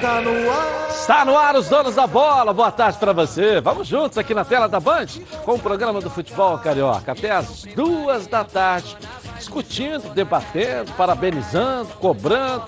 Está 0.00 0.22
no 0.22 0.50
ar. 0.50 0.88
Está 0.88 1.24
no 1.26 1.36
ar 1.36 1.56
os 1.56 1.68
donos 1.68 1.94
da 1.94 2.06
bola. 2.06 2.54
Boa 2.54 2.72
tarde 2.72 2.96
para 2.96 3.12
você. 3.12 3.60
Vamos 3.60 3.86
juntos 3.86 4.16
aqui 4.16 4.32
na 4.32 4.46
tela 4.46 4.66
da 4.66 4.80
Band 4.80 5.08
com 5.44 5.56
o 5.56 5.58
programa 5.58 6.00
do 6.00 6.08
futebol 6.08 6.56
carioca 6.56 7.12
até 7.12 7.30
as 7.30 7.64
duas 7.76 8.26
da 8.26 8.42
tarde, 8.42 8.96
discutindo, 9.36 10.08
debatendo, 10.14 10.90
parabenizando, 10.92 11.90
cobrando, 11.96 12.64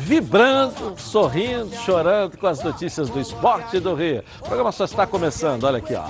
vibrando, 0.00 0.96
sorrindo, 0.98 1.72
chorando 1.76 2.36
com 2.36 2.48
as 2.48 2.60
notícias 2.64 3.08
do 3.10 3.20
esporte 3.20 3.78
do 3.78 3.94
Rio. 3.94 4.24
O 4.40 4.46
programa 4.46 4.72
só 4.72 4.86
está 4.86 5.06
começando. 5.06 5.62
Olha 5.62 5.78
aqui, 5.78 5.94
ó. 5.94 6.06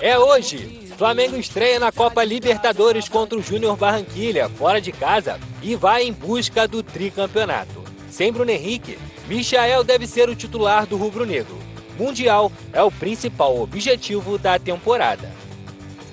É 0.00 0.18
hoje. 0.18 0.88
Flamengo 0.98 1.36
estreia 1.36 1.78
na 1.78 1.92
Copa 1.92 2.24
Libertadores 2.24 3.08
contra 3.08 3.38
o 3.38 3.42
Júnior 3.42 3.76
Barranquilha, 3.76 4.48
fora 4.48 4.80
de 4.80 4.90
casa, 4.90 5.38
e 5.62 5.76
vai 5.76 6.02
em 6.02 6.12
busca 6.12 6.66
do 6.66 6.82
tricampeonato. 6.82 7.84
Sem 8.10 8.32
Bruno 8.32 8.50
Henrique, 8.50 8.98
Michael 9.28 9.84
deve 9.84 10.06
ser 10.06 10.30
o 10.30 10.34
titular 10.34 10.86
do 10.86 10.96
rubro-negro. 10.96 11.58
Mundial 11.98 12.50
é 12.72 12.82
o 12.82 12.90
principal 12.90 13.60
objetivo 13.60 14.38
da 14.38 14.58
temporada. 14.58 15.30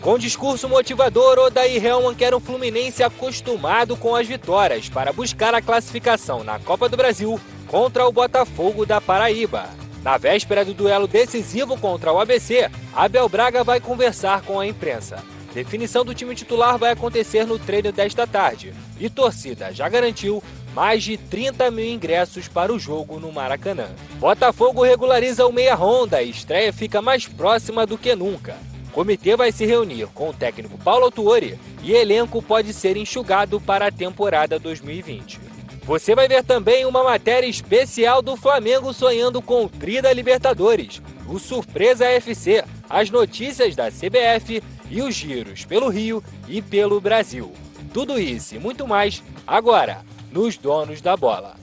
Com 0.01 0.19
discurso 0.19 0.67
motivador, 0.67 1.39
Odair 1.39 1.83
Helman 1.83 2.13
quer 2.13 2.35
um 2.35 2.41
Fluminense 2.41 3.01
acostumado 3.01 3.95
com 3.95 4.13
as 4.15 4.27
vitórias 4.27 4.89
para 4.89 5.13
buscar 5.13 5.55
a 5.55 5.61
classificação 5.61 6.43
na 6.43 6.59
Copa 6.59 6.89
do 6.89 6.97
Brasil 6.97 7.39
contra 7.67 8.05
o 8.05 8.11
Botafogo 8.11 8.85
da 8.85 8.99
Paraíba. 8.99 9.69
Na 10.03 10.17
véspera 10.17 10.65
do 10.65 10.73
duelo 10.73 11.07
decisivo 11.07 11.79
contra 11.79 12.11
o 12.11 12.19
ABC, 12.19 12.69
Abel 12.93 13.29
Braga 13.29 13.63
vai 13.63 13.79
conversar 13.79 14.41
com 14.41 14.59
a 14.59 14.67
imprensa. 14.67 15.23
Definição 15.53 16.03
do 16.03 16.13
time 16.13 16.35
titular 16.35 16.77
vai 16.77 16.91
acontecer 16.91 17.47
no 17.47 17.57
treino 17.57 17.91
desta 17.91 18.27
tarde. 18.27 18.73
E 18.99 19.09
torcida 19.09 19.73
já 19.73 19.87
garantiu 19.87 20.43
mais 20.75 21.05
de 21.05 21.15
30 21.15 21.71
mil 21.71 21.85
ingressos 21.85 22.49
para 22.49 22.73
o 22.73 22.77
jogo 22.77 23.17
no 23.17 23.31
Maracanã. 23.31 23.87
Botafogo 24.19 24.83
regulariza 24.83 25.47
o 25.47 25.53
meia 25.53 25.73
Honda 25.73 26.21
e 26.21 26.29
estreia 26.29 26.73
fica 26.73 27.01
mais 27.01 27.25
próxima 27.25 27.85
do 27.85 27.97
que 27.97 28.13
nunca. 28.13 28.57
O 28.89 28.91
comitê 28.91 29.37
vai 29.37 29.53
se 29.53 29.65
reunir 29.65 30.07
com 30.07 30.29
o 30.29 30.33
técnico 30.33 30.77
Paulo 30.77 31.05
Autuori 31.05 31.57
e 31.81 31.93
elenco 31.93 32.41
pode 32.41 32.73
ser 32.73 32.97
enxugado 32.97 33.61
para 33.61 33.87
a 33.87 33.91
temporada 33.91 34.59
2020. 34.59 35.39
Você 35.83 36.13
vai 36.13 36.27
ver 36.27 36.43
também 36.43 36.85
uma 36.85 37.03
matéria 37.03 37.47
especial 37.47 38.21
do 38.21 38.35
Flamengo 38.35 38.93
sonhando 38.93 39.41
com 39.41 39.63
o 39.63 39.69
Tri 39.69 40.01
da 40.01 40.11
Libertadores, 40.11 41.01
o 41.25 41.39
Surpresa 41.39 42.05
FC, 42.05 42.65
as 42.89 43.09
notícias 43.09 43.75
da 43.75 43.89
CBF 43.89 44.61
e 44.89 45.01
os 45.01 45.15
giros 45.15 45.63
pelo 45.63 45.87
Rio 45.87 46.21
e 46.49 46.61
pelo 46.61 46.99
Brasil. 46.99 47.53
Tudo 47.93 48.19
isso 48.19 48.55
e 48.55 48.59
muito 48.59 48.85
mais 48.85 49.23
agora 49.47 50.03
nos 50.35 50.57
Donos 50.57 50.99
da 50.99 51.15
Bola. 51.15 51.53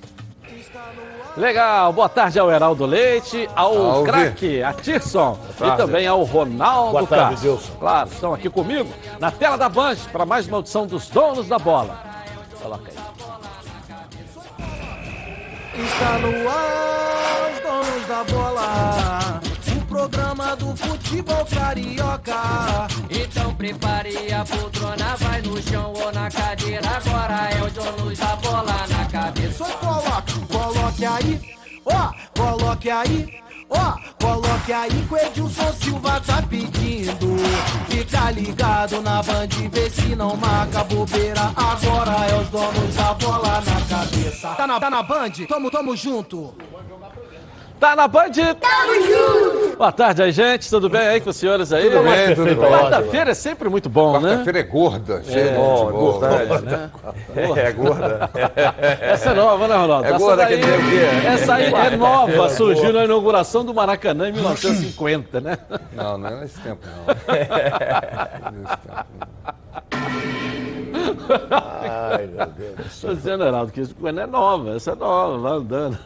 Legal, 1.37 1.93
boa 1.93 2.09
tarde 2.09 2.39
ao 2.39 2.51
Heraldo 2.51 2.87
Leite, 2.87 3.49
ao 3.55 4.03
craque, 4.03 4.63
a 4.63 4.73
Tirson 4.73 5.39
e 5.61 5.77
também 5.77 6.07
ao 6.07 6.23
Ronaldo 6.25 6.93
Boa 6.93 7.07
tarde, 7.07 7.33
Castro. 7.33 7.53
Wilson. 7.53 7.73
Claro, 7.79 8.09
estão 8.11 8.35
aqui 8.35 8.49
comigo 8.49 8.89
na 9.21 9.31
tela 9.31 9.59
da 9.59 9.69
Band 9.69 9.97
para 10.11 10.25
mais 10.25 10.47
uma 10.47 10.57
audição 10.59 10.87
dos 10.87 11.09
Donos 11.09 11.49
da 11.49 11.59
Bola. 11.59 11.99
Coloca 12.63 12.91
aí. 12.91 12.97
Está 15.85 16.19
no 16.19 16.49
ar, 16.49 17.51
os 17.53 17.61
donos 17.61 18.07
da 18.07 18.25
bola. 18.25 19.41
Programa 19.93 20.57
do 20.57 20.75
futebol 20.75 21.45
carioca. 21.45 22.89
Então 23.11 23.55
prepare 23.55 24.33
a 24.33 24.43
poltrona, 24.43 25.17
vai 25.17 25.43
no 25.43 25.63
chão 25.63 25.93
ou 25.93 26.11
na 26.11 26.31
cadeira. 26.31 26.89
Agora 26.89 27.51
é 27.51 27.63
o 27.63 27.71
dono 27.71 28.17
da 28.17 28.37
bola 28.37 28.87
na 28.89 29.05
cabeça. 29.05 29.65
Só 29.67 29.71
coloque, 29.77 30.41
coloque 30.47 31.05
aí, 31.05 31.57
ó, 31.85 32.11
coloque 32.35 32.91
aí. 32.91 33.43
Ó, 33.69 33.97
coloque 34.21 34.73
aí 34.73 35.07
que 35.09 35.15
o 35.15 35.19
Edilson 35.19 35.73
Silva 35.75 36.21
tá 36.21 36.43
pedindo. 36.43 37.37
Fica 37.89 38.31
ligado 38.31 39.01
na 39.03 39.23
Band, 39.23 39.49
vê 39.71 39.91
se 39.91 40.17
não 40.17 40.37
marca 40.37 40.85
bobeira. 40.85 41.53
Agora 41.55 42.27
é 42.31 42.41
os 42.41 42.49
donos 42.49 42.95
da 42.95 43.15
bola 43.15 43.61
na 43.61 43.81
cabeça. 43.87 44.49
Tá 44.55 44.67
na, 44.67 44.81
tá 44.81 44.91
na 44.91 45.03
Band? 45.03 45.33
Tamo, 45.49 45.71
tamo 45.71 45.97
junto. 45.97 46.55
Tá 47.83 47.97
na 47.97 48.07
Band? 48.07 48.31
Tamo 48.61 48.95
junto! 48.95 49.77
Boa 49.77 49.91
tarde 49.91 50.23
aí, 50.23 50.31
gente. 50.31 50.71
Tudo 50.71 50.89
bem 50.89 51.01
aí 51.01 51.21
com 51.21 51.31
os 51.31 51.37
senhores 51.37 51.73
aí? 51.73 51.91
Tudo 51.91 52.05
bem, 52.05 52.33
tudo 52.37 52.45
bem. 52.55 52.71
Quarta-feira 52.71 53.33
é 53.33 53.35
sempre 53.35 53.69
muito 53.69 53.89
bom, 53.89 54.21
né? 54.21 54.29
Quarta-feira 54.29 54.59
é 54.61 54.63
gorda, 54.63 55.23
cheia 55.25 55.49
de 55.51 55.57
Bom, 55.57 55.77
futebol. 55.79 56.17
importante. 56.17 56.63
né? 56.65 56.91
É 57.57 57.73
gorda. 57.73 58.31
Essa 59.03 59.31
é 59.31 59.35
nova, 59.35 59.67
né, 59.67 59.75
Ronaldo? 59.75 60.07
É 60.07 60.11
Essa 60.11 60.19
gorda, 60.19 60.45
daí- 60.45 60.61
quer 60.61 60.65
dizer 60.65 60.79
o 60.79 60.91
quê? 60.91 61.27
Essa 61.27 61.55
aí 61.55 61.75
é 61.75 61.97
nova, 61.97 62.45
É 62.47 62.49
surgiu 62.51 62.85
gorda. 62.85 62.99
na 63.01 63.05
inauguração 63.05 63.65
do 63.65 63.75
Maracanã 63.75 64.29
em 64.29 64.33
1950, 64.33 65.41
né? 65.41 65.59
Não, 65.93 66.17
não 66.17 66.29
é 66.29 66.37
nesse 66.41 66.61
tempo, 66.61 66.87
não. 66.87 67.03
Não 67.13 67.35
é 67.35 68.53
nesse 68.53 68.77
tempo, 68.77 69.07
não. 71.51 71.62
Tô 73.01 73.15
dizendo, 73.15 73.45
Heraldo, 73.45 73.73
que 73.73 73.81
isso 73.81 73.95
não 74.01 74.09
é 74.23 74.27
nova, 74.27 74.77
essa 74.77 74.93
é 74.93 74.95
nova, 74.95 75.39
vai 75.39 75.53
andando. 75.53 75.99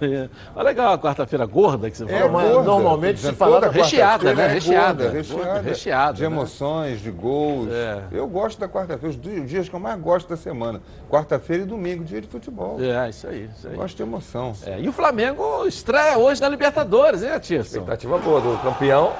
Mas 0.54 0.64
legal 0.64 0.92
a 0.92 0.98
quarta-feira 0.98 1.46
gorda 1.46 1.90
que 1.90 1.96
você 1.96 2.04
É 2.04 2.18
falou. 2.18 2.32
mas 2.32 2.48
gorda. 2.50 2.64
normalmente 2.70 3.20
se 3.20 3.32
fala 3.32 3.68
Recheada, 3.68 4.34
né? 4.34 4.44
é 4.44 4.48
Recheada. 4.48 5.04
gorda, 5.04 5.18
recheada. 5.18 5.60
Recheada, 5.60 6.12
De 6.14 6.20
né? 6.22 6.26
emoções, 6.26 7.00
de 7.00 7.10
gols. 7.10 7.68
É. 7.72 8.02
Eu 8.12 8.26
gosto 8.26 8.58
da 8.58 8.68
quarta-feira, 8.68 9.08
os 9.14 9.20
di- 9.20 9.40
dias 9.42 9.68
que 9.68 9.74
eu 9.74 9.80
mais 9.80 10.00
gosto 10.00 10.28
da 10.28 10.36
semana. 10.36 10.80
Quarta-feira 11.10 11.62
e 11.62 11.66
domingo, 11.66 12.04
dia 12.04 12.20
de 12.20 12.28
futebol. 12.28 12.78
É, 12.80 13.08
isso 13.08 13.26
aí, 13.26 13.48
isso 13.56 13.66
Eu 13.66 13.70
aí. 13.72 13.76
gosto 13.76 13.96
de 13.96 14.02
emoção. 14.02 14.52
É, 14.66 14.80
e 14.80 14.88
o 14.88 14.92
Flamengo 14.92 15.66
estreia 15.66 16.18
hoje 16.18 16.40
na 16.40 16.48
Libertadores, 16.48 17.22
hein, 17.22 17.30
Atirson? 17.30 17.62
Expectativa 17.78 18.18
boa 18.18 18.40
do 18.40 18.58
campeão, 18.62 19.12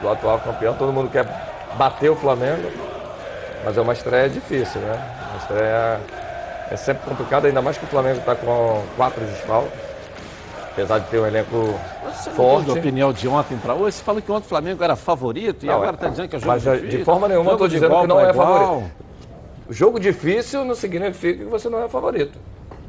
do 0.00 0.08
atual 0.08 0.38
campeão. 0.40 0.74
Todo 0.74 0.92
mundo 0.92 1.10
quer 1.10 1.26
bater 1.76 2.10
o 2.10 2.16
Flamengo, 2.16 2.70
mas 3.64 3.76
é 3.76 3.80
uma 3.80 3.92
estreia 3.92 4.28
difícil, 4.28 4.80
né? 4.80 5.18
Uma 5.30 5.38
estreia 5.38 6.00
é 6.72 6.76
sempre 6.76 7.04
complicada, 7.08 7.46
ainda 7.46 7.60
mais 7.60 7.76
que 7.76 7.84
o 7.84 7.88
Flamengo 7.88 8.18
está 8.20 8.34
com 8.34 8.82
quatro 8.96 9.22
desfalques. 9.24 9.78
Apesar 10.72 11.00
de 11.00 11.06
ter 11.10 11.18
um 11.20 11.26
elenco 11.26 11.74
Você 12.14 12.30
forte. 12.30 12.70
a 12.70 12.72
opinião 12.72 13.12
de 13.12 13.28
ontem 13.28 13.58
para 13.58 13.74
hoje? 13.74 13.96
Você 13.98 14.02
falou 14.02 14.22
que 14.22 14.32
ontem 14.32 14.46
o 14.46 14.48
Flamengo 14.48 14.82
era 14.82 14.96
favorito 14.96 15.64
e 15.64 15.66
Não, 15.66 15.74
agora 15.74 15.90
é- 15.90 15.94
está 15.94 16.08
dizendo 16.08 16.28
que 16.28 16.36
é 16.36 16.38
jogo 16.38 16.50
mas 16.50 16.62
de 16.62 16.80
difícil. 16.80 17.04
forma 17.04 17.28
nenhuma 17.28 17.50
eu 17.52 17.56
de 17.58 17.68
dizendo 17.68 17.86
igual 17.86 18.00
que 18.02 18.08
não 18.08 18.16
pra 18.16 18.26
é 18.26 18.30
igual. 18.30 18.58
favorito. 18.58 18.90
Jogo 19.68 20.00
difícil 20.00 20.64
não 20.64 20.74
significa 20.74 21.44
que 21.44 21.50
você 21.50 21.68
não 21.68 21.82
é 21.84 21.88
favorito. 21.90 22.38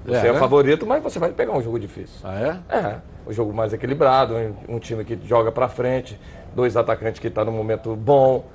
Você 0.05 0.27
É, 0.27 0.29
é, 0.29 0.33
favorito, 0.33 0.85
mas 0.85 1.03
você 1.03 1.19
vai 1.19 1.31
pegar 1.31 1.51
um 1.51 1.61
jogo 1.61 1.77
difícil. 1.77 2.15
Ah, 2.23 2.59
é? 2.71 2.75
É, 2.77 2.95
um 3.27 3.33
jogo 3.33 3.53
mais 3.53 3.73
equilibrado, 3.73 4.33
um, 4.35 4.75
um 4.75 4.79
time 4.79 5.03
que 5.03 5.19
joga 5.27 5.51
pra 5.51 5.67
frente, 5.67 6.17
dois 6.55 6.77
atacantes 6.77 7.19
que 7.19 7.27
estão 7.27 7.43
no 7.43 7.51
momento 7.51 7.95
bom. 7.97 8.45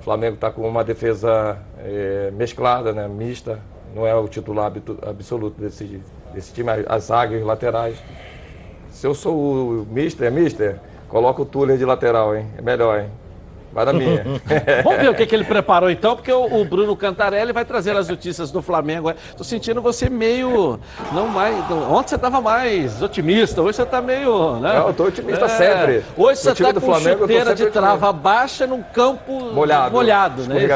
O 0.00 0.02
Flamengo 0.04 0.34
está 0.36 0.50
com 0.52 0.62
uma 0.68 0.84
defesa 0.84 1.58
eh, 1.80 2.30
mesclada, 2.32 2.92
né, 2.92 3.08
mista. 3.08 3.58
Não 3.94 4.06
é 4.06 4.14
o 4.14 4.28
titular 4.28 4.72
absoluto 5.02 5.60
desse, 5.60 6.00
desse 6.32 6.52
time, 6.52 6.70
as 6.86 7.10
os 7.10 7.42
laterais. 7.44 7.98
Se 8.90 9.06
eu 9.06 9.14
sou 9.14 9.36
o 9.82 9.86
mister, 9.90 10.30
mister, 10.30 10.78
coloca 11.08 11.42
o 11.42 11.46
Tuller 11.46 11.76
de 11.78 11.84
lateral, 11.84 12.36
hein? 12.36 12.46
É 12.56 12.62
melhor, 12.62 13.00
hein? 13.00 13.10
Vai 13.72 13.84
na 13.84 13.92
minha. 13.92 14.24
Vamos 14.82 15.00
ver 15.00 15.10
o 15.10 15.14
que, 15.14 15.26
que 15.26 15.34
ele 15.34 15.44
preparou 15.44 15.90
então, 15.90 16.16
porque 16.16 16.32
o, 16.32 16.60
o 16.60 16.64
Bruno 16.64 16.96
Cantarelli 16.96 17.52
vai 17.52 17.64
trazer 17.64 17.96
as 17.96 18.08
notícias 18.08 18.50
do 18.50 18.62
Flamengo. 18.62 19.12
Tô 19.36 19.44
sentindo 19.44 19.80
você 19.82 20.08
meio. 20.08 20.80
Não 21.12 21.28
mais. 21.28 21.54
ontem 21.70 22.08
você 22.08 22.14
estava 22.16 22.40
mais 22.40 23.02
otimista, 23.02 23.60
hoje 23.62 23.76
você 23.76 23.82
está 23.82 24.00
meio. 24.00 24.56
Né? 24.56 24.74
Não, 24.78 24.88
eu 24.88 24.94
tô 24.94 25.04
otimista 25.04 25.48
sempre. 25.48 26.04
Hoje 26.16 26.40
você 26.40 26.72
do 26.72 26.80
com 26.80 26.86
Flamengo, 26.86 27.20
chuteira 27.22 27.54
de 27.54 27.58
sempre 27.64 27.72
trava 27.72 28.12
baixa 28.12 28.66
num 28.66 28.82
campo 28.82 29.32
molhado. 29.52 29.92
molhado 29.92 30.42
né? 30.42 30.66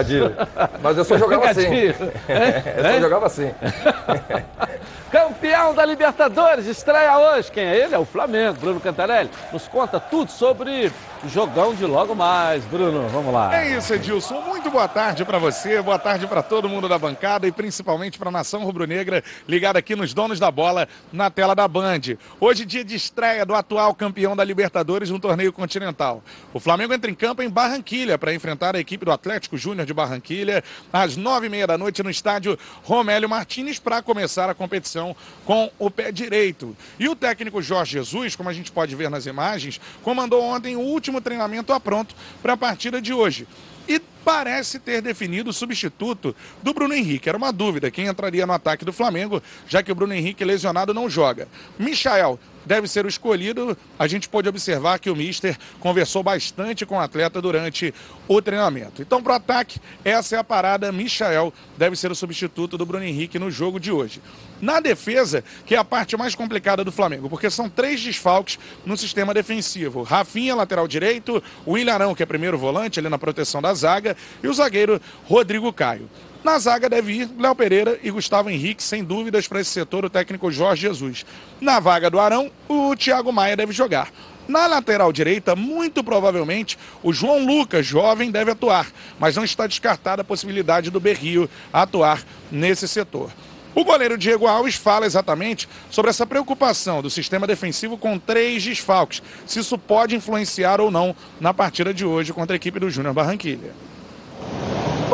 Mas 0.82 0.98
eu 0.98 1.04
só 1.04 1.18
jogava 1.18 1.50
assim. 1.50 1.62
É? 2.28 2.74
Eu 2.76 2.82
só 2.82 2.88
É? 2.88 3.00
jogava 3.00 3.26
assim. 3.26 3.50
Campeão 5.10 5.74
da 5.74 5.84
Libertadores, 5.84 6.66
estreia 6.66 7.18
hoje. 7.18 7.50
Quem 7.50 7.64
é 7.64 7.76
ele? 7.84 7.94
É 7.94 7.98
o 7.98 8.04
Flamengo, 8.04 8.56
Bruno 8.58 8.80
Cantarelli. 8.80 9.30
Nos 9.52 9.68
conta 9.68 10.00
tudo 10.00 10.30
sobre 10.30 10.90
jogão 11.28 11.74
de 11.74 11.84
logo 11.84 12.14
mais. 12.14 12.64
Bruno, 12.64 13.08
vamos 13.08 13.32
lá. 13.32 13.54
É 13.56 13.76
isso, 13.76 13.94
Edilson. 13.94 14.40
Muito 14.40 14.70
boa 14.70 14.88
tarde 14.88 15.24
para 15.24 15.38
você, 15.38 15.80
boa 15.80 15.98
tarde 15.98 16.26
para 16.26 16.42
todo 16.42 16.68
mundo 16.68 16.88
da 16.88 16.98
bancada 16.98 17.46
e 17.46 17.52
principalmente 17.52 18.18
para 18.18 18.28
a 18.28 18.32
nação 18.32 18.64
rubro-negra 18.64 19.22
ligada 19.46 19.78
aqui 19.78 19.94
nos 19.94 20.14
donos 20.14 20.38
da 20.38 20.50
bola 20.50 20.88
na 21.12 21.30
tela 21.30 21.54
da 21.54 21.66
Band. 21.66 22.00
Hoje, 22.40 22.64
dia 22.64 22.84
de 22.84 22.94
estreia 22.94 23.44
do 23.44 23.54
atual 23.54 23.94
campeão 23.94 24.34
da 24.34 24.44
Libertadores 24.44 25.10
no 25.10 25.18
torneio 25.18 25.52
continental. 25.52 26.22
O 26.52 26.60
Flamengo 26.60 26.92
entra 26.92 27.10
em 27.10 27.14
campo 27.14 27.42
em 27.42 27.48
Barranquilha 27.48 28.18
para 28.18 28.34
enfrentar 28.34 28.76
a 28.76 28.80
equipe 28.80 29.04
do 29.04 29.12
Atlético 29.12 29.56
Júnior 29.56 29.86
de 29.86 29.94
Barranquilha 29.94 30.62
às 30.92 31.16
nove 31.16 31.46
e 31.46 31.50
meia 31.50 31.66
da 31.66 31.78
noite 31.78 32.02
no 32.02 32.10
estádio 32.10 32.58
Romélio 32.82 33.28
Martins 33.28 33.78
para 33.78 34.02
começar 34.02 34.48
a 34.48 34.54
competição 34.54 35.14
com 35.44 35.70
o 35.78 35.90
pé 35.90 36.10
direito. 36.12 36.76
E 36.98 37.08
o 37.08 37.16
técnico 37.16 37.60
Jorge 37.62 37.92
Jesus, 37.92 38.36
como 38.36 38.48
a 38.48 38.52
gente 38.52 38.72
pode 38.72 38.94
ver 38.94 39.10
nas 39.10 39.26
imagens, 39.26 39.80
comandou 40.02 40.42
ontem 40.42 40.76
o 40.76 40.80
último 40.80 41.11
treinamento 41.20 41.72
a 41.72 41.80
pronto 41.80 42.14
para 42.42 42.54
a 42.54 42.56
partida 42.56 43.00
de 43.00 43.12
hoje. 43.12 43.46
E 43.88 44.00
parece 44.24 44.78
ter 44.78 45.02
definido 45.02 45.50
o 45.50 45.52
substituto 45.52 46.34
do 46.62 46.72
Bruno 46.72 46.94
Henrique. 46.94 47.28
Era 47.28 47.38
uma 47.38 47.52
dúvida 47.52 47.90
quem 47.90 48.06
entraria 48.06 48.46
no 48.46 48.52
ataque 48.52 48.84
do 48.84 48.92
Flamengo, 48.92 49.42
já 49.66 49.82
que 49.82 49.90
o 49.90 49.94
Bruno 49.94 50.14
Henrique 50.14 50.44
lesionado 50.44 50.94
não 50.94 51.10
joga. 51.10 51.48
Michael 51.78 52.38
deve 52.64 52.88
ser 52.88 53.04
o 53.04 53.08
escolhido. 53.08 53.76
A 53.98 54.06
gente 54.06 54.28
pôde 54.28 54.48
observar 54.48 54.98
que 54.98 55.10
o 55.10 55.16
Mister 55.16 55.56
conversou 55.80 56.22
bastante 56.22 56.86
com 56.86 56.96
o 56.96 57.00
atleta 57.00 57.40
durante 57.40 57.94
o 58.28 58.40
treinamento. 58.40 59.02
Então, 59.02 59.22
para 59.22 59.32
o 59.32 59.36
ataque, 59.36 59.80
essa 60.04 60.36
é 60.36 60.38
a 60.38 60.44
parada. 60.44 60.92
Michael 60.92 61.52
deve 61.76 61.96
ser 61.96 62.10
o 62.10 62.14
substituto 62.14 62.78
do 62.78 62.86
Bruno 62.86 63.04
Henrique 63.04 63.38
no 63.38 63.50
jogo 63.50 63.78
de 63.78 63.90
hoje. 63.90 64.20
Na 64.60 64.78
defesa, 64.78 65.42
que 65.66 65.74
é 65.74 65.78
a 65.78 65.84
parte 65.84 66.16
mais 66.16 66.34
complicada 66.34 66.84
do 66.84 66.92
Flamengo, 66.92 67.28
porque 67.28 67.50
são 67.50 67.68
três 67.68 68.00
desfalques 68.00 68.58
no 68.86 68.96
sistema 68.96 69.34
defensivo. 69.34 70.02
Rafinha, 70.02 70.54
lateral 70.54 70.86
direito, 70.86 71.42
o 71.66 71.76
Ilharão, 71.76 72.14
que 72.14 72.22
é 72.22 72.26
primeiro 72.26 72.56
volante, 72.56 73.00
ali 73.00 73.08
na 73.08 73.18
proteção 73.18 73.60
da 73.60 73.74
zaga, 73.74 74.16
e 74.42 74.46
o 74.46 74.54
zagueiro 74.54 75.00
Rodrigo 75.24 75.72
Caio. 75.72 76.08
Na 76.44 76.58
zaga 76.58 76.88
deve 76.88 77.12
ir 77.12 77.30
Léo 77.38 77.54
Pereira 77.54 78.00
e 78.02 78.10
Gustavo 78.10 78.50
Henrique, 78.50 78.82
sem 78.82 79.04
dúvidas, 79.04 79.46
para 79.46 79.60
esse 79.60 79.70
setor, 79.70 80.04
o 80.04 80.10
técnico 80.10 80.50
Jorge 80.50 80.82
Jesus. 80.82 81.24
Na 81.60 81.78
vaga 81.78 82.10
do 82.10 82.18
Arão, 82.18 82.50
o 82.68 82.96
Thiago 82.96 83.32
Maia 83.32 83.56
deve 83.56 83.72
jogar. 83.72 84.10
Na 84.48 84.66
lateral 84.66 85.12
direita, 85.12 85.54
muito 85.54 86.02
provavelmente, 86.02 86.76
o 87.00 87.12
João 87.12 87.46
Lucas, 87.46 87.86
jovem, 87.86 88.28
deve 88.28 88.50
atuar, 88.50 88.88
mas 89.20 89.36
não 89.36 89.44
está 89.44 89.68
descartada 89.68 90.22
a 90.22 90.24
possibilidade 90.24 90.90
do 90.90 90.98
Berrio 90.98 91.48
atuar 91.72 92.24
nesse 92.50 92.88
setor. 92.88 93.30
O 93.72 93.84
goleiro 93.84 94.18
Diego 94.18 94.48
Alves 94.48 94.74
fala 94.74 95.06
exatamente 95.06 95.68
sobre 95.90 96.10
essa 96.10 96.26
preocupação 96.26 97.00
do 97.00 97.08
sistema 97.08 97.46
defensivo 97.46 97.96
com 97.96 98.18
três 98.18 98.64
desfalques, 98.64 99.22
se 99.46 99.60
isso 99.60 99.78
pode 99.78 100.16
influenciar 100.16 100.80
ou 100.80 100.90
não 100.90 101.14
na 101.40 101.54
partida 101.54 101.94
de 101.94 102.04
hoje 102.04 102.32
contra 102.32 102.56
a 102.56 102.58
equipe 102.58 102.80
do 102.80 102.90
Júnior 102.90 103.14
Barranquilha. 103.14 103.72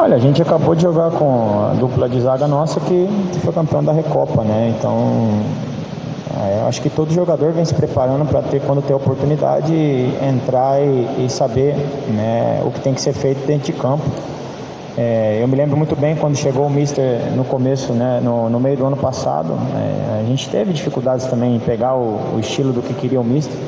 Olha, 0.00 0.14
a 0.14 0.18
gente 0.20 0.40
acabou 0.40 0.76
de 0.76 0.82
jogar 0.82 1.10
com 1.10 1.70
a 1.72 1.74
dupla 1.74 2.08
de 2.08 2.20
zaga 2.20 2.46
nossa 2.46 2.78
que 2.78 3.08
foi 3.42 3.52
campeão 3.52 3.82
da 3.82 3.90
Recopa, 3.90 4.44
né? 4.44 4.72
Então, 4.78 5.28
é, 6.36 6.68
acho 6.68 6.80
que 6.80 6.88
todo 6.88 7.12
jogador 7.12 7.50
vem 7.50 7.64
se 7.64 7.74
preparando 7.74 8.24
para 8.24 8.40
ter, 8.42 8.60
quando 8.60 8.80
ter 8.80 8.94
oportunidade, 8.94 9.74
entrar 10.22 10.80
e, 10.80 11.24
e, 11.24 11.28
saber 11.28 11.74
né, 12.14 12.62
o 12.64 12.70
que 12.70 12.78
tem 12.78 12.94
que 12.94 13.00
ser 13.00 13.12
feito 13.12 13.44
dentro 13.44 13.72
de 13.72 13.72
campo. 13.72 14.04
É, 14.96 15.40
eu 15.42 15.48
me 15.48 15.56
lembro 15.56 15.76
muito 15.76 15.96
bem 15.96 16.14
quando 16.14 16.36
chegou 16.36 16.66
o 16.66 16.70
Mister 16.70 17.20
no 17.34 17.44
começo, 17.44 17.92
né, 17.92 18.20
no, 18.22 18.48
no 18.48 18.60
meio 18.60 18.76
do 18.76 18.86
ano 18.86 18.96
passado. 18.96 19.52
É, 19.74 20.20
a 20.20 20.24
gente 20.28 20.48
teve 20.48 20.72
dificuldades 20.72 21.26
também 21.26 21.56
em 21.56 21.58
pegar 21.58 21.96
o, 21.96 22.36
o 22.36 22.38
estilo 22.38 22.72
do 22.72 22.82
que 22.82 22.94
queria 22.94 23.20
o 23.20 23.24
Mister. 23.24 23.58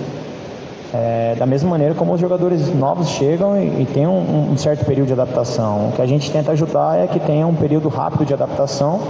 É, 0.92 1.36
da 1.38 1.46
mesma 1.46 1.70
maneira 1.70 1.94
como 1.94 2.12
os 2.12 2.20
jogadores 2.20 2.74
novos 2.74 3.08
chegam 3.10 3.56
e, 3.56 3.82
e 3.82 3.88
tem 3.92 4.08
um, 4.08 4.50
um, 4.52 4.56
certo 4.56 4.84
período 4.84 5.06
de 5.06 5.12
adaptação. 5.12 5.88
O 5.88 5.92
que 5.92 6.02
a 6.02 6.06
gente 6.06 6.30
tenta 6.32 6.50
ajudar 6.50 6.98
é 6.98 7.06
que 7.06 7.20
tenha 7.20 7.46
um 7.46 7.54
período 7.54 7.88
rápido 7.88 8.24
de 8.24 8.34
adaptação 8.34 9.00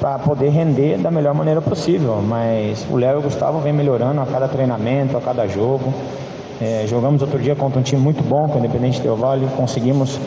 para 0.00 0.18
poder 0.18 0.48
render 0.48 0.98
da 0.98 1.12
melhor 1.12 1.32
maneira 1.32 1.62
possível. 1.62 2.20
Mas 2.26 2.84
o 2.90 2.96
Léo 2.96 3.16
e 3.16 3.18
o 3.18 3.22
Gustavo 3.22 3.60
vem 3.60 3.72
melhorando 3.72 4.20
a 4.20 4.26
cada 4.26 4.48
treinamento, 4.48 5.16
a 5.16 5.20
cada 5.20 5.46
jogo. 5.46 5.94
É, 6.60 6.86
jogamos 6.88 7.22
outro 7.22 7.38
dia 7.38 7.54
contra 7.54 7.78
um 7.78 7.82
time 7.82 8.02
muito 8.02 8.22
bom, 8.24 8.48
com 8.48 8.56
o 8.56 8.58
Independente 8.58 9.00
Del 9.00 9.14
Vale, 9.14 9.46
conseguimos 9.56 10.18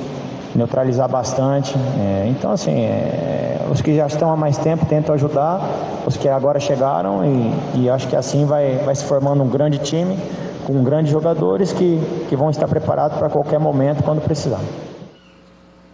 neutralizar 0.55 1.09
bastante. 1.09 1.75
É, 1.99 2.25
então, 2.29 2.51
assim, 2.51 2.71
é, 2.71 3.57
os 3.69 3.81
que 3.81 3.93
já 3.93 4.07
estão 4.07 4.31
há 4.31 4.37
mais 4.37 4.57
tempo 4.57 4.85
tentam 4.85 5.13
ajudar, 5.13 5.59
os 6.05 6.15
que 6.15 6.29
agora 6.29 6.57
chegaram 6.57 7.25
e, 7.25 7.81
e 7.81 7.89
acho 7.89 8.07
que 8.07 8.15
assim 8.15 8.45
vai, 8.45 8.77
vai 8.85 8.95
se 8.95 9.03
formando 9.03 9.43
um 9.43 9.49
grande 9.49 9.79
time 9.79 10.17
com 10.65 10.83
grandes 10.83 11.11
jogadores 11.11 11.71
que, 11.71 11.99
que 12.27 12.35
vão 12.35 12.49
estar 12.49 12.67
preparados 12.67 13.17
para 13.17 13.29
qualquer 13.29 13.59
momento 13.59 14.03
quando 14.03 14.21
precisar. 14.21 14.61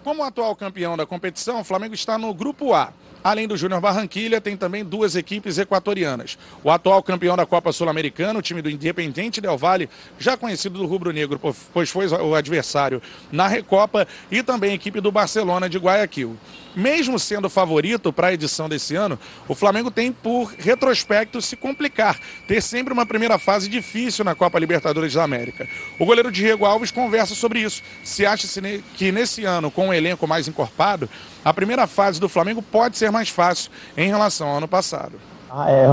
Como 0.03 0.23
atual 0.23 0.55
campeão 0.55 0.97
da 0.97 1.05
competição, 1.05 1.59
o 1.59 1.63
Flamengo 1.63 1.93
está 1.93 2.17
no 2.17 2.33
grupo 2.33 2.73
A. 2.73 2.91
Além 3.23 3.47
do 3.47 3.55
Júnior 3.55 3.79
Barranquilha, 3.79 4.41
tem 4.41 4.57
também 4.57 4.83
duas 4.83 5.15
equipes 5.15 5.59
equatorianas. 5.59 6.39
O 6.63 6.71
atual 6.71 7.03
campeão 7.03 7.37
da 7.37 7.45
Copa 7.45 7.71
Sul-Americana, 7.71 8.39
o 8.39 8.41
time 8.41 8.63
do 8.63 8.69
Independente 8.69 9.39
Del 9.39 9.57
Valle, 9.59 9.87
já 10.17 10.35
conhecido 10.35 10.79
do 10.79 10.87
Rubro 10.87 11.11
Negro, 11.11 11.39
pois 11.71 11.89
foi 11.91 12.07
o 12.07 12.33
adversário 12.33 12.99
na 13.31 13.47
Recopa, 13.47 14.07
e 14.31 14.41
também 14.41 14.71
a 14.71 14.75
equipe 14.75 14.99
do 14.99 15.11
Barcelona 15.11 15.69
de 15.69 15.77
Guayaquil. 15.77 16.35
Mesmo 16.75 17.19
sendo 17.19 17.49
favorito 17.49 18.13
para 18.13 18.27
a 18.27 18.33
edição 18.33 18.69
desse 18.69 18.95
ano, 18.95 19.19
o 19.47 19.53
Flamengo 19.55 19.91
tem 19.91 20.11
por 20.11 20.53
retrospecto 20.57 21.41
se 21.41 21.55
complicar, 21.55 22.17
ter 22.47 22.61
sempre 22.61 22.93
uma 22.93 23.05
primeira 23.05 23.37
fase 23.37 23.67
difícil 23.67 24.23
na 24.23 24.35
Copa 24.35 24.57
Libertadores 24.57 25.13
da 25.13 25.23
América. 25.23 25.67
O 25.99 26.05
goleiro 26.05 26.31
Diego 26.31 26.65
Alves 26.65 26.91
conversa 26.91 27.35
sobre 27.35 27.59
isso. 27.59 27.81
Se 28.03 28.25
acha 28.25 28.47
que 28.95 29.11
nesse 29.11 29.43
ano, 29.43 29.69
com 29.69 29.89
um 29.89 29.93
elenco 29.93 30.27
mais 30.27 30.47
encorpado, 30.47 31.09
a 31.43 31.53
primeira 31.53 31.87
fase 31.87 32.19
do 32.19 32.29
Flamengo 32.29 32.61
pode 32.61 32.97
ser 32.97 33.11
mais 33.11 33.29
fácil 33.29 33.71
em 33.97 34.07
relação 34.07 34.47
ao 34.47 34.57
ano 34.57 34.67
passado. 34.67 35.13
Ah, 35.49 35.69
é, 35.69 35.83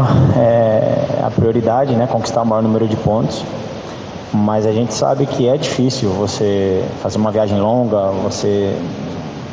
é 1.20 1.24
a 1.24 1.30
prioridade, 1.30 1.92
né? 1.96 2.06
Conquistar 2.06 2.42
o 2.42 2.46
maior 2.46 2.62
número 2.62 2.86
de 2.86 2.96
pontos. 2.96 3.44
Mas 4.32 4.66
a 4.66 4.72
gente 4.72 4.94
sabe 4.94 5.26
que 5.26 5.48
é 5.48 5.56
difícil 5.56 6.10
você 6.10 6.84
fazer 7.02 7.16
uma 7.16 7.32
viagem 7.32 7.58
longa, 7.58 8.10
você 8.22 8.76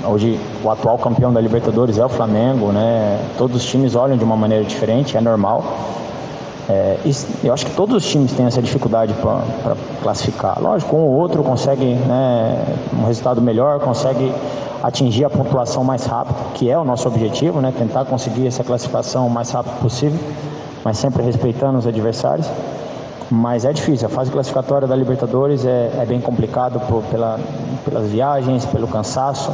Hoje 0.08 0.40
o 0.64 0.70
atual 0.70 0.98
campeão 0.98 1.34
da 1.34 1.42
Libertadores 1.42 1.98
é 1.98 2.06
o 2.06 2.10
Flamengo, 2.10 2.72
né? 2.72 3.20
Todos 3.38 3.58
os 3.58 3.66
times 3.66 3.96
olham 3.96 4.16
de 4.16 4.24
uma 4.24 4.38
maneira 4.38 4.64
diferente, 4.64 5.18
é 5.18 5.22
normal. 5.22 5.64
É, 6.70 6.98
eu 7.44 7.54
acho 7.54 7.66
que 7.66 7.76
todos 7.76 7.96
os 7.96 8.06
times 8.06 8.32
têm 8.34 8.46
essa 8.46 8.62
dificuldade 8.62 9.14
para 9.14 9.76
classificar. 10.02 10.62
Lógico, 10.62 10.96
um 10.96 11.00
ou 11.00 11.14
outro 11.14 11.44
consegue 11.44 11.86
né, 11.86 12.66
um 12.94 13.06
resultado 13.06 13.42
melhor, 13.42 13.80
consegue 13.80 14.32
atingir 14.82 15.26
a 15.26 15.30
pontuação 15.30 15.84
mais 15.84 16.06
rápido, 16.06 16.36
que 16.54 16.70
é 16.70 16.78
o 16.78 16.84
nosso 16.84 17.08
objetivo, 17.08 17.60
né? 17.60 17.74
Tentar 17.76 18.06
conseguir 18.06 18.48
essa 18.48 18.64
classificação 18.64 19.26
o 19.26 19.30
mais 19.30 19.50
rápido 19.50 19.80
possível, 19.80 20.20
mas 20.84 20.98
sempre 20.98 21.24
respeitando 21.24 21.80
os 21.80 21.88
adversários. 21.88 22.48
Mas 23.30 23.66
é 23.66 23.74
difícil, 23.74 24.06
a 24.06 24.10
fase 24.10 24.30
classificatória 24.30 24.88
da 24.88 24.96
Libertadores 24.96 25.66
é, 25.66 25.92
é 26.00 26.06
bem 26.06 26.22
complicado 26.22 26.80
pela, 27.10 27.40
pelas 27.84 28.08
viagens, 28.10 28.66
pelo 28.66 28.88
cansaço. 28.88 29.52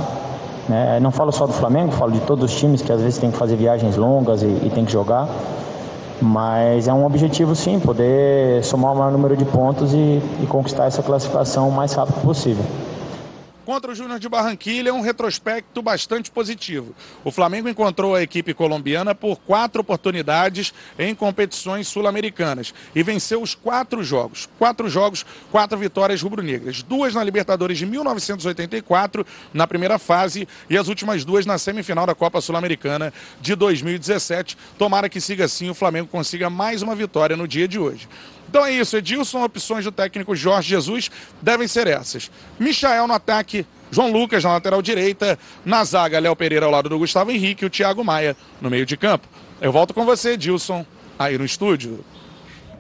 Né? 0.70 1.00
Não 1.00 1.12
falo 1.12 1.32
só 1.32 1.46
do 1.48 1.54
Flamengo, 1.54 1.92
falo 1.92 2.12
de 2.12 2.20
todos 2.22 2.52
os 2.52 2.58
times 2.58 2.82
que 2.82 2.92
às 2.92 3.02
vezes 3.02 3.20
tem 3.20 3.32
que 3.32 3.38
fazer 3.38 3.56
viagens 3.56 3.96
longas 3.98 4.44
e, 4.44 4.46
e 4.46 4.72
tem 4.74 4.86
que 4.86 4.92
jogar. 4.92 5.28
Mas 6.22 6.88
é 6.88 6.94
um 6.94 7.06
objetivo 7.06 7.56
sim, 7.56 7.80
poder 7.80 8.64
somar 8.64 8.94
o 8.94 8.96
maior 8.96 9.12
número 9.12 9.36
de 9.36 9.46
pontos 9.46 9.94
e, 9.94 10.22
e 10.42 10.48
conquistar 10.48 10.86
essa 10.86 11.02
classificação 11.02 11.68
o 11.68 11.72
mais 11.72 11.94
rápido 11.94 12.22
possível 12.22 12.64
contra 13.66 13.92
o 13.92 13.96
Júnior 13.96 14.20
de 14.20 14.28
Barranquilha 14.28 14.90
é 14.90 14.94
um 14.94 15.02
retrospecto 15.02 15.82
bastante 15.82 16.32
positivo. 16.32 16.96
O 17.24 17.32
Flamengo 17.32 17.70
encontrou 17.70 18.16
a 18.16 18.22
equipe 18.22 18.54
colombiana 18.54 19.14
por 19.14 19.38
quatro 19.38 19.82
oportunidades 19.82 20.74
em 20.98 21.14
competições 21.16 21.88
sul-americanas 21.88 22.74
e 22.96 23.04
venceu 23.04 23.42
os 23.42 23.56
quatro 23.56 24.04
jogos. 24.04 24.50
Quatro 24.58 24.90
jogos, 24.90 25.26
quatro 25.52 25.78
vitórias 25.78 26.22
rubro-negras. 26.22 26.84
Duas 26.84 27.14
na 27.14 27.24
Libertadores 27.24 27.78
de 27.78 27.86
1984, 27.86 29.26
na 29.54 29.68
primeira 29.68 29.98
fase, 29.98 30.48
e 30.70 30.78
as 30.78 30.88
últimas 30.88 31.24
duas 31.24 31.46
na 31.46 31.58
semifinal 31.58 32.06
da 32.06 32.16
Copa 32.16 32.42
Sul-Americana 32.42 33.14
de 33.40 33.56
2017. 33.56 34.58
Tomara 34.78 35.10
que 35.10 35.22
siga 35.22 35.46
assim 35.46 35.70
o 35.70 35.74
Flamengo 35.74 36.08
consiga 36.08 36.50
mais 36.50 36.82
uma 36.82 36.96
vitória 36.96 37.36
no 37.36 37.48
dia 37.48 37.68
de 37.68 37.80
hoje. 37.80 38.08
Então 38.52 38.66
é 38.66 38.72
isso, 38.74 38.98
Edilson, 38.98 39.46
opções 39.46 39.86
do 39.86 39.94
técnico 39.94 40.36
Jorge 40.36 40.68
Jesus 40.68 41.10
devem 41.42 41.70
ser 41.70 41.88
essas. 41.88 42.30
Michael 42.60 43.08
no 43.08 43.14
ataque, 43.14 43.66
João 43.90 44.12
Lucas 44.12 44.44
na 44.44 44.52
lateral 44.52 44.82
direita, 44.82 45.40
na 45.64 45.86
zaga, 45.86 46.20
Léo 46.20 46.36
Pereira 46.36 46.66
ao 46.66 46.72
lado 46.72 46.90
do 46.90 47.00
Gustavo 47.00 47.32
Henrique 47.32 47.64
e 47.64 47.68
o 47.68 47.70
Thiago 47.70 48.04
Maia 48.04 48.36
no 48.60 48.70
meio 48.70 48.86
de 48.86 48.98
campo. 48.98 49.26
Eu 49.62 49.72
volto 49.72 49.94
com 49.94 50.04
você, 50.04 50.32
Edilson, 50.32 50.86
aí 51.18 51.38
no 51.38 51.46
estúdio. 51.46 52.04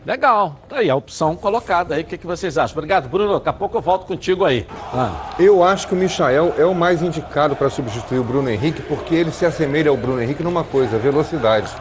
Legal, 0.05 0.59
tá 0.67 0.79
aí 0.79 0.89
a 0.89 0.95
opção 0.95 1.37
colocada 1.37 1.95
aí. 1.95 2.01
O 2.01 2.05
que, 2.05 2.17
que 2.17 2.27
vocês 2.27 2.57
acham? 2.57 2.75
Obrigado, 2.75 3.07
Bruno. 3.07 3.35
Daqui 3.35 3.47
a 3.47 3.53
pouco 3.53 3.77
eu 3.77 3.81
volto 3.81 4.05
contigo 4.05 4.43
aí. 4.43 4.67
Ah. 4.93 5.29
Eu 5.39 5.63
acho 5.63 5.87
que 5.87 5.93
o 5.93 5.97
Michael 5.97 6.53
é 6.57 6.65
o 6.65 6.75
mais 6.75 7.01
indicado 7.01 7.55
para 7.55 7.69
substituir 7.69 8.19
o 8.19 8.25
Bruno 8.25 8.49
Henrique, 8.49 8.81
porque 8.81 9.15
ele 9.15 9.31
se 9.31 9.45
assemelha 9.45 9.89
ao 9.89 9.95
Bruno 9.95 10.21
Henrique 10.21 10.43
numa 10.43 10.65
coisa, 10.65 10.97
velocidade. 10.97 11.71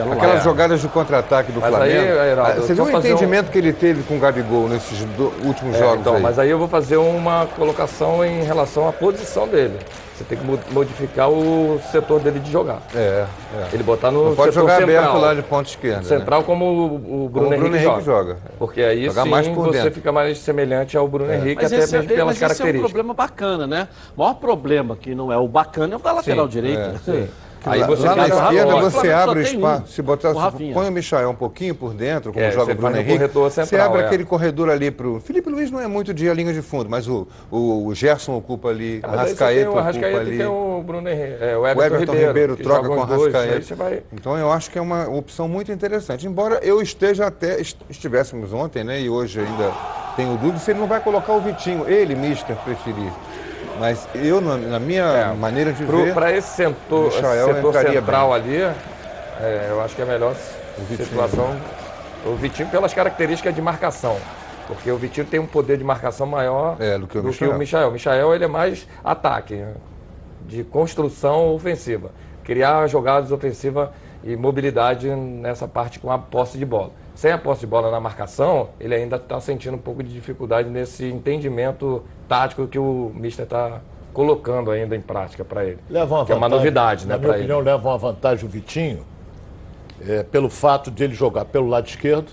Aquelas 0.00 0.40
é. 0.40 0.44
jogadas 0.44 0.80
de 0.80 0.88
contra-ataque 0.88 1.52
do 1.52 1.60
mas 1.60 1.70
Flamengo. 1.70 2.20
Aí, 2.20 2.30
Heraldo, 2.30 2.52
ah, 2.52 2.54
você 2.56 2.74
viu 2.74 2.84
o 2.84 2.90
entendimento 2.90 3.48
um... 3.48 3.50
que 3.50 3.58
ele 3.58 3.72
teve 3.72 4.02
com 4.02 4.16
o 4.16 4.18
Gabigol 4.18 4.68
nesses 4.68 5.04
do, 5.04 5.32
últimos 5.44 5.74
é, 5.76 5.78
jogos? 5.78 6.00
Então, 6.00 6.16
aí? 6.16 6.22
mas 6.22 6.38
aí 6.38 6.50
eu 6.50 6.58
vou 6.58 6.68
fazer 6.68 6.96
uma 6.96 7.46
colocação 7.56 8.24
em 8.24 8.42
relação 8.42 8.88
à 8.88 8.92
posição 8.92 9.46
dele. 9.48 9.78
Você 10.20 10.24
tem 10.24 10.38
que 10.38 10.74
modificar 10.74 11.30
o 11.30 11.80
setor 11.90 12.20
dele 12.20 12.40
de 12.40 12.52
jogar. 12.52 12.82
É. 12.94 13.24
é. 13.54 13.68
Ele 13.72 13.82
botar 13.82 14.10
no 14.10 14.28
Não 14.28 14.36
pode 14.36 14.54
jogar 14.54 14.76
central, 14.76 14.98
aberto 14.98 15.18
lá 15.18 15.32
de 15.32 15.42
ponta 15.42 15.70
esquerda. 15.70 16.02
Central 16.02 16.40
né? 16.40 16.46
como 16.46 16.64
o, 16.66 17.24
o 17.24 17.28
Bruno, 17.30 17.48
como 17.48 17.54
Henrique, 17.54 17.76
Henrique 17.76 17.84
joga. 17.84 18.02
joga. 18.02 18.36
Porque 18.58 18.82
aí 18.82 19.06
Jogar 19.06 19.22
sim 19.22 19.30
mais 19.30 19.48
você 19.48 19.78
dentro. 19.78 19.92
fica 19.92 20.12
mais 20.12 20.38
semelhante 20.38 20.94
ao 20.94 21.08
Bruno 21.08 21.32
é. 21.32 21.36
Henrique, 21.36 21.62
mas 21.62 21.72
até 21.72 21.84
esse, 21.84 21.92
mesmo 21.94 22.12
é- 22.12 22.14
pelas 22.14 22.26
mas 22.26 22.38
características. 22.38 22.68
Esse 22.68 22.76
é 22.76 22.78
um 22.78 22.90
problema 22.90 23.14
bacana, 23.14 23.66
né? 23.66 23.88
O 24.14 24.20
maior 24.20 24.34
problema 24.34 24.94
que 24.94 25.14
não 25.14 25.32
é 25.32 25.38
o 25.38 25.48
bacana 25.48 25.94
é 25.94 25.96
o 25.96 26.00
da 26.00 26.12
lateral 26.12 26.44
sim, 26.44 26.50
direita. 26.50 26.94
É, 26.96 26.98
sim. 26.98 27.28
Aí 27.64 27.82
você 27.84 28.06
lá 28.06 28.16
na 28.16 28.28
esquerda 28.28 28.76
você 28.76 29.10
abre 29.10 29.42
espaço. 29.42 29.82
Um, 29.82 29.86
se 29.86 30.02
botar, 30.02 30.34
põe 30.72 30.88
o 30.88 30.92
Michael 30.92 31.30
um 31.30 31.34
pouquinho 31.34 31.74
por 31.74 31.92
dentro, 31.92 32.32
como 32.32 32.44
é, 32.44 32.50
joga 32.50 32.72
o 32.72 32.74
Bruno 32.74 32.96
Henrique, 32.96 33.18
central, 33.18 33.50
você 33.50 33.76
abre 33.76 34.02
é. 34.02 34.06
aquele 34.06 34.24
corredor 34.24 34.70
ali 34.70 34.90
para 34.90 35.06
o... 35.06 35.20
Felipe 35.20 35.50
Luiz 35.50 35.70
não 35.70 35.80
é 35.80 35.86
muito 35.86 36.14
de 36.14 36.32
linha 36.32 36.52
de 36.52 36.62
fundo, 36.62 36.88
mas 36.88 37.06
o, 37.08 37.26
o, 37.50 37.86
o 37.86 37.94
Gerson 37.94 38.36
ocupa 38.36 38.68
ali, 38.68 39.00
o 39.04 39.10
Rascaeta 39.10 39.70
ocupa 39.70 40.06
ali. 40.06 40.38
Tem 40.38 40.46
o 40.46 40.82
Bruno 40.86 41.08
Henrique, 41.08 41.36
é, 41.40 41.56
o 41.56 41.66
Everton, 41.66 41.80
o 41.80 41.84
Everton 41.84 42.12
Ribeiro, 42.12 42.28
Ribeiro 42.28 42.56
troca 42.56 42.88
com 42.88 42.96
o 42.96 43.04
Rascaeta. 43.04 43.74
Vai... 43.74 44.02
Então 44.12 44.38
eu 44.38 44.50
acho 44.50 44.70
que 44.70 44.78
é 44.78 44.82
uma 44.82 45.08
opção 45.08 45.48
muito 45.48 45.70
interessante. 45.70 46.26
Embora 46.26 46.60
eu 46.62 46.80
esteja 46.80 47.26
até, 47.26 47.60
estivéssemos 47.88 48.52
ontem, 48.52 48.84
né, 48.84 49.00
e 49.00 49.10
hoje 49.10 49.40
ainda 49.40 49.72
tenho 50.16 50.36
dúvida 50.36 50.58
se 50.58 50.70
ele 50.70 50.80
não 50.80 50.86
vai 50.86 51.00
colocar 51.00 51.32
o 51.32 51.40
Vitinho, 51.40 51.88
ele, 51.88 52.14
mister, 52.14 52.56
preferir. 52.56 53.12
Mas 53.80 54.06
eu, 54.14 54.42
na 54.42 54.78
minha 54.78 55.04
é, 55.04 55.32
maneira 55.32 55.72
de 55.72 55.82
pro, 55.86 56.04
ver. 56.04 56.12
Para 56.12 56.30
esse 56.30 56.48
setor, 56.48 57.10
setor 57.10 57.72
central 57.72 58.28
bem. 58.28 58.36
ali, 58.36 58.76
é, 59.40 59.68
eu 59.70 59.80
acho 59.80 59.96
que 59.96 60.02
é 60.02 60.04
a 60.04 60.08
melhor 60.08 60.36
situação. 60.98 61.58
O 62.26 62.34
Vitinho, 62.34 62.68
pelas 62.68 62.92
características 62.92 63.54
de 63.54 63.62
marcação. 63.62 64.18
Porque 64.66 64.90
o 64.90 64.98
Vitinho 64.98 65.26
tem 65.26 65.40
um 65.40 65.46
poder 65.46 65.78
de 65.78 65.84
marcação 65.84 66.26
maior 66.26 66.76
é, 66.78 66.98
do 66.98 67.06
que 67.06 67.16
o 67.16 67.22
do 67.22 67.28
Michael. 67.28 67.50
Que 67.50 67.56
o 67.56 67.58
Michael. 67.58 67.88
O 67.88 67.92
Michael 67.92 68.34
ele 68.34 68.44
é 68.44 68.48
mais 68.48 68.86
ataque, 69.02 69.54
né? 69.54 69.72
de 70.46 70.62
construção 70.62 71.54
ofensiva. 71.54 72.10
Criar 72.44 72.86
jogadas 72.86 73.32
ofensivas 73.32 73.88
e 74.22 74.36
mobilidade 74.36 75.08
nessa 75.08 75.66
parte 75.66 75.98
com 75.98 76.12
a 76.12 76.18
posse 76.18 76.58
de 76.58 76.66
bola 76.66 76.99
sem 77.20 77.32
a 77.32 77.36
posse 77.36 77.60
de 77.60 77.66
bola 77.66 77.90
na 77.90 78.00
marcação, 78.00 78.70
ele 78.80 78.94
ainda 78.94 79.16
está 79.16 79.38
sentindo 79.42 79.74
um 79.74 79.78
pouco 79.78 80.02
de 80.02 80.10
dificuldade 80.10 80.70
nesse 80.70 81.04
entendimento 81.04 82.02
tático 82.26 82.66
que 82.66 82.78
o 82.78 83.12
Mister 83.14 83.44
está 83.44 83.82
colocando 84.10 84.70
ainda 84.70 84.96
em 84.96 85.02
prática 85.02 85.44
para 85.44 85.66
ele. 85.66 85.78
Leva 85.90 86.14
uma 86.14 86.24
que 86.24 86.32
vantagem, 86.32 86.32
é 86.32 86.36
uma 86.36 86.48
novidade, 86.48 87.06
né, 87.06 87.18
para 87.18 87.24
ele. 87.24 87.26
Na 87.26 87.44
minha 87.44 87.58
opinião, 87.58 87.74
leva 87.74 87.88
uma 87.90 87.98
vantagem 87.98 88.46
o 88.46 88.48
Vitinho 88.48 89.04
é, 90.00 90.22
pelo 90.22 90.48
fato 90.48 90.90
de 90.90 91.04
ele 91.04 91.12
jogar 91.12 91.44
pelo 91.44 91.68
lado 91.68 91.88
esquerdo 91.88 92.32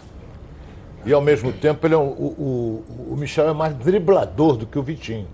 e, 1.06 1.12
ao 1.12 1.20
mesmo 1.20 1.52
tempo, 1.52 1.86
ele 1.86 1.94
é 1.94 1.98
um, 1.98 2.08
o, 2.08 2.84
o, 2.88 3.12
o 3.12 3.18
Michel 3.18 3.50
é 3.50 3.54
mais 3.54 3.74
driblador 3.74 4.56
do 4.56 4.66
que 4.66 4.80
o 4.80 4.82
Vitinho. 4.84 5.28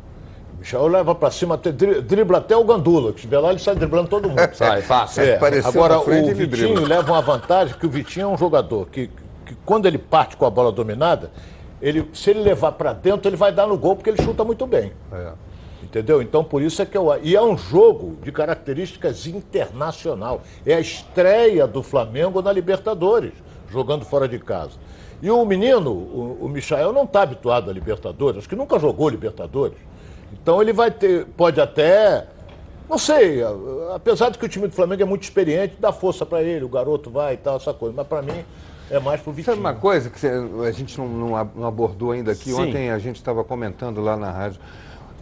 O 0.56 0.62
Michel 0.62 0.88
leva 0.88 1.14
para 1.14 1.30
cima, 1.30 1.54
até, 1.54 1.72
dribla 1.72 2.40
até 2.40 2.58
o 2.58 2.64
Gandula, 2.64 3.12
que 3.12 3.18
estiver 3.20 3.38
lá, 3.38 3.52
ele 3.52 3.60
sai 3.60 3.76
driblando 3.76 4.10
todo 4.10 4.28
mundo. 4.28 4.50
sai, 4.54 4.82
fácil. 4.82 5.22
É. 5.22 5.40
Agora, 5.64 6.00
o 6.00 6.34
Vitinho 6.34 6.88
leva 6.88 7.12
uma 7.12 7.22
vantagem 7.22 7.78
que 7.78 7.86
o 7.86 7.90
Vitinho 7.90 8.24
é 8.24 8.28
um 8.30 8.38
jogador 8.38 8.88
que 8.88 9.12
quando 9.66 9.86
ele 9.86 9.98
parte 9.98 10.36
com 10.38 10.46
a 10.46 10.50
bola 10.50 10.72
dominada, 10.72 11.32
ele, 11.82 12.10
se 12.14 12.30
ele 12.30 12.42
levar 12.42 12.74
para 12.74 12.94
dentro, 12.94 13.30
ele 13.30 13.36
vai 13.36 13.52
dar 13.52 13.68
no 13.68 13.78
gol 13.78 13.96
porque 13.96 14.10
ele 14.10 14.22
chuta 14.22 14.44
muito 14.44 14.66
bem. 14.66 14.94
É. 15.12 15.32
Entendeu? 15.84 16.22
Então, 16.22 16.44
por 16.44 16.62
isso 16.62 16.82
é 16.82 16.86
que 16.86 16.98
eu. 16.98 17.08
E 17.22 17.36
é 17.36 17.42
um 17.42 17.58
jogo 17.58 18.18
de 18.24 18.32
características 18.32 19.28
internacional. 19.28 20.42
É 20.66 20.76
a 20.76 20.80
estreia 20.80 21.68
do 21.68 21.84
Flamengo 21.84 22.42
na 22.42 22.52
Libertadores, 22.54 23.34
jogando 23.70 24.06
fora 24.06 24.28
de 24.28 24.40
casa. 24.40 24.80
E 25.22 25.30
o 25.30 25.46
menino, 25.46 25.92
o, 25.92 26.38
o 26.42 26.50
Michael, 26.50 26.92
não 26.92 27.04
está 27.04 27.22
habituado 27.22 27.70
a 27.70 27.74
Libertadores, 27.74 28.40
acho 28.40 28.50
que 28.50 28.56
nunca 28.56 28.78
jogou 28.78 29.08
Libertadores. 29.08 29.78
Então 30.34 30.62
ele 30.62 30.74
vai 30.74 30.92
ter, 30.92 31.26
pode 31.38 31.62
até, 31.62 32.28
não 32.90 32.98
sei, 32.98 33.42
apesar 33.94 34.32
de 34.32 34.38
que 34.38 34.46
o 34.46 34.50
time 34.50 34.68
do 34.68 34.74
Flamengo 34.74 35.02
é 35.02 35.06
muito 35.06 35.24
experiente, 35.24 35.76
dá 35.80 35.94
força 35.94 36.26
para 36.26 36.42
ele, 36.42 36.66
o 36.66 36.70
garoto 36.70 37.10
vai 37.10 37.36
e 37.36 37.38
tal, 37.38 37.56
essa 37.56 37.74
coisa. 37.74 37.94
Mas 37.96 38.06
para 38.06 38.22
mim, 38.22 38.44
é 38.94 39.00
mais 39.00 39.22
pro 39.22 39.32
Vitinho. 39.32 39.56
Sabe 39.56 39.60
uma 39.60 39.74
coisa 39.74 40.10
que 40.10 40.28
a 40.28 40.72
gente 40.72 40.98
não, 41.00 41.08
não 41.56 41.66
abordou 41.66 42.12
ainda 42.12 42.32
aqui? 42.32 42.52
Sim. 42.52 42.62
Ontem 42.62 42.92
a 42.92 43.00
gente 43.00 43.16
estava 43.16 43.44
comentando 43.44 44.00
lá 44.02 44.16
na 44.16 44.30
rádio. 44.30 44.60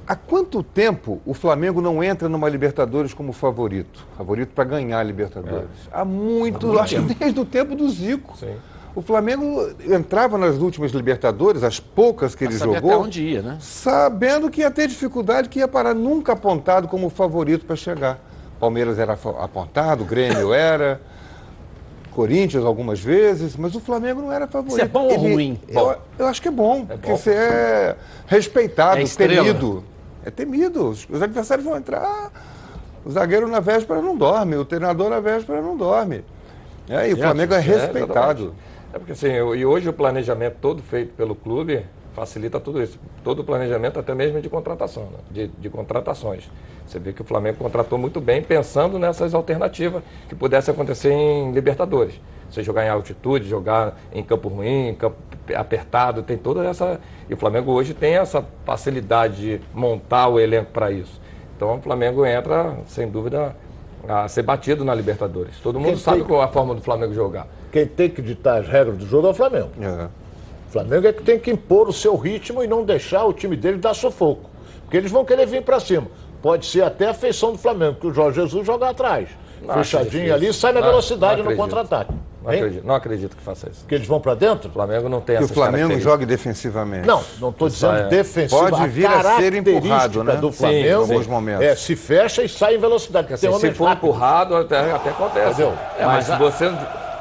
Há 0.06 0.16
quanto 0.16 0.62
tempo 0.62 1.22
o 1.26 1.34
Flamengo 1.34 1.80
não 1.80 2.04
entra 2.04 2.28
numa 2.28 2.50
Libertadores 2.50 3.14
como 3.14 3.32
favorito? 3.32 4.06
Favorito 4.18 4.50
para 4.54 4.66
ganhar 4.66 5.00
a 5.00 5.04
Libertadores? 5.04 5.70
É. 5.92 6.02
Há 6.02 6.04
muito, 6.04 6.66
Há 6.66 6.70
muito 6.70 6.80
acho 6.80 6.96
que 7.08 7.14
desde 7.14 7.40
o 7.40 7.46
tempo 7.46 7.76
do 7.76 7.90
Zico. 7.90 8.36
Sim. 8.38 8.56
O 8.94 9.02
Flamengo 9.02 9.70
entrava 9.90 10.38
nas 10.38 10.58
últimas 10.58 10.92
Libertadores, 10.92 11.64
as 11.64 11.80
poucas 11.80 12.36
que 12.36 12.44
ele 12.44 12.58
jogou, 12.58 12.92
até 12.92 12.98
onde 12.98 13.24
ia, 13.24 13.42
né? 13.42 13.58
sabendo 13.62 14.50
que 14.50 14.60
ia 14.60 14.70
ter 14.70 14.90
dificuldade, 14.90 15.48
que 15.48 15.60
ia 15.60 15.68
parar 15.68 15.94
nunca 15.94 16.34
apontado 16.34 16.90
como 16.90 17.10
favorito 17.10 17.66
para 17.66 17.78
chegar. 17.78 18.20
Palmeiras 18.60 19.00
era 19.00 19.14
apontado, 19.14 20.04
o 20.04 20.06
Grêmio 20.06 20.54
era. 20.54 21.00
Corinthians 22.12 22.64
algumas 22.66 23.00
vezes, 23.00 23.56
mas 23.56 23.74
o 23.76 23.80
Flamengo 23.80 24.22
não 24.22 24.32
era 24.32 24.48
favorito. 24.48 24.76
Isso 24.76 24.86
é 24.86 24.88
bom 24.88 25.08
Ele, 25.10 25.16
ou 25.16 25.34
ruim? 25.34 25.60
Eu, 25.68 25.96
eu, 26.20 26.28
acho 26.28 26.42
que 26.42 26.48
é 26.48 26.52
bom, 26.52 26.86
é 26.90 26.98
porque 26.98 27.12
você 27.12 27.32
é 27.32 27.96
respeitado, 28.28 29.02
é 29.02 29.06
temido. 29.06 29.84
É 30.24 30.30
temido. 30.30 30.90
Os, 30.90 31.08
os 31.10 31.22
adversários 31.22 31.66
vão 31.66 31.76
entrar. 31.76 32.32
O 33.04 33.10
zagueiro 33.10 33.48
na 33.48 33.60
véspera 33.60 34.02
não 34.02 34.16
dorme, 34.16 34.56
o 34.56 34.66
treinador 34.66 35.10
na 35.10 35.20
véspera 35.20 35.62
não 35.62 35.76
dorme. 35.76 36.24
É, 36.88 37.10
e 37.10 37.14
o 37.14 37.18
Flamengo 37.18 37.54
é, 37.54 37.58
é 37.58 37.60
respeitado. 37.60 38.54
É, 38.94 38.98
é 38.98 39.00
porque 39.00 39.14
assim, 39.14 39.28
e 39.28 39.66
hoje 39.66 39.90
o 39.90 39.94
planejamento 39.94 40.58
todo 40.62 40.84
feito 40.84 41.14
pelo 41.14 41.34
clube 41.34 41.86
facilita 42.14 42.60
tudo 42.60 42.82
isso. 42.82 43.00
Todo 43.24 43.40
o 43.40 43.44
planejamento, 43.44 44.00
até 44.00 44.14
mesmo 44.14 44.42
de 44.42 44.50
contratação, 44.50 45.04
né? 45.04 45.20
de, 45.30 45.48
de 45.48 45.70
contratações. 45.70 46.50
Você 46.86 47.00
vê 47.00 47.14
que 47.14 47.22
o 47.22 47.26
Flamengo 47.26 47.58
contratou 47.58 47.98
muito 47.98 48.20
bem, 48.20 48.42
pensando 48.42 49.00
nessas 49.00 49.34
alternativas 49.34 50.04
que 50.28 50.36
pudesse 50.36 50.70
acontecer 50.70 51.12
em 51.12 51.52
Libertadores. 51.52 52.20
Você 52.50 52.64
jogar 52.64 52.86
em 52.86 52.90
altitude, 52.90 53.48
jogar 53.48 53.98
em 54.12 54.22
campo 54.24 54.50
ruim, 54.50 54.90
em 54.90 54.96
campo 54.96 55.16
apertado, 55.56 56.22
tem 56.22 56.38
toda 56.38 56.66
essa. 56.66 57.00
E 57.30 57.34
o 57.34 57.38
Flamengo 57.38 57.72
hoje 57.72 57.94
tem 57.94 58.16
essa 58.16 58.46
facilidade 58.66 59.36
de 59.38 59.62
montar 59.74 60.28
o 60.28 60.40
elenco 60.40 60.72
para 60.72 60.92
isso. 60.92 61.22
Então 61.56 61.78
o 61.78 61.82
Flamengo 61.82 62.26
entra, 62.26 62.76
sem 62.88 63.08
dúvida, 63.10 63.56
a 64.08 64.28
ser 64.28 64.42
batido 64.44 64.84
na 64.84 64.94
Libertadores. 64.94 65.60
Todo 65.62 65.80
mundo 65.80 65.90
Quem 65.90 65.98
sabe 65.98 66.18
tem... 66.18 66.28
qual 66.28 66.42
é 66.42 66.46
a 66.46 66.48
forma 66.48 66.76
do 66.76 66.82
Flamengo 66.82 67.14
jogar. 67.14 67.48
Quem 67.72 67.88
tem 67.88 68.10
que 68.10 68.22
ditar 68.22 68.60
as 68.60 68.68
regras 68.68 68.98
do 68.98 69.06
jogo 69.06 69.28
é 69.28 69.30
o 69.30 69.34
Flamengo. 69.34 69.70
É. 69.80 70.08
O 70.72 70.74
Flamengo 70.74 71.06
é 71.06 71.12
que 71.12 71.22
tem 71.22 71.38
que 71.38 71.52
impor 71.52 71.90
o 71.90 71.92
seu 71.92 72.16
ritmo 72.16 72.64
e 72.64 72.68
não 72.68 72.86
deixar 72.86 73.26
o 73.26 73.34
time 73.34 73.58
dele 73.58 73.78
dar 73.78 73.94
sufoco. 73.94 74.50
Porque 74.84 74.96
eles 74.96 75.12
vão 75.12 75.26
querer 75.26 75.46
vir 75.46 75.62
para 75.64 75.82
cima. 75.82 76.08
Pode 76.42 76.66
ser 76.66 76.82
até 76.82 77.10
a 77.10 77.14
feição 77.14 77.52
do 77.52 77.58
Flamengo, 77.58 77.98
que 78.00 78.08
o 78.08 78.14
Jorge 78.14 78.40
Jesus 78.40 78.66
joga 78.66 78.88
atrás. 78.88 79.28
Não 79.62 79.74
Fechadinho 79.74 80.34
ali, 80.34 80.54
sai 80.54 80.72
na 80.72 80.80
velocidade 80.80 81.44
no 81.44 81.58
contra-ataque. 81.58 82.14
Não 82.42 82.50
acredito, 82.50 82.88
não 82.88 82.96
acredito, 82.96 83.36
que 83.36 83.44
faça 83.44 83.70
isso. 83.70 83.86
Que 83.86 83.96
eles 83.96 84.08
vão 84.08 84.22
para 84.22 84.34
dentro? 84.34 84.70
O 84.70 84.72
Flamengo 84.72 85.10
não 85.10 85.20
tem 85.20 85.36
que 85.36 85.44
essa 85.44 85.54
Que 85.54 85.60
o 85.60 85.62
Flamengo 85.62 86.00
jogue 86.00 86.26
defensivamente. 86.26 87.06
Não, 87.06 87.22
não 87.42 87.50
estou 87.50 87.68
dizendo 87.68 87.98
é. 87.98 88.08
defensivo. 88.08 88.70
Pode 88.70 88.88
vir 88.88 89.08
a, 89.08 89.20
a 89.20 89.36
ser 89.36 89.54
empurrado, 89.54 90.24
né? 90.24 90.38
do 90.38 90.54
Flamengo 90.54 90.84
sim, 90.84 90.88
em 90.88 90.94
alguns 90.94 91.28
momentos. 91.28 91.66
É, 91.66 91.76
se 91.76 91.98
fecha 91.98 92.44
e 92.44 92.48
sai 92.48 92.76
em 92.76 92.80
velocidade. 92.80 93.34
Assim, 93.34 93.52
se 93.60 93.72
for 93.74 93.90
rápido. 93.90 94.08
empurrado, 94.08 94.56
até, 94.56 94.90
até 94.90 95.10
acontece. 95.10 95.50
Entendeu? 95.50 95.74
É, 96.00 96.06
mas, 96.06 96.30
mas 96.30 96.40
você 96.40 96.72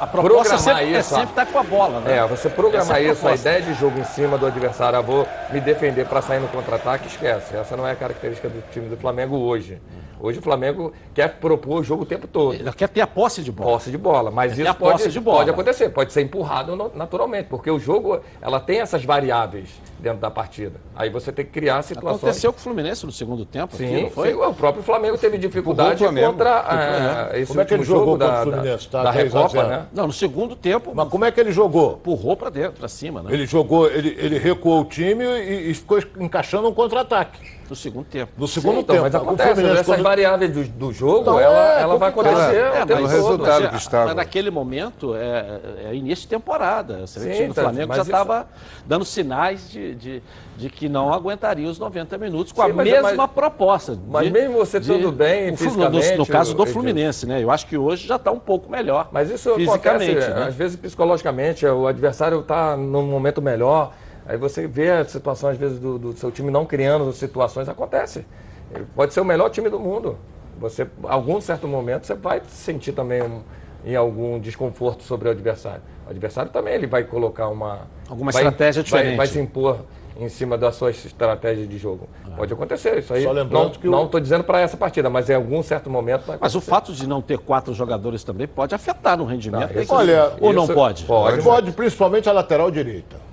a 0.00 0.06
proposta 0.06 0.56
programar 0.56 0.58
sempre, 0.58 0.98
isso, 0.98 0.98
é 0.98 1.02
sempre 1.02 1.30
estar 1.30 1.46
tá 1.46 1.52
com 1.52 1.58
a 1.58 1.62
bola, 1.62 2.00
né? 2.00 2.16
É, 2.16 2.26
você 2.26 2.48
programar 2.48 2.96
é 2.96 3.08
a 3.08 3.12
isso, 3.12 3.28
a 3.28 3.34
ideia 3.34 3.60
de 3.60 3.74
jogo 3.74 3.98
em 3.98 4.04
cima 4.04 4.38
do 4.38 4.46
adversário, 4.46 4.96
eu 4.96 5.02
vou 5.02 5.28
me 5.52 5.60
defender 5.60 6.06
para 6.06 6.22
sair 6.22 6.40
no 6.40 6.48
contra-ataque, 6.48 7.06
esquece. 7.06 7.54
Essa 7.54 7.76
não 7.76 7.86
é 7.86 7.92
a 7.92 7.96
característica 7.96 8.48
do 8.48 8.62
time 8.72 8.88
do 8.88 8.96
Flamengo 8.96 9.36
hoje. 9.36 9.80
Hoje 10.18 10.38
o 10.38 10.42
Flamengo 10.42 10.92
quer 11.14 11.28
propor 11.34 11.80
o 11.80 11.84
jogo 11.84 12.04
o 12.04 12.06
tempo 12.06 12.26
todo. 12.26 12.54
Ele 12.54 12.72
quer 12.72 12.88
ter 12.88 13.02
a 13.02 13.06
posse 13.06 13.42
de 13.42 13.52
bola. 13.52 13.72
Posse 13.72 13.90
de 13.90 13.98
bola, 13.98 14.30
mas 14.30 14.54
quer 14.54 14.62
isso 14.62 14.74
pode, 14.74 15.20
pode 15.20 15.50
acontecer, 15.50 15.88
pode 15.90 16.12
ser 16.12 16.22
empurrado 16.22 16.92
naturalmente, 16.94 17.48
porque 17.48 17.70
o 17.70 17.78
jogo 17.78 18.20
ela 18.40 18.58
tem 18.58 18.80
essas 18.80 19.04
variáveis 19.04 19.68
dentro 20.00 20.18
da 20.18 20.30
partida. 20.30 20.80
Aí 20.96 21.10
você 21.10 21.30
tem 21.30 21.44
que 21.44 21.50
criar 21.50 21.82
situações. 21.82 22.16
Aconteceu 22.16 22.52
com 22.52 22.58
o 22.58 22.62
Fluminense 22.62 23.06
no 23.06 23.12
segundo 23.12 23.44
tempo. 23.44 23.76
Sim, 23.76 24.04
aqui, 24.04 24.10
foi? 24.10 24.30
Sim, 24.30 24.34
o 24.34 24.54
próprio 24.54 24.82
Flamengo 24.82 25.16
teve 25.16 25.38
dificuldade 25.38 26.04
contra 26.04 27.30
é, 27.32 27.40
esse 27.40 27.48
como 27.48 27.60
é 27.60 27.64
que 27.64 27.74
ele 27.74 27.84
jogou 27.84 28.16
da, 28.16 28.40
o 28.40 28.42
Fluminense? 28.42 28.88
Tá, 28.88 29.02
da 29.04 29.10
Recopa, 29.10 29.64
né? 29.64 29.86
Não, 29.92 30.06
no 30.06 30.12
segundo 30.12 30.56
tempo. 30.56 30.92
Mas 30.94 31.08
como 31.08 31.24
é 31.24 31.30
que 31.30 31.40
ele 31.40 31.52
jogou? 31.52 31.94
Empurrou 31.94 32.36
para 32.36 32.50
dentro, 32.50 32.72
para 32.78 32.88
cima, 32.88 33.22
né? 33.22 33.32
Ele 33.32 33.46
jogou, 33.46 33.88
ele, 33.88 34.16
ele 34.18 34.38
recuou 34.38 34.80
o 34.80 34.84
time 34.84 35.24
e, 35.24 35.70
e 35.70 35.74
ficou 35.74 35.98
encaixando 36.18 36.68
um 36.68 36.74
contra-ataque. 36.74 37.59
No 37.70 37.76
segundo 37.76 38.04
tempo. 38.04 38.32
No 38.36 38.48
segundo 38.48 38.74
Sim, 38.74 38.80
então, 38.80 38.94
tempo. 38.96 39.04
Mas 39.04 39.14
acontece, 39.14 39.64
essas 39.64 39.86
quando... 39.86 40.02
variáveis 40.02 40.52
do, 40.52 40.64
do 40.64 40.92
jogo, 40.92 41.20
então, 41.20 41.38
ela, 41.38 41.78
é, 41.78 41.82
ela 41.82 41.96
vai 41.96 42.08
acontecer 42.08 42.56
é, 42.56 42.84
é, 42.88 43.00
o 43.00 43.06
resultado 43.06 43.68
que 43.68 43.76
estava. 43.76 44.06
Mas 44.06 44.16
naquele 44.16 44.50
momento, 44.50 45.14
é, 45.14 45.60
é 45.84 45.94
início 45.94 46.22
de 46.22 46.28
temporada. 46.28 47.04
O 47.04 47.48
do 47.48 47.54
Flamengo 47.54 47.94
já 47.94 48.02
estava 48.02 48.48
dando 48.84 49.04
sinais 49.04 49.70
de, 49.70 49.94
de, 49.94 50.22
de, 50.56 50.68
que 50.68 50.88
não 50.88 51.14
aguentaria 51.14 51.68
os 51.68 51.78
90 51.78 52.18
minutos 52.18 52.52
com 52.52 52.60
Sim, 52.64 52.72
a 52.72 52.74
mesma 52.74 53.14
mas, 53.16 53.30
proposta. 53.30 53.94
De, 53.94 54.02
mas 54.04 54.28
mesmo 54.32 54.56
você 54.56 54.80
tudo 54.80 55.12
bem, 55.12 55.54
fisicamente... 55.56 56.10
No, 56.12 56.18
no 56.18 56.26
caso 56.26 56.52
do 56.54 56.66
Fluminense, 56.66 57.24
né? 57.24 57.40
Eu 57.40 57.52
acho 57.52 57.68
que 57.68 57.78
hoje 57.78 58.04
já 58.04 58.16
está 58.16 58.32
um 58.32 58.40
pouco 58.40 58.68
melhor 58.68 59.08
Mas 59.12 59.30
isso 59.30 59.54
fisicamente, 59.54 60.10
acontece, 60.10 60.30
né? 60.30 60.46
às 60.48 60.54
vezes 60.56 60.76
psicologicamente, 60.76 61.64
o 61.64 61.86
adversário 61.86 62.40
está 62.40 62.76
num 62.76 63.04
momento 63.04 63.40
melhor 63.40 63.92
Aí 64.30 64.36
você 64.36 64.64
vê 64.64 64.92
a 64.92 65.04
situação, 65.04 65.50
às 65.50 65.58
vezes, 65.58 65.80
do, 65.80 65.98
do 65.98 66.12
seu 66.12 66.30
time 66.30 66.52
não 66.52 66.64
criando 66.64 67.12
situações, 67.12 67.68
acontece. 67.68 68.24
Ele 68.72 68.86
pode 68.94 69.12
ser 69.12 69.20
o 69.20 69.24
melhor 69.24 69.50
time 69.50 69.68
do 69.68 69.80
mundo. 69.80 70.16
Você, 70.60 70.86
algum 71.02 71.40
certo 71.40 71.66
momento, 71.66 72.06
você 72.06 72.14
vai 72.14 72.40
sentir 72.46 72.92
também 72.92 73.20
um, 73.22 73.42
em 73.84 73.96
algum 73.96 74.38
desconforto 74.38 75.02
sobre 75.02 75.26
o 75.26 75.32
adversário. 75.32 75.82
O 76.06 76.10
adversário 76.10 76.52
também 76.52 76.74
ele 76.74 76.86
vai 76.86 77.02
colocar 77.02 77.48
uma. 77.48 77.88
Alguma 78.08 78.30
vai, 78.30 78.44
estratégia 78.44 78.84
diferente. 78.84 79.16
Vai, 79.16 79.16
vai, 79.16 79.26
se 79.26 79.40
impor 79.40 79.80
em 80.16 80.28
cima 80.28 80.56
da 80.56 80.70
sua 80.70 80.92
estratégia 80.92 81.66
de 81.66 81.76
jogo. 81.76 82.08
Ah. 82.24 82.36
Pode 82.36 82.52
acontecer 82.52 83.00
isso 83.00 83.12
aí. 83.12 83.24
Só 83.24 83.32
lembrando 83.32 83.64
não, 83.64 83.70
que 83.70 83.88
não 83.88 84.04
estou 84.04 84.20
dizendo 84.20 84.44
para 84.44 84.60
essa 84.60 84.76
partida, 84.76 85.10
mas 85.10 85.28
em 85.28 85.34
algum 85.34 85.60
certo 85.60 85.90
momento. 85.90 86.22
Mas 86.40 86.54
o 86.54 86.60
fato 86.60 86.92
de 86.92 87.04
não 87.04 87.20
ter 87.20 87.38
quatro 87.38 87.74
jogadores 87.74 88.22
também 88.22 88.46
pode 88.46 88.76
afetar 88.76 89.16
no 89.16 89.24
rendimento. 89.24 89.74
Não, 89.74 89.82
isso, 89.82 89.92
olha, 89.92 90.34
ou 90.40 90.52
não 90.52 90.68
pode? 90.68 91.04
Pode, 91.04 91.42
pode, 91.42 91.72
principalmente 91.72 92.28
a 92.28 92.32
lateral 92.32 92.70
direita. 92.70 93.29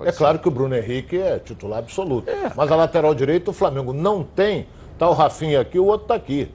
Pode 0.00 0.08
é 0.08 0.12
ser. 0.12 0.18
claro 0.18 0.38
que 0.38 0.48
o 0.48 0.50
Bruno 0.50 0.74
Henrique 0.74 1.18
é 1.18 1.38
titular 1.38 1.80
absoluto. 1.80 2.30
É. 2.30 2.50
Mas 2.56 2.72
a 2.72 2.76
lateral 2.76 3.14
direita 3.14 3.50
o 3.50 3.52
Flamengo 3.52 3.92
não 3.92 4.24
tem. 4.24 4.66
Tá 4.98 5.06
o 5.06 5.12
Rafinha 5.12 5.60
aqui, 5.60 5.78
o 5.78 5.84
outro 5.84 6.04
está 6.04 6.14
aqui. 6.14 6.50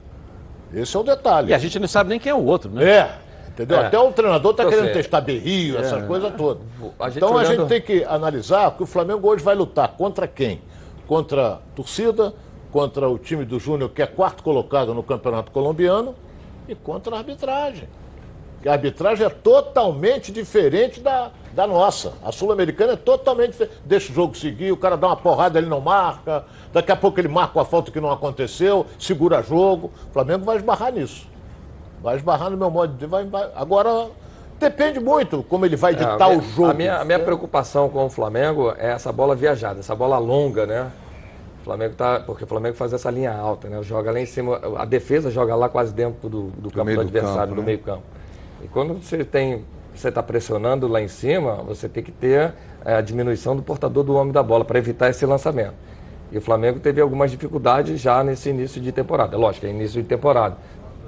Esse 0.74 0.96
é 0.96 0.98
o 0.98 1.04
detalhe. 1.04 1.50
E 1.50 1.54
a 1.54 1.58
gente 1.58 1.78
não 1.78 1.86
sabe 1.86 2.10
nem 2.10 2.18
quem 2.18 2.30
é 2.30 2.34
o 2.34 2.42
outro, 2.42 2.68
né? 2.68 2.84
É. 2.84 3.18
Entendeu? 3.48 3.78
É. 3.78 3.86
Até 3.86 3.96
o 4.00 4.10
treinador 4.10 4.50
está 4.50 4.66
querendo 4.66 4.92
testar 4.92 5.20
berrio, 5.20 5.76
é. 5.76 5.80
essas 5.80 6.04
coisas 6.06 6.34
todas. 6.34 6.64
A 6.98 7.08
então 7.08 7.34
olhando... 7.34 7.38
a 7.38 7.54
gente 7.54 7.68
tem 7.68 7.80
que 7.80 8.04
analisar 8.04 8.76
que 8.76 8.82
o 8.82 8.86
Flamengo 8.86 9.28
hoje 9.28 9.44
vai 9.44 9.54
lutar 9.54 9.90
contra 9.96 10.26
quem? 10.26 10.60
Contra 11.06 11.46
a 11.52 11.58
torcida, 11.76 12.34
contra 12.72 13.08
o 13.08 13.16
time 13.16 13.44
do 13.44 13.60
Júnior, 13.60 13.90
que 13.90 14.02
é 14.02 14.06
quarto 14.06 14.42
colocado 14.42 14.92
no 14.92 15.04
Campeonato 15.04 15.52
Colombiano, 15.52 16.16
e 16.66 16.74
contra 16.74 17.14
a 17.14 17.18
arbitragem. 17.18 17.88
a 18.66 18.72
arbitragem 18.72 19.24
é 19.24 19.30
totalmente 19.30 20.32
diferente 20.32 20.98
da, 20.98 21.30
da 21.56 21.66
nossa. 21.66 22.12
A 22.22 22.30
Sul-Americana 22.30 22.92
é 22.92 22.96
totalmente 22.96 23.52
diferente. 23.52 23.78
Deixa 23.86 24.12
o 24.12 24.14
jogo 24.14 24.36
seguir, 24.36 24.70
o 24.70 24.76
cara 24.76 24.94
dá 24.94 25.06
uma 25.06 25.16
porrada, 25.16 25.58
ele 25.58 25.68
não 25.68 25.80
marca. 25.80 26.44
Daqui 26.70 26.92
a 26.92 26.96
pouco 26.96 27.18
ele 27.18 27.28
marca 27.28 27.58
a 27.58 27.64
falta 27.64 27.90
que 27.90 27.98
não 27.98 28.12
aconteceu, 28.12 28.84
segura 28.98 29.42
jogo. 29.42 29.90
O 30.10 30.12
Flamengo 30.12 30.44
vai 30.44 30.56
esbarrar 30.56 30.92
nisso. 30.92 31.26
Vai 32.02 32.16
esbarrar 32.16 32.50
no 32.50 32.58
meu 32.58 32.70
modo 32.70 32.92
de 32.92 33.06
vai, 33.06 33.24
vai. 33.24 33.50
Agora, 33.56 34.08
depende 34.60 35.00
muito 35.00 35.42
como 35.44 35.64
ele 35.64 35.76
vai 35.76 35.94
editar 35.94 36.26
é, 36.26 36.28
minha, 36.28 36.38
o 36.38 36.42
jogo. 36.42 36.70
A 36.70 36.74
minha, 36.74 36.98
a 36.98 37.04
minha 37.06 37.18
preocupação 37.18 37.88
com 37.88 38.04
o 38.04 38.10
Flamengo 38.10 38.74
é 38.76 38.90
essa 38.90 39.10
bola 39.10 39.34
viajada, 39.34 39.80
essa 39.80 39.94
bola 39.94 40.18
longa, 40.18 40.66
né? 40.66 40.92
O 41.62 41.64
Flamengo 41.64 41.94
tá. 41.94 42.20
Porque 42.20 42.44
o 42.44 42.46
Flamengo 42.46 42.76
faz 42.76 42.92
essa 42.92 43.10
linha 43.10 43.32
alta, 43.32 43.66
né? 43.70 43.82
Joga 43.82 44.12
lá 44.12 44.20
em 44.20 44.26
cima. 44.26 44.60
A 44.76 44.84
defesa 44.84 45.30
joga 45.30 45.56
lá 45.56 45.70
quase 45.70 45.94
dentro 45.94 46.28
do, 46.28 46.42
do, 46.42 46.60
do 46.60 46.70
campo 46.70 46.92
do 46.92 47.00
adversário, 47.00 47.54
do, 47.54 47.60
né? 47.62 47.66
meio 47.66 47.78
campo. 47.78 48.02
E 48.62 48.68
quando 48.68 48.92
você 48.92 49.24
tem. 49.24 49.64
Você 49.96 50.08
está 50.08 50.22
pressionando 50.22 50.86
lá 50.86 51.00
em 51.00 51.08
cima, 51.08 51.54
você 51.66 51.88
tem 51.88 52.02
que 52.02 52.12
ter 52.12 52.52
é, 52.84 52.94
a 52.94 53.00
diminuição 53.00 53.56
do 53.56 53.62
portador 53.62 54.04
do 54.04 54.14
homem 54.14 54.32
da 54.32 54.42
bola 54.42 54.64
para 54.64 54.78
evitar 54.78 55.08
esse 55.08 55.24
lançamento. 55.26 55.74
E 56.30 56.38
o 56.38 56.40
Flamengo 56.40 56.80
teve 56.80 57.00
algumas 57.00 57.30
dificuldades 57.30 58.00
já 58.00 58.22
nesse 58.22 58.50
início 58.50 58.80
de 58.80 58.92
temporada. 58.92 59.36
Lógico, 59.36 59.66
é 59.66 59.70
início 59.70 60.02
de 60.02 60.08
temporada 60.08 60.56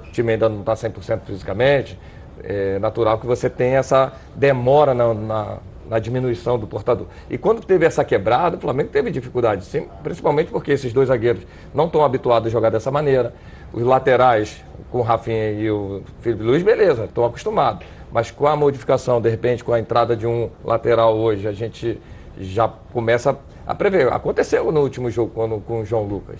o 0.09 0.11
time 0.11 0.33
ainda 0.33 0.49
não 0.49 0.61
está 0.61 0.73
100% 0.73 1.21
fisicamente, 1.25 1.97
é 2.43 2.79
natural 2.79 3.19
que 3.19 3.25
você 3.25 3.49
tenha 3.49 3.77
essa 3.77 4.11
demora 4.35 4.93
na, 4.93 5.13
na, 5.13 5.57
na, 5.87 5.99
diminuição 5.99 6.57
do 6.57 6.65
portador. 6.65 7.05
E 7.29 7.37
quando 7.37 7.61
teve 7.61 7.85
essa 7.85 8.03
quebrada, 8.03 8.57
o 8.57 8.59
Flamengo 8.59 8.89
teve 8.89 9.11
dificuldade, 9.11 9.65
sim, 9.65 9.87
principalmente 10.01 10.49
porque 10.49 10.71
esses 10.71 10.91
dois 10.91 11.09
zagueiros 11.09 11.43
não 11.73 11.85
estão 11.85 12.03
habituados 12.03 12.47
a 12.47 12.49
jogar 12.49 12.69
dessa 12.69 12.89
maneira. 12.89 13.33
Os 13.71 13.83
laterais, 13.83 14.63
com 14.89 14.99
o 14.99 15.01
Rafinha 15.01 15.51
e 15.51 15.69
o 15.69 16.01
Felipe 16.21 16.43
Luiz, 16.43 16.63
beleza, 16.63 17.05
estão 17.05 17.25
acostumados. 17.25 17.85
Mas 18.11 18.31
com 18.31 18.47
a 18.47 18.55
modificação, 18.55 19.21
de 19.21 19.29
repente, 19.29 19.63
com 19.63 19.73
a 19.73 19.79
entrada 19.79 20.15
de 20.15 20.25
um 20.25 20.49
lateral 20.63 21.15
hoje, 21.15 21.47
a 21.47 21.51
gente 21.51 21.99
já 22.39 22.67
começa 22.67 23.37
a 23.67 23.75
prever. 23.75 24.11
Aconteceu 24.11 24.71
no 24.71 24.81
último 24.81 25.11
jogo 25.11 25.31
quando, 25.33 25.59
com 25.61 25.81
o 25.81 25.85
João 25.85 26.03
Lucas. 26.03 26.39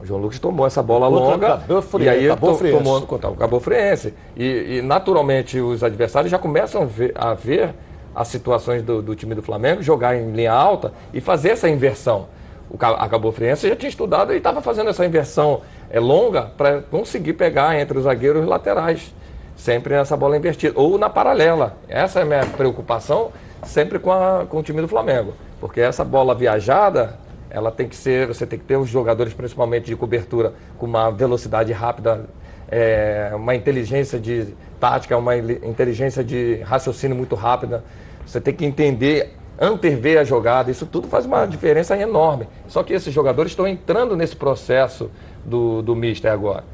O 0.00 0.04
João 0.04 0.20
Lucas 0.20 0.38
tomou 0.38 0.66
essa 0.66 0.82
bola 0.82 1.08
longa 1.08 1.62
e 2.00 2.08
aí 2.08 2.28
Cabo 2.28 2.56
to, 2.56 2.70
tomou 2.70 3.02
contra 3.02 3.30
o 3.30 3.36
Cabo 3.36 3.60
Friense. 3.60 4.12
E, 4.36 4.76
e, 4.78 4.82
naturalmente 4.82 5.58
os 5.60 5.82
adversários 5.82 6.30
já 6.30 6.38
começam 6.38 6.82
a 6.82 6.84
ver, 6.84 7.12
a, 7.14 7.34
ver 7.34 7.74
as 8.14 8.28
situações 8.28 8.82
do, 8.82 9.00
do, 9.00 9.14
time 9.14 9.34
do 9.34 9.42
Flamengo, 9.42 9.82
jogar 9.82 10.16
em 10.16 10.32
linha 10.32 10.52
alta 10.52 10.92
e 11.14 11.20
fazer 11.20 11.50
essa 11.50 11.68
inversão. 11.68 12.26
O 12.68 12.76
a 12.84 13.08
Cabo 13.08 13.30
Friense 13.30 13.68
já 13.68 13.76
tinha 13.76 13.88
estudado 13.88 14.32
e 14.32 14.36
estava 14.36 14.60
fazendo 14.60 14.90
essa 14.90 15.06
inversão 15.06 15.62
é, 15.88 16.00
longa 16.00 16.42
para 16.42 16.82
conseguir 16.82 17.34
pegar 17.34 17.78
entre 17.78 17.96
os 17.96 18.04
zagueiros 18.04 18.40
e 18.40 18.42
os 18.42 18.48
laterais. 18.48 19.14
Sempre 19.56 19.94
nessa 19.94 20.16
bola 20.16 20.36
invertida. 20.36 20.78
Ou 20.78 20.98
na 20.98 21.08
paralela. 21.08 21.76
Essa 21.88 22.20
é 22.20 22.22
a 22.22 22.26
minha 22.26 22.46
preocupação 22.46 23.32
sempre 23.64 23.98
com, 23.98 24.12
a, 24.12 24.46
com 24.46 24.58
o 24.58 24.62
time 24.62 24.80
do 24.80 24.88
Flamengo. 24.88 25.32
Porque 25.60 25.80
essa 25.80 26.04
bola 26.04 26.34
viajada 26.34 27.18
ela 27.50 27.70
tem 27.70 27.88
que 27.88 27.96
ser, 27.96 28.26
você 28.26 28.46
tem 28.46 28.58
que 28.58 28.64
ter 28.64 28.76
os 28.76 28.88
jogadores, 28.88 29.32
principalmente 29.32 29.86
de 29.86 29.96
cobertura, 29.96 30.52
com 30.76 30.84
uma 30.84 31.10
velocidade 31.10 31.72
rápida, 31.72 32.26
é, 32.68 33.30
uma 33.34 33.54
inteligência 33.54 34.18
de 34.18 34.48
tática, 34.78 35.16
uma 35.16 35.36
inteligência 35.36 36.22
de 36.22 36.56
raciocínio 36.56 37.16
muito 37.16 37.34
rápida. 37.34 37.82
Você 38.26 38.40
tem 38.40 38.52
que 38.52 38.64
entender, 38.64 39.34
antever 39.58 40.18
a 40.18 40.24
jogada, 40.24 40.70
isso 40.70 40.84
tudo 40.84 41.08
faz 41.08 41.24
uma 41.24 41.46
diferença 41.46 41.96
enorme. 41.96 42.48
Só 42.68 42.82
que 42.82 42.92
esses 42.92 43.14
jogadores 43.14 43.52
estão 43.52 43.66
entrando 43.66 44.16
nesse 44.16 44.36
processo 44.36 45.10
do, 45.44 45.80
do 45.80 45.94
Mister 45.94 46.30
agora. 46.30 46.64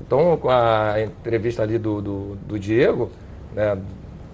Então, 0.00 0.36
com 0.36 0.48
a 0.48 0.94
entrevista 1.02 1.62
ali 1.62 1.78
do, 1.78 2.00
do, 2.00 2.36
do 2.36 2.58
Diego, 2.58 3.10
né, 3.54 3.76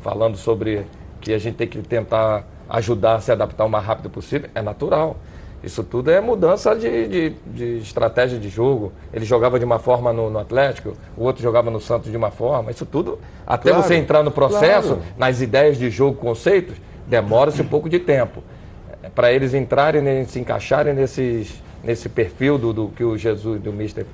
falando 0.00 0.36
sobre 0.36 0.84
que 1.20 1.32
a 1.32 1.38
gente 1.38 1.56
tem 1.56 1.66
que 1.66 1.78
tentar 1.82 2.44
ajudar 2.68 3.16
a 3.16 3.20
se 3.20 3.32
adaptar 3.32 3.64
o 3.64 3.68
mais 3.68 3.84
rápido 3.84 4.10
possível, 4.10 4.48
é 4.54 4.62
natural. 4.62 5.16
Isso 5.62 5.82
tudo 5.82 6.10
é 6.10 6.20
mudança 6.20 6.76
de, 6.76 7.08
de, 7.08 7.30
de, 7.46 7.78
estratégia 7.78 8.38
de 8.38 8.50
jogo. 8.50 8.92
Ele 9.12 9.24
jogava 9.24 9.58
de 9.58 9.64
uma 9.64 9.78
forma 9.78 10.12
no, 10.12 10.28
no, 10.28 10.38
Atlético, 10.38 10.92
o 11.16 11.24
outro 11.24 11.42
jogava 11.42 11.70
no 11.70 11.80
Santos 11.80 12.10
de 12.10 12.16
uma 12.16 12.30
forma. 12.30 12.70
Isso 12.70 12.84
tudo, 12.84 13.18
até 13.46 13.70
claro, 13.70 13.82
você 13.82 13.94
entrar 13.94 14.22
no 14.22 14.30
processo, 14.30 14.88
claro. 14.88 15.02
nas 15.16 15.40
ideias 15.40 15.78
de 15.78 15.88
jogo, 15.88 16.18
conceitos, 16.18 16.76
demora-se 17.06 17.62
um 17.62 17.66
pouco 17.66 17.88
de 17.88 17.98
tempo. 17.98 18.42
É, 19.02 19.08
Para 19.08 19.32
eles 19.32 19.54
entrarem, 19.54 20.26
se 20.26 20.38
encaixarem 20.38 20.92
nesses, 20.92 21.62
nesse 21.82 22.10
perfil 22.10 22.58
do, 22.58 22.72
do 22.74 22.88
que 22.88 23.02
o 23.02 23.16
Jesus, 23.16 23.58
do 23.62 23.72
Mister, 23.72 24.04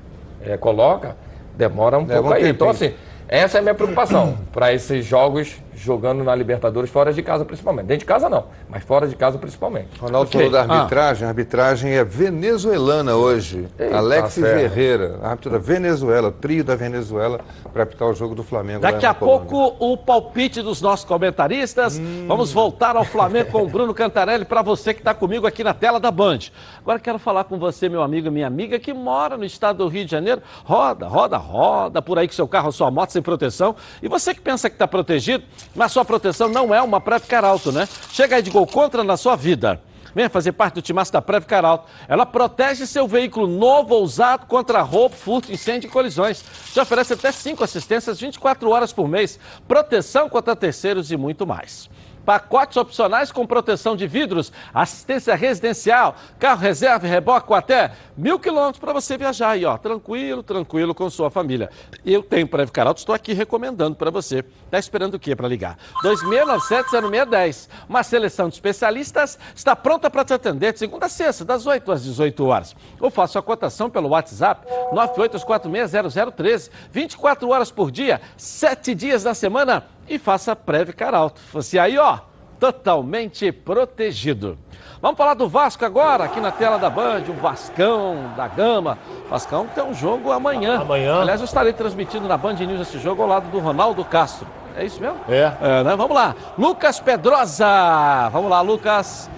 é, 0.42 0.56
coloca, 0.56 1.16
demora 1.60 1.98
um 1.98 2.02
é, 2.02 2.14
pouco 2.14 2.32
aí. 2.32 2.48
Então, 2.48 2.70
assim, 2.70 2.92
essa 3.28 3.58
é 3.58 3.60
a 3.60 3.62
minha 3.62 3.74
preocupação 3.74 4.38
para 4.50 4.72
esses 4.72 5.04
jogos 5.04 5.56
jogando 5.80 6.22
na 6.22 6.34
Libertadores 6.34 6.90
fora 6.90 7.12
de 7.12 7.22
casa 7.22 7.44
principalmente. 7.44 7.86
Dentro 7.86 8.00
de 8.00 8.04
casa 8.04 8.28
não, 8.28 8.44
mas 8.68 8.84
fora 8.84 9.08
de 9.08 9.16
casa 9.16 9.38
principalmente. 9.38 9.88
Ronaldo 9.98 10.28
okay. 10.28 10.48
falou 10.48 10.52
da 10.52 10.74
arbitragem, 10.74 11.24
ah. 11.24 11.26
a 11.26 11.30
arbitragem 11.30 11.92
é 11.92 12.04
venezuelana 12.04 13.16
hoje. 13.16 13.66
Eita, 13.78 13.96
Alex 13.96 14.34
tá 14.34 14.42
Ferreira, 14.42 15.18
árbitro 15.22 15.50
da 15.50 15.58
Venezuela, 15.58 16.30
trio 16.30 16.62
da 16.62 16.76
Venezuela 16.76 17.40
para 17.72 17.84
apitar 17.84 18.08
o 18.08 18.14
jogo 18.14 18.34
do 18.34 18.42
Flamengo. 18.42 18.80
Daqui 18.80 19.06
a 19.06 19.14
pouco 19.14 19.74
o 19.78 19.96
palpite 19.96 20.60
dos 20.60 20.82
nossos 20.82 21.04
comentaristas. 21.04 21.98
Hum. 21.98 22.26
Vamos 22.28 22.52
voltar 22.52 22.96
ao 22.96 23.04
Flamengo 23.04 23.50
com 23.50 23.62
o 23.62 23.68
Bruno 23.68 23.94
Cantarelli 23.94 24.44
para 24.44 24.62
você 24.62 24.92
que 24.92 25.00
está 25.00 25.14
comigo 25.14 25.46
aqui 25.46 25.64
na 25.64 25.72
tela 25.72 25.98
da 25.98 26.10
Band. 26.10 26.38
Agora 26.80 26.98
quero 26.98 27.18
falar 27.18 27.44
com 27.44 27.58
você, 27.58 27.88
meu 27.88 28.02
amigo 28.02 28.28
e 28.28 28.30
minha 28.30 28.46
amiga, 28.46 28.78
que 28.78 28.92
mora 28.92 29.36
no 29.36 29.44
estado 29.44 29.78
do 29.78 29.88
Rio 29.88 30.04
de 30.04 30.10
Janeiro. 30.10 30.42
Roda, 30.64 31.06
roda, 31.06 31.36
roda 31.36 32.02
por 32.02 32.18
aí 32.18 32.28
com 32.28 32.34
seu 32.34 32.46
carro, 32.46 32.70
sua 32.70 32.90
moto 32.90 33.10
sem 33.10 33.22
proteção. 33.22 33.74
E 34.02 34.08
você 34.08 34.34
que 34.34 34.40
pensa 34.40 34.68
que 34.68 34.74
está 34.74 34.86
protegido, 34.86 35.44
mas 35.74 35.92
sua 35.92 36.04
proteção 36.04 36.48
não 36.48 36.74
é 36.74 36.82
uma 36.82 37.00
Preve 37.00 37.26
Caralto, 37.26 37.70
né? 37.72 37.88
Chega 38.12 38.36
aí 38.36 38.42
de 38.42 38.50
gol 38.50 38.66
contra 38.66 39.04
na 39.04 39.16
sua 39.16 39.36
vida. 39.36 39.80
Venha 40.14 40.28
fazer 40.28 40.52
parte 40.52 40.74
do 40.74 40.82
timaço 40.82 41.12
da 41.12 41.22
Preve 41.22 41.46
Caralto. 41.46 41.86
Ela 42.08 42.26
protege 42.26 42.86
seu 42.86 43.06
veículo 43.06 43.46
novo 43.46 43.94
ou 43.94 44.02
usado 44.02 44.46
contra 44.46 44.82
roubo, 44.82 45.14
furto, 45.14 45.52
incêndio 45.52 45.88
e 45.88 45.90
colisões. 45.90 46.44
Te 46.72 46.80
oferece 46.80 47.12
até 47.12 47.30
5 47.30 47.62
assistências 47.62 48.20
24 48.20 48.68
horas 48.70 48.92
por 48.92 49.08
mês, 49.08 49.38
proteção 49.68 50.28
contra 50.28 50.56
terceiros 50.56 51.12
e 51.12 51.16
muito 51.16 51.46
mais 51.46 51.88
pacotes 52.30 52.76
opcionais 52.76 53.32
com 53.32 53.44
proteção 53.44 53.96
de 53.96 54.06
vidros, 54.06 54.52
assistência 54.72 55.34
residencial, 55.34 56.14
carro 56.38 56.60
reserva 56.60 57.04
e 57.04 57.10
reboque 57.10 57.48
com 57.48 57.54
até 57.54 57.90
mil 58.16 58.38
quilômetros 58.38 58.78
para 58.78 58.92
você 58.92 59.18
viajar 59.18 59.50
aí, 59.50 59.64
ó, 59.64 59.76
tranquilo, 59.76 60.40
tranquilo 60.40 60.94
com 60.94 61.10
sua 61.10 61.28
família. 61.28 61.70
Eu 62.06 62.22
tenho 62.22 62.46
Preve 62.46 62.70
Caralto, 62.70 63.00
estou 63.00 63.16
aqui 63.16 63.32
recomendando 63.32 63.96
para 63.96 64.12
você. 64.12 64.44
Está 64.64 64.78
esperando 64.78 65.14
o 65.14 65.18
quê 65.18 65.34
para 65.34 65.48
ligar? 65.48 65.76
2697-0610. 66.04 67.68
Uma 67.88 68.04
seleção 68.04 68.48
de 68.48 68.54
especialistas 68.54 69.36
está 69.52 69.74
pronta 69.74 70.08
para 70.08 70.24
te 70.24 70.32
atender 70.32 70.72
de 70.72 70.78
segunda 70.78 71.06
a 71.06 71.08
sexta, 71.08 71.44
das 71.44 71.66
8 71.66 71.90
às 71.90 72.04
18 72.04 72.46
horas. 72.46 72.76
Ou 73.00 73.10
faça 73.10 73.40
a 73.40 73.42
cotação 73.42 73.90
pelo 73.90 74.10
WhatsApp 74.10 74.64
982460013, 74.92 76.70
24 76.92 77.48
horas 77.48 77.72
por 77.72 77.90
dia, 77.90 78.20
7 78.36 78.94
dias 78.94 79.24
da 79.24 79.34
semana 79.34 79.84
e 80.10 80.18
faça 80.18 80.56
Preve 80.56 80.92
Caralto. 80.92 81.40
Você 81.52 81.78
aí, 81.78 81.96
ó, 81.96 82.18
totalmente 82.58 83.50
protegido. 83.52 84.58
Vamos 85.00 85.16
falar 85.16 85.34
do 85.34 85.48
Vasco 85.48 85.84
agora, 85.84 86.24
aqui 86.24 86.40
na 86.40 86.50
tela 86.50 86.78
da 86.78 86.90
Band, 86.90 87.22
o 87.28 87.32
Vascão 87.32 88.32
da 88.36 88.48
Gama. 88.48 88.98
Vascão 89.30 89.66
tem 89.68 89.82
um 89.82 89.94
jogo 89.94 90.32
amanhã. 90.32 90.80
Amanhã. 90.80 91.22
Aliás, 91.22 91.40
eu 91.40 91.46
estarei 91.46 91.72
transmitindo 91.72 92.28
na 92.28 92.36
Band 92.36 92.54
News 92.54 92.80
esse 92.80 92.98
jogo 92.98 93.22
ao 93.22 93.28
lado 93.28 93.48
do 93.50 93.60
Ronaldo 93.60 94.04
Castro. 94.04 94.46
É 94.76 94.84
isso 94.84 95.00
mesmo? 95.00 95.18
É. 95.28 95.52
é 95.60 95.84
né? 95.84 95.96
Vamos 95.96 96.14
lá. 96.14 96.34
Lucas 96.58 97.00
Pedrosa. 97.00 98.28
Vamos 98.30 98.50
lá, 98.50 98.60
Lucas. 98.60 99.30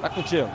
Tá 0.00 0.08
contigo. 0.08 0.48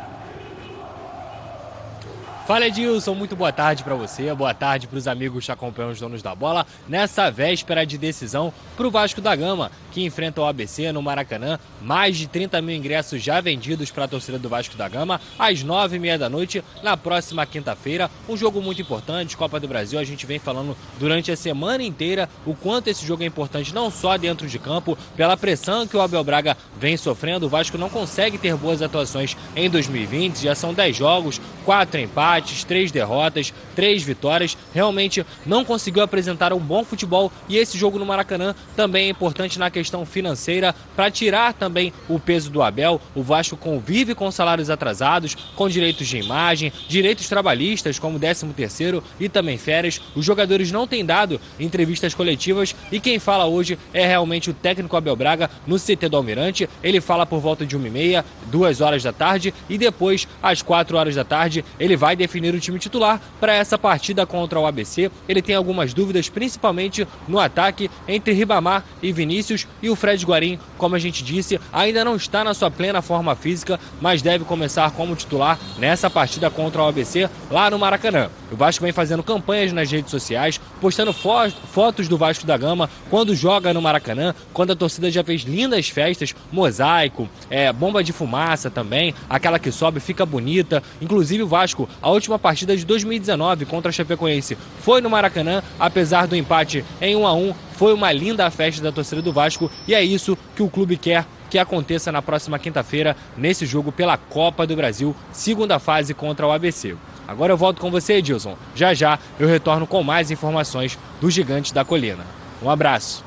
Fala 2.46 2.68
Edilson, 2.68 3.16
muito 3.16 3.36
boa 3.36 3.52
tarde 3.52 3.84
para 3.84 3.96
você, 3.96 4.32
boa 4.36 4.54
tarde 4.54 4.86
para 4.86 5.00
os 5.00 5.08
amigos 5.08 5.46
que 5.46 5.52
acompanham 5.52 5.90
os 5.90 6.00
donos 6.00 6.22
da 6.22 6.36
bola 6.36 6.64
nessa 6.88 7.32
véspera 7.32 7.84
de 7.84 7.98
decisão 7.98 8.54
para 8.78 8.86
o 8.86 8.92
Vasco 8.92 9.20
da 9.20 9.36
Gama, 9.36 9.72
que 9.92 10.06
enfrenta 10.06 10.42
o 10.42 10.46
ABC 10.46 10.92
no 10.92 11.02
Maracanã. 11.02 11.58
Mais 11.82 12.16
de 12.16 12.28
30 12.28 12.62
mil 12.62 12.76
ingressos 12.76 13.24
já 13.24 13.42
vendidos 13.42 13.90
para 13.90 14.04
a 14.04 14.08
torcida 14.08 14.38
do 14.38 14.48
Vasco 14.48 14.78
da 14.78 14.88
Gama, 14.88 15.20
às 15.40 15.64
nove 15.64 15.96
e 15.96 16.00
meia 16.00 16.20
da 16.20 16.30
noite, 16.30 16.64
na 16.84 16.96
próxima 16.96 17.48
quinta-feira. 17.48 18.12
Um 18.30 18.38
jogo 18.38 18.62
muito 18.62 18.80
importante, 18.80 19.36
Copa 19.36 19.60
do 19.60 19.68
Brasil. 19.68 19.98
A 19.98 20.04
gente 20.04 20.28
vem 20.28 20.38
falando 20.38 20.78
durante 21.00 21.32
a 21.32 21.36
semana 21.36 21.82
inteira 21.82 22.30
o 22.46 22.54
quanto 22.54 22.90
esse 22.90 23.04
jogo 23.04 23.24
é 23.24 23.26
importante, 23.26 23.74
não 23.74 23.90
só 23.90 24.18
dentro 24.18 24.48
de 24.48 24.60
campo, 24.60 24.96
pela 25.18 25.36
pressão 25.36 25.88
que 25.88 25.98
o 25.98 26.02
Abel 26.02 26.24
Braga 26.24 26.56
vem 26.80 26.96
sofrendo. 26.96 27.48
O 27.48 27.50
Vasco 27.50 27.76
não 27.76 27.90
consegue 27.90 28.38
ter 28.38 28.56
boas 28.56 28.84
atuações 28.84 29.36
em 29.56 29.68
2020, 29.68 30.44
já 30.44 30.54
são 30.54 30.76
10 30.76 30.96
jogos, 30.96 31.42
quatro 31.66 32.00
empates, 32.00 32.35
três 32.64 32.92
derrotas, 32.92 33.54
três 33.76 34.04
vitórias. 34.04 34.58
Realmente 34.74 35.26
não 35.46 35.66
conseguiu 35.66 36.04
apresentar 36.04 36.54
um 36.54 36.60
bom 36.60 36.84
futebol 36.84 37.32
e 37.50 37.58
esse 37.58 37.78
jogo 37.78 38.00
no 38.00 38.06
Maracanã 38.06 38.56
também 38.76 39.08
é 39.08 39.10
importante 39.10 39.60
na 39.60 39.70
questão 39.70 40.06
financeira 40.06 40.76
para 40.96 41.12
tirar 41.12 41.54
também 41.54 41.94
o 42.08 42.20
peso 42.20 42.50
do 42.50 42.62
Abel. 42.62 43.02
O 43.14 43.22
Vasco 43.22 43.58
convive 43.58 44.16
com 44.16 44.32
salários 44.32 44.70
atrasados, 44.70 45.36
com 45.56 45.70
direitos 45.70 46.08
de 46.08 46.18
imagem, 46.18 46.72
direitos 46.88 47.28
trabalhistas 47.28 48.00
como 48.00 48.20
13 48.20 48.48
terceiro 48.54 49.04
e 49.20 49.30
também 49.30 49.58
férias. 49.58 50.02
Os 50.16 50.26
jogadores 50.26 50.72
não 50.72 50.88
têm 50.88 51.06
dado 51.06 51.40
entrevistas 51.60 52.14
coletivas 52.14 52.76
e 52.92 53.00
quem 53.00 53.20
fala 53.20 53.46
hoje 53.46 53.78
é 53.94 54.06
realmente 54.06 54.50
o 54.50 54.54
técnico 54.54 54.96
Abel 54.96 55.16
Braga 55.16 55.50
no 55.66 55.78
CT 55.78 56.10
do 56.10 56.18
Almirante. 56.18 56.70
Ele 56.84 57.00
fala 57.00 57.26
por 57.26 57.40
volta 57.40 57.66
de 57.66 57.76
uma 57.76 57.88
e 57.88 57.92
meia, 57.92 58.26
duas 58.48 58.82
horas 58.82 59.04
da 59.04 59.14
tarde 59.14 59.54
e 59.70 59.78
depois 59.78 60.28
às 60.42 60.62
quatro 60.62 60.98
horas 60.98 61.16
da 61.16 61.24
tarde 61.24 61.64
ele 61.80 61.96
vai 61.96 62.16
definir 62.26 62.54
o 62.54 62.60
time 62.60 62.80
titular 62.80 63.22
para 63.40 63.54
essa 63.54 63.78
partida 63.78 64.26
contra 64.26 64.60
o 64.60 64.66
ABC. 64.66 65.12
Ele 65.30 65.42
tem 65.42 65.56
algumas 65.56 65.94
dúvidas, 65.94 66.28
principalmente 66.28 67.08
no 67.28 67.40
ataque 67.40 67.90
entre 68.08 68.34
Ribamar 68.34 68.84
e 69.02 69.12
Vinícius 69.12 69.68
e 69.82 69.90
o 69.90 69.96
Fred 69.96 70.26
Guarim, 70.26 70.60
como 70.78 70.96
a 70.96 71.00
gente 71.00 71.24
disse, 71.24 71.60
ainda 71.72 72.04
não 72.04 72.16
está 72.16 72.44
na 72.44 72.54
sua 72.54 72.72
plena 72.72 73.02
forma 73.02 73.36
física, 73.36 73.80
mas 74.02 74.22
deve 74.22 74.44
começar 74.44 74.92
como 74.92 75.16
titular 75.16 75.60
nessa 75.78 76.10
partida 76.10 76.50
contra 76.50 76.82
o 76.82 76.88
ABC 76.88 77.30
lá 77.50 77.70
no 77.70 77.80
Maracanã. 77.80 78.30
O 78.52 78.56
Vasco 78.56 78.84
vem 78.84 78.92
fazendo 78.92 79.24
campanhas 79.24 79.72
nas 79.72 79.92
redes 79.92 80.12
sociais, 80.12 80.60
postando 80.82 81.14
fo 81.14 81.36
fotos 81.72 82.08
do 82.08 82.18
Vasco 82.18 82.46
da 82.46 82.58
Gama 82.58 82.90
quando 83.10 83.36
joga 83.36 83.74
no 83.74 83.82
Maracanã, 83.82 84.34
quando 84.54 84.72
a 84.72 84.76
torcida 84.76 85.12
já 85.12 85.24
fez 85.24 85.42
lindas 85.42 85.90
festas, 85.90 86.34
mosaico, 86.52 87.30
é, 87.50 87.72
bomba 87.74 88.04
de 88.04 88.14
fumaça 88.14 88.70
também, 88.70 89.14
aquela 89.30 89.60
que 89.60 89.72
sobe 89.72 90.00
fica 90.00 90.26
bonita. 90.26 90.82
Inclusive 91.02 91.44
o 91.44 91.48
Vasco, 91.48 91.90
a 92.02 92.10
última 92.16 92.40
partida 92.40 92.76
de 92.76 92.86
2019 92.86 93.66
contra 93.66 93.90
a 93.90 93.94
Chapecoense 93.94 94.58
foi 94.80 95.02
no 95.02 95.10
Maracanã, 95.10 95.62
apesar 95.80 96.28
do 96.28 96.36
empate 96.36 96.84
em 97.00 97.16
1 97.16 97.28
a 97.28 97.34
1 97.34 97.54
foi 97.74 97.94
uma 97.94 98.12
linda 98.12 98.50
festa 98.50 98.82
da 98.82 98.92
torcida 98.92 99.22
do 99.22 99.34
Vasco 99.34 99.70
e 99.88 99.94
é 99.94 100.04
isso 100.04 100.38
que 100.56 100.64
o 100.64 100.70
clube 100.70 100.98
quer 100.98 101.26
que 101.50 101.60
aconteça 101.60 102.12
na 102.12 102.22
próxima 102.22 102.58
quinta-feira 102.58 103.16
nesse 103.38 103.66
jogo 103.66 103.92
pela 103.92 104.18
Copa 104.18 104.66
do 104.66 104.76
Brasil, 104.76 105.16
segunda 105.32 105.78
fase 105.78 106.14
contra 106.14 106.48
o 106.48 106.52
ABC. 106.52 106.96
Agora 107.28 107.54
eu 107.54 107.58
volto 107.58 107.80
com 107.80 107.92
você, 107.92 108.14
Edilson. 108.16 108.58
Já 108.76 108.94
já 108.94 109.20
eu 109.40 109.48
retorno 109.48 109.86
com 109.88 110.04
mais 110.04 110.32
informações 110.32 110.98
do 111.22 111.30
Gigante 111.30 111.74
da 111.74 111.86
Colina. 111.86 112.26
Um 112.62 112.70
abraço. 112.70 113.24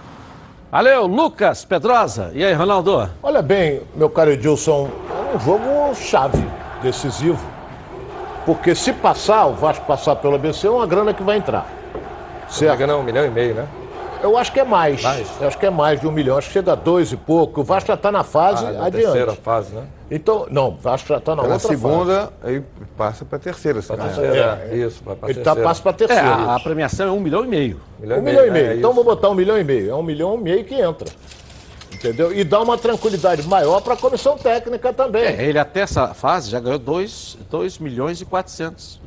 Valeu, 0.71 1.07
Lucas 1.07 1.65
Pedrosa. 1.65 2.31
E 2.35 2.45
aí, 2.45 2.53
Ronaldo? 2.53 3.11
Olha 3.23 3.41
bem, 3.41 3.81
meu 3.97 4.11
caro 4.11 4.31
Edilson, 4.31 4.91
é 5.11 5.37
um 5.37 5.41
jogo 5.41 5.95
chave, 5.95 6.45
decisivo. 6.83 7.58
Porque 8.49 8.75
se 8.75 8.95
passar, 8.95 9.45
o 9.45 9.53
Vasco 9.53 9.85
passar 9.85 10.17
pelo 10.17 10.37
ABC, 10.37 10.67
é 10.67 10.71
uma 10.71 10.87
grana 10.87 11.13
que 11.13 11.23
vai 11.23 11.37
entrar. 11.37 11.71
Certo? 12.49 12.87
Não, 12.87 13.01
um 13.01 13.03
milhão 13.03 13.27
e 13.27 13.29
meio, 13.29 13.55
né? 13.55 13.69
Eu 14.23 14.39
acho 14.39 14.51
que 14.51 14.59
é 14.59 14.65
mais. 14.65 15.03
mais. 15.03 15.29
Eu 15.39 15.49
acho 15.49 15.59
que 15.59 15.67
é 15.67 15.71
mais 15.71 16.01
de 16.01 16.09
um 16.09 16.11
milhão. 16.11 16.39
Acho 16.39 16.47
que 16.47 16.55
chega 16.55 16.73
a 16.73 16.75
dois 16.75 17.13
e 17.13 17.17
pouco. 17.19 17.61
O 17.61 17.65
Vasco 17.65 17.89
já 17.89 17.93
está 17.93 18.11
na 18.11 18.25
fase 18.25 18.65
ah, 18.65 18.73
na 18.73 18.87
adiante. 18.87 19.05
terceira 19.05 19.35
fase, 19.35 19.75
né? 19.75 19.85
Então, 20.11 20.47
não, 20.51 20.69
o 20.69 20.77
Vasco 20.77 21.09
já 21.09 21.19
está 21.19 21.37
na 21.37 21.43
Pela 21.43 21.55
outra 21.57 21.69
segunda, 21.69 22.21
fase. 22.21 22.33
aí 22.43 22.63
passa 22.97 23.25
para 23.27 23.37
a 23.37 23.39
terceira. 23.39 23.83
Pra 23.83 23.97
terceira, 23.99 24.67
é. 24.71 24.77
isso. 24.79 25.03
Pra, 25.03 25.15
pra 25.15 25.29
Ele 25.29 25.41
tá, 25.41 25.55
passa 25.55 25.83
para 25.83 25.91
a 25.91 25.95
terceira. 25.95 26.23
É, 26.23 26.33
a, 26.33 26.55
a, 26.55 26.61
premiação 26.61 27.07
é 27.07 27.13
um 27.13 27.21
milhão 27.21 27.45
e 27.45 27.49
meio. 27.49 27.79
Um 27.99 28.03
milhão, 28.03 28.19
um 28.19 28.23
milhão 28.23 28.47
e 28.47 28.51
meio. 28.51 28.71
É, 28.71 28.77
então, 28.77 28.95
vou 28.95 29.05
botar 29.05 29.29
um 29.29 29.35
milhão 29.35 29.59
e 29.59 29.63
meio. 29.63 29.91
É 29.91 29.95
um 29.95 30.03
milhão 30.03 30.37
e 30.37 30.39
meio 30.39 30.65
que 30.65 30.75
entra. 30.75 31.07
Entendeu? 31.99 32.33
E 32.33 32.45
dá 32.45 32.63
uma 32.63 32.79
tranquilidade 32.79 33.47
maior 33.47 33.81
para 33.81 33.95
a 33.95 33.97
comissão 33.97 34.39
técnica 34.39 34.93
também. 34.93 35.25
É, 35.25 35.45
ele 35.45 35.59
até 35.59 35.81
essa 35.81 36.15
fase 36.15 36.49
já 36.49 36.61
ganhou 36.61 36.79
2 36.79 37.37
milhões 37.81 38.21
e 38.21 38.25
400. 38.25 39.01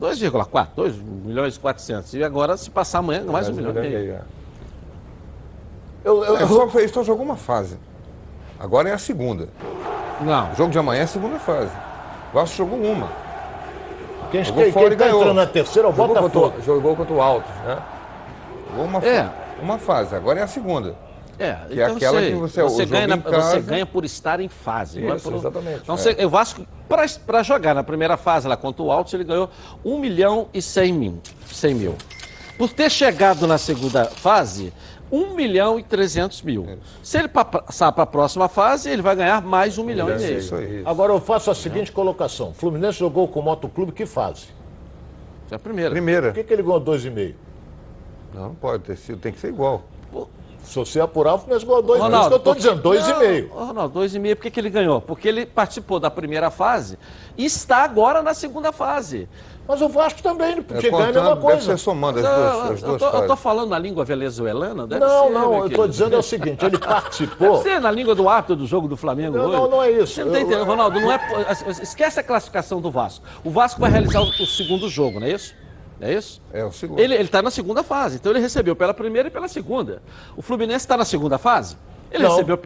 2,4, 0.00 0.68
2 0.74 0.96
milhões 0.96 1.54
e 1.54 1.60
400. 1.60 2.14
E 2.14 2.24
agora, 2.24 2.56
se 2.56 2.68
passar 2.68 2.98
amanhã, 2.98 3.22
mais, 3.22 3.48
um 3.48 3.52
milhão, 3.52 3.70
e 3.70 3.74
meio. 3.74 4.20
Eu, 6.04 6.24
eu, 6.24 6.36
é, 6.36 6.46
só, 6.48 6.68
foi, 6.68 6.88
só 6.88 7.04
jogou 7.04 7.24
uma 7.24 7.36
fase. 7.36 7.78
Agora 8.58 8.88
é 8.88 8.92
a 8.92 8.98
segunda. 8.98 9.48
Não. 10.20 10.50
O 10.50 10.56
jogo 10.56 10.72
de 10.72 10.78
amanhã 10.78 11.02
é 11.02 11.04
a 11.04 11.06
segunda 11.06 11.38
fase. 11.38 11.70
O 12.32 12.34
Vasco 12.34 12.56
jogou 12.56 12.80
uma. 12.80 13.08
Quem, 14.32 14.42
jogou 14.42 14.64
quem, 14.64 14.72
fora 14.72 14.88
quem 14.88 14.98
tá 14.98 15.08
entrando 15.08 15.34
na 15.34 15.46
terceira 15.46 15.86
é 15.86 15.90
o 15.90 15.92
Botafogo. 15.92 16.54
Jogou 16.64 16.96
contra 16.96 17.14
o 17.14 17.22
Alto, 17.22 17.48
né? 17.64 17.78
Jogou 18.70 18.84
uma, 18.84 18.98
é. 18.98 19.30
uma 19.62 19.78
fase. 19.78 20.16
Agora 20.16 20.40
é 20.40 20.42
a 20.42 20.48
segunda. 20.48 20.96
É, 21.38 21.54
que 21.54 21.80
é 21.80 21.84
então 21.84 21.94
é 21.94 21.96
aquela 21.96 22.20
você, 22.20 22.30
que 22.30 22.36
você, 22.36 22.62
você 22.62 22.86
ganha, 22.86 23.06
na, 23.06 23.16
você 23.16 23.60
ganha 23.60 23.86
por 23.86 24.04
estar 24.04 24.40
em 24.40 24.48
fase. 24.48 25.04
Isso, 25.04 25.30
por... 25.30 25.34
exatamente. 25.34 25.80
Então, 25.82 25.94
é. 25.94 25.98
você, 25.98 26.24
o 26.24 26.28
Vasco, 26.28 26.66
para 27.26 27.42
jogar 27.42 27.74
na 27.74 27.82
primeira 27.82 28.16
fase 28.16 28.46
lá 28.46 28.56
contra 28.56 28.82
o 28.82 28.92
Alto, 28.92 29.14
ele 29.16 29.24
ganhou 29.24 29.50
1 29.84 29.98
milhão 29.98 30.48
e 30.52 30.60
100 30.60 30.92
mil. 30.92 31.20
100 31.46 31.74
mil. 31.74 31.94
Por 32.58 32.72
ter 32.72 32.90
chegado 32.90 33.46
na 33.46 33.58
segunda 33.58 34.04
fase, 34.04 34.72
1 35.10 35.34
milhão 35.34 35.78
e 35.78 35.82
300 35.82 36.42
mil. 36.42 36.64
Isso. 36.64 37.00
Se 37.02 37.18
ele 37.18 37.28
passar 37.28 37.92
para 37.92 38.04
a 38.04 38.06
próxima 38.06 38.48
fase, 38.48 38.88
ele 38.88 39.02
vai 39.02 39.16
ganhar 39.16 39.42
mais 39.42 39.78
1 39.78 39.84
milhão 39.84 40.10
e 40.10 40.18
meio. 40.18 40.38
Isso, 40.38 40.56
isso. 40.56 40.88
Agora 40.88 41.12
eu 41.12 41.20
faço 41.20 41.50
a 41.50 41.54
seguinte 41.54 41.90
é. 41.90 41.94
colocação. 41.94 42.54
Fluminense 42.54 42.98
jogou 42.98 43.26
com 43.26 43.40
o 43.40 43.42
Motoclube, 43.42 43.92
que 43.92 44.06
fase? 44.06 44.46
É 45.50 45.54
a 45.54 45.58
primeira. 45.58 45.90
Primeira. 45.90 46.28
Por 46.28 46.34
que, 46.34 46.44
que 46.44 46.52
ele 46.52 46.62
ganhou 46.62 46.80
2,5? 46.80 47.34
Não, 48.32 48.42
não 48.48 48.54
pode 48.54 48.84
ter 48.84 48.96
sido, 48.96 49.18
tem 49.18 49.32
que 49.32 49.38
ser 49.38 49.48
igual. 49.48 49.82
Se 50.64 50.76
você 50.76 51.00
apurar, 51.00 51.34
o 51.34 51.38
Fluminense 51.38 51.66
ganhou 51.66 51.82
2,5. 51.82 51.98
Ronaldo, 51.98 52.28
que 52.28 52.34
eu 52.34 52.38
estou 52.38 52.54
dizendo, 52.54 52.82
2,5. 52.82 53.48
Ronaldo, 53.50 54.00
2,5, 54.00 54.36
por 54.36 54.42
que, 54.42 54.50
que 54.50 54.60
ele 54.60 54.70
ganhou? 54.70 55.00
Porque 55.00 55.28
ele 55.28 55.44
participou 55.44 56.00
da 56.00 56.10
primeira 56.10 56.50
fase 56.50 56.98
e 57.36 57.44
está 57.44 57.78
agora 57.78 58.22
na 58.22 58.32
segunda 58.32 58.72
fase. 58.72 59.28
Mas 59.66 59.80
o 59.80 59.88
Vasco 59.88 60.22
também, 60.22 60.60
porque 60.60 60.88
é, 60.88 60.90
ganha 60.90 61.10
a 61.10 61.12
mesma 61.12 61.36
coisa. 61.36 61.60
Deve 61.60 61.78
ser 61.78 61.78
somando 61.78 62.18
as 62.18 62.24
duas, 62.24 62.70
as 62.72 62.82
duas 62.82 63.02
eu 63.14 63.20
estou 63.20 63.36
falando 63.36 63.70
na 63.70 63.78
língua 63.78 64.04
venezuelana? 64.04 64.86
Deve 64.86 65.04
não, 65.04 65.26
ser, 65.26 65.32
não, 65.32 65.58
eu 65.58 65.66
estou 65.66 65.88
dizendo 65.88 66.16
é 66.16 66.18
o 66.18 66.22
seguinte, 66.22 66.64
ele 66.64 66.78
participou... 66.78 67.58
Deve 67.58 67.62
ser 67.62 67.80
na 67.80 67.90
língua 67.90 68.14
do 68.14 68.28
árbitro 68.28 68.56
do 68.56 68.66
jogo 68.66 68.88
do 68.88 68.96
Flamengo 68.96 69.36
não, 69.36 69.46
hoje. 69.46 69.56
Não, 69.56 69.70
não 69.70 69.82
é 69.82 69.90
isso. 69.90 70.14
Você 70.14 70.24
não 70.24 70.32
está 70.32 70.40
entendendo, 70.40 70.64
Ronaldo, 70.64 71.00
não 71.00 71.12
é... 71.12 71.20
Esquece 71.80 72.18
a 72.18 72.22
classificação 72.22 72.80
do 72.80 72.90
Vasco. 72.90 73.24
O 73.44 73.50
Vasco 73.50 73.80
vai 73.80 73.90
realizar 73.90 74.20
o, 74.20 74.28
o 74.28 74.46
segundo 74.46 74.88
jogo, 74.88 75.20
não 75.20 75.26
é 75.26 75.32
isso? 75.32 75.54
É 76.02 76.12
isso? 76.12 76.42
É 76.52 76.64
o 76.64 76.72
segundo. 76.72 76.98
Ele 76.98 77.14
está 77.14 77.40
na 77.40 77.50
segunda 77.50 77.84
fase, 77.84 78.16
então 78.16 78.32
ele 78.32 78.40
recebeu 78.40 78.74
pela 78.74 78.92
primeira 78.92 79.28
e 79.28 79.30
pela 79.30 79.46
segunda. 79.46 80.02
O 80.36 80.42
Fluminense 80.42 80.78
está 80.78 80.96
na 80.96 81.04
segunda 81.04 81.38
fase? 81.38 81.76
Ele 82.10 82.24
não. 82.24 82.30
recebeu... 82.32 82.60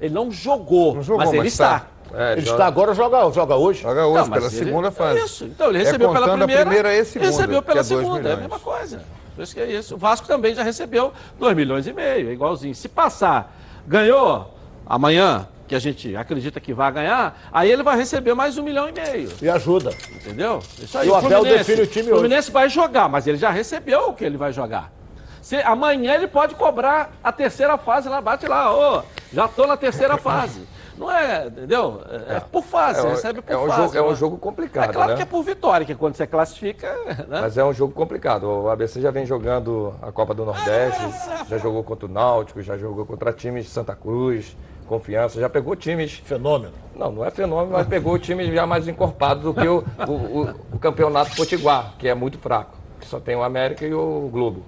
Ele 0.00 0.14
não 0.14 0.30
jogou, 0.30 0.94
não 0.94 1.02
jogou 1.02 1.18
mas, 1.18 1.28
mas 1.28 1.38
ele 1.38 1.48
está. 1.48 1.86
está. 2.08 2.18
É, 2.18 2.32
ele 2.32 2.40
joga... 2.40 2.52
está 2.52 2.66
agora, 2.66 2.94
joga, 2.94 3.30
joga 3.30 3.54
hoje. 3.54 3.82
Joga 3.82 4.06
hoje, 4.06 4.22
não, 4.22 4.30
pela 4.30 4.46
ele... 4.46 4.56
segunda 4.56 4.90
fase. 4.90 5.20
Isso, 5.20 5.44
então 5.44 5.68
ele 5.68 5.78
recebeu 5.78 6.08
é 6.08 6.12
pela 6.14 6.38
primeira. 6.38 6.62
primeira 6.62 6.94
e 6.94 7.04
segunda, 7.04 7.30
recebeu 7.30 7.62
pela 7.62 7.80
é 7.80 7.82
segunda, 7.82 8.28
é 8.30 8.32
a 8.32 8.36
mesma 8.36 8.58
coisa. 8.58 9.02
Por 9.36 9.42
isso 9.42 9.54
que 9.54 9.60
é 9.60 9.70
isso. 9.70 9.94
O 9.94 9.98
Vasco 9.98 10.26
também 10.26 10.54
já 10.54 10.62
recebeu 10.62 11.12
2 11.38 11.54
milhões 11.54 11.86
e 11.86 11.92
meio, 11.92 12.30
é 12.30 12.32
igualzinho. 12.32 12.74
Se 12.74 12.88
passar, 12.88 13.54
ganhou 13.86 14.54
amanhã, 14.86 15.46
que 15.70 15.74
a 15.76 15.78
gente 15.78 16.16
acredita 16.16 16.58
que 16.58 16.74
vai 16.74 16.90
ganhar, 16.90 17.40
aí 17.52 17.70
ele 17.70 17.84
vai 17.84 17.96
receber 17.96 18.34
mais 18.34 18.58
um 18.58 18.62
milhão 18.64 18.88
e 18.88 18.92
meio. 18.92 19.30
E 19.40 19.48
ajuda. 19.48 19.92
Entendeu? 20.16 20.58
Isso 20.76 20.98
aí. 20.98 21.06
E 21.06 21.10
o 21.12 21.14
Abel 21.14 21.44
define 21.44 21.82
o 21.82 21.86
time 21.86 22.10
O 22.10 22.14
Fluminense 22.14 22.48
hoje. 22.48 22.50
vai 22.50 22.68
jogar, 22.68 23.08
mas 23.08 23.28
ele 23.28 23.38
já 23.38 23.50
recebeu 23.50 24.08
o 24.08 24.12
que 24.12 24.24
ele 24.24 24.36
vai 24.36 24.52
jogar. 24.52 24.90
Se, 25.40 25.54
amanhã 25.58 26.14
ele 26.14 26.26
pode 26.26 26.56
cobrar 26.56 27.12
a 27.22 27.30
terceira 27.30 27.78
fase 27.78 28.08
lá, 28.08 28.20
bate 28.20 28.48
lá, 28.48 28.74
ô, 28.74 28.98
oh, 28.98 29.02
já 29.32 29.44
estou 29.44 29.64
na 29.64 29.76
terceira 29.76 30.16
fase. 30.18 30.66
Não 30.98 31.08
é, 31.08 31.46
entendeu? 31.46 32.02
É, 32.28 32.38
é 32.38 32.40
por 32.40 32.64
fase, 32.64 33.06
é, 33.06 33.10
recebe 33.10 33.40
por 33.40 33.52
é 33.52 33.56
um 33.56 33.68
fase. 33.68 33.80
Jogo, 33.80 33.96
é 33.96 34.02
um 34.02 34.14
jogo 34.16 34.38
complicado. 34.38 34.90
É 34.90 34.92
claro 34.92 35.10
né? 35.12 35.16
que 35.18 35.22
é 35.22 35.24
por 35.24 35.44
vitória, 35.44 35.86
que 35.86 35.94
quando 35.94 36.16
você 36.16 36.26
classifica. 36.26 36.92
Né? 37.28 37.40
Mas 37.42 37.56
é 37.56 37.64
um 37.64 37.72
jogo 37.72 37.94
complicado. 37.94 38.42
O 38.42 38.68
ABC 38.68 39.00
já 39.00 39.12
vem 39.12 39.24
jogando 39.24 39.94
a 40.02 40.10
Copa 40.10 40.34
do 40.34 40.44
Nordeste, 40.44 41.00
já 41.48 41.58
jogou 41.58 41.84
contra 41.84 42.06
o 42.06 42.08
Náutico, 42.08 42.60
já 42.60 42.76
jogou 42.76 43.06
contra 43.06 43.32
times 43.32 43.66
de 43.66 43.70
Santa 43.70 43.94
Cruz, 43.94 44.56
Confiança, 44.90 45.38
já 45.38 45.48
pegou 45.48 45.76
times. 45.76 46.14
Fenômeno. 46.14 46.72
Não, 46.96 47.12
não 47.12 47.24
é 47.24 47.30
fenômeno, 47.30 47.70
mas 47.70 47.86
pegou 47.86 48.18
times 48.18 48.52
já 48.52 48.66
mais 48.66 48.88
encorpados 48.88 49.44
do 49.44 49.54
que 49.54 49.68
o, 49.68 49.84
o, 50.04 50.12
o, 50.12 50.54
o 50.72 50.78
campeonato 50.80 51.36
potiguar, 51.36 51.94
que 51.96 52.08
é 52.08 52.14
muito 52.14 52.40
fraco, 52.40 52.76
que 52.98 53.06
só 53.06 53.20
tem 53.20 53.36
o 53.36 53.42
América 53.44 53.86
e 53.86 53.94
o 53.94 54.28
Globo. 54.32 54.64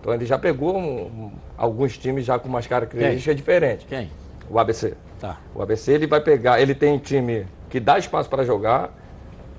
Então 0.00 0.12
ele 0.12 0.26
já 0.26 0.36
pegou 0.36 0.76
um, 0.76 1.30
alguns 1.56 1.96
times 1.96 2.24
já 2.24 2.36
com 2.36 2.48
umas 2.48 2.66
características 2.66 3.22
Quem? 3.22 3.34
diferentes. 3.36 3.86
Quem? 3.88 4.10
O 4.50 4.58
ABC. 4.58 4.94
Tá. 5.20 5.38
O 5.54 5.62
ABC 5.62 5.92
ele 5.92 6.08
vai 6.08 6.20
pegar, 6.20 6.60
ele 6.60 6.74
tem 6.74 6.98
time 6.98 7.46
que 7.68 7.78
dá 7.78 7.96
espaço 7.96 8.28
para 8.28 8.42
jogar. 8.42 8.92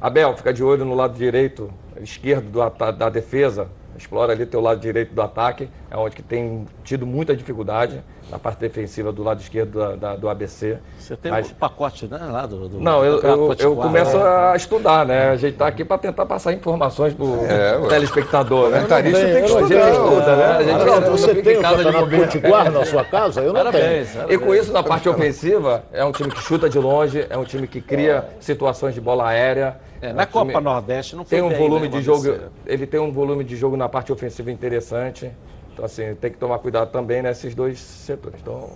Abel, 0.02 0.36
fica 0.36 0.52
de 0.54 0.62
olho 0.62 0.84
no 0.84 0.94
lado 0.94 1.14
direito 1.14 1.72
esquerdo 2.02 2.52
do, 2.52 2.92
da 2.92 3.10
defesa, 3.10 3.70
explora 3.98 4.34
ali 4.34 4.46
teu 4.46 4.60
lado 4.60 4.82
direito 4.82 5.14
do 5.14 5.22
ataque, 5.22 5.70
é 5.90 5.96
onde 5.96 6.18
que 6.18 6.24
tem 6.24 6.66
tido 6.84 7.08
muita 7.08 7.34
dificuldade 7.34 8.04
na 8.32 8.40
parte 8.40 8.60
defensiva 8.60 9.12
do 9.12 9.22
lado 9.22 9.42
esquerdo 9.42 9.78
da, 9.78 9.96
da, 9.96 10.16
do 10.16 10.30
ABC. 10.30 10.78
Você 10.98 11.18
tem 11.18 11.32
Mas... 11.32 11.52
um 11.52 11.54
pacote, 11.56 12.08
né, 12.08 12.18
lá 12.18 12.46
do, 12.46 12.70
do 12.70 12.80
Não, 12.80 13.04
eu, 13.04 13.20
eu, 13.20 13.56
eu 13.60 13.76
começo 13.76 14.18
né? 14.18 14.24
a 14.24 14.54
estudar, 14.56 15.06
né? 15.06 15.32
A 15.32 15.36
gente 15.36 15.54
está 15.54 15.68
aqui 15.68 15.84
para 15.84 15.98
tentar 15.98 16.26
passar 16.26 16.54
informações 16.54 17.14
para 17.14 17.26
o 17.26 17.46
é, 17.46 17.88
telespectador, 17.90 18.70
né? 18.70 18.78
Comentarista 18.78 19.22
tem 19.22 19.44
que 19.44 19.50
estudar. 19.50 19.66
A 19.66 19.92
gente 19.92 19.98
estuda, 19.98 20.36
né? 20.38 20.46
A 20.46 20.64
gente 20.64 20.86
não, 20.86 21.02
você 21.12 21.36
tem 21.36 21.58
o 21.58 21.62
campeonato 21.62 22.10
potiguar 22.10 22.72
na 22.72 22.86
sua 22.86 23.04
casa? 23.04 23.42
Eu 23.42 23.48
não 23.48 23.64
parabéns, 23.64 23.84
tenho. 23.84 24.16
Parabéns. 24.16 24.42
E 24.42 24.46
com 24.46 24.56
isso, 24.56 24.72
na 24.72 24.82
parte 24.82 25.10
ofensiva, 25.10 25.84
é 25.92 26.06
um 26.06 26.14
time 26.14 26.32
que 26.32 26.42
chuta 26.42 26.70
de 26.70 26.80
longe, 26.80 27.28
é 27.30 27.38
um 27.38 27.44
time 27.44 27.68
que 27.68 27.82
cria 27.82 28.30
situações 28.40 28.96
de 28.96 29.02
bola 29.02 29.28
aérea. 29.28 29.76
É, 30.02 30.14
na 30.14 30.26
Copa 30.26 30.60
Nordeste 30.60 31.16
não 31.16 31.24
foi 31.24 31.38
tem 31.38 31.46
um 31.46 31.50
bem, 31.50 31.60
volume 31.60 31.88
né, 31.88 31.98
de 31.98 32.02
jogo, 32.02 32.36
ele 32.66 32.88
tem 32.88 33.00
um 33.00 33.12
volume 33.12 33.44
de 33.44 33.56
jogo 33.56 33.78
na 33.78 33.88
parte 33.88 34.12
ofensiva 34.12 34.50
interessante. 34.50 35.30
Então 35.74 35.86
assim, 35.86 36.16
tem 36.16 36.32
que 36.32 36.38
tomar 36.38 36.60
cuidado 36.60 36.92
também 36.92 37.22
nesses 37.22 37.56
dois 37.56 37.80
setores. 37.80 38.40
Então, 38.42 38.70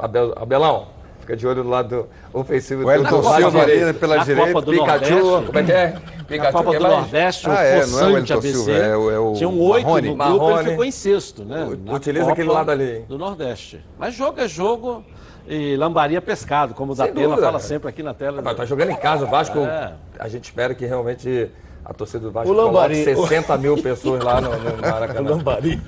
Abel, 0.00 0.32
Abelão, 0.36 0.88
fica 1.20 1.36
de 1.36 1.46
olho 1.46 1.62
do 1.62 1.68
lado 1.68 2.06
ofensivo. 2.32 2.84
O 2.84 2.90
Elton 2.90 3.22
Silva 3.22 3.62
ali 3.62 3.94
pela 3.94 4.16
na 4.16 4.24
direita, 4.24 4.62
Pikachu, 4.62 5.42
como 5.46 5.58
é 5.58 5.62
que 5.62 5.72
é? 5.72 5.96
Pikachu, 6.28 6.44
na 6.44 6.52
Copa 6.52 6.78
do 6.78 6.88
Nordeste, 6.88 7.50
ah, 7.50 7.62
é, 7.62 7.86
não 7.86 8.00
é 8.00 8.06
o 8.06 8.18
Elton 8.18 8.34
ABC, 8.34 8.52
Silva, 8.52 8.72
é 8.72 8.96
o, 8.96 9.10
é 9.10 9.18
o 9.18 9.32
tinha 9.32 9.48
um 9.48 9.60
oito 9.60 9.88
no 9.88 9.94
grupo, 9.94 10.16
Marrone. 10.16 10.60
ele 10.60 10.70
ficou 10.70 10.84
em 10.84 10.90
sexto, 10.90 11.44
né? 11.44 11.66
Utiliza 11.90 12.30
aquele 12.30 12.50
lado 12.50 12.70
ali. 12.70 13.00
Do 13.08 13.18
Nordeste. 13.18 13.84
Mas 13.98 14.14
jogo 14.14 14.40
é 14.40 14.46
jogo 14.46 15.04
e 15.46 15.76
lambaria 15.76 16.20
pescado, 16.20 16.74
como 16.74 16.92
o 16.92 16.94
da 16.94 17.08
Pena 17.08 17.36
fala 17.36 17.58
sempre 17.58 17.88
aqui 17.88 18.02
na 18.02 18.14
tela. 18.14 18.48
Está 18.50 18.64
jogando 18.64 18.90
em 18.90 18.96
casa, 18.96 19.24
o 19.24 19.28
Vasco, 19.28 19.58
é. 19.58 19.94
a 20.18 20.28
gente 20.28 20.44
espera 20.44 20.74
que 20.74 20.86
realmente 20.86 21.50
a 21.84 21.92
torcida 21.92 22.20
do 22.20 22.30
Vasco 22.30 22.50
o 22.50 22.56
Lambari, 22.56 23.04
60 23.04 23.58
mil 23.58 23.76
pessoas 23.82 24.22
lá 24.24 24.40
no, 24.40 24.50
no 24.50 24.80
Maracanã. 24.80 25.30
O 25.30 25.36
Lambari. 25.36 25.80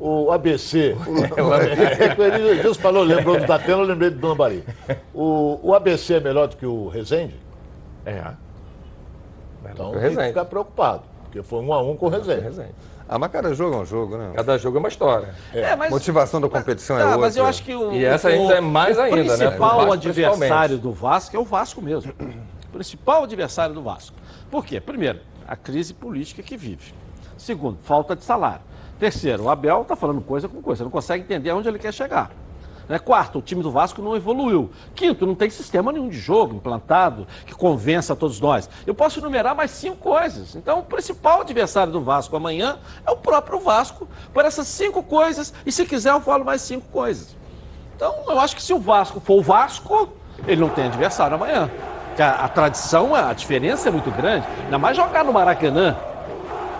O 0.00 0.30
ABC. 0.30 0.96
O, 1.06 1.54
é, 1.54 2.62
Deus 2.62 2.76
falou, 2.76 3.02
lembrou 3.02 3.38
do 3.38 3.46
Datena, 3.46 3.78
eu 3.78 3.84
lembrei 3.84 4.10
do 4.10 4.26
Lambari. 4.26 4.64
O, 5.14 5.58
o 5.62 5.74
ABC 5.74 6.14
é 6.14 6.20
melhor 6.20 6.48
do 6.48 6.56
que 6.56 6.66
o 6.66 6.88
Rezende? 6.88 7.34
É. 8.04 8.22
Então 9.72 9.92
tem 9.92 10.16
que 10.16 10.26
ficar 10.28 10.44
preocupado, 10.46 11.02
porque 11.24 11.42
foi 11.42 11.60
um 11.60 11.72
a 11.72 11.82
um 11.82 11.96
com 11.96 12.06
o 12.06 12.08
Rezende. 12.08 12.40
Rezende. 12.40 12.74
Ah, 13.12 13.18
mas 13.18 13.32
cada 13.32 13.52
jogo 13.52 13.74
é 13.74 13.78
um 13.80 13.84
jogo, 13.84 14.16
né? 14.16 14.30
Cada 14.36 14.56
jogo 14.56 14.76
é 14.76 14.78
uma 14.78 14.88
história. 14.88 15.34
É, 15.52 15.62
é 15.62 15.76
mas, 15.76 15.90
Motivação 15.90 16.40
da 16.40 16.48
competição 16.48 16.94
mas, 16.94 17.02
é 17.02 17.08
tá, 17.08 17.10
outra. 17.10 17.26
Mas 17.26 17.36
eu 17.36 17.44
acho 17.44 17.64
que 17.64 17.74
o, 17.74 17.92
e 17.92 18.04
essa 18.04 18.28
ainda 18.28 18.54
o, 18.54 18.56
é 18.56 18.60
mais 18.60 18.96
o 18.96 19.00
ainda, 19.00 19.16
né? 19.16 19.46
O 19.46 19.48
principal 19.48 19.92
adversário 19.92 20.78
do 20.78 20.92
Vasco 20.92 21.36
é 21.36 21.38
o 21.38 21.44
Vasco 21.44 21.82
mesmo. 21.82 22.12
O 22.68 22.72
principal 22.72 23.24
adversário 23.24 23.74
do 23.74 23.82
Vasco. 23.82 24.16
Por 24.48 24.64
quê? 24.64 24.80
Primeiro, 24.80 25.18
a 25.46 25.56
crise 25.56 25.92
política 25.92 26.40
que 26.40 26.56
vive. 26.56 26.94
Segundo, 27.36 27.78
falta 27.82 28.14
de 28.14 28.22
salário. 28.22 28.62
Terceiro, 29.00 29.44
o 29.44 29.48
Abel 29.48 29.80
está 29.80 29.96
falando 29.96 30.20
coisa 30.20 30.46
com 30.46 30.60
coisa, 30.60 30.84
não 30.84 30.90
consegue 30.90 31.24
entender 31.24 31.48
aonde 31.48 31.66
ele 31.66 31.78
quer 31.78 31.92
chegar. 31.92 32.30
Né? 32.86 32.98
Quarto, 32.98 33.38
o 33.38 33.42
time 33.42 33.62
do 33.62 33.70
Vasco 33.70 34.02
não 34.02 34.14
evoluiu. 34.14 34.70
Quinto, 34.94 35.26
não 35.26 35.34
tem 35.34 35.48
sistema 35.48 35.90
nenhum 35.90 36.10
de 36.10 36.18
jogo 36.18 36.56
implantado 36.56 37.26
que 37.46 37.54
convença 37.54 38.12
a 38.12 38.16
todos 38.16 38.40
nós. 38.40 38.68
Eu 38.86 38.94
posso 38.94 39.18
enumerar 39.18 39.54
mais 39.56 39.70
cinco 39.70 39.96
coisas. 39.96 40.54
Então, 40.54 40.80
o 40.80 40.82
principal 40.82 41.40
adversário 41.40 41.90
do 41.90 42.02
Vasco 42.02 42.36
amanhã 42.36 42.78
é 43.06 43.10
o 43.10 43.16
próprio 43.16 43.58
Vasco, 43.60 44.06
por 44.34 44.44
essas 44.44 44.66
cinco 44.66 45.02
coisas. 45.02 45.54
E 45.64 45.72
se 45.72 45.86
quiser, 45.86 46.10
eu 46.10 46.20
falo 46.20 46.44
mais 46.44 46.60
cinco 46.60 46.86
coisas. 46.88 47.34
Então, 47.96 48.14
eu 48.26 48.38
acho 48.38 48.54
que 48.54 48.62
se 48.62 48.74
o 48.74 48.78
Vasco 48.78 49.18
for 49.18 49.38
o 49.38 49.42
Vasco, 49.42 50.10
ele 50.46 50.60
não 50.60 50.68
tem 50.68 50.86
adversário 50.86 51.36
amanhã. 51.36 51.70
A, 52.18 52.44
a 52.44 52.48
tradição, 52.48 53.14
a 53.14 53.32
diferença 53.32 53.88
é 53.88 53.92
muito 53.92 54.10
grande. 54.10 54.46
Ainda 54.64 54.78
mais 54.78 54.94
jogar 54.94 55.24
no 55.24 55.32
Maracanã. 55.32 55.96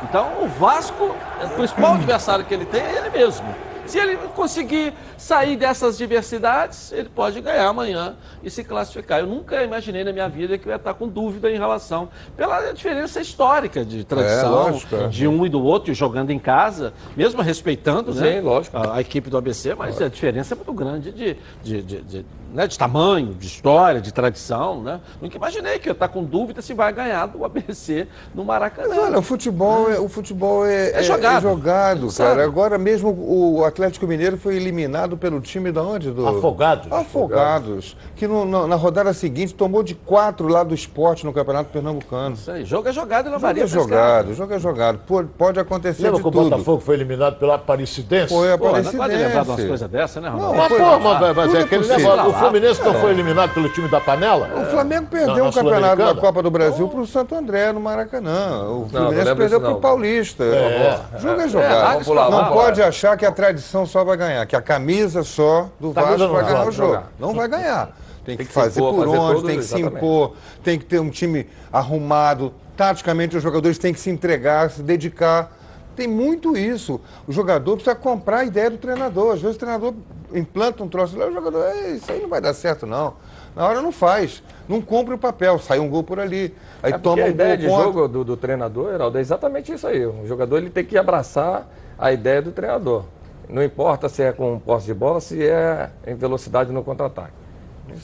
Então, 0.02 0.42
o 0.42 0.48
Vasco, 0.48 1.14
o 1.44 1.48
principal 1.56 1.94
adversário 1.94 2.44
que 2.44 2.54
ele 2.54 2.66
tem 2.66 2.80
é 2.80 2.96
ele 2.98 3.10
mesmo. 3.10 3.46
Se 3.90 3.98
ele 3.98 4.16
conseguir 4.36 4.94
sair 5.18 5.56
dessas 5.56 5.98
diversidades, 5.98 6.92
ele 6.92 7.08
pode 7.08 7.40
ganhar 7.40 7.66
amanhã 7.66 8.14
e 8.40 8.48
se 8.48 8.62
classificar. 8.62 9.18
Eu 9.18 9.26
nunca 9.26 9.64
imaginei 9.64 10.04
na 10.04 10.12
minha 10.12 10.28
vida 10.28 10.56
que 10.56 10.66
eu 10.68 10.70
ia 10.70 10.76
estar 10.76 10.94
com 10.94 11.08
dúvida 11.08 11.50
em 11.50 11.58
relação 11.58 12.08
pela 12.36 12.70
diferença 12.70 13.20
histórica 13.20 13.84
de 13.84 14.04
tradição, 14.04 14.68
é, 14.68 14.70
lógico, 14.70 14.94
é. 14.94 15.08
de 15.08 15.26
um 15.26 15.44
e 15.44 15.48
do 15.48 15.60
outro, 15.60 15.92
jogando 15.92 16.30
em 16.30 16.38
casa, 16.38 16.92
mesmo 17.16 17.42
respeitando 17.42 18.12
Sim, 18.12 18.20
né. 18.20 18.42
A, 18.72 18.94
a, 18.94 19.00
equipe 19.00 19.28
do 19.28 19.36
ABC, 19.36 19.74
mas 19.74 20.00
a 20.00 20.08
diferença 20.08 20.54
é 20.54 20.56
muito 20.56 20.72
grande 20.72 21.10
de, 21.10 21.36
de, 21.60 21.82
de, 21.82 22.02
de 22.02 22.26
né, 22.52 22.66
de 22.66 22.78
tamanho, 22.78 23.34
de 23.34 23.46
história, 23.46 24.00
de 24.00 24.12
tradição, 24.12 24.82
né? 24.82 25.00
Nunca 25.20 25.36
imaginei 25.36 25.78
que 25.78 25.88
eu 25.88 25.92
estar 25.92 26.08
com 26.08 26.24
dúvida 26.24 26.60
se 26.62 26.74
vai 26.74 26.92
ganhar 26.92 27.26
do 27.26 27.44
ABC 27.44 28.06
no 28.34 28.44
Maracanã. 28.44 28.88
Mas 28.88 28.98
olha, 28.98 29.18
o 29.18 29.22
futebol 29.22 29.90
é, 29.90 29.98
o 29.98 30.08
futebol 30.08 30.66
é, 30.66 30.90
é 30.92 31.02
jogado, 31.02 31.38
é 31.38 31.40
jogado 31.40 32.08
cara. 32.14 32.44
Agora 32.44 32.78
mesmo 32.78 33.10
o 33.10 33.64
Atlético 33.64 34.06
Mineiro 34.06 34.36
foi 34.36 34.56
eliminado 34.56 35.16
pelo 35.16 35.40
time 35.40 35.70
da 35.72 35.82
onde? 35.82 36.10
Do... 36.10 36.26
Afogados. 36.26 36.90
Afogados. 36.90 37.96
Que 38.16 38.26
no, 38.26 38.44
no, 38.44 38.66
na 38.66 38.76
rodada 38.76 39.12
seguinte 39.12 39.54
tomou 39.54 39.82
de 39.82 39.94
quatro 39.94 40.48
lá 40.48 40.62
do 40.62 40.74
esporte 40.74 41.24
no 41.24 41.32
Campeonato 41.32 41.70
Pernambucano. 41.70 42.34
Isso 42.34 42.50
aí. 42.50 42.64
Jogo 42.64 42.88
é 42.88 42.92
jogado 42.92 43.28
e 43.28 43.30
lavaria 43.30 43.66
Jogo 43.66 43.84
é 43.84 43.88
jogado, 43.88 44.34
jogo 44.34 44.54
é 44.54 44.58
jogado. 44.58 44.98
Pode, 45.06 45.28
pode 45.28 45.60
acontecer 45.60 46.04
Lembra 46.04 46.18
de 46.18 46.24
que 46.24 46.30
tudo. 46.30 46.46
o 46.46 46.50
Botafogo 46.50 46.80
foi 46.80 46.94
eliminado 46.94 47.38
pela 47.38 47.54
Aparecidense? 47.54 48.28
Foi 48.28 48.50
a 48.50 48.54
Aparecidense. 48.54 48.96
Pô, 48.96 49.02
não 49.02 49.08
pode 49.08 49.22
lembrar 49.22 49.42
umas 49.44 49.64
coisas 49.64 49.90
dessas, 49.90 50.22
né, 50.22 50.28
Ronaldo? 50.28 50.52
Não, 50.52 50.62
mas, 50.62 50.68
pô, 50.68 50.98
mas, 50.98 51.36
mas 51.36 51.54
é 51.54 51.60
aquele 51.60 51.86
negócio. 51.86 52.39
O 52.40 52.44
Fluminense 52.44 52.82
não 52.82 52.94
foi 52.94 53.10
eliminado 53.10 53.52
pelo 53.52 53.68
time 53.68 53.88
da 53.88 54.00
panela? 54.00 54.48
O 54.62 54.70
Flamengo 54.70 55.06
perdeu 55.06 55.46
o 55.46 55.52
campeonato 55.52 55.96
da 55.96 56.14
Copa 56.14 56.42
do 56.42 56.50
Brasil 56.50 56.88
para 56.88 57.00
o 57.00 57.06
Santo 57.06 57.34
André, 57.34 57.72
no 57.72 57.80
Maracanã. 57.80 58.64
O 58.68 58.88
Fluminense 58.88 59.34
perdeu 59.34 59.60
para 59.60 59.70
o 59.70 59.80
Paulista. 59.80 60.44
É. 60.44 61.00
O 61.16 61.20
jogo 61.20 61.40
é 61.40 61.48
jogado. 61.48 62.00
É, 62.00 62.30
não 62.30 62.52
pode 62.52 62.82
achar 62.82 63.16
que 63.16 63.26
a 63.26 63.32
tradição 63.32 63.84
só 63.86 64.04
vai 64.04 64.16
ganhar, 64.16 64.46
que 64.46 64.56
a 64.56 64.62
camisa 64.62 65.22
só 65.22 65.68
do 65.78 65.92
Vasco 65.92 66.28
vai 66.28 66.44
ganhar 66.44 66.66
o 66.66 66.72
jogo. 66.72 67.02
Não 67.18 67.34
vai 67.34 67.48
ganhar. 67.48 67.90
Tem, 68.24 68.36
tem 68.36 68.46
que, 68.46 68.52
fazer 68.52 68.80
impor, 68.80 68.94
por 68.94 69.08
onde, 69.08 69.46
tem 69.46 69.56
que 69.56 69.64
se 69.64 69.80
impor, 69.80 70.32
tem 70.62 70.78
que 70.78 70.84
ter 70.84 71.00
um 71.00 71.10
time 71.10 71.48
arrumado. 71.72 72.52
Taticamente, 72.76 73.36
os 73.36 73.42
jogadores 73.42 73.78
têm 73.78 73.92
que 73.92 74.00
se 74.00 74.10
entregar, 74.10 74.70
se 74.70 74.82
dedicar. 74.82 75.52
Tem 76.00 76.08
muito 76.08 76.56
isso. 76.56 76.98
O 77.28 77.32
jogador 77.32 77.74
precisa 77.74 77.94
comprar 77.94 78.38
a 78.38 78.44
ideia 78.46 78.70
do 78.70 78.78
treinador. 78.78 79.34
Às 79.34 79.42
vezes 79.42 79.56
o 79.56 79.58
treinador 79.58 79.92
implanta 80.32 80.82
um 80.82 80.88
troço 80.88 81.14
lá, 81.18 81.26
o 81.26 81.30
jogador, 81.30 81.62
isso 81.94 82.10
aí 82.10 82.22
não 82.22 82.28
vai 82.30 82.40
dar 82.40 82.54
certo, 82.54 82.86
não. 82.86 83.16
Na 83.54 83.68
hora 83.68 83.82
não 83.82 83.92
faz, 83.92 84.42
não 84.66 84.80
cumpre 84.80 85.12
o 85.12 85.18
papel, 85.18 85.58
sai 85.58 85.78
um 85.78 85.90
gol 85.90 86.02
por 86.02 86.18
ali. 86.18 86.54
Aí 86.82 86.94
é 86.94 86.96
toma 86.96 87.20
um 87.20 87.26
a 87.26 87.28
ideia 87.28 87.54
de 87.54 87.66
contra. 87.66 87.84
jogo 87.84 88.08
do, 88.08 88.24
do, 88.24 88.34
treinador, 88.34 88.94
Heraldo, 88.94 89.18
é 89.18 89.20
exatamente 89.20 89.74
isso 89.74 89.86
aí. 89.86 90.06
O 90.06 90.26
jogador 90.26 90.56
ele 90.56 90.70
tem 90.70 90.86
que 90.86 90.96
abraçar 90.96 91.68
a 91.98 92.10
ideia 92.10 92.40
do 92.40 92.50
treinador. 92.50 93.04
Não 93.46 93.62
importa 93.62 94.08
se 94.08 94.22
é 94.22 94.32
com 94.32 94.58
posse 94.58 94.86
de 94.86 94.94
bola, 94.94 95.20
se 95.20 95.46
é 95.46 95.90
em 96.06 96.14
velocidade 96.14 96.72
no 96.72 96.82
contra-ataque. 96.82 97.34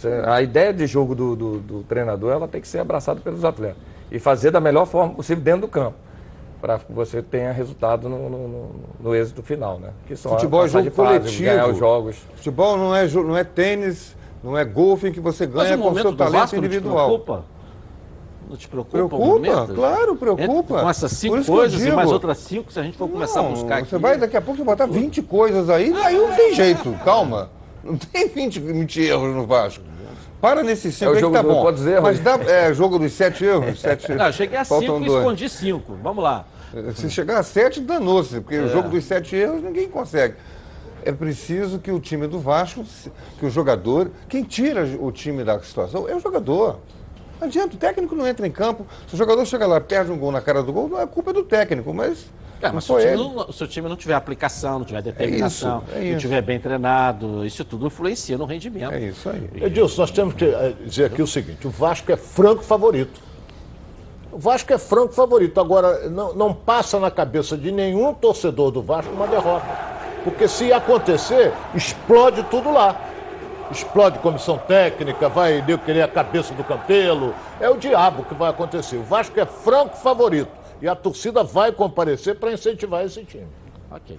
É, 0.05 0.31
a 0.31 0.43
ideia 0.43 0.71
de 0.71 0.87
jogo 0.87 1.15
do, 1.15 1.35
do, 1.35 1.59
do 1.61 1.83
treinador 1.85 2.31
ela 2.31 2.47
tem 2.47 2.61
que 2.61 2.69
ser 2.69 2.81
abraçada 2.81 3.23
pelos 3.23 3.43
atletas. 3.43 3.79
E 4.11 4.19
fazer 4.19 4.51
da 4.51 4.61
melhor 4.61 4.85
forma 4.85 5.15
possível 5.15 5.43
dentro 5.43 5.63
do 5.63 5.69
campo 5.69 6.05
para 6.61 6.79
que 6.79 6.93
você 6.93 7.23
tenha 7.23 7.53
resultado 7.53 8.09
no, 8.09 8.31
no, 8.31 8.71
no, 9.01 9.15
êxito 9.15 9.43
final, 9.43 9.79
né? 9.79 9.91
Que 10.07 10.17
só 10.17 10.31
Futebol 10.31 10.65
é 10.65 10.69
jogo 10.69 10.91
fase, 10.91 11.19
coletivo. 11.21 11.45
Ganhar 11.45 11.69
os 11.69 11.79
jogos. 11.79 12.17
Futebol 12.35 12.77
não 12.77 12.95
é, 12.95 13.07
não 13.07 13.37
é 13.37 13.45
tênis, 13.45 14.17
não 14.43 14.57
é 14.57 14.65
golfe 14.65 15.09
em 15.09 15.13
que 15.13 15.21
você 15.21 15.47
ganha 15.47 15.77
com 15.77 15.95
seu 15.95 16.17
talento 16.17 16.57
individual. 16.57 17.11
Não 17.11 17.19
te 17.19 17.25
preocupa? 17.25 17.45
Não 18.49 18.57
te 18.57 18.69
preocupa? 18.69 19.09
Preocupa, 19.09 19.75
claro, 19.75 20.17
preocupa. 20.17 20.83
Com 20.83 20.91
essas 20.91 21.13
cinco 21.13 21.45
coisas 21.45 21.85
e 21.85 21.91
mais 21.91 22.11
outras 22.11 22.39
cinco, 22.39 22.73
se 22.73 22.79
a 22.79 22.83
gente 22.83 22.97
for 22.97 23.09
começar 23.09 23.43
não, 23.43 23.49
a 23.49 23.53
buscar 23.53 23.79
aqui. 23.79 23.89
Você 23.89 23.99
vai, 23.99 24.17
daqui 24.17 24.37
a 24.37 24.41
pouco, 24.41 24.59
você 24.59 24.65
botar 24.65 24.87
20 24.87 25.23
coisas 25.23 25.69
aí, 25.69 25.93
aí 25.93 26.17
não 26.17 26.35
tem 26.35 26.55
jeito, 26.55 26.93
calma. 27.05 27.51
Não 27.83 27.97
tem 27.97 28.29
20, 28.29 28.61
20 28.61 29.01
erros 29.03 29.35
no 29.35 29.47
Vasco. 29.47 29.85
Para 30.41 30.63
nesse 30.63 30.93
cinco 30.93 31.13
é 31.13 31.17
o 31.17 31.21
jogo 31.21 31.37
que 31.37 31.43
tá 31.43 31.49
bom. 31.49 31.63
Pode 31.63 31.79
dizer, 31.79 32.01
Mas 32.01 32.21
dá, 32.21 32.35
é 32.35 32.73
jogo 32.75 32.99
dos 32.99 33.13
sete 33.13 33.45
erros. 33.45 33.81
Sete, 33.81 34.13
não, 34.15 34.31
cheguei 34.33 34.59
a 34.59 34.65
cinco 34.65 35.01
e 35.01 35.07
escondi 35.07 35.49
cinco. 35.49 35.99
Vamos 36.03 36.23
lá. 36.23 36.47
Se 36.95 37.09
chegar 37.09 37.39
a 37.39 37.43
sete, 37.43 37.81
danou-se, 37.81 38.41
porque 38.41 38.57
é. 38.57 38.63
o 38.63 38.69
jogo 38.69 38.89
dos 38.89 39.05
sete 39.05 39.35
erros 39.35 39.63
ninguém 39.63 39.89
consegue. 39.89 40.35
É 41.05 41.13
preciso 41.13 41.79
que 41.79 41.91
o 41.91 42.01
time 42.01 42.27
do 42.27 42.41
Vasco, 42.41 42.85
que 43.39 43.47
o 43.47 43.51
jogador, 43.51 44.11
quem 44.29 44.43
tira 44.43 44.85
o 45.01 45.13
time 45.13 45.45
da 45.45 45.59
situação 45.61 46.09
é 46.09 46.17
o 46.17 46.21
jogador. 46.21 46.81
Não 47.41 47.47
adianta, 47.47 47.77
o 47.77 47.79
técnico 47.79 48.15
não 48.15 48.27
entra 48.27 48.47
em 48.47 48.51
campo. 48.51 48.87
Se 49.07 49.15
o 49.15 49.17
jogador 49.17 49.45
chega 49.47 49.67
lá, 49.67 49.81
perde 49.81 50.11
um 50.11 50.19
gol 50.19 50.33
na 50.33 50.41
cara 50.41 50.63
do 50.63 50.73
gol, 50.73 50.89
não 50.89 51.01
é 51.01 51.07
culpa 51.07 51.33
do 51.33 51.43
técnico, 51.43 51.95
mas. 51.95 52.27
É, 52.61 52.73
mas 52.73 52.85
se 52.85 52.93
o, 52.93 53.17
não, 53.17 53.53
se 53.53 53.65
o, 53.65 53.67
time 53.67 53.89
não 53.89 53.97
tiver 53.97 54.15
aplicação, 54.15 54.79
não 54.79 54.87
tiver 54.87 55.03
determinação, 55.03 55.83
é 55.89 55.99
isso, 55.99 55.99
é 55.99 56.09
não 56.09 56.17
estiver 56.17 56.43
bem 56.43 56.59
treinado, 56.59 57.45
isso 57.45 57.65
tudo 57.65 57.87
influencia 57.87 58.39
no 58.39 58.47
rendimento. 58.47 58.93
É 58.93 59.01
isso 59.01 59.29
aí. 59.29 59.51
Edilson, 59.55 60.01
nós 60.01 60.11
temos 60.11 60.35
que 60.35 60.45
eh, 60.45 60.75
dizer 60.85 61.05
aqui 61.05 61.21
o 61.21 61.27
seguinte: 61.27 61.67
o 61.67 61.71
Vasco 61.71 62.11
é 62.11 62.17
franco 62.17 62.63
favorito. 62.63 63.21
O 64.33 64.39
Vasco 64.39 64.73
é 64.73 64.79
franco 64.79 65.13
favorito. 65.13 65.61
Agora, 65.61 66.09
não, 66.09 66.35
não 66.35 66.53
passa 66.55 66.99
na 66.99 67.11
cabeça 67.11 67.57
de 67.57 67.71
nenhum 67.71 68.13
torcedor 68.15 68.71
do 68.71 68.83
Vasco 68.83 69.13
uma 69.13 69.27
derrota. 69.27 69.67
Porque 70.25 70.49
se 70.49 70.73
acontecer, 70.73 71.53
explode 71.75 72.43
tudo 72.45 72.71
lá. 72.71 73.01
Explode 73.71 74.19
comissão 74.19 74.59
técnica, 74.59 75.29
vai 75.29 75.65
querer 75.85 76.03
a 76.03 76.09
cabeça 76.09 76.55
do 76.55 76.63
Campelo. 76.65 77.35
É 77.61 77.69
o 77.69 77.77
diabo 77.77 78.25
que 78.25 78.35
vai 78.35 78.51
acontecer. 78.51 78.97
O 78.97 79.03
Vasco 79.03 79.39
é 79.39 79.47
franco 79.47 79.97
favorito. 79.97 80.51
E 80.81 80.89
a 80.89 80.95
torcida 80.95 81.43
vai 81.43 81.73
comparecer 81.73 82.37
para 82.37 82.53
incentivar 82.53 83.05
esse 83.05 83.25
time. 83.25 83.49
Ok. 83.91 84.19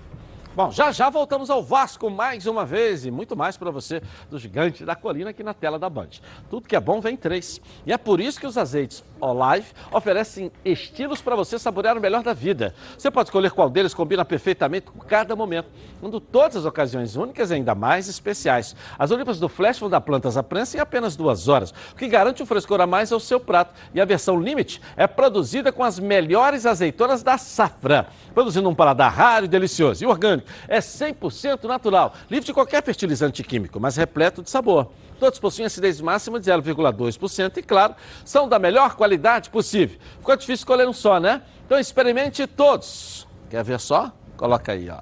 Bom, 0.57 0.71
já 0.71 0.91
já 0.91 1.07
voltamos 1.07 1.51
ao 1.51 1.61
Vasco 1.61 2.09
mais 2.09 2.47
uma 2.47 2.65
vez 2.65 3.05
e 3.05 3.11
muito 3.11 3.37
mais 3.37 3.55
para 3.55 3.69
você 3.69 4.01
do 4.27 4.39
Gigante 4.39 4.83
da 4.83 4.95
Colina 4.95 5.29
aqui 5.29 5.43
na 5.43 5.53
tela 5.53 5.77
da 5.77 5.87
Band. 5.87 6.09
Tudo 6.49 6.67
que 6.67 6.75
é 6.75 6.79
bom 6.79 6.99
vem 6.99 7.15
três. 7.15 7.61
E 7.85 7.93
é 7.93 7.97
por 7.99 8.19
isso 8.19 8.39
que 8.39 8.47
os 8.47 8.57
azeites 8.57 9.03
Olive 9.21 9.67
oferecem 9.91 10.51
estilos 10.65 11.21
para 11.21 11.35
você 11.35 11.59
saborear 11.59 11.95
o 11.95 12.01
melhor 12.01 12.23
da 12.23 12.33
vida. 12.33 12.73
Você 12.97 13.11
pode 13.11 13.27
escolher 13.27 13.51
qual 13.51 13.69
deles 13.69 13.93
combina 13.93 14.25
perfeitamente 14.25 14.87
com 14.87 14.97
cada 14.97 15.35
momento, 15.35 15.69
dando 16.01 16.19
todas 16.19 16.57
as 16.57 16.65
ocasiões 16.65 17.15
únicas 17.15 17.51
e 17.51 17.53
ainda 17.53 17.75
mais 17.75 18.07
especiais. 18.07 18.75
As 18.97 19.11
olivas 19.11 19.39
do 19.39 19.47
Flash 19.47 19.77
vão 19.77 19.91
dar 19.91 20.01
plantas 20.01 20.37
à 20.37 20.41
prensa 20.41 20.75
em 20.75 20.79
apenas 20.79 21.15
duas 21.15 21.47
horas, 21.47 21.69
o 21.91 21.95
que 21.95 22.07
garante 22.07 22.41
um 22.41 22.47
frescor 22.47 22.81
a 22.81 22.87
mais 22.87 23.11
ao 23.11 23.19
seu 23.19 23.39
prato. 23.39 23.75
E 23.93 24.01
a 24.01 24.05
versão 24.05 24.41
Limite 24.41 24.81
é 24.95 25.05
produzida 25.05 25.71
com 25.71 25.83
as 25.83 25.99
melhores 25.99 26.65
azeitonas 26.65 27.21
da 27.21 27.37
safra, 27.37 28.07
produzindo 28.33 28.67
um 28.67 28.73
paladar 28.73 29.13
raro 29.13 29.45
e 29.45 29.47
delicioso 29.47 30.03
e 30.03 30.07
orgânico 30.07 30.46
é 30.67 30.79
100% 30.79 31.63
natural, 31.63 32.13
livre 32.29 32.45
de 32.45 32.53
qualquer 32.53 32.83
fertilizante 32.83 33.43
químico, 33.43 33.79
mas 33.79 33.95
repleto 33.95 34.41
de 34.41 34.49
sabor. 34.49 34.91
Todos 35.19 35.39
possuem 35.39 35.65
acidez 35.65 35.99
máxima 35.99 36.39
de 36.39 36.49
0,2% 36.49 37.57
e, 37.57 37.63
claro, 37.63 37.95
são 38.23 38.47
da 38.47 38.59
melhor 38.59 38.95
qualidade 38.95 39.49
possível. 39.49 39.97
Ficou 40.19 40.35
difícil 40.35 40.61
escolher 40.61 40.87
um 40.87 40.93
só, 40.93 41.19
né? 41.19 41.41
Então 41.65 41.79
experimente 41.79 42.45
todos. 42.45 43.27
Quer 43.49 43.63
ver 43.63 43.79
só? 43.79 44.11
Coloca 44.35 44.71
aí, 44.71 44.89
ó. 44.89 44.99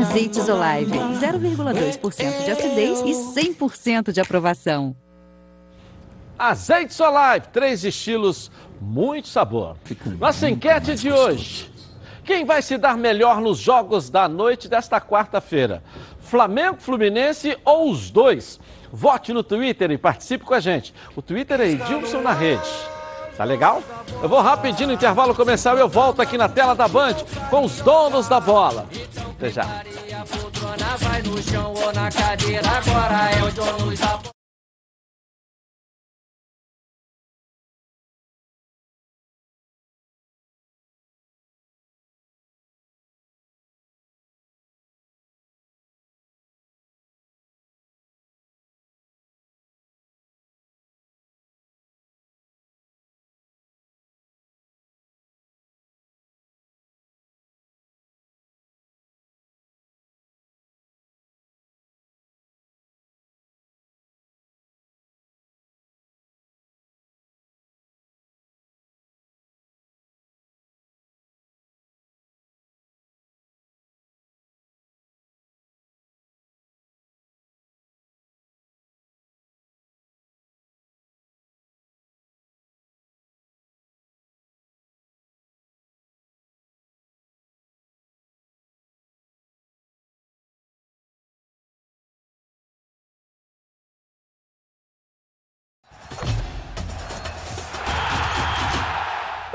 Azeites 0.00 0.48
Olive, 0.48 0.98
0,2% 1.20 2.44
de 2.44 2.50
acidez 2.50 3.00
e 3.00 3.12
100% 3.52 4.12
de 4.12 4.20
aprovação. 4.20 4.96
Azeite 6.38 6.94
Solive, 6.94 7.48
três 7.52 7.84
estilos, 7.84 8.50
muito 8.80 9.28
sabor. 9.28 9.76
Nossa 10.18 10.48
enquete 10.48 10.94
de 10.94 11.10
hoje. 11.10 11.70
Quem 12.24 12.44
vai 12.44 12.62
se 12.62 12.76
dar 12.76 12.96
melhor 12.96 13.40
nos 13.40 13.58
jogos 13.58 14.08
da 14.10 14.28
noite 14.28 14.68
desta 14.68 15.00
quarta-feira? 15.00 15.82
Flamengo, 16.20 16.76
Fluminense 16.78 17.56
ou 17.64 17.90
os 17.90 18.10
dois? 18.10 18.60
Vote 18.92 19.32
no 19.32 19.42
Twitter 19.42 19.90
e 19.90 19.98
participe 19.98 20.44
com 20.44 20.54
a 20.54 20.60
gente. 20.60 20.94
O 21.16 21.22
Twitter 21.22 21.60
é 21.60 21.68
Edilson 21.68 22.20
na 22.20 22.32
rede. 22.32 22.68
Tá 23.36 23.44
legal? 23.44 23.82
Eu 24.22 24.28
vou 24.28 24.40
rapidinho 24.40 24.88
no 24.88 24.94
intervalo 24.94 25.34
comercial 25.34 25.76
e 25.76 25.80
eu 25.80 25.88
volto 25.88 26.20
aqui 26.20 26.36
na 26.36 26.48
tela 26.48 26.74
da 26.74 26.88
Band 26.88 27.14
com 27.50 27.64
os 27.64 27.80
donos 27.80 28.28
da 28.28 28.40
bola. 28.40 28.86
Até 29.36 29.50
já. 29.50 29.64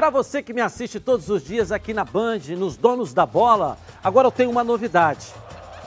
Para 0.03 0.09
você 0.09 0.43
que 0.43 0.51
me 0.51 0.59
assiste 0.59 0.99
todos 0.99 1.29
os 1.29 1.45
dias 1.45 1.71
aqui 1.71 1.93
na 1.93 2.03
Band, 2.03 2.39
nos 2.57 2.75
Donos 2.75 3.13
da 3.13 3.25
Bola, 3.25 3.77
agora 4.03 4.27
eu 4.27 4.31
tenho 4.33 4.49
uma 4.49 4.61
novidade. 4.61 5.27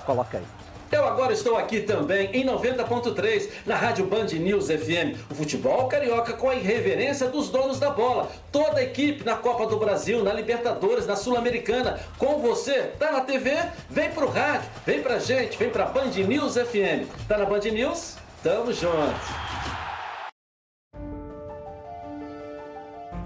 Coloca 0.06 0.38
aí. 0.38 0.44
Eu 0.90 1.04
agora 1.06 1.34
estou 1.34 1.54
aqui 1.54 1.82
também 1.82 2.30
em 2.32 2.42
90.3 2.46 3.50
na 3.66 3.76
Rádio 3.76 4.06
Band 4.06 4.28
News 4.28 4.68
FM. 4.68 5.20
O 5.30 5.34
futebol 5.34 5.86
carioca 5.88 6.32
com 6.32 6.48
a 6.48 6.54
irreverência 6.54 7.28
dos 7.28 7.50
donos 7.50 7.78
da 7.78 7.90
bola. 7.90 8.30
Toda 8.50 8.78
a 8.78 8.84
equipe 8.84 9.22
na 9.22 9.36
Copa 9.36 9.66
do 9.66 9.76
Brasil, 9.76 10.24
na 10.24 10.32
Libertadores, 10.32 11.06
na 11.06 11.14
Sul-Americana. 11.14 12.00
Com 12.16 12.38
você, 12.38 12.84
tá 12.98 13.12
na 13.12 13.20
TV? 13.20 13.54
Vem 13.90 14.10
pro 14.12 14.30
rádio, 14.30 14.70
vem 14.86 15.02
pra 15.02 15.18
gente, 15.18 15.58
vem 15.58 15.68
pra 15.68 15.84
Band 15.84 16.12
News 16.26 16.54
FM. 16.54 17.06
Tá 17.28 17.36
na 17.36 17.44
Band 17.44 17.70
News? 17.70 18.16
Tamo 18.42 18.72
junto. 18.72 19.85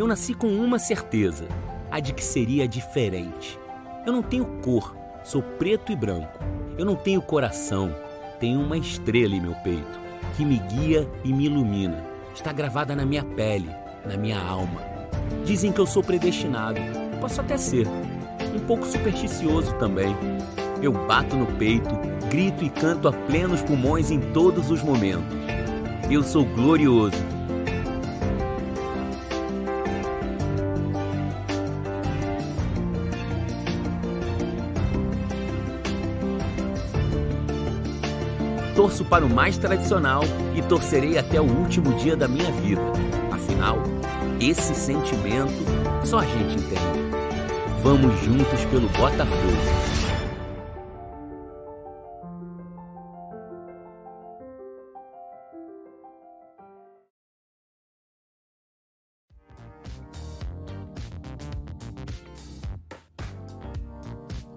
Eu 0.01 0.07
nasci 0.07 0.33
com 0.33 0.49
uma 0.49 0.79
certeza: 0.79 1.47
a 1.91 2.01
de 2.01 2.15
que 2.15 2.25
seria 2.25 2.67
diferente. 2.67 3.59
Eu 4.07 4.13
não 4.13 4.23
tenho 4.23 4.47
cor, 4.63 4.97
sou 5.23 5.43
preto 5.43 5.93
e 5.93 5.97
branco. 5.97 6.39
Eu 6.79 6.87
não 6.87 6.97
tenho 6.97 7.21
coração, 7.21 7.95
tenho 8.39 8.61
uma 8.61 8.79
estrela 8.79 9.35
em 9.35 9.41
meu 9.41 9.55
peito 9.57 10.01
que 10.37 10.45
me 10.45 10.59
guia 10.59 11.07
e 11.23 11.33
me 11.33 11.47
ilumina. 11.47 12.03
Está 12.35 12.53
gravada 12.53 12.97
na 12.97 13.05
minha 13.05 13.25
pele, 13.25 13.69
na 14.07 14.17
minha 14.17 14.41
alma. 14.41 14.81
Dizem 15.45 15.73
que 15.73 15.81
eu 15.81 15.87
sou 15.87 16.03
predestinado. 16.03 16.81
Posso 17.21 17.41
até 17.41 17.59
ser. 17.59 17.87
Um 18.55 18.61
pouco 18.61 18.87
supersticioso 18.87 19.75
também. 19.75 20.17
Eu 20.81 20.93
bato 20.93 21.37
no 21.37 21.47
peito, 21.59 21.91
grito 22.31 22.65
e 22.65 22.71
canto 22.71 23.09
a 23.09 23.13
plenos 23.13 23.61
pulmões 23.63 24.11
em 24.11 24.21
todos 24.33 24.71
os 24.71 24.83
momentos. 24.83 25.37
Eu 26.11 26.23
sou 26.23 26.47
glorioso 26.47 27.30
torço 38.81 39.05
para 39.05 39.27
o 39.27 39.29
mais 39.29 39.59
tradicional 39.59 40.23
e 40.57 40.63
torcerei 40.63 41.19
até 41.19 41.39
o 41.39 41.45
último 41.45 41.93
dia 41.99 42.17
da 42.17 42.27
minha 42.27 42.51
vida. 42.51 42.81
Afinal, 43.31 43.77
esse 44.41 44.75
sentimento 44.75 45.53
só 46.03 46.21
a 46.21 46.25
gente 46.25 46.55
entende. 46.55 46.81
Vamos 47.83 48.19
juntos 48.21 48.65
pelo 48.71 48.89
Botafogo. 48.89 49.91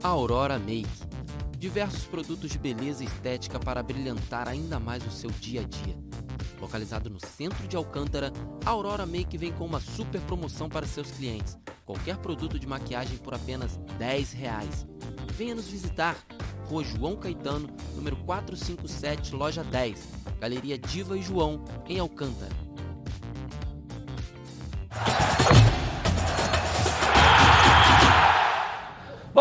Aurora 0.01 0.57
Make 0.59 1.02
diversos 1.63 2.04
produtos 2.04 2.52
de 2.52 2.60
beleza 2.60 3.06
e 3.06 3.08
estética 3.08 3.58
para 3.58 3.82
brilhantar 3.82 4.49
ainda 4.49 4.82
mais 4.82 5.02
o 5.08 5.10
seu 5.10 5.32
dia 5.32 5.62
a 5.62 5.63
dia. 5.63 5.95
Localizado 6.60 7.10
no 7.10 7.26
centro 7.26 7.65
de 7.69 7.78
Alcântara, 7.78 8.34
a 8.65 8.69
Aurora 8.69 9.06
Make 9.06 9.38
vem 9.38 9.54
com 9.54 9.65
uma 9.65 9.80
super 9.80 10.19
promoção 10.23 10.67
para 10.67 10.86
seus 10.86 11.10
clientes. 11.12 11.58
Qualquer 11.86 12.17
produto 12.17 12.60
de 12.60 12.67
maquiagem 12.67 13.15
por 13.15 13.34
apenas 13.34 13.78
10 13.97 14.34
reais. 14.34 14.86
Venha 15.38 15.56
nos 15.56 15.69
visitar. 15.69 16.17
Rua 16.65 16.84
João 16.84 17.15
Caetano, 17.15 17.69
número 17.95 18.17
457, 18.17 19.34
loja 19.34 19.63
10, 19.63 20.06
Galeria 20.41 20.78
Diva 20.78 21.17
e 21.17 21.21
João, 21.21 21.63
em 21.88 21.97
Alcântara. 21.97 22.62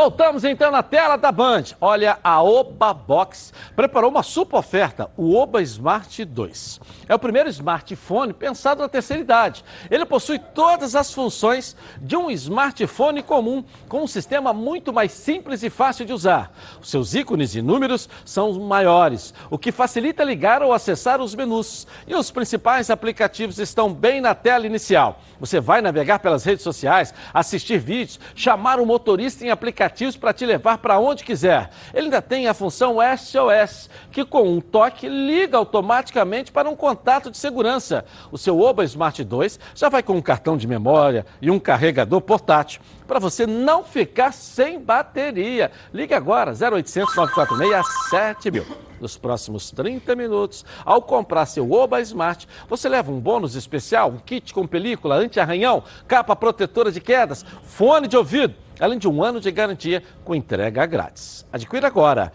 Voltamos 0.03 0.43
então 0.43 0.73
na 0.73 0.83
tela 0.83 1.15
da 1.15 1.31
Band. 1.31 1.63
Olha, 1.81 2.19
a 2.25 2.43
Oba 2.43 2.93
Box 2.93 3.53
preparou 3.75 4.11
uma 4.11 4.23
super 4.23 4.57
oferta, 4.57 5.11
o 5.17 5.35
Oba 5.35 5.63
Smart 5.63 6.25
2. 6.25 6.81
É 7.09 7.15
o 7.15 7.19
primeiro 7.19 7.49
smartphone 7.49 8.33
pensado 8.33 8.83
na 8.83 8.89
terceira 8.89 9.23
idade. 9.23 9.65
Ele 9.91 10.05
possui 10.05 10.39
todas 10.39 10.95
as 10.95 11.13
funções 11.13 11.77
de 12.01 12.17
um 12.17 12.31
smartphone 12.31 13.23
comum, 13.23 13.65
com 13.89 14.03
um 14.03 14.07
sistema 14.07 14.53
muito 14.53 14.93
mais 14.93 15.13
simples 15.13 15.63
e 15.63 15.71
fácil 15.71 16.05
de 16.05 16.13
usar. 16.13 16.53
Os 16.81 16.91
seus 16.91 17.15
ícones 17.15 17.55
e 17.55 17.63
números 17.63 18.09
são 18.25 18.53
maiores, 18.61 19.33
o 19.51 19.59
que 19.59 19.73
facilita 19.73 20.25
ligar 20.25 20.63
ou 20.63 20.73
acessar 20.73 21.21
os 21.21 21.35
menus. 21.35 21.87
E 22.07 22.15
os 22.15 22.31
principais 22.31 22.91
aplicativos 22.91 23.59
estão 23.59 23.93
bem 23.93 24.21
na 24.21 24.35
tela 24.35 24.67
inicial. 24.67 25.21
Você 25.41 25.61
vai 25.61 25.81
navegar 25.81 26.19
pelas 26.19 26.45
redes 26.45 26.63
sociais, 26.63 27.13
assistir 27.35 27.79
vídeos, 27.79 28.21
chamar 28.35 28.79
o 28.79 28.87
motorista 28.87 29.45
em 29.45 29.51
aplicativos 29.51 30.17
para 30.17 30.33
te 30.33 30.47
levar 30.47 30.79
para 30.79 30.99
onde 30.99 31.25
quiser. 31.25 31.71
Ele 31.93 32.05
ainda 32.05 32.23
tem 32.23 32.47
a 32.47 32.55
função 32.55 32.99
SOS, 33.17 33.62
que 34.11 34.25
com 34.25 34.43
um 34.43 34.61
toque 34.61 35.09
liga 35.09 35.57
automaticamente 35.57 36.53
para 36.53 36.69
um 36.69 36.77
contato 36.77 37.31
de 37.31 37.39
segurança. 37.39 38.05
O 38.31 38.39
seu 38.39 38.59
Oba 38.61 38.85
Smart 38.85 39.23
2 39.23 39.61
já 39.75 39.89
vai 39.89 40.03
com 40.03 40.15
um 40.15 40.23
cartão 40.23 40.57
de 40.57 40.67
memória 40.67 41.27
e 41.41 41.51
um 41.51 41.59
carregador 41.59 42.21
portátil 42.21 42.81
para 43.07 43.19
você 43.19 43.47
não 43.47 43.85
ficar 43.85 44.33
sem 44.33 44.81
bateria. 44.81 45.71
Ligue 45.93 46.15
agora, 46.15 46.53
0800 46.53 47.15
946 47.15 47.87
7000. 48.11 48.93
Nos 49.01 49.19
próximos 49.19 49.71
30 49.71 50.15
minutos, 50.15 50.65
ao 50.85 51.03
comprar 51.03 51.45
seu 51.47 51.71
Oba 51.73 52.01
Smart, 52.01 52.49
você 52.69 52.89
leva 52.89 53.11
um 53.11 53.19
bônus 53.19 53.55
especial, 53.57 54.11
um 54.11 54.19
kit 54.19 54.55
com 54.55 54.67
película 54.67 55.17
anti-arranhão, 55.17 55.83
capa 56.07 56.37
protetora 56.37 56.91
de 56.91 57.01
quedas, 57.01 57.45
fone 57.65 58.07
de 58.07 58.17
ouvido, 58.17 58.55
além 58.79 58.99
de 58.99 59.09
um 59.09 59.23
ano 59.23 59.41
de 59.41 59.51
garantia 59.51 60.03
com 60.25 60.35
entrega 60.35 60.87
grátis. 60.87 61.45
Adquira 61.53 61.89
agora 61.89 62.33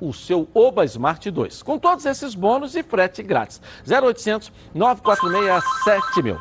o 0.00 0.12
seu 0.12 0.48
Oba 0.54 0.84
Smart 0.84 1.30
2, 1.30 1.62
com 1.62 1.78
todos 1.78 2.06
esses 2.06 2.34
bônus 2.34 2.74
e 2.76 2.82
frete 2.82 3.22
grátis. 3.22 3.60
0800 3.86 4.52
946 4.74 5.64
7000. 5.84 6.40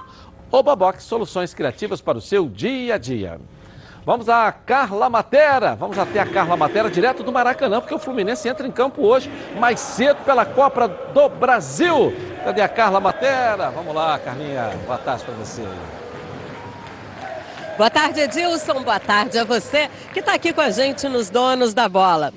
Oba 0.51 0.76
Box, 0.76 1.03
soluções 1.03 1.53
criativas 1.53 2.01
para 2.01 2.18
o 2.18 2.22
seu 2.22 2.47
dia 2.47 2.95
a 2.95 2.97
dia. 2.97 3.39
Vamos 4.06 4.30
a 4.30 4.51
Carla 4.51 5.10
Matera. 5.10 5.76
Vamos 5.76 5.97
até 5.97 6.20
a 6.20 6.26
Carla 6.26 6.56
Matera, 6.56 6.91
direto 6.91 7.24
do 7.24 7.32
Maracanã, 7.32 7.82
porque 7.82 7.95
o 7.95 7.99
Fluminense 7.99 8.47
entra 8.47 8.68
em 8.68 8.72
campo 8.72 9.01
hoje, 9.01 9.32
mais 9.60 9.80
cedo, 9.80 10.18
pela 10.24 10.45
Copa 10.45 10.88
do 10.88 11.28
Brasil. 11.28 12.14
Cadê 12.43 12.62
a 12.62 12.70
Carla 12.70 12.99
Matera? 12.99 13.72
Vamos 13.72 13.95
lá, 13.95 14.20
Carlinha. 14.20 14.70
Boa 14.86 14.99
tarde 14.99 15.26
para 15.26 15.34
você. 15.34 15.64
Boa 17.76 17.89
tarde, 17.89 18.22
Edilson. 18.22 18.84
Boa 18.84 18.99
tarde 18.99 19.39
a 19.39 19.43
você 19.43 19.89
que 20.14 20.20
está 20.20 20.36
aqui 20.36 20.53
com 20.53 20.62
a 20.62 20.70
gente 20.70 21.10
nos 21.10 21.32
Donos 21.32 21.74
da 21.74 21.89
Bola. 21.89 22.32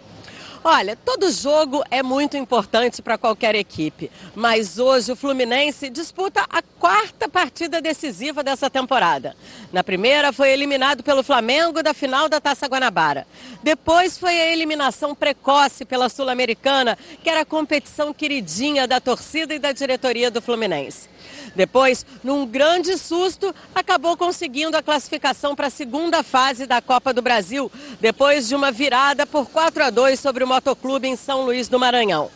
Olha, 0.71 0.95
todo 1.03 1.33
jogo 1.33 1.83
é 1.91 2.03
muito 2.03 2.37
importante 2.37 3.01
para 3.01 3.17
qualquer 3.17 3.55
equipe, 3.55 4.11
mas 4.35 4.79
hoje 4.79 5.11
o 5.11 5.17
Fluminense 5.17 5.89
disputa 5.89 6.45
a 6.47 6.61
quarta 6.61 7.27
partida 7.27 7.81
decisiva 7.81 8.45
dessa 8.45 8.69
temporada. 8.69 9.35
Na 9.73 9.83
primeira 9.83 10.31
foi 10.31 10.51
eliminado 10.51 11.03
pelo 11.03 11.23
Flamengo 11.23 11.83
da 11.83 11.95
final 11.95 12.29
da 12.29 12.39
Taça 12.39 12.67
Guanabara. 12.67 13.27
Depois 13.63 14.19
foi 14.19 14.39
a 14.39 14.53
eliminação 14.53 15.15
precoce 15.15 15.87
pela 15.87 16.11
Sul-Americana, 16.11 16.99
que 17.25 17.31
era 17.31 17.41
a 17.41 17.47
competição 17.47 18.13
queridinha 18.13 18.87
da 18.87 19.01
torcida 19.01 19.55
e 19.55 19.59
da 19.59 19.73
diretoria 19.73 20.31
do 20.31 20.43
Fluminense. 20.43 21.09
Depois, 21.55 22.05
num 22.23 22.47
grande 22.47 22.97
susto, 22.97 23.55
acabou 23.75 24.17
conseguindo 24.17 24.77
a 24.77 24.83
classificação 24.83 25.55
para 25.55 25.69
a 25.69 25.71
segunda 25.71 26.23
fase 26.23 26.67
da 26.67 26.81
Copa 26.81 27.13
do 27.13 27.23
Brasil, 27.23 27.71
depois 28.01 28.49
de 28.49 28.55
uma 28.55 28.71
virada 28.71 29.27
por 29.27 29.47
4 29.47 29.85
a 29.85 29.91
2 29.91 30.19
sobre 30.19 30.45
o 30.45 30.47
Motoclube 30.47 31.09
em 31.09 31.17
São 31.17 31.43
Luís 31.43 31.69
do 31.69 31.79
Maranhão. 31.79 32.31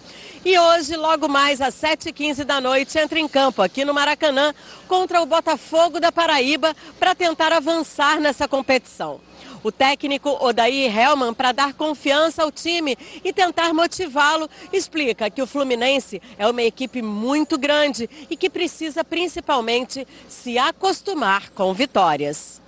E 0.44 0.58
hoje, 0.58 0.96
logo 0.96 1.28
mais 1.28 1.60
às 1.60 1.74
7h15 1.74 2.42
da 2.42 2.60
noite, 2.60 2.98
entra 2.98 3.18
em 3.18 3.28
campo 3.28 3.62
aqui 3.62 3.84
no 3.84 3.94
Maracanã 3.94 4.52
contra 4.88 5.22
o 5.22 5.26
Botafogo 5.26 6.00
da 6.00 6.10
Paraíba 6.10 6.74
para 6.98 7.14
tentar 7.14 7.52
avançar 7.52 8.18
nessa 8.18 8.48
competição. 8.48 9.20
O 9.64 9.70
técnico 9.70 10.28
Odair 10.44 10.96
Helman, 10.96 11.32
para 11.32 11.52
dar 11.52 11.74
confiança 11.74 12.42
ao 12.42 12.50
time 12.50 12.96
e 13.24 13.32
tentar 13.32 13.72
motivá-lo, 13.72 14.48
explica 14.72 15.30
que 15.30 15.40
o 15.40 15.46
Fluminense 15.46 16.20
é 16.36 16.48
uma 16.48 16.62
equipe 16.62 17.00
muito 17.00 17.56
grande 17.56 18.10
e 18.28 18.36
que 18.36 18.50
precisa 18.50 19.04
principalmente 19.04 20.06
se 20.28 20.58
acostumar 20.58 21.50
com 21.50 21.72
vitórias. 21.72 22.60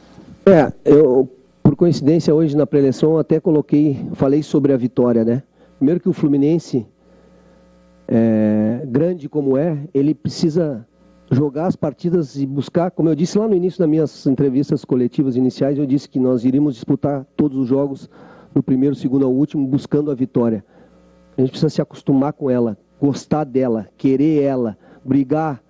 É, 0.46 0.72
eu, 0.84 1.28
por 1.62 1.74
coincidência, 1.74 2.32
hoje 2.32 2.56
na 2.56 2.66
preleção 2.66 3.18
até 3.18 3.40
coloquei, 3.40 3.98
falei 4.14 4.42
sobre 4.42 4.72
a 4.72 4.76
vitória, 4.76 5.24
né? 5.24 5.42
Primeiro 5.78 6.00
que 6.00 6.08
o 6.08 6.12
Fluminense, 6.12 6.86
é, 8.06 8.82
grande 8.86 9.28
como 9.28 9.58
é, 9.58 9.78
ele 9.92 10.14
precisa 10.14 10.86
jogar 11.34 11.66
as 11.66 11.76
partidas 11.76 12.36
e 12.36 12.46
buscar, 12.46 12.90
como 12.90 13.08
eu 13.08 13.14
disse 13.14 13.38
lá 13.38 13.48
no 13.48 13.54
início 13.54 13.78
das 13.78 13.88
minhas 13.88 14.26
entrevistas 14.26 14.84
coletivas 14.84 15.36
iniciais, 15.36 15.78
eu 15.78 15.86
disse 15.86 16.08
que 16.08 16.18
nós 16.18 16.44
iríamos 16.44 16.74
disputar 16.74 17.26
todos 17.36 17.58
os 17.58 17.68
jogos 17.68 18.08
do 18.54 18.62
primeiro, 18.62 18.94
segundo 18.94 19.26
ao 19.26 19.32
último, 19.32 19.66
buscando 19.66 20.10
a 20.10 20.14
vitória. 20.14 20.64
A 21.36 21.40
gente 21.40 21.50
precisa 21.50 21.68
se 21.68 21.82
acostumar 21.82 22.32
com 22.32 22.48
ela, 22.48 22.78
gostar 23.00 23.44
dela, 23.44 23.88
querer 23.96 24.42
ela, 24.42 24.78
brigar 25.04 25.62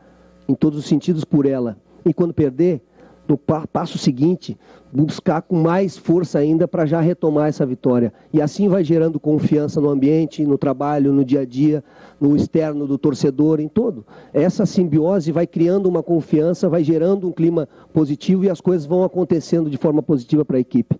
em 0.46 0.54
todos 0.54 0.78
os 0.78 0.84
sentidos 0.84 1.24
por 1.24 1.46
ela. 1.46 1.78
E 2.04 2.12
quando 2.12 2.34
perder, 2.34 2.82
no 3.27 3.39
passo 3.39 3.97
seguinte, 3.97 4.57
buscar 4.93 5.43
com 5.43 5.57
mais 5.57 5.97
força 5.97 6.39
ainda 6.39 6.68
para 6.68 6.87
já 6.87 7.01
retomar 7.01 7.49
essa 7.49 7.64
vitória. 7.64 8.12
E 8.33 8.41
assim 8.41 8.68
vai 8.68 8.85
gerando 8.85 9.18
confiança 9.18 9.81
no 9.81 9.89
ambiente, 9.89 10.45
no 10.45 10.59
trabalho, 10.59 11.12
no 11.12 11.25
dia 11.25 11.41
a 11.41 11.45
dia, 11.45 11.83
no 12.20 12.37
externo 12.37 12.87
do 12.87 12.99
torcedor, 12.99 13.61
em 13.61 13.68
todo. 13.68 14.07
Essa 14.33 14.66
simbiose 14.66 15.33
vai 15.33 15.47
criando 15.47 15.87
uma 15.89 16.03
confiança, 16.03 16.68
vai 16.68 16.85
gerando 16.85 17.27
um 17.27 17.33
clima 17.33 17.68
positivo 17.93 18.45
e 18.45 18.51
as 18.51 18.61
coisas 18.61 18.87
vão 18.87 19.03
acontecendo 19.03 19.70
de 19.70 19.77
forma 19.77 20.03
positiva 20.03 20.45
para 20.45 20.59
a 20.59 20.61
equipe. 20.61 20.99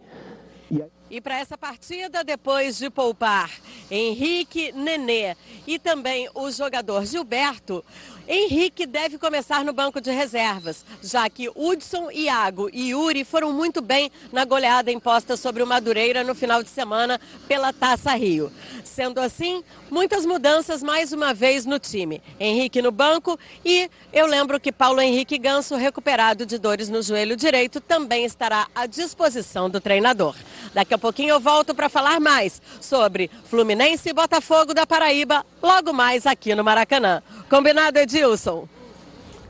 E 1.15 1.21
para 1.21 1.39
essa 1.39 1.57
partida, 1.57 2.25
depois 2.25 2.77
de 2.79 2.91
poupar 2.91 3.49
Henrique 3.89 4.73
Nenê 4.73 5.37
e 5.65 5.79
também 5.79 6.29
o 6.35 6.51
jogador 6.51 7.07
Gilberto, 7.07 7.85
Henrique 8.27 8.87
deve 8.87 9.19
começar 9.19 9.65
no 9.65 9.73
banco 9.73 10.01
de 10.01 10.11
reservas, 10.11 10.85
já 11.03 11.29
que 11.29 11.51
Hudson, 11.55 12.11
Iago 12.11 12.71
e 12.73 12.91
Yuri 12.91 13.25
foram 13.25 13.53
muito 13.53 13.83
bem 13.83 14.11
na 14.33 14.45
goleada 14.45 14.91
imposta 14.91 15.37
sobre 15.37 15.63
o 15.63 15.67
Madureira 15.67 16.25
no 16.25 16.35
final 16.35 16.63
de 16.63 16.71
semana 16.71 17.21
pela 17.47 17.73
Taça 17.73 18.15
Rio. 18.15 18.51
Sendo 18.83 19.21
assim, 19.21 19.63
muitas 19.91 20.25
mudanças 20.25 20.83
mais 20.83 21.13
uma 21.13 21.35
vez 21.35 21.67
no 21.67 21.79
time. 21.79 22.23
Henrique 22.41 22.81
no 22.81 22.91
banco 22.91 23.39
e 23.65 23.91
eu 24.13 24.27
lembro 24.27 24.59
que 24.59 24.73
Paulo 24.73 25.01
Henrique 25.01 25.37
Ganso, 25.37 25.77
recuperado 25.77 26.47
de 26.47 26.59
dores 26.59 26.89
no 26.89 27.03
joelho 27.03 27.37
direito, 27.37 27.81
também 27.81 28.25
estará 28.25 28.69
à 28.75 28.87
disposição 28.87 29.69
do 29.69 29.81
treinador. 29.81 30.35
Daqui 30.73 30.95
a 30.95 30.99
pouquinho 30.99 31.31
eu 31.31 31.41
volto 31.41 31.75
para 31.75 31.89
falar 31.89 32.21
mais 32.21 32.63
sobre 32.81 33.31
Fluminense 33.51 34.09
e 34.09 34.13
Botafogo 34.13 34.73
da 34.73 34.87
Paraíba, 34.87 35.45
logo 35.63 35.93
mais 35.93 36.27
aqui 36.27 36.55
no 36.55 36.65
Maracanã. 36.65 37.23
Combinado, 37.49 37.99
Edilson? 38.15 38.69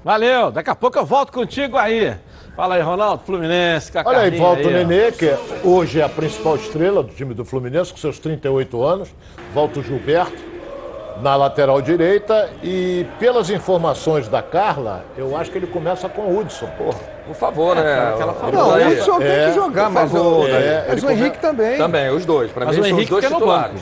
Valeu, 0.03 0.51
daqui 0.51 0.71
a 0.71 0.75
pouco 0.75 0.99
eu 0.99 1.05
volto 1.05 1.33
contigo 1.33 1.77
aí. 1.77 2.15
Fala 2.55 2.77
aí, 2.77 2.83
Ronaldo, 2.83 3.25
Fluminense, 3.25 3.91
Olha 4.05 4.21
aí, 4.21 4.31
volta 4.39 4.61
aí, 4.61 4.67
o 4.67 4.71
Nenê, 4.71 5.11
que 5.11 5.35
hoje 5.65 6.01
é 6.01 6.05
a 6.05 6.09
principal 6.09 6.55
estrela 6.55 7.03
do 7.03 7.13
time 7.13 7.35
do 7.35 7.45
Fluminense, 7.45 7.91
com 7.91 7.99
seus 7.99 8.19
38 8.19 8.83
anos. 8.83 9.09
Volta 9.53 9.81
o 9.81 9.83
Gilberto 9.83 10.54
na 11.21 11.37
lateral 11.37 11.81
direita 11.81 12.51
e 12.63 13.07
pelas 13.19 13.51
informações 13.51 14.29
da 14.29 14.43
Carla, 14.43 15.05
eu 15.17 15.37
acho 15.37 15.51
que 15.51 15.59
ele 15.59 15.67
começa 15.67 16.09
com 16.09 16.23
o 16.23 16.39
Hudson. 16.39 16.67
Porra, 16.79 16.99
por 17.27 17.35
favor, 17.35 17.77
né? 17.77 17.83
É, 17.83 18.09
aquela 18.15 18.51
não, 18.53 18.69
o 18.69 18.93
Hudson 18.93 19.19
tem 19.19 19.29
é, 19.29 19.49
que 19.49 19.55
jogar, 19.55 19.91
mas, 19.91 20.15
o, 20.15 20.47
é, 20.47 20.87
mas 20.89 21.03
o 21.03 21.11
Henrique 21.11 21.39
come... 21.39 21.53
também. 21.53 21.79
Também, 21.79 22.11
os 22.11 22.25
dois. 22.27 22.53
Para 22.53 22.67
mim, 22.67 22.73
são 22.73 22.99
os 22.99 23.07
dois 23.07 23.25
titulares. 23.25 23.81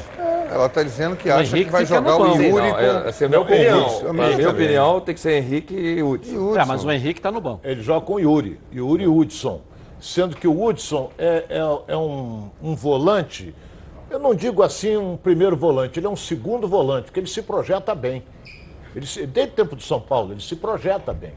Ela 0.53 0.67
está 0.67 0.83
dizendo 0.83 1.17
que 1.17 1.31
acha 1.31 1.57
que 1.57 1.71
vai 1.71 1.87
jogar 1.87 2.17
o 2.17 2.27
Yuri 2.37 2.51
não, 2.51 2.73
com... 2.73 2.79
É, 2.79 3.09
essa 3.09 3.25
é 3.25 3.27
a 3.27 3.29
minha 3.29 3.41
opinião. 3.41 4.01
A 4.09 4.13
minha, 4.13 4.37
minha 4.37 4.51
opinião 4.51 5.01
tem 5.01 5.15
que 5.15 5.21
ser 5.21 5.39
Henrique 5.39 5.75
e 5.75 6.03
Hudson. 6.03 6.59
É, 6.59 6.65
mas 6.65 6.85
o 6.85 6.93
Henrique 6.93 7.21
está 7.21 7.33
no 7.33 7.41
banco. 7.41 7.61
Ele 7.65 7.83
joga 7.83 8.05
com 8.05 8.15
o 8.15 8.21
Yuri. 8.21 8.61
Yuri 8.75 9.05
e 9.05 9.09
Hudson. 9.09 9.61
Sendo 9.99 10.37
que 10.37 10.47
o 10.49 10.65
Hudson 10.65 11.11
é, 11.17 11.45
é, 11.49 11.93
é 11.93 11.97
um, 11.97 12.51
um 12.63 12.75
volante, 12.75 13.55
eu 14.13 14.19
não 14.19 14.35
digo 14.35 14.63
assim 14.63 14.97
um 14.97 15.17
primeiro 15.17 15.57
volante, 15.57 15.99
ele 15.99 16.07
é 16.07 16.11
um 16.11 16.17
segundo 16.17 16.69
volante, 16.69 17.07
porque 17.07 17.21
ele 17.21 17.27
se 17.27 17.43
projeta 17.43 17.95
bem. 17.95 18.23
Ele 18.95 19.07
se, 19.07 19.27
desde 19.27 19.53
o 19.53 19.57
tempo 19.57 19.75
de 19.75 19.83
São 19.83 20.01
Paulo, 20.01 20.33
ele 20.33 20.41
se 20.41 20.55
projeta 20.57 21.13
bem. 21.13 21.33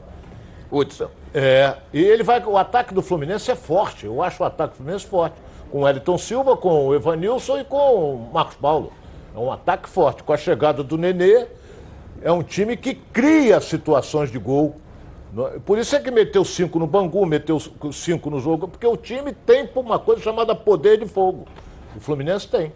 Hudson. 0.70 1.08
É, 1.32 1.76
e 1.92 2.02
ele 2.02 2.22
vai. 2.22 2.44
O 2.44 2.56
ataque 2.56 2.92
do 2.92 3.02
Fluminense 3.02 3.50
é 3.50 3.54
forte. 3.54 4.06
Eu 4.06 4.22
acho 4.22 4.42
o 4.42 4.46
ataque 4.46 4.74
do 4.74 4.76
Fluminense 4.76 5.06
forte. 5.06 5.36
Com 5.70 5.82
o 5.82 5.88
Elton 5.88 6.18
Silva, 6.18 6.56
com 6.56 6.88
o 6.88 6.94
Evanilson 6.94 7.58
e 7.58 7.64
com 7.64 8.14
o 8.14 8.30
Marcos 8.32 8.56
Paulo. 8.56 8.92
É 9.34 9.38
um 9.38 9.50
ataque 9.50 9.88
forte. 9.88 10.22
Com 10.22 10.32
a 10.32 10.36
chegada 10.36 10.82
do 10.82 10.98
Nenê, 10.98 11.46
é 12.22 12.32
um 12.32 12.42
time 12.42 12.76
que 12.76 12.94
cria 12.94 13.60
situações 13.60 14.30
de 14.30 14.38
gol. 14.38 14.76
Por 15.64 15.78
isso 15.78 15.94
é 15.94 16.00
que 16.00 16.10
meteu 16.10 16.44
cinco 16.44 16.78
no 16.78 16.86
Bangu, 16.86 17.26
meteu 17.26 17.58
cinco 17.92 18.30
no 18.30 18.40
jogo, 18.40 18.66
porque 18.68 18.86
o 18.86 18.96
time 18.96 19.32
tem 19.32 19.68
uma 19.74 19.98
coisa 19.98 20.22
chamada 20.22 20.54
poder 20.54 20.98
de 20.98 21.06
fogo. 21.06 21.46
O 21.96 22.00
Fluminense 22.00 22.46
tem. 22.46 22.72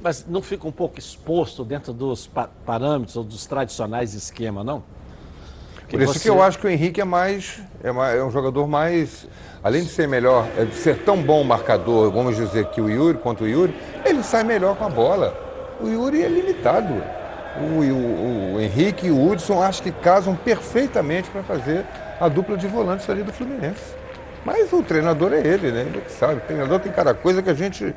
Mas 0.00 0.24
não 0.26 0.40
fica 0.40 0.68
um 0.68 0.72
pouco 0.72 0.98
exposto 0.98 1.64
dentro 1.64 1.92
dos 1.92 2.26
pa 2.26 2.48
parâmetros 2.64 3.16
ou 3.16 3.24
dos 3.24 3.44
tradicionais 3.46 4.14
esquema, 4.14 4.62
não? 4.62 4.84
Por 5.88 6.00
isso 6.00 6.14
você... 6.14 6.20
que 6.20 6.28
eu 6.28 6.42
acho 6.42 6.58
que 6.58 6.66
o 6.66 6.70
Henrique 6.70 7.00
é 7.00 7.04
mais, 7.04 7.60
é 7.82 7.92
mais, 7.92 8.18
é 8.18 8.22
um 8.22 8.30
jogador 8.30 8.66
mais, 8.66 9.26
além 9.62 9.84
de 9.84 9.90
ser 9.90 10.08
melhor, 10.08 10.46
é 10.56 10.64
de 10.64 10.74
ser 10.74 10.98
tão 11.04 11.22
bom 11.22 11.42
marcador, 11.44 12.10
vamos 12.10 12.36
dizer 12.36 12.66
que 12.66 12.80
o 12.80 12.90
Yuri, 12.90 13.18
quanto 13.18 13.44
o 13.44 13.48
Yuri, 13.48 13.74
ele 14.04 14.22
sai 14.22 14.42
melhor 14.42 14.76
com 14.76 14.84
a 14.84 14.88
bola. 14.88 15.36
O 15.80 15.88
Yuri 15.88 16.22
é 16.22 16.28
limitado. 16.28 17.02
O, 17.60 17.80
o, 17.80 18.54
o 18.56 18.60
Henrique 18.60 19.06
e 19.06 19.10
o 19.10 19.30
Hudson 19.30 19.62
acho 19.62 19.82
que 19.82 19.90
casam 19.90 20.36
perfeitamente 20.36 21.30
para 21.30 21.42
fazer 21.42 21.84
a 22.20 22.28
dupla 22.28 22.56
de 22.56 22.66
volantes 22.66 23.08
ali 23.08 23.22
do 23.22 23.32
Fluminense. 23.32 23.94
Mas 24.46 24.72
o 24.72 24.80
treinador 24.80 25.32
é 25.32 25.44
ele, 25.44 25.72
né? 25.72 25.80
Ele 25.80 26.00
que 26.00 26.12
sabe. 26.12 26.34
O 26.34 26.40
treinador 26.40 26.78
tem 26.78 26.92
cada 26.92 27.12
coisa 27.12 27.42
que 27.42 27.50
a 27.50 27.54
gente 27.54 27.92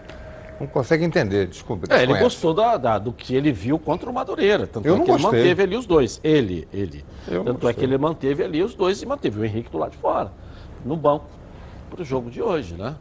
não 0.60 0.66
consegue 0.66 1.06
entender, 1.06 1.45
desculpa. 1.45 1.86
É, 1.93 2.02
ele 2.02 2.18
gostou 2.18 2.56
da, 2.56 2.76
da, 2.76 2.97
do 2.97 3.14
que 3.14 3.36
ele 3.36 3.52
viu 3.52 3.78
contra 3.78 4.10
o 4.10 4.14
Madureira. 4.14 4.66
Tanto 4.66 4.88
eu 4.88 4.95
é 4.95 5.00
que 5.00 5.06
gostei. 5.06 5.30
ele 5.30 5.38
manteve 5.38 5.62
ali 5.62 5.78
os 5.78 5.86
dois. 5.86 6.20
Ele, 6.24 6.68
ele. 6.74 7.06
Eu 7.30 7.43
tanto 7.43 7.70
é 7.70 7.74
que 7.74 7.84
ele 7.84 8.00
manteve 8.00 8.43
ali 8.43 8.64
os 8.64 8.74
dois 8.74 9.00
e 9.00 9.06
manteve 9.06 9.39
o 9.39 9.45
Henrique 9.45 9.70
do 9.70 9.78
lado 9.78 9.91
de 9.91 9.97
fora, 9.97 10.32
no 10.84 10.97
banco, 10.97 11.26
para 11.91 12.02
o 12.02 12.04
jogo 12.04 12.32
de 12.32 12.41
hoje, 12.41 12.74
né? 12.74 12.95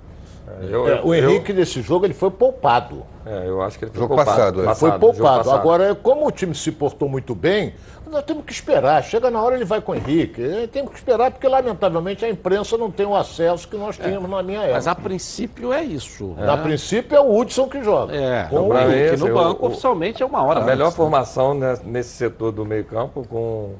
É, 0.46 0.66
eu, 0.70 0.86
é, 0.86 1.00
o 1.02 1.14
Henrique 1.14 1.52
eu... 1.52 1.56
nesse 1.56 1.80
jogo 1.80 2.04
ele 2.04 2.14
foi 2.14 2.30
poupado. 2.30 3.02
É, 3.24 3.48
eu 3.48 3.62
acho 3.62 3.78
que 3.78 3.86
ele 3.86 3.92
foi 3.92 4.02
jogo 4.02 4.14
poupado. 4.14 4.36
Passado, 4.36 4.64
passado, 4.64 4.78
foi 4.78 4.98
poupado. 4.98 5.50
Agora, 5.50 5.94
como 5.94 6.26
o 6.26 6.30
time 6.30 6.54
se 6.54 6.70
portou 6.70 7.08
muito 7.08 7.34
bem, 7.34 7.74
nós 8.08 8.24
temos 8.24 8.44
que 8.44 8.52
esperar. 8.52 9.02
Chega 9.02 9.30
na 9.30 9.42
hora 9.42 9.54
ele 9.54 9.64
vai 9.64 9.80
com 9.80 9.92
o 9.92 9.94
Henrique. 9.94 10.68
Temos 10.72 10.90
que 10.90 10.98
esperar 10.98 11.30
porque, 11.30 11.46
lamentavelmente, 11.46 12.24
a 12.24 12.28
imprensa 12.28 12.76
não 12.76 12.90
tem 12.90 13.06
o 13.06 13.14
acesso 13.14 13.68
que 13.68 13.76
nós 13.76 13.98
é. 13.98 14.04
tínhamos 14.04 14.28
é, 14.28 14.34
na 14.34 14.42
minha 14.42 14.60
época. 14.60 14.74
Mas 14.74 14.86
a 14.86 14.94
princípio 14.94 15.72
é 15.72 15.82
isso. 15.82 16.34
Né? 16.36 16.50
A 16.50 16.56
princípio 16.56 17.16
é 17.16 17.20
o 17.20 17.36
Hudson 17.36 17.68
que 17.68 17.82
joga. 17.82 18.14
É, 18.14 18.44
com 18.44 18.68
o 18.68 18.78
Henrique 18.78 19.16
no 19.16 19.34
banco, 19.34 19.64
o, 19.64 19.68
oficialmente 19.68 20.22
é 20.22 20.26
uma 20.26 20.42
hora. 20.42 20.60
A 20.60 20.62
antes, 20.62 20.74
melhor 20.74 20.90
né? 20.90 20.96
formação 20.96 21.54
né, 21.54 21.78
nesse 21.84 22.10
setor 22.10 22.52
do 22.52 22.64
meio 22.64 22.84
campo, 22.84 23.26
com, 23.28 23.74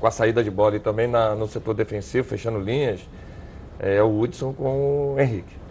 com 0.00 0.06
a 0.06 0.10
saída 0.10 0.42
de 0.42 0.50
bola 0.50 0.76
e 0.76 0.80
também 0.80 1.06
na, 1.06 1.34
no 1.34 1.46
setor 1.46 1.74
defensivo, 1.74 2.26
fechando 2.26 2.58
linhas, 2.58 3.00
é 3.78 4.02
o 4.02 4.20
Hudson 4.20 4.52
com 4.52 5.14
o 5.14 5.20
Henrique. 5.20 5.64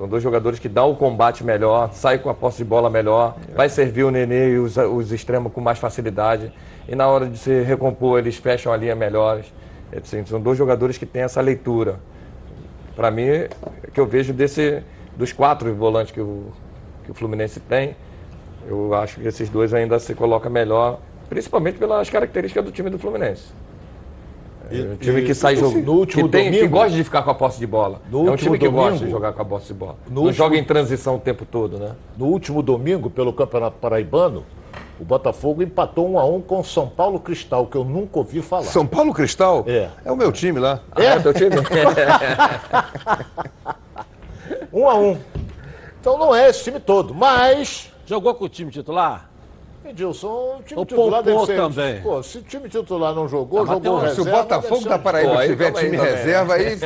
São 0.00 0.08
dois 0.08 0.22
jogadores 0.22 0.58
que 0.58 0.66
dão 0.66 0.92
o 0.92 0.96
combate 0.96 1.44
melhor, 1.44 1.92
saem 1.92 2.18
com 2.18 2.30
a 2.30 2.34
posse 2.34 2.56
de 2.56 2.64
bola 2.64 2.88
melhor, 2.88 3.36
vai 3.54 3.68
servir 3.68 4.04
o 4.04 4.10
Nenê 4.10 4.52
e 4.54 4.58
os, 4.58 4.78
os 4.78 5.12
extremos 5.12 5.52
com 5.52 5.60
mais 5.60 5.78
facilidade. 5.78 6.50
E 6.90 6.94
na 6.96 7.06
hora 7.06 7.26
de 7.26 7.38
se 7.38 7.62
recompor, 7.62 8.18
eles 8.18 8.36
fecham 8.36 8.72
a 8.72 8.76
linha 8.76 8.96
melhores. 8.96 9.46
Assim, 9.96 10.26
são 10.26 10.40
dois 10.40 10.58
jogadores 10.58 10.98
que 10.98 11.06
têm 11.06 11.22
essa 11.22 11.40
leitura. 11.40 12.00
Para 12.96 13.12
mim, 13.12 13.28
que 13.94 14.00
eu 14.00 14.06
vejo 14.06 14.32
desse, 14.32 14.82
dos 15.16 15.32
quatro 15.32 15.72
volantes 15.72 16.12
que 16.12 16.20
o, 16.20 16.46
que 17.04 17.12
o 17.12 17.14
Fluminense 17.14 17.60
tem, 17.60 17.94
eu 18.68 18.92
acho 18.92 19.20
que 19.20 19.28
esses 19.28 19.48
dois 19.48 19.72
ainda 19.72 20.00
se 20.00 20.16
colocam 20.16 20.50
melhor, 20.50 20.98
principalmente 21.28 21.78
pelas 21.78 22.10
características 22.10 22.64
do 22.64 22.72
time 22.72 22.90
do 22.90 22.98
Fluminense. 22.98 23.52
E, 24.68 24.82
um 24.82 24.96
time 24.96 25.22
que 25.22 25.32
sai 25.32 25.54
jogando. 25.54 25.84
No 25.84 25.92
último 25.92 26.24
que, 26.24 26.32
tem, 26.32 26.46
domingo, 26.46 26.62
que 26.64 26.68
gosta 26.68 26.96
de 26.96 27.04
ficar 27.04 27.22
com 27.22 27.30
a 27.30 27.34
posse 27.34 27.58
de 27.60 27.66
bola. 27.68 28.00
é 28.12 28.16
um 28.16 28.36
time 28.36 28.58
que 28.58 28.66
domingo, 28.66 28.82
gosta 28.82 29.04
de 29.04 29.10
jogar 29.12 29.32
com 29.32 29.42
a 29.42 29.44
posse 29.44 29.68
de 29.68 29.74
bola. 29.74 29.96
Não 30.08 30.22
último, 30.22 30.32
joga 30.32 30.56
em 30.56 30.64
transição 30.64 31.14
o 31.14 31.20
tempo 31.20 31.44
todo, 31.44 31.78
né? 31.78 31.92
No 32.18 32.26
último 32.26 32.62
domingo, 32.62 33.08
pelo 33.08 33.32
Campeonato 33.32 33.76
Paraibano, 33.80 34.44
o 35.00 35.04
Botafogo 35.04 35.62
empatou 35.62 36.06
1 36.06 36.12
um 36.12 36.18
a 36.18 36.26
1 36.26 36.34
um 36.36 36.40
com 36.42 36.60
o 36.60 36.64
São 36.64 36.86
Paulo 36.86 37.18
Cristal, 37.18 37.66
que 37.66 37.76
eu 37.76 37.84
nunca 37.84 38.18
ouvi 38.18 38.42
falar. 38.42 38.64
São 38.64 38.86
Paulo 38.86 39.14
Cristal? 39.14 39.64
É. 39.66 39.88
É 40.04 40.12
o 40.12 40.16
meu 40.16 40.30
time 40.30 40.60
lá. 40.60 40.80
É, 40.94 41.06
é 41.06 41.16
o 41.16 41.22
teu 41.22 41.32
time? 41.32 41.56
1 44.70 44.78
um 44.78 44.88
a 44.88 44.94
1 44.94 45.10
um. 45.10 45.18
Então 45.98 46.18
não 46.18 46.34
é 46.34 46.50
esse 46.50 46.64
time 46.64 46.78
todo, 46.78 47.14
mas. 47.14 47.88
Jogou 48.04 48.34
com 48.34 48.44
o 48.44 48.48
time 48.48 48.70
titular? 48.70 49.29
Edilson, 49.84 50.58
o 50.58 50.62
time 50.62 50.80
o 50.80 50.84
titular 50.84 51.22
deve 51.22 51.46
ser... 51.46 51.56
também. 51.56 52.02
Pô, 52.02 52.22
se 52.22 52.38
o 52.38 52.42
time 52.42 52.68
titular 52.68 53.14
não 53.14 53.26
jogou, 53.26 53.62
ah, 53.62 53.66
jogou 53.66 53.98
reserva... 53.98 54.14
Se 54.14 54.20
o 54.20 54.32
Botafogo 54.32 54.88
da 54.88 54.98
Paraíba 54.98 55.34
pô, 55.34 55.42
tiver 55.42 55.72
time 55.72 55.96
aí, 55.96 56.10
reserva, 56.10 56.54
aí, 56.54 56.66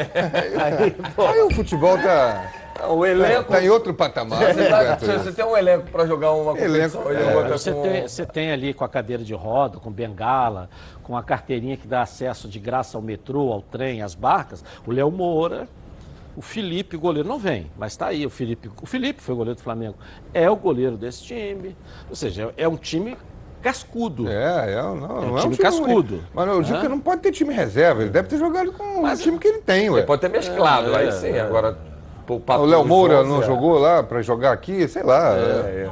aí, 0.55 0.97
aí, 1.16 1.42
o 1.42 1.51
futebol 1.55 1.99
tá... 1.99 2.53
O 2.88 3.07
elenco. 3.07 3.53
Tá, 3.53 3.62
em 3.62 3.68
outro 3.68 3.95
patamar. 3.95 4.53
Você, 4.53 4.68
tá, 4.68 4.97
você 4.97 5.32
tem 5.32 5.45
um 5.45 5.57
elenco 5.57 5.90
para 5.90 6.07
jogar 6.07 6.32
uma 6.32 6.53
competição. 6.53 7.09
Elenco, 7.09 7.40
é, 7.40 7.49
você, 7.49 7.72
com... 7.72 7.82
tem, 7.82 8.03
você 8.03 8.26
tem 8.26 8.51
ali 8.51 8.74
com 8.74 8.84
a 8.84 8.88
cadeira 8.88 9.22
de 9.22 9.32
roda, 9.32 9.78
com 9.78 9.90
bengala, 9.90 10.68
com 11.03 11.16
a 11.16 11.22
carteirinha 11.22 11.76
que 11.76 11.86
dá 11.86 12.03
acesso 12.03 12.49
de 12.49 12.59
graça 12.59 12.99
ao 12.99 13.03
metrô, 13.03 13.53
ao 13.53 13.62
trem, 13.62 14.03
às 14.03 14.14
barcas. 14.14 14.64
O 14.84 14.90
Léo 14.90 15.11
Moura, 15.11 15.68
o 16.37 16.43
Felipe, 16.43 16.97
goleiro, 16.97 17.28
não 17.28 17.39
vem, 17.39 17.70
mas 17.78 17.93
está 17.93 18.09
aí. 18.09 18.26
O 18.26 18.30
Felipe, 18.30 18.70
o 18.82 18.87
Felipe 18.87 19.20
foi 19.20 19.35
goleiro 19.35 19.57
do 19.57 19.62
Flamengo. 19.62 19.97
É 20.32 20.51
o 20.51 20.57
goleiro 20.57 20.97
desse 20.97 21.22
time. 21.22 21.76
Ou 22.11 22.16
seja, 22.16 22.53
é 22.57 22.66
um 22.66 22.76
time 22.76 23.16
cascudo. 23.62 24.28
É, 24.28 24.72
é, 24.72 24.82
não, 24.82 24.97
não 24.97 25.07
é 25.07 25.12
um, 25.12 25.16
é 25.16 25.30
um 25.30 25.37
time, 25.37 25.57
time 25.57 25.57
cascudo. 25.57 26.14
Ruim. 26.16 26.24
Mas 26.35 26.49
eu 26.49 26.62
digo 26.62 26.80
que 26.80 26.89
não 26.89 27.01
pode 27.01 27.22
ter 27.22 27.32
time 27.32 27.55
reserva. 27.55 28.03
Ele 28.03 28.11
deve 28.11 28.28
ter 28.28 28.39
jogado 28.39 28.72
com 28.72 29.03
mas, 29.03 29.20
o 29.20 29.22
time 29.22 29.39
que 29.39 29.49
ele 29.49 29.61
tem. 29.61 29.89
Ué. 29.91 30.01
Ele 30.01 30.07
pode 30.07 30.20
ter 30.20 30.28
mesclado, 30.28 30.93
é, 30.95 30.97
aí 30.97 31.12
sim. 31.12 31.28
É. 31.28 31.41
Agora, 31.41 31.78
o 32.28 32.64
Léo 32.64 32.85
Moura 32.85 33.22
não 33.22 33.43
é. 33.43 33.47
jogou 33.47 33.78
lá 33.78 34.03
para 34.03 34.20
jogar 34.20 34.53
aqui, 34.53 34.89
sei 34.89 35.03
lá. 35.03 35.35
É, 35.37 35.91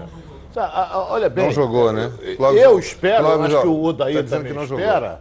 Olha 1.08 1.30
bem. 1.30 1.46
Não 1.46 1.52
jogou, 1.52 1.92
né? 1.92 2.12
Flávio, 2.36 2.60
eu 2.60 2.78
espero, 2.78 3.24
Flávio, 3.24 3.46
acho 3.46 3.60
que 3.62 3.68
o 3.68 3.82
Odair 3.82 4.22
tá 4.22 4.36
também 4.36 4.62
espera, 4.62 5.20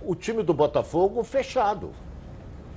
jogou. 0.00 0.12
o 0.12 0.14
time 0.14 0.42
do 0.42 0.54
Botafogo 0.54 1.22
fechado. 1.22 1.90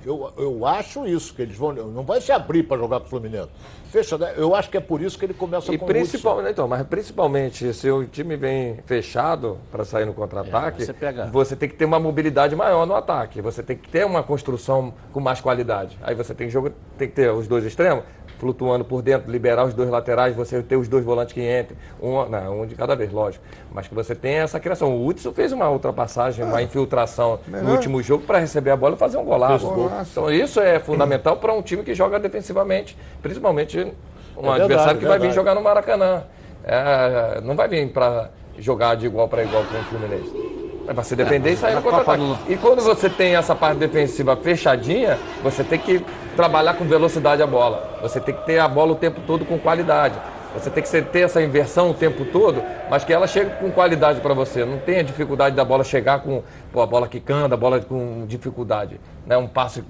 Eu, 0.04 0.32
eu 0.36 0.66
acho 0.66 1.06
isso, 1.06 1.34
que 1.34 1.42
eles 1.42 1.56
vão. 1.56 1.72
Não 1.72 2.02
vai 2.02 2.20
se 2.20 2.30
abrir 2.30 2.62
para 2.62 2.76
jogar 2.76 3.00
com 3.00 3.06
o 3.06 3.08
Fluminense. 3.08 3.48
Fecha, 3.90 4.18
né? 4.18 4.34
Eu 4.36 4.54
acho 4.54 4.68
que 4.68 4.76
é 4.76 4.80
por 4.80 5.00
isso 5.00 5.16
que 5.16 5.24
ele 5.24 5.34
começa 5.34 5.72
e 5.72 5.78
com 5.78 5.86
principalmente, 5.86 6.50
então, 6.50 6.66
Mas 6.66 6.84
principalmente, 6.86 7.72
se 7.72 7.88
o 7.90 8.04
time 8.04 8.36
vem 8.36 8.78
fechado 8.86 9.56
para 9.70 9.84
sair 9.84 10.04
no 10.04 10.12
contra-ataque, 10.12 10.82
é, 10.82 10.86
você, 10.86 10.92
pega... 10.92 11.26
você 11.26 11.54
tem 11.56 11.68
que 11.68 11.76
ter 11.76 11.84
uma 11.84 12.00
mobilidade 12.00 12.56
maior 12.56 12.86
no 12.86 12.94
ataque. 12.94 13.40
Você 13.40 13.62
tem 13.62 13.76
que 13.76 13.88
ter 13.88 14.04
uma 14.04 14.22
construção 14.22 14.92
com 15.12 15.20
mais 15.20 15.40
qualidade. 15.40 15.96
Aí 16.02 16.14
você 16.14 16.34
tem, 16.34 16.50
jogo, 16.50 16.70
tem 16.98 17.08
que 17.08 17.14
ter 17.14 17.30
os 17.30 17.46
dois 17.46 17.64
extremos, 17.64 18.02
flutuando 18.38 18.84
por 18.84 19.00
dentro, 19.00 19.30
liberar 19.30 19.64
os 19.64 19.74
dois 19.74 19.88
laterais, 19.88 20.34
você 20.34 20.60
ter 20.60 20.76
os 20.76 20.88
dois 20.88 21.04
volantes 21.04 21.32
que 21.32 21.40
entrem, 21.40 21.78
um, 22.02 22.28
não, 22.28 22.62
um 22.62 22.66
de 22.66 22.74
cada 22.74 22.96
vez, 22.96 23.12
lógico. 23.12 23.44
Mas 23.72 23.86
que 23.86 23.94
você 23.94 24.14
tenha 24.14 24.42
essa 24.42 24.58
criação. 24.58 24.92
O 24.92 25.06
Hudson 25.06 25.32
fez 25.32 25.52
uma 25.52 25.70
ultrapassagem, 25.70 26.44
uma 26.44 26.58
ah, 26.58 26.62
infiltração 26.62 27.38
no 27.46 27.70
último 27.70 28.02
jogo 28.02 28.24
para 28.24 28.38
receber 28.38 28.70
a 28.70 28.76
bola 28.76 28.96
e 28.96 28.98
fazer 28.98 29.18
um 29.18 29.24
golaço. 29.24 29.66
Então 30.02 30.30
isso 30.30 30.60
é 30.60 30.78
fundamental 30.78 31.36
para 31.36 31.52
um 31.52 31.62
time 31.62 31.82
que 31.82 31.94
joga 31.94 32.18
defensivamente, 32.18 32.96
principalmente 33.22 33.92
um 34.36 34.52
é 34.52 34.60
adversário 34.60 34.98
que 34.98 35.06
vai 35.06 35.18
vir 35.18 35.32
jogar 35.32 35.54
no 35.54 35.62
Maracanã. 35.62 36.24
É, 36.64 37.40
não 37.42 37.54
vai 37.54 37.68
vir 37.68 37.88
para 37.92 38.30
jogar 38.58 38.96
de 38.96 39.06
igual 39.06 39.28
para 39.28 39.42
igual 39.42 39.64
com 39.64 39.78
o 39.78 39.84
Fluminense. 39.84 40.32
É 40.86 40.92
para 40.92 41.02
se 41.02 41.16
defender 41.16 41.52
e 41.52 41.56
sair 41.56 41.74
no 41.74 41.82
contra-ataque. 41.82 42.22
E 42.48 42.56
quando 42.56 42.82
você 42.82 43.08
tem 43.08 43.36
essa 43.36 43.54
parte 43.54 43.78
defensiva 43.78 44.36
fechadinha, 44.36 45.18
você 45.42 45.64
tem 45.64 45.78
que 45.78 46.04
trabalhar 46.36 46.74
com 46.74 46.84
velocidade 46.84 47.42
a 47.42 47.46
bola. 47.46 47.98
Você 48.02 48.20
tem 48.20 48.34
que 48.34 48.44
ter 48.44 48.58
a 48.58 48.68
bola 48.68 48.92
o 48.92 48.96
tempo 48.96 49.20
todo 49.26 49.46
com 49.46 49.58
qualidade. 49.58 50.14
Você 50.54 50.70
tem 50.70 50.82
que 50.82 51.02
ter 51.02 51.20
essa 51.20 51.42
inversão 51.42 51.90
o 51.90 51.94
tempo 51.94 52.24
todo, 52.26 52.62
mas 52.88 53.02
que 53.02 53.12
ela 53.12 53.26
chegue 53.26 53.50
com 53.56 53.70
qualidade 53.72 54.20
para 54.20 54.34
você. 54.34 54.64
Não 54.64 54.78
tenha 54.78 55.02
dificuldade 55.02 55.56
da 55.56 55.64
bola 55.64 55.82
chegar 55.82 56.20
com 56.20 56.42
pô, 56.74 56.82
a 56.82 56.86
bola 56.86 57.06
quicando, 57.06 57.54
a 57.54 57.56
bola 57.56 57.80
com 57.80 58.26
dificuldade. 58.26 59.00
Né? 59.24 59.36
Um 59.36 59.46
passe 59.46 59.80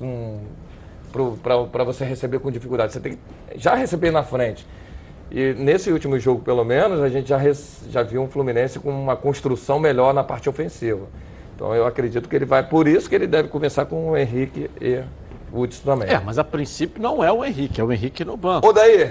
para 1.73 1.83
você 1.83 2.05
receber 2.05 2.39
com 2.41 2.51
dificuldade. 2.51 2.93
Você 2.93 3.01
tem 3.01 3.13
que 3.13 3.19
já 3.57 3.75
receber 3.75 4.11
na 4.11 4.23
frente. 4.23 4.67
E 5.31 5.55
nesse 5.55 5.91
último 5.91 6.19
jogo, 6.19 6.43
pelo 6.43 6.63
menos, 6.63 7.01
a 7.01 7.09
gente 7.09 7.27
já, 7.27 7.41
já 7.89 8.03
viu 8.03 8.23
um 8.23 8.29
Fluminense 8.29 8.79
com 8.79 8.91
uma 8.91 9.17
construção 9.17 9.79
melhor 9.79 10.13
na 10.13 10.23
parte 10.23 10.47
ofensiva. 10.47 11.07
Então 11.57 11.75
eu 11.75 11.87
acredito 11.87 12.29
que 12.29 12.37
ele 12.37 12.45
vai, 12.45 12.63
por 12.63 12.87
isso 12.87 13.09
que 13.09 13.15
ele 13.15 13.27
deve 13.27 13.49
começar 13.49 13.87
com 13.87 14.11
o 14.11 14.17
Henrique 14.17 14.71
e 14.79 15.03
o 15.51 15.63
Hudson 15.63 15.85
também. 15.85 16.09
É, 16.09 16.21
mas 16.21 16.39
a 16.39 16.45
princípio 16.45 17.03
não 17.03 17.25
é 17.25 17.33
o 17.33 17.43
Henrique, 17.43 17.81
é 17.81 17.85
o 17.85 17.91
Henrique 17.91 18.25
no 18.25 18.37
banco. 18.37 18.69
Ô 18.69 18.73
daí, 18.73 19.11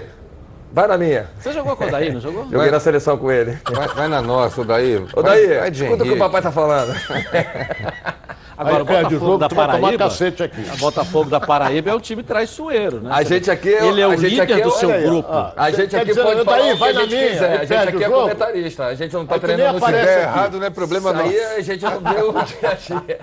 vai 0.74 0.88
na 0.88 0.98
minha. 0.98 1.28
Você 1.40 1.54
jogou 1.54 1.76
com 1.76 1.86
o 1.86 1.92
Daí, 1.92 2.12
não 2.12 2.20
jogou? 2.20 2.44
Joguei 2.44 2.58
vai, 2.58 2.72
na 2.72 2.80
seleção 2.80 3.18
com 3.18 3.32
ele. 3.32 3.58
Vai, 3.72 3.88
vai 3.88 4.08
na 4.08 4.22
nossa, 4.22 4.62
o 4.62 4.66
Daí. 4.66 4.98
Ô 5.14 5.22
daí, 5.22 5.48
vai, 5.48 5.60
vai 5.60 5.70
escuta 5.70 6.04
o 6.04 6.08
que 6.08 6.14
o 6.14 6.18
papai 6.18 6.42
tá 6.42 6.52
falando. 6.52 6.94
Agora, 8.58 8.84
o 8.84 8.86
Botafogo 8.86 9.16
o 9.16 9.20
jogo, 9.20 9.38
da 9.38 9.49
Paraíba. 9.49 9.97
Cacete 9.97 10.43
aqui. 10.43 10.64
A 10.72 10.76
Botafogo 10.76 11.30
da 11.30 11.39
Paraíba 11.39 11.89
é 11.91 11.95
um 11.95 11.99
time 11.99 12.24
traiçoeiro, 12.24 13.01
né? 13.01 13.10
A 13.12 13.24
gente 13.24 13.49
aqui 13.49 13.74
é, 13.74 13.86
Ele 13.88 14.01
é 14.01 14.08
o 14.08 14.14
líder 14.14 14.62
do 14.62 14.72
seu 14.72 14.89
grupo. 15.01 15.30
a 15.56 15.72
gente 15.72 15.95
aqui 15.95 16.06
dizer, 16.06 16.24
pode 16.24 16.43
falar 16.43 16.58
daí, 16.58 16.74
vai 16.76 16.93
na 16.93 17.06
minha, 17.06 17.30
quiser. 17.30 17.60
A 17.60 17.66
gente 17.66 17.89
aqui 17.89 18.04
é 18.04 18.10
comentarista. 18.10 18.86
A 18.86 18.95
gente 18.95 19.14
não 19.14 19.26
tá 19.26 19.39
treinando 19.39 19.80
no 19.80 19.86
Se 19.86 19.91
der 19.91 20.22
errado, 20.22 20.60
não 20.60 20.66
é 20.66 20.70
problema 20.70 21.14
não. 21.14 21.22
Aí 21.22 21.39
a 21.39 21.62
gente 21.62 21.84
não 21.84 21.99
vê 21.99 22.22
o 22.22 22.32
dia 22.43 22.70
a 22.70 22.74
dia. 22.74 23.20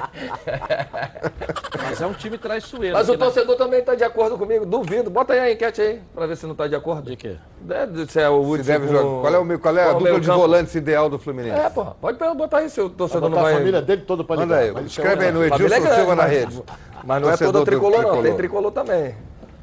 Mas 1.85 2.01
é 2.01 2.07
um 2.07 2.13
time 2.13 2.39
traiçoeiro. 2.39 2.97
Mas 2.97 3.09
o 3.09 3.17
torcedor 3.17 3.57
também 3.57 3.83
tá 3.83 3.95
de 3.95 4.05
acordo 4.05 4.37
comigo. 4.37 4.67
Duvido. 4.67 5.11
Bota 5.11 5.33
aí 5.33 5.41
a 5.41 5.53
enquete 5.53 5.81
aí, 5.81 6.01
pra 6.15 6.27
ver 6.27 6.37
se 6.37 6.47
não 6.47 6.55
tá 6.55 6.67
de 6.67 6.75
acordo. 6.75 7.11
De 7.11 7.17
quê? 7.17 7.37
Se 8.09 8.21
é 8.21 8.29
o 8.29 8.43
Wood 8.43 8.63
deve 8.63 8.89
jogar. 8.89 9.03
Qual 9.03 9.35
é, 9.35 9.39
o, 9.39 9.59
qual 9.59 9.77
é 9.77 9.85
a 9.85 9.93
dupla 9.93 10.21
de 10.21 10.27
volantes 10.27 10.75
ideal 10.75 11.09
do 11.09 11.19
Fluminense? 11.19 11.59
É, 11.59 11.69
pô. 11.69 11.85
Pode 12.01 12.19
botar 12.35 12.59
aí 12.59 12.71
se 12.71 12.81
o 12.81 12.89
torcedor 12.89 13.29
não 13.29 13.41
vai... 13.41 13.55
a 13.55 13.57
família 13.57 13.83
dele 13.83 14.03
toda 14.03 14.25
pra 14.25 14.37
ligar. 14.37 14.67
Manda 14.67 14.81
aí. 14.81 14.87
Escreve 14.87 15.20
aí 15.21 15.33
no 15.33 15.45
Edilson 15.45 15.95
Silva 15.95 16.15
na 16.15 16.25
rede. 16.25 16.63
Mas 17.05 17.23
não 17.23 17.31
é 17.31 17.37
todo 17.37 17.65
tricolor, 17.65 18.03
não. 18.03 18.23
Tem 18.23 18.37
tricolor 18.37 18.73
também. 18.73 19.15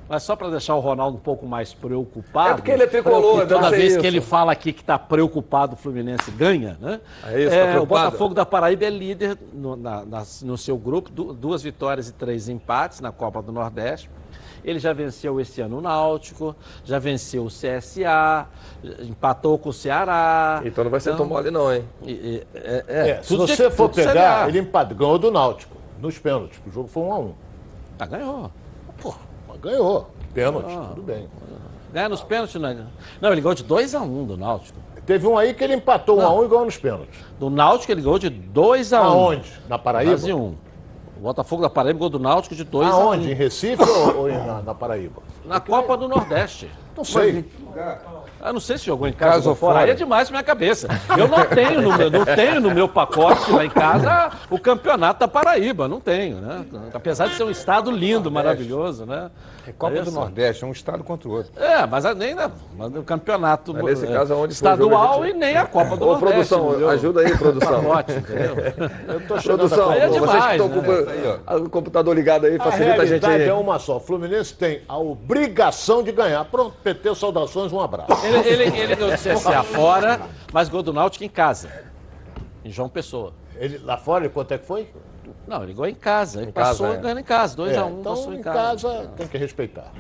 Mas 0.10 0.24
só 0.24 0.36
para 0.38 0.49
deixar 0.49 0.76
o 0.76 0.80
Ronaldo 0.80 1.18
um 1.18 1.20
pouco 1.20 1.45
mais 1.45 1.74
preocupado. 1.74 2.51
É 2.51 2.53
porque 2.55 2.72
ele 2.72 2.84
é 2.84 2.88
tricolor, 2.88 3.45
Toda 3.45 3.70
vez 3.70 3.91
isso. 3.91 3.99
que 3.99 4.08
ele 4.08 4.22
fala 4.22 4.53
aqui 4.53 4.72
que 4.72 4.82
está 4.82 4.97
preocupado, 4.97 5.74
o 5.74 5.76
Fluminense 5.76 6.32
ganha, 6.32 6.78
né? 6.80 7.01
É 7.26 7.41
isso, 7.41 7.49
tá 7.49 7.55
é, 7.55 7.80
o 7.80 7.86
Botafogo 7.86 8.34
da 8.34 8.45
Paraíba 8.45 8.86
é 8.86 8.89
líder 8.89 9.38
no, 9.53 9.76
na, 9.76 10.05
na, 10.05 10.24
no 10.43 10.58
seu 10.58 10.78
grupo, 10.78 11.10
duas 11.10 11.62
vitórias 11.62 12.08
e 12.08 12.14
três 12.14 12.47
empates 12.47 13.01
na 13.01 13.12
Copa 13.12 13.41
do 13.41 13.51
Nordeste. 13.51 14.10
Ele 14.68 14.80
já 14.80 14.91
venceu 14.91 15.39
esse 15.39 15.61
ano 15.61 15.78
o 15.78 15.82
Náutico, 15.82 16.53
já 16.84 16.99
venceu 16.99 17.45
o 17.45 17.47
CSA, 17.47 18.45
empatou 18.99 19.57
com 19.57 19.70
o 19.70 19.74
Ceará. 19.74 20.61
Então 20.65 20.84
não 20.84 20.91
vai 20.91 20.99
ser 20.99 21.11
então, 21.11 21.20
tão 21.20 21.26
mole, 21.26 21.49
não, 21.49 21.74
hein? 21.74 21.86
É, 22.05 22.43
é, 22.86 23.09
é, 23.11 23.24
se 23.24 23.38
você 23.38 23.72
for 23.72 23.88
pegar, 23.88 24.49
ele 24.49 24.59
empatou, 24.59 24.97
ganhou 24.97 25.18
do 25.18 25.32
Náutico, 25.32 25.78
nos 26.01 26.20
pênaltis. 26.20 26.59
O 26.68 26.70
jogo 26.70 26.89
foi 26.89 27.01
um 27.01 27.13
a 27.13 27.18
um. 27.18 27.34
Ah, 27.97 28.05
ganhou. 28.07 28.51
Pô, 29.01 29.15
mas 29.47 29.57
ganhou. 29.61 30.09
Pênalti, 30.34 30.76
ah, 30.78 30.89
tudo 30.89 31.01
bem. 31.01 31.30
Ganha 31.93 32.09
nos 32.09 32.22
pênaltis, 32.22 32.59
não 32.59 32.68
é? 32.68 32.78
Não, 33.22 33.32
ele 33.32 33.39
ganhou 33.39 33.55
de 33.55 33.63
2x1 33.63 34.01
um 34.01 34.26
do 34.26 34.36
Náutico. 34.36 34.78
Teve 35.05 35.26
um 35.26 35.38
aí 35.38 35.53
que 35.53 35.63
ele 35.63 35.76
empatou 35.76 36.18
1x1 36.18 36.30
um, 36.30 36.39
um 36.39 36.43
e 36.43 36.47
ganhou 36.49 36.65
nos 36.65 36.78
pênaltis. 36.78 37.20
Do 37.39 37.49
Náutico 37.49 37.89
ele 37.89 38.01
ganhou 38.01 38.20
de 38.20 38.30
2x1. 38.30 38.99
Um. 38.99 39.05
Aonde? 39.05 39.53
Na 39.70 39.80
Paraíba? 39.80 40.11
Quase 40.11 40.34
um. 40.34 40.55
O 41.20 41.24
Botafogo 41.24 41.63
da 41.63 41.70
Paraíba 41.70 41.97
ganhou 41.99 42.09
do 42.09 42.20
Náutico 42.20 42.55
de 42.55 42.63
2 42.63 42.88
Aonde? 42.89 43.32
Em 43.32 43.34
Recife 43.34 43.82
ou, 43.82 44.18
ou 44.18 44.28
na, 44.28 44.61
na, 44.61 44.76
Paraíba? 44.76 45.22
Na 45.45 45.59
Copa 45.59 45.97
do 45.97 46.07
Nordeste. 46.07 46.70
Não 46.98 47.04
sei. 47.04 47.45
Eu 48.43 48.54
não 48.54 48.60
sei 48.60 48.78
se 48.78 48.86
jogou 48.86 49.08
em 49.08 49.14
casa 49.14 49.50
ou 49.50 49.56
fora. 49.56 49.80
Aí 49.80 49.89
é 49.89 49.93
demais 49.93 50.30
minha 50.30 50.43
cabeça. 50.43 50.88
Eu 51.18 51.28
não 51.28 51.45
tenho, 51.45 51.82
no 51.82 51.98
meu, 51.98 52.10
não 52.10 52.26
tenho 52.26 52.60
no 52.60 52.72
meu 52.72 52.88
pacote 52.88 53.52
lá 53.52 53.66
em 53.66 53.70
casa 53.70 54.32
o 54.50 54.60
campeonato 54.60 55.20
da 55.20 55.28
Paraíba. 55.28 55.88
Não 55.88 56.00
tenho, 56.00 56.38
né? 56.38 56.66
Apesar 56.93 57.28
de 57.28 57.36
ser 57.36 57.43
um 57.43 57.52
estado 57.52 57.91
lindo, 57.91 58.32
maravilhoso, 58.32 59.06
né? 59.06 59.30
É 59.68 59.72
Copa 59.74 59.98
é 59.98 60.02
do 60.02 60.12
Nordeste, 60.12 60.64
é 60.64 60.68
um 60.68 60.72
estado 60.72 61.04
contra 61.04 61.28
o 61.28 61.32
outro. 61.34 61.52
É, 61.62 61.86
mas 61.86 62.06
nem 62.16 62.34
né, 62.34 62.50
o 62.80 63.04
campeonato 63.04 63.74
mas 63.74 63.84
nesse 63.84 64.08
caso, 64.08 64.34
onde 64.34 64.54
estadual 64.54 65.26
e 65.26 65.34
nem 65.34 65.58
a 65.58 65.66
Copa 65.66 65.98
do 65.98 66.06
Ô, 66.06 66.08
Nordeste. 66.12 66.34
produção, 66.34 66.70
entendeu? 66.70 66.89
ajuda 66.89 67.22
aí, 67.22 67.38
produção. 67.38 67.84
Pacote, 67.84 68.14
entendeu? 68.14 68.56
Eu 69.10 69.28
tô 69.28 69.36
produção, 69.36 69.89
aí 69.89 70.00
é 70.00 70.08
demais, 70.08 70.32
vocês 70.32 70.45
que 70.45 70.52
estão 70.52 70.70
com 70.70 71.66
o 71.66 71.70
computador 71.70 72.16
ligado 72.16 72.45
aí, 72.45 72.58
facilita 72.58 73.02
a, 73.02 73.04
a 73.04 73.06
gente 73.06 73.26
aí. 73.26 73.43
é 73.43 73.54
uma 73.54 73.78
só. 73.78 73.98
O 73.98 74.00
Fluminense 74.00 74.54
tem 74.54 74.82
a 74.88 74.98
obrigação 74.98 76.02
de 76.02 76.14
ganhar. 76.14 76.45
Pronto, 76.45 76.74
PT, 76.88 77.16
saudações, 77.16 77.74
um 77.74 77.82
abraço. 77.82 78.26
Ele, 78.26 78.38
ele, 78.48 78.80
ele 78.80 78.96
ganhou 78.96 79.12
do 79.12 79.18
CSA 79.18 79.62
fora, 79.64 80.22
mas 80.54 80.70
gol 80.70 80.82
do 80.82 80.94
Náutico 80.94 81.26
em 81.26 81.30
casa. 81.30 81.70
Em 82.64 82.72
João 82.72 82.88
Pessoa. 82.88 83.34
Ele, 83.58 83.78
lá 83.80 83.98
fora, 83.98 84.30
quanto 84.30 84.54
é 84.54 84.58
que 84.58 84.66
foi? 84.66 84.90
Não, 85.46 85.64
ele 85.64 85.74
ganhou 85.74 85.88
em 85.88 85.96
casa. 85.96 86.42
Ele 86.42 86.50
em 86.50 86.54
passou 86.54 86.88
casa, 86.88 87.00
é. 87.00 87.02
ganhando 87.02 87.20
em 87.20 87.24
casa. 87.24 87.58
2x1 87.58 87.74
é, 87.74 87.84
um, 87.84 88.00
então, 88.00 88.16
passou 88.16 88.34
em 88.34 88.42
casa. 88.42 88.60
casa 88.60 89.12
tem 89.18 89.28
que 89.28 89.38
respeitar. 89.38 89.92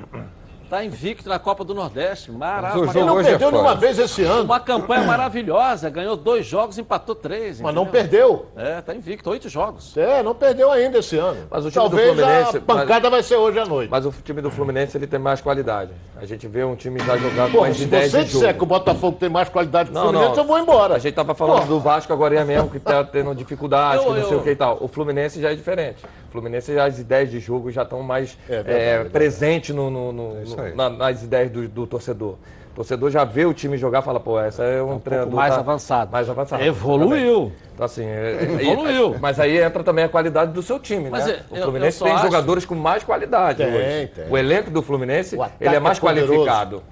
Está 0.67 0.83
invicto 0.83 1.29
na 1.29 1.39
Copa 1.39 1.63
do 1.63 1.73
Nordeste. 1.73 2.29
Maravilhoso. 2.29 2.97
Ele 2.97 3.05
não 3.05 3.23
perdeu 3.23 3.47
é 3.47 3.51
nenhuma 3.53 3.75
vez 3.75 3.97
esse 3.97 4.21
ano. 4.23 4.43
Uma 4.43 4.59
campanha 4.59 5.03
maravilhosa. 5.03 5.89
Ganhou 5.89 6.17
dois 6.17 6.45
jogos, 6.45 6.77
empatou 6.77 7.15
três. 7.15 7.61
Mas 7.61 7.71
entendeu? 7.71 7.73
não 7.73 7.85
perdeu. 7.89 8.45
É, 8.57 8.79
está 8.79 8.93
invicto. 8.93 9.29
Oito 9.29 9.47
jogos. 9.47 9.95
É, 9.95 10.21
não 10.21 10.35
perdeu 10.35 10.69
ainda 10.69 10.97
esse 10.97 11.15
ano. 11.15 11.47
Mas 11.49 11.65
o 11.65 11.71
time 11.71 11.81
Talvez 11.81 12.09
do 12.09 12.15
Fluminense. 12.15 12.57
A 12.57 12.59
pancada 12.59 13.09
mas, 13.09 13.11
vai 13.11 13.23
ser 13.23 13.37
hoje 13.37 13.59
à 13.59 13.65
noite. 13.65 13.89
Mas 13.89 14.05
o 14.05 14.11
time 14.11 14.41
do 14.41 14.51
Fluminense 14.51 14.97
ele 14.97 15.07
tem 15.07 15.17
mais 15.17 15.39
qualidade. 15.39 15.91
A 16.17 16.25
gente 16.25 16.45
vê 16.49 16.65
um 16.65 16.75
time 16.75 16.99
já 16.99 17.15
jogando 17.15 17.51
Pô, 17.53 17.61
mais 17.61 17.77
de 17.77 17.85
10 17.85 18.03
Se 18.03 18.09
você 18.09 18.23
disser 18.25 18.57
que 18.57 18.63
o 18.63 18.65
Botafogo 18.65 19.17
tem 19.17 19.29
mais 19.29 19.47
qualidade 19.47 19.89
que 19.89 19.97
o 19.97 20.01
Fluminense, 20.01 20.31
não. 20.31 20.37
eu 20.37 20.45
vou 20.45 20.59
embora. 20.59 20.95
A 20.95 20.99
gente 20.99 21.13
tava 21.13 21.33
falando 21.33 21.61
Pô. 21.61 21.67
do 21.67 21.79
Vasco 21.79 22.11
agora 22.11 22.43
mesmo, 22.43 22.69
que 22.69 22.79
tá 22.79 23.03
tendo 23.07 23.33
dificuldade, 23.33 24.03
eu, 24.03 24.03
que 24.03 24.09
não 24.09 24.17
eu... 24.17 24.27
sei 24.27 24.37
o 24.37 24.43
que 24.43 24.49
e 24.49 24.55
tal. 24.55 24.77
O 24.81 24.89
Fluminense 24.89 25.39
já 25.39 25.51
é 25.51 25.55
diferente. 25.55 26.03
O 26.27 26.31
Fluminense 26.33 26.73
já 26.73 26.85
as 26.85 26.99
ideias 26.99 27.31
de 27.31 27.39
jogo 27.39 27.71
já 27.71 27.83
estão 27.83 28.03
mais 28.03 28.37
é, 28.49 28.63
é, 28.65 29.03
presentes 29.05 29.73
no, 29.73 29.89
no, 29.89 30.11
no, 30.11 30.41
é 30.41 30.43
na, 30.75 30.89
nas 30.89 31.23
ideias 31.23 31.51
do, 31.51 31.67
do 31.67 31.87
torcedor. 31.87 32.35
O 32.71 32.75
torcedor 32.77 33.09
já 33.09 33.23
vê 33.23 33.45
o 33.45 33.53
time 33.53 33.75
jogar 33.75 33.99
e 33.99 34.01
fala, 34.03 34.19
pô, 34.19 34.39
essa 34.39 34.63
é 34.63 34.83
um, 34.83 34.93
um 34.93 34.99
treinador. 34.99 35.33
mais 35.33 35.53
tá, 35.53 35.59
avançado. 35.59 36.11
Mais 36.11 36.29
avançado. 36.29 36.63
Evoluiu. 36.63 37.51
Então, 37.73 37.85
assim, 37.85 38.05
é, 38.05 38.43
Evoluiu. 38.43 39.15
É, 39.15 39.17
mas 39.19 39.39
aí 39.39 39.57
entra 39.57 39.83
também 39.83 40.05
a 40.05 40.09
qualidade 40.09 40.51
do 40.51 40.61
seu 40.61 40.79
time, 40.79 41.09
mas 41.09 41.25
né? 41.25 41.39
o 41.49 41.55
Fluminense 41.55 42.03
tem 42.03 42.11
acho... 42.11 42.23
jogadores 42.23 42.65
com 42.65 42.75
mais 42.75 43.03
qualidade 43.03 43.63
tem, 43.63 43.73
hoje. 43.73 44.07
Tem. 44.13 44.29
O 44.29 44.37
elenco 44.37 44.69
do 44.69 44.81
Fluminense, 44.83 45.35
ele 45.59 45.75
é 45.75 45.79
mais 45.79 45.97
é 45.97 46.01
qualificado. 46.01 46.83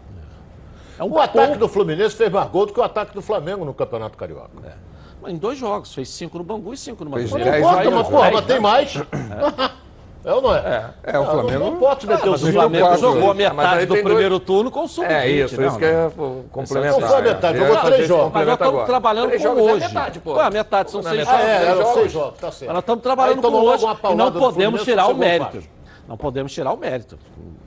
É 0.98 1.04
um 1.04 1.12
o 1.12 1.20
ataque 1.20 1.58
do 1.58 1.68
Fluminense 1.68 2.16
fez 2.16 2.32
mais 2.32 2.50
gol 2.50 2.66
do 2.66 2.74
que 2.74 2.80
o 2.80 2.84
ataque 2.84 3.14
do 3.14 3.22
Flamengo 3.22 3.66
no 3.66 3.74
Campeonato 3.74 4.18
Carioca. 4.18 4.50
É. 4.64 5.30
Em 5.30 5.38
dois 5.38 5.58
jogos, 5.58 5.94
fez 5.94 6.10
cinco 6.10 6.38
no 6.38 6.44
Bangu 6.44 6.74
e 6.74 6.78
cinco 6.78 7.04
no 7.04 7.12
Bangu. 7.12 7.28
Não 7.28 7.58
importa, 7.58 7.92
mas, 7.92 8.08
porra, 8.08 8.32
mas 8.32 8.46
tem 8.46 8.60
mais. 8.60 8.96
É. 8.96 9.76
É 10.26 10.34
ou 10.34 10.42
não 10.42 10.56
é? 10.56 10.92
É, 11.04 11.16
é 11.16 11.20
o 11.20 11.26
Flamengo. 11.26 11.60
Não, 11.60 11.72
não 11.72 11.78
pode 11.78 12.08
meter 12.08 12.28
ah, 12.28 12.32
o 12.32 12.38
Flamengo 12.38 12.98
jogou 12.98 13.30
a 13.30 13.34
metade 13.36 13.86
do 13.86 13.94
primeiro 13.94 14.40
dois... 14.40 14.44
turno 14.44 14.72
com 14.72 14.84
o 14.84 14.88
sub 14.88 15.06
É 15.06 15.30
isso, 15.30 15.62
isso 15.62 15.78
que 15.78 15.86
é 15.86 16.10
complementar. 16.52 17.00
Não 17.00 17.08
foi 17.08 17.18
a 17.18 17.22
metade, 17.22 17.58
jogou 17.60 17.78
três 17.78 18.08
jogos. 18.08 18.34
Mas 18.34 18.46
nós 18.48 18.54
estamos 18.56 18.86
trabalhando 18.86 19.28
três 19.28 19.46
com 19.46 19.50
hoje. 19.50 19.84
É 19.84 19.88
metade, 19.88 20.20
pô. 20.20 20.34
Ué, 20.34 20.44
a 20.44 20.50
metade 20.50 20.92
são 20.92 21.04
seis 21.04 21.26
jogos. 21.26 21.42
É, 21.42 21.66
eram 21.68 21.94
seis 21.94 22.12
jogos, 22.12 22.40
tá 22.40 22.52
certo. 22.52 22.72
Nós 22.72 22.80
estamos 22.80 23.04
trabalhando 23.04 23.42
com 23.42 23.54
hoje 23.54 23.86
e 23.86 24.16
não 24.16 24.32
podemos 24.32 24.84
tirar 24.84 25.08
o 25.08 25.16
mérito. 25.16 25.75
Não 26.08 26.16
podemos 26.16 26.54
tirar 26.54 26.72
o 26.72 26.78
mérito. 26.78 27.18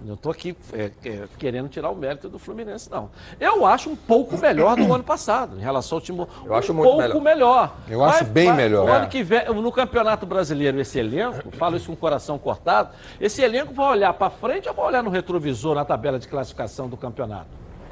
Não 0.05 0.14
estou 0.14 0.30
aqui 0.30 0.57
é, 0.72 0.91
é, 1.05 1.28
querendo 1.39 1.68
tirar 1.68 1.91
o 1.91 1.97
mérito 1.97 2.28
do 2.28 2.39
Fluminense, 2.39 2.89
não. 2.89 3.11
Eu 3.41 3.66
acho 3.66 3.91
um 3.91 3.97
pouco 3.97 4.39
melhor 4.39 4.76
do 4.76 4.93
ano 4.93 5.03
passado, 5.03 5.57
em 5.57 5.61
relação 5.61 5.99
ao 5.99 6.03
time. 6.03 6.26
Eu 6.45 6.55
acho 6.55 6.72
um 6.72 6.76
muito 6.76 6.89
pouco 6.89 7.20
melhor. 7.20 7.22
melhor. 7.22 7.76
Eu 7.89 7.99
vai, 7.99 8.11
acho 8.11 8.24
bem 8.26 8.47
vai, 8.47 8.57
melhor. 8.57 8.89
O 8.89 8.93
ano 8.93 9.09
que 9.09 9.22
vem, 9.24 9.45
no 9.53 9.72
Campeonato 9.72 10.24
Brasileiro, 10.24 10.80
esse 10.80 10.99
elenco, 10.99 11.51
falo 11.57 11.76
isso 11.76 11.86
com 11.86 11.95
o 11.95 11.97
coração 11.97 12.39
cortado, 12.39 12.91
esse 13.20 13.43
elenco 13.43 13.74
vai 13.74 13.91
olhar 13.91 14.12
para 14.12 14.30
frente 14.30 14.68
ou 14.68 14.74
vai 14.74 14.86
olhar 14.86 15.03
no 15.03 15.11
retrovisor 15.11 15.74
na 15.74 15.84
tabela 15.84 16.18
de 16.18 16.28
classificação 16.28 16.89
do 16.89 16.97
campeonato? 16.97 17.49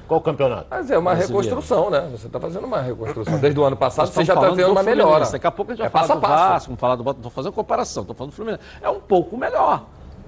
Qual 0.07 0.21
campeonato? 0.21 0.69
Mas 0.71 0.89
é 0.89 0.97
uma 0.97 1.17
Brasileiro. 1.17 1.49
reconstrução, 1.51 1.91
né? 1.91 2.09
Você 2.13 2.29
está 2.29 2.39
fazendo 2.39 2.65
uma 2.65 2.81
reconstrução. 2.81 3.39
Desde 3.41 3.59
o 3.59 3.65
ano 3.65 3.77
passado 3.77 4.07
você 4.07 4.25
já 4.25 4.35
está 4.35 4.51
tendo 4.51 4.71
uma 4.71 4.83
melhora. 4.85 5.27
Daqui 5.29 5.47
a 5.47 5.51
pouco 5.51 5.73
a 5.73 5.75
gente 5.75 5.81
vai 5.81 5.89
é 5.89 6.07
falar 6.07 6.15
do 6.15 6.21
Vasco, 6.21 6.69
vamos 6.69 6.81
falar 6.81 6.95
do 6.95 7.11
Estou 7.11 7.31
fazendo 7.31 7.53
comparação, 7.53 8.03
estou 8.03 8.15
falando 8.15 8.31
do 8.31 8.37
Fluminense. 8.37 8.63
É 8.81 8.89
um 8.89 9.01
pouco 9.01 9.37
melhor 9.37 9.85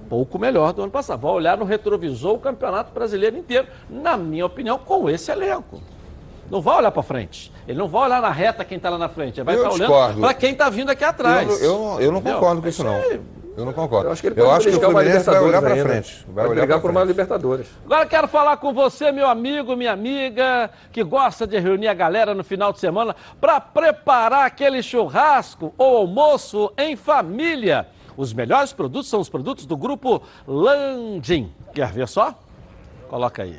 pouco 0.09 0.39
melhor 0.39 0.73
do 0.73 0.81
ano 0.81 0.91
passado. 0.91 1.21
Vai 1.21 1.31
olhar 1.31 1.57
no 1.57 1.65
retrovisor 1.65 2.33
o 2.33 2.39
Campeonato 2.39 2.91
Brasileiro 2.91 3.37
inteiro, 3.37 3.67
na 3.89 4.17
minha 4.17 4.45
opinião, 4.45 4.77
com 4.79 5.09
esse 5.09 5.31
elenco. 5.31 5.81
Não 6.49 6.61
vai 6.61 6.77
olhar 6.77 6.91
para 6.91 7.03
frente. 7.03 7.51
Ele 7.67 7.77
não 7.77 7.87
vai 7.87 8.05
olhar 8.05 8.21
na 8.21 8.31
reta 8.31 8.65
quem 8.65 8.77
está 8.77 8.89
lá 8.89 8.97
na 8.97 9.07
frente. 9.07 9.39
Ele 9.39 9.45
vai 9.45 9.55
estar 9.55 9.69
tá 9.69 9.75
olhando 9.75 10.19
para 10.19 10.33
quem 10.33 10.51
está 10.51 10.67
vindo 10.69 10.89
aqui 10.89 11.03
atrás. 11.03 11.47
Eu, 11.47 11.57
eu, 11.59 12.01
eu 12.01 12.11
não 12.11 12.21
concordo 12.21 12.61
com 12.61 12.67
isso, 12.67 12.83
não. 12.83 12.99
Eu 13.55 13.65
não 13.65 13.73
concordo. 13.73 14.07
Eu 14.07 14.13
acho 14.13 14.21
que, 14.21 14.27
ele 14.29 14.39
eu 14.39 14.49
acho 14.49 14.69
que 14.69 14.75
o 14.75 14.79
Fluminense 14.79 15.25
vai 15.25 15.39
olhar 15.39 15.61
para 15.61 15.75
frente. 15.75 16.25
Vai, 16.29 16.47
vai 16.47 16.55
brigar 16.55 16.79
por 16.79 16.89
uma 16.89 17.03
Libertadores. 17.03 17.67
Agora 17.85 18.05
quero 18.05 18.27
falar 18.27 18.57
com 18.57 18.73
você, 18.73 19.11
meu 19.11 19.27
amigo, 19.27 19.75
minha 19.75 19.91
amiga, 19.91 20.71
que 20.91 21.03
gosta 21.03 21.45
de 21.45 21.59
reunir 21.59 21.89
a 21.89 21.93
galera 21.93 22.33
no 22.33 22.43
final 22.43 22.71
de 22.71 22.79
semana 22.79 23.15
para 23.39 23.59
preparar 23.59 24.45
aquele 24.45 24.81
churrasco 24.81 25.73
ou 25.77 25.97
almoço 25.97 26.71
em 26.77 26.95
família. 26.95 27.87
Os 28.19 28.33
melhores 28.33 28.73
produtos 28.73 29.07
são 29.07 29.21
os 29.21 29.29
produtos 29.29 29.65
do 29.65 29.77
grupo 29.77 30.21
Landim. 30.45 31.53
Quer 31.73 31.89
ver 31.93 32.05
só? 32.05 32.37
Coloca 33.07 33.43
aí. 33.43 33.57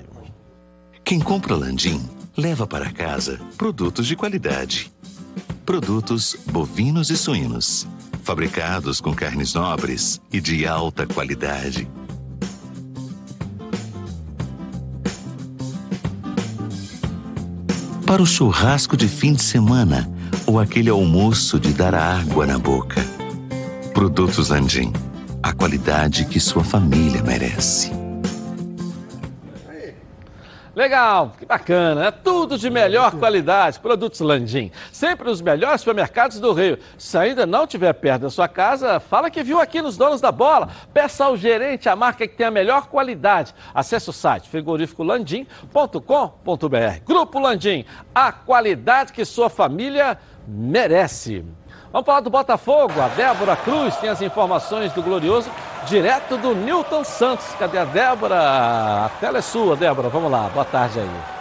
Quem 1.02 1.18
compra 1.18 1.56
Landim 1.56 2.06
leva 2.36 2.66
para 2.66 2.92
casa 2.92 3.40
produtos 3.56 4.06
de 4.06 4.14
qualidade. 4.14 4.92
Produtos 5.64 6.36
bovinos 6.52 7.08
e 7.08 7.16
suínos, 7.16 7.88
fabricados 8.22 9.00
com 9.00 9.14
carnes 9.14 9.54
nobres 9.54 10.20
e 10.30 10.42
de 10.42 10.66
alta 10.66 11.06
qualidade. 11.06 11.88
Para 18.04 18.20
o 18.20 18.26
churrasco 18.26 18.94
de 18.94 19.08
fim 19.08 19.32
de 19.32 19.42
semana 19.42 20.06
ou 20.46 20.60
aquele 20.60 20.90
almoço 20.90 21.58
de 21.58 21.72
dar 21.72 21.94
água 21.94 22.46
na 22.46 22.58
boca. 22.58 23.09
Produtos 24.00 24.48
Landim. 24.48 24.90
A 25.42 25.52
qualidade 25.52 26.24
que 26.24 26.40
sua 26.40 26.64
família 26.64 27.22
merece. 27.22 27.92
Legal, 30.74 31.34
que 31.38 31.44
bacana, 31.44 32.06
é 32.06 32.10
tudo 32.10 32.56
de 32.56 32.70
melhor 32.70 33.16
qualidade. 33.16 33.78
Produtos 33.78 34.20
Landim, 34.20 34.70
sempre 34.90 35.28
os 35.28 35.42
melhores 35.42 35.82
supermercados 35.82 36.40
do 36.40 36.50
Rio. 36.54 36.78
Se 36.96 37.18
ainda 37.18 37.44
não 37.44 37.64
estiver 37.64 37.92
perto 37.92 38.22
da 38.22 38.30
sua 38.30 38.48
casa, 38.48 38.98
fala 39.00 39.30
que 39.30 39.42
viu 39.42 39.60
aqui 39.60 39.82
nos 39.82 39.98
Donos 39.98 40.22
da 40.22 40.32
Bola. 40.32 40.70
Peça 40.94 41.26
ao 41.26 41.36
gerente 41.36 41.86
a 41.86 41.94
marca 41.94 42.26
que 42.26 42.34
tem 42.34 42.46
a 42.46 42.50
melhor 42.50 42.86
qualidade. 42.86 43.54
Acesse 43.74 44.08
o 44.08 44.14
site 44.14 44.48
frigoríficolandim.com.br. 44.48 47.04
Grupo 47.04 47.38
Landim, 47.38 47.84
a 48.14 48.32
qualidade 48.32 49.12
que 49.12 49.26
sua 49.26 49.50
família 49.50 50.16
merece. 50.48 51.44
Vamos 51.92 52.06
falar 52.06 52.20
do 52.20 52.30
Botafogo. 52.30 53.00
A 53.00 53.08
Débora 53.08 53.56
Cruz 53.56 53.96
tem 53.96 54.08
as 54.08 54.22
informações 54.22 54.92
do 54.92 55.02
Glorioso 55.02 55.50
direto 55.86 56.36
do 56.36 56.54
Newton 56.54 57.02
Santos. 57.02 57.46
Cadê 57.58 57.78
a 57.78 57.84
Débora? 57.84 58.36
A 59.06 59.10
tela 59.20 59.38
é 59.38 59.42
sua, 59.42 59.74
Débora. 59.74 60.08
Vamos 60.08 60.30
lá. 60.30 60.48
Boa 60.54 60.64
tarde 60.64 61.00
aí. 61.00 61.39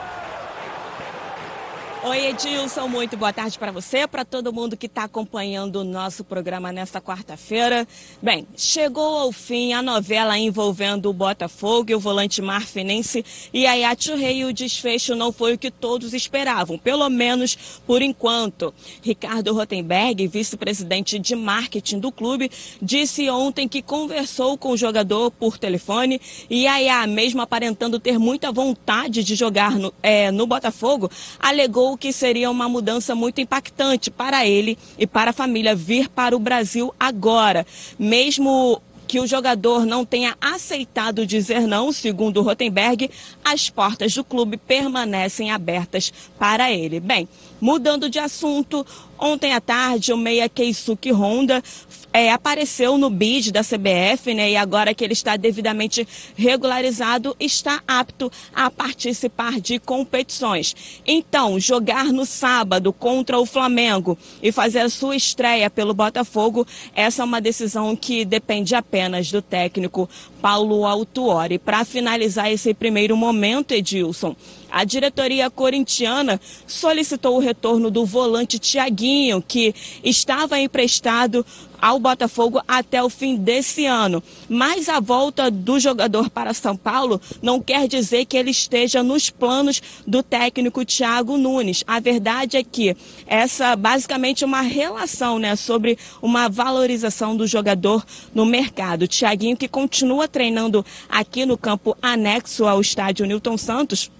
Oi, 2.01 2.27
Edilson, 2.27 2.87
muito 2.87 3.17
boa 3.17 3.33
tarde 3.33 3.59
para 3.59 3.73
você, 3.73 4.07
para 4.07 4.23
todo 4.23 4.53
mundo 4.53 4.77
que 4.77 4.85
está 4.85 5.03
acompanhando 5.03 5.81
o 5.81 5.83
nosso 5.83 6.23
programa 6.23 6.71
nesta 6.71 7.01
quarta-feira. 7.01 7.85
Bem, 8.21 8.47
chegou 8.55 9.19
ao 9.19 9.33
fim 9.33 9.73
a 9.73 9.81
novela 9.81 10.37
envolvendo 10.37 11.09
o 11.09 11.13
Botafogo 11.13 11.91
e 11.91 11.95
o 11.95 11.99
volante 11.99 12.41
marfinense 12.41 13.25
e 13.53 13.67
a 13.67 13.73
Rei. 14.15 14.45
O 14.45 14.53
desfecho 14.53 15.13
não 15.13 15.33
foi 15.33 15.55
o 15.55 15.57
que 15.57 15.69
todos 15.69 16.13
esperavam, 16.13 16.77
pelo 16.77 17.09
menos 17.09 17.81
por 17.85 18.01
enquanto. 18.01 18.73
Ricardo 19.03 19.53
Rotenberg, 19.53 20.25
vice-presidente 20.25 21.19
de 21.19 21.35
marketing 21.35 21.99
do 21.99 22.13
clube, 22.13 22.49
disse 22.81 23.29
ontem 23.29 23.67
que 23.67 23.81
conversou 23.81 24.57
com 24.57 24.71
o 24.71 24.77
jogador 24.77 25.31
por 25.31 25.57
telefone 25.57 26.21
e 26.49 26.65
a 26.65 27.05
mesmo 27.05 27.41
aparentando 27.41 27.99
ter 27.99 28.17
muita 28.17 28.53
vontade 28.53 29.21
de 29.21 29.35
jogar 29.35 29.71
no, 29.71 29.93
é, 30.01 30.31
no 30.31 30.47
Botafogo, 30.47 31.11
alegou 31.37 31.88
que 31.97 32.11
seria 32.11 32.49
uma 32.49 32.69
mudança 32.69 33.15
muito 33.15 33.41
impactante 33.41 34.09
para 34.09 34.45
ele 34.45 34.77
e 34.97 35.05
para 35.05 35.31
a 35.31 35.33
família 35.33 35.75
vir 35.75 36.09
para 36.09 36.35
o 36.35 36.39
Brasil 36.39 36.93
agora. 36.99 37.65
Mesmo 37.97 38.81
que 39.09 39.19
o 39.19 39.25
jogador 39.25 39.87
não 39.87 40.05
tenha 40.05 40.37
aceitado 40.39 41.25
dizer 41.25 41.61
não, 41.61 41.91
segundo 41.91 42.43
Rotenberg, 42.43 43.09
as 43.43 43.67
portas 43.67 44.13
do 44.13 44.23
clube 44.23 44.55
permanecem 44.55 45.49
abertas 45.49 46.13
para 46.37 46.71
ele. 46.71 46.99
Bem, 46.99 47.27
mudando 47.59 48.07
de 48.07 48.19
assunto, 48.19 48.85
ontem 49.17 49.51
à 49.51 49.59
tarde 49.59 50.13
o 50.13 50.17
meia 50.17 50.47
Keisuke 50.47 51.11
Honda 51.11 51.63
é, 52.11 52.31
apareceu 52.31 52.97
no 52.97 53.09
bid 53.09 53.51
da 53.51 53.61
CBF, 53.61 54.33
né? 54.33 54.51
E 54.51 54.55
agora 54.55 54.93
que 54.93 55.03
ele 55.03 55.13
está 55.13 55.37
devidamente 55.37 56.07
regularizado, 56.35 57.35
está 57.39 57.81
apto 57.87 58.31
a 58.53 58.69
participar 58.71 59.59
de 59.59 59.79
competições. 59.79 61.01
Então, 61.05 61.59
jogar 61.59 62.05
no 62.05 62.25
sábado 62.25 62.91
contra 62.91 63.39
o 63.39 63.45
Flamengo 63.45 64.17
e 64.41 64.51
fazer 64.51 64.79
a 64.79 64.89
sua 64.89 65.15
estreia 65.15 65.69
pelo 65.69 65.93
Botafogo, 65.93 66.65
essa 66.95 67.21
é 67.21 67.25
uma 67.25 67.41
decisão 67.41 67.95
que 67.95 68.25
depende 68.25 68.75
apenas 68.75 69.31
do 69.31 69.41
técnico 69.41 70.09
Paulo 70.41 70.85
Autuori. 70.85 71.59
Para 71.59 71.85
finalizar 71.85 72.51
esse 72.51 72.73
primeiro 72.73 73.15
momento, 73.15 73.73
Edilson, 73.73 74.35
a 74.71 74.83
diretoria 74.83 75.49
corintiana 75.49 76.39
solicitou 76.67 77.37
o 77.37 77.39
retorno 77.39 77.89
do 77.89 78.05
volante 78.05 78.59
Tiaguinho, 78.59 79.43
que 79.45 79.73
estava 80.03 80.59
emprestado 80.59 81.45
ao 81.81 81.99
Botafogo 81.99 82.61
até 82.67 83.03
o 83.03 83.09
fim 83.09 83.35
desse 83.35 83.85
ano. 83.85 84.23
Mas 84.47 84.89
a 84.89 84.99
volta 84.99 85.49
do 85.49 85.79
jogador 85.79 86.29
para 86.29 86.53
São 86.53 86.75
Paulo 86.75 87.21
não 87.41 87.59
quer 87.59 87.87
dizer 87.87 88.25
que 88.25 88.37
ele 88.37 88.51
esteja 88.51 89.03
nos 89.03 89.29
planos 89.29 89.81
do 90.05 90.21
técnico 90.21 90.85
Thiago 90.85 91.37
Nunes. 91.37 91.83
A 91.87 91.99
verdade 91.99 92.57
é 92.57 92.63
que 92.63 92.95
essa 93.25 93.75
basicamente 93.75 94.45
uma 94.45 94.61
relação 94.61 95.39
né, 95.39 95.55
sobre 95.55 95.97
uma 96.21 96.49
valorização 96.49 97.35
do 97.35 97.47
jogador 97.47 98.05
no 98.33 98.45
mercado. 98.45 99.07
Thiaguinho 99.07 99.57
que 99.57 99.67
continua 99.67 100.27
treinando 100.27 100.85
aqui 101.07 101.45
no 101.45 101.57
campo 101.57 101.97
anexo 102.01 102.65
ao 102.65 102.81
estádio 102.81 103.25
Newton 103.25 103.57
Santos 103.57 104.11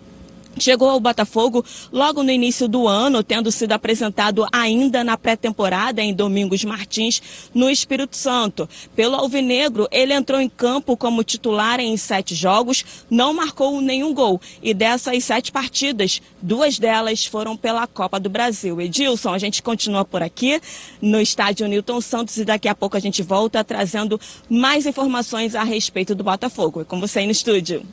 Chegou 0.60 0.89
ao 0.89 0.99
Botafogo 0.99 1.64
logo 1.91 2.22
no 2.22 2.32
início 2.32 2.68
do 2.68 2.88
ano, 2.88 3.24
tendo 3.24 3.51
sido 3.51 3.72
apresentado 3.72 4.45
ainda 4.51 5.03
na 5.03 5.18
pré-temporada 5.18 6.01
em 6.01 6.14
Domingos 6.14 6.64
Martins, 6.64 7.22
no 7.53 7.70
Espírito 7.70 8.16
Santo. 8.16 8.68
Pelo 8.95 9.16
Alvinegro, 9.16 9.88
ele 9.91 10.14
entrou 10.14 10.39
em 10.39 10.49
campo 10.49 10.97
como 10.97 11.24
titular 11.24 11.80
em 11.80 11.95
sete 11.95 12.36
jogos, 12.36 13.05
não 13.10 13.34
marcou 13.34 13.80
nenhum 13.82 14.14
gol. 14.14 14.41
E 14.62 14.74
dessas 14.74 15.24
sete 15.24 15.51
partidas, 15.51 16.22
duas 16.41 16.78
delas 16.78 17.26
foram 17.26 17.55
pela 17.55 17.88
Copa 17.88 18.20
do 18.20 18.30
Brasil. 18.30 18.82
Edilson, 18.82 19.34
a 19.34 19.38
gente 19.38 19.64
continua 19.64 20.03
por 20.03 20.22
aqui 20.22 20.62
no 21.01 21.22
estádio 21.22 21.68
Newton 21.68 22.01
Santos 22.01 22.38
e 22.38 22.45
daqui 22.45 22.68
a 22.68 22.76
pouco 22.76 22.97
a 22.97 22.99
gente 22.99 23.22
volta 23.22 23.64
trazendo 23.64 24.20
mais 24.49 24.86
informações 24.86 25.55
a 25.55 25.64
respeito 25.64 26.14
do 26.14 26.24
Botafogo. 26.24 26.82
É 26.82 26.84
com 26.84 26.99
você 26.99 27.20
aí 27.20 27.26
no 27.26 27.32
estúdio. 27.32 27.86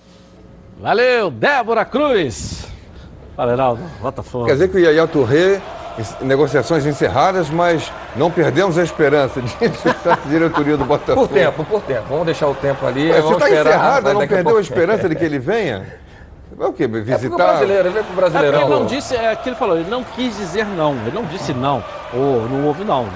Valeu, 0.87 1.33
Débora 1.33 1.85
Cruz. 1.85 2.65
Fala, 3.35 3.53
Heraldo, 3.55 3.83
Botafogo. 4.01 4.45
Quer 4.45 4.53
dizer 4.53 4.69
que 4.69 4.77
o 4.77 4.79
Yaya 4.79 5.05
Touré, 5.09 5.61
negociações 6.21 6.87
encerradas, 6.87 7.51
mas 7.51 7.93
não 8.15 8.31
perdemos 8.31 8.79
a 8.79 8.85
esperança 8.85 9.43
de 9.43 9.53
estar 9.65 10.17
na 10.17 10.31
diretoria 10.31 10.77
do 10.77 10.85
Botafogo. 10.85 11.27
Por 11.27 11.35
tempo, 11.35 11.65
por 11.65 11.83
tempo. 11.83 12.05
Vamos 12.09 12.27
deixar 12.27 12.47
o 12.47 12.55
tempo 12.55 12.87
ali. 12.87 13.11
Ué, 13.11 13.21
você 13.21 13.33
está 13.33 13.51
encerrado, 13.51 14.15
não 14.15 14.29
perdeu 14.29 14.55
a, 14.55 14.59
a 14.59 14.63
esperança 14.63 15.09
de 15.09 15.17
que 15.17 15.25
ele 15.27 15.41
venha? 15.41 15.93
É 16.57 16.65
o 16.65 16.73
quê? 16.73 16.87
Visitar? 16.87 17.25
É 17.25 17.35
o 17.35 17.37
brasileiro, 17.37 17.83
ele 17.89 17.91
veio 17.91 18.05
pro 18.05 18.15
Brasileirão. 18.15 18.61
É 18.61 18.63
ele 18.63 18.71
não 18.71 18.87
disse, 18.87 19.17
é 19.17 19.33
aquilo 19.33 19.43
que 19.43 19.49
ele 19.49 19.57
falou, 19.57 19.77
ele 19.77 19.91
não 19.91 20.05
quis 20.05 20.37
dizer 20.37 20.67
não, 20.67 20.93
ele 21.05 21.11
não 21.17 21.25
disse 21.25 21.53
não, 21.53 21.83
ou 22.15 22.49
não 22.49 22.65
houve 22.65 22.85
não. 22.85 23.09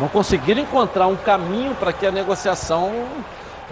Não 0.00 0.08
conseguiram 0.08 0.62
encontrar 0.62 1.06
um 1.06 1.14
caminho 1.14 1.76
para 1.76 1.92
que 1.92 2.04
a 2.04 2.10
negociação 2.10 2.90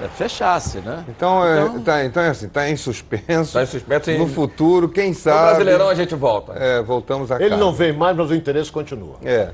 é, 0.00 0.08
fechasse, 0.08 0.78
né? 0.78 1.04
Então, 1.08 1.44
é, 1.44 1.62
então... 1.62 1.76
É, 1.76 1.80
tá, 1.80 2.04
então 2.04 2.22
é 2.22 2.28
assim, 2.28 2.46
está 2.46 2.68
em 2.68 2.76
suspenso. 2.76 3.58
Está 3.58 3.62
em 3.62 3.66
suspenso. 3.66 4.10
No 4.12 4.26
futuro, 4.26 4.88
quem 4.88 5.12
sabe... 5.12 5.38
No 5.38 5.46
Brasileirão 5.46 5.88
a 5.88 5.94
gente 5.94 6.14
volta. 6.14 6.52
É, 6.54 6.82
voltamos 6.82 7.30
a 7.30 7.36
Ele 7.36 7.50
casa. 7.50 7.60
não 7.60 7.72
vem 7.72 7.92
mais, 7.92 8.16
mas 8.16 8.30
o 8.30 8.34
interesse 8.34 8.70
continua. 8.70 9.16
É. 9.24 9.50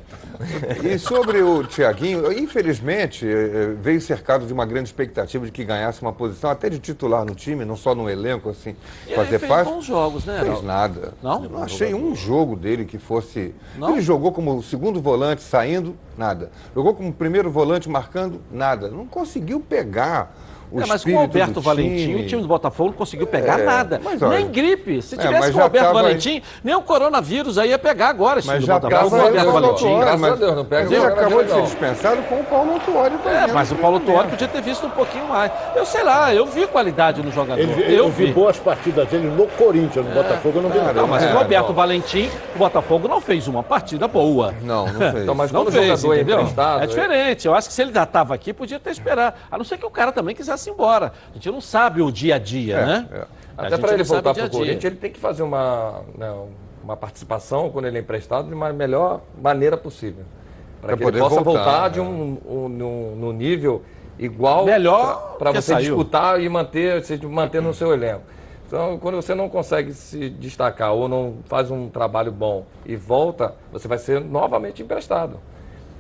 E 0.85 0.99
sobre 0.99 1.43
o 1.43 1.65
Tiaguinho, 1.65 2.33
infelizmente, 2.33 3.27
é, 3.27 3.75
veio 3.81 4.01
cercado 4.01 4.47
de 4.47 4.53
uma 4.53 4.65
grande 4.65 4.89
expectativa 4.89 5.45
de 5.45 5.53
que 5.53 5.65
ganhasse 5.65 6.01
uma 6.01 6.13
posição 6.13 6.51
até 6.51 6.71
de 6.71 6.79
titular 6.79 7.25
no 7.25 7.35
time, 7.35 7.65
não 7.65 7.77
só 7.77 7.95
no 7.95 8.09
elenco, 8.09 8.49
assim, 8.49 8.77
e 9.07 9.15
fazer 9.15 9.39
fez 9.39 9.51
parte. 9.51 9.69
bons 9.69 9.85
jogos, 9.85 10.25
né? 10.25 10.41
Fez 10.45 10.63
nada. 10.63 11.15
Não? 11.23 11.41
não 11.41 11.63
achei 11.63 11.95
um 11.95 12.15
jogo 12.15 12.55
dele 12.55 12.85
que 12.85 12.99
fosse... 12.99 13.55
Não? 13.77 13.93
Ele 13.93 14.01
jogou 14.01 14.33
como 14.33 14.63
segundo 14.63 15.01
volante, 15.01 15.43
saindo, 15.43 15.97
nada. 16.17 16.51
Jogou 16.75 16.95
como 16.95 17.13
primeiro 17.13 17.51
volante, 17.51 17.89
marcando, 17.89 18.41
nada. 18.51 18.89
Não 18.89 19.07
conseguiu 19.07 19.61
pegar 19.61 20.35
o 20.71 20.81
é, 20.81 20.87
mas 20.87 21.05
com 21.05 21.15
o 21.15 21.19
Alberto 21.19 21.61
Valentim, 21.61 22.15
o 22.15 22.27
time 22.27 22.43
do 22.43 22.49
Botafogo 22.49 22.91
não 22.91 22.97
conseguiu 22.97 23.27
pegar 23.27 23.61
é, 23.61 23.65
nada. 23.65 24.01
Mas, 24.03 24.21
olha, 24.21 24.39
nem 24.39 24.49
gripe. 24.49 25.01
Se 25.01 25.15
é, 25.15 25.19
tivesse 25.19 25.53
com 25.53 25.59
o 25.59 25.63
Alberto 25.63 25.93
Valentim, 25.93 26.35
aí... 26.37 26.43
nem 26.63 26.75
o 26.75 26.83
coronavírus 26.83 27.59
aí 27.59 27.71
ia 27.71 27.79
pegar 27.79 28.09
agora. 28.09 28.41
Mas 28.45 28.65
já 28.65 28.79
Botafogo, 28.79 29.17
o 29.17 29.21
Alberto 29.21 29.53
Valentim. 29.53 29.99
Graças 29.99 30.25
a 30.25 30.35
Deus, 30.35 30.57
não 30.57 30.65
pega 30.65 30.95
Ele 30.95 31.05
acabou 31.05 31.45
de 31.45 31.51
ser 31.51 31.63
dispensado 31.63 32.23
com 32.23 32.41
o 32.41 32.45
Paulo 32.45 32.81
Tuori. 32.81 33.15
É, 33.27 33.47
mas 33.53 33.73
o 33.73 33.77
Paulo 33.77 34.01
Tuori 34.01 34.29
podia 34.29 34.49
ter 34.49 34.63
visto 34.63 34.87
um 34.87 34.91
pouquinho 34.91 35.29
mais. 35.29 35.51
Eu 35.75 35.87
sei 35.87 36.03
lá, 36.03 36.35
eu 36.35 36.47
vi 36.47 36.67
qualidade 36.67 37.23
no 37.23 37.33
jogador. 37.33 37.61
Ele, 37.61 37.95
eu, 37.95 38.11
vi. 38.11 38.27
vi 38.27 38.33
boas 38.33 38.59
partidas 38.59 39.09
dele 39.09 39.29
no 39.29 39.47
Corinthians, 39.47 40.05
no 40.05 40.13
é. 40.13 40.15
Botafogo 40.15 40.59
eu 40.59 40.63
não 40.63 40.71
vi 40.71 40.79
nada. 40.79 40.93
Não, 40.93 41.07
mas 41.07 41.25
o 41.25 41.37
Roberto 41.37 41.73
Valentim, 41.73 42.31
o 42.55 42.59
Botafogo 42.59 43.09
não 43.09 43.21
fez 43.21 43.49
uma 43.49 43.63
partida 43.63 44.07
boa. 44.07 44.55
Não, 44.63 44.87
não 44.87 44.99
fez. 45.13 45.23
Então, 45.23 45.35
mas 45.35 45.53
não 45.53 45.65
quando 45.65 45.73
fez, 45.73 45.85
o 45.85 45.97
jogador 45.97 46.15
é 46.15 46.21
emprestado... 46.21 46.83
É 46.83 46.87
diferente. 46.87 47.47
Eu 47.47 47.55
acho 47.55 47.69
que 47.69 47.75
se 47.75 47.83
ele 47.83 47.93
já 47.93 48.03
estava 48.03 48.35
aqui, 48.35 48.53
podia 48.53 48.79
ter 48.79 48.91
esperado. 48.91 49.37
A 49.51 49.57
não 49.57 49.65
ser 49.65 49.79
que 49.79 49.87
o 49.87 49.91
cara 49.91 50.13
também 50.13 50.35
quisesse 50.35 50.58
ir 50.67 50.73
embora 50.73 51.13
gente 51.35 51.51
não 51.51 51.61
sabe 51.61 52.03
o 52.03 52.11
dia 52.11 52.35
a 52.35 52.39
dia, 52.39 52.77
é, 52.77 52.87
né? 52.87 53.09
É. 53.13 53.27
Até 53.57 53.77
para 53.77 53.95
ele 53.95 54.05
voltar 54.05 54.35
para 54.35 54.47
o 54.47 54.51
Corinthians, 54.51 54.85
ele 54.85 54.97
tem 54.97 55.11
que 55.11 55.19
fazer 55.19 55.43
uma, 55.43 56.03
né, 56.17 56.33
uma 56.83 56.97
participação 56.97 57.71
quando 57.71 57.87
ele 57.87 57.99
é 57.99 58.01
emprestado 58.01 58.47
de 58.47 58.55
uma 58.55 58.73
melhor 58.73 59.21
maneira 59.41 59.77
possível. 59.77 60.25
Para 60.81 60.97
que 60.97 61.03
ele 61.03 61.19
possa 61.19 61.41
voltar, 61.41 61.65
voltar 61.65 61.89
de 61.89 62.01
um, 62.01 62.39
um, 62.47 62.69
no, 62.69 63.17
no 63.17 63.33
nível 63.33 63.83
igual 64.17 64.65
melhor 64.65 65.37
para 65.39 65.51
você 65.51 65.73
saiu. 65.73 65.97
disputar 65.97 66.41
e 66.41 66.49
manter, 66.49 67.03
se 67.05 67.17
manter 67.27 67.61
no 67.61 67.75
seu 67.75 67.93
elenco. 67.93 68.23
Então, 68.67 68.99
quando 68.99 69.17
você 69.17 69.35
não 69.35 69.49
consegue 69.49 69.93
se 69.93 70.29
destacar 70.29 70.93
ou 70.93 71.09
não 71.09 71.39
faz 71.47 71.71
um 71.71 71.89
trabalho 71.89 72.31
bom 72.31 72.67
e 72.85 72.95
volta, 72.97 73.55
você 73.73 73.89
vai 73.89 73.99
ser 73.99 74.21
novamente 74.21 74.83
emprestado. 74.83 75.41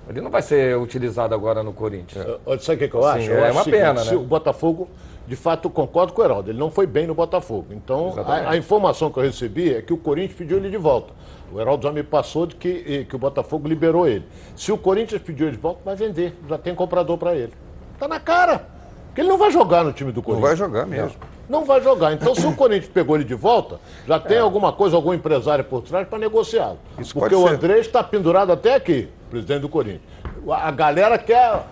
Ele 0.09 0.21
não 0.21 0.31
vai 0.31 0.43
ser 0.43 0.77
utilizado 0.77 1.35
agora 1.35 1.63
no 1.63 1.73
Corinthians. 1.73 2.25
Sabe 2.61 2.77
o 2.77 2.79
que, 2.79 2.89
que 2.89 2.95
eu 2.95 3.05
acho? 3.05 3.27
Sim, 3.27 3.33
eu 3.33 3.45
é 3.45 3.53
uma 3.53 3.65
pena, 3.65 4.05
né? 4.05 4.15
O 4.15 4.21
Botafogo 4.21 4.89
de 5.29 5.37
fato, 5.37 5.69
concordo 5.69 6.15
com 6.15 6.23
o 6.23 6.25
Heraldo, 6.25 6.51
ele 6.51 6.59
não 6.59 6.71
foi 6.71 6.87
bem 6.87 7.07
no 7.07 7.15
Botafogo. 7.15 7.67
Então, 7.73 8.15
a, 8.27 8.53
a, 8.53 8.57
informação 8.57 9.11
que 9.11 9.19
eu 9.19 9.23
recebi 9.23 9.75
é 9.75 9.83
que 9.83 9.93
o 9.93 9.99
Corinthians 9.99 10.39
pediu 10.39 10.57
ele 10.57 10.71
de 10.71 10.79
volta. 10.79 11.13
O 11.53 11.61
Heraldo 11.61 11.87
já 11.87 11.93
me 11.93 12.03
passou 12.03 12.47
de 12.47 12.57
que, 12.57 13.05
que 13.05 13.15
o 13.15 13.19
Botafogo 13.19 13.69
liberou 13.69 14.09
ele. 14.09 14.25
Se 14.57 14.73
o 14.73 14.79
Corinthians 14.79 15.21
pediu 15.21 15.47
ele 15.47 15.57
de 15.57 15.63
volta, 15.63 15.83
vai 15.85 15.95
vender. 15.95 16.35
Já 16.49 16.57
tem 16.57 16.75
comprador 16.75 17.19
para 17.19 17.37
ele. 17.37 17.53
Tá 17.99 18.09
na 18.09 18.19
cara. 18.19 18.67
Porque 19.09 19.21
ele 19.21 19.29
não 19.29 19.37
vai 19.37 19.51
jogar 19.51 19.85
no 19.85 19.93
time 19.93 20.13
do 20.13 20.23
Corinthians. 20.23 20.43
Não 20.43 20.49
vai 20.49 20.57
jogar 20.57 20.87
mesmo. 20.87 21.19
Não, 21.21 21.38
não 21.49 21.65
vai 21.65 21.81
jogar. 21.81 22.13
Então, 22.13 22.35
se 22.35 22.47
o 22.47 22.55
Corinthians 22.57 22.91
pegou 22.93 23.17
ele 23.17 23.25
de 23.25 23.35
volta, 23.35 23.81
já 24.07 24.19
tem 24.21 24.37
é. 24.37 24.41
alguma 24.41 24.73
coisa, 24.73 24.97
algum 24.97 25.15
empresário 25.15 25.65
por 25.65 25.83
trás 25.83 26.07
para 26.07 26.19
negociá-lo. 26.19 26.79
Porque 27.13 27.35
o 27.35 27.47
André 27.47 27.79
está 27.79 28.03
pendurado 28.03 28.53
até 28.53 28.75
aqui, 28.75 29.09
presidente 29.31 29.63
do 29.63 29.69
Corinthians. 29.69 30.03
A 30.51 30.71
galera 30.71 31.19
quer, 31.19 31.67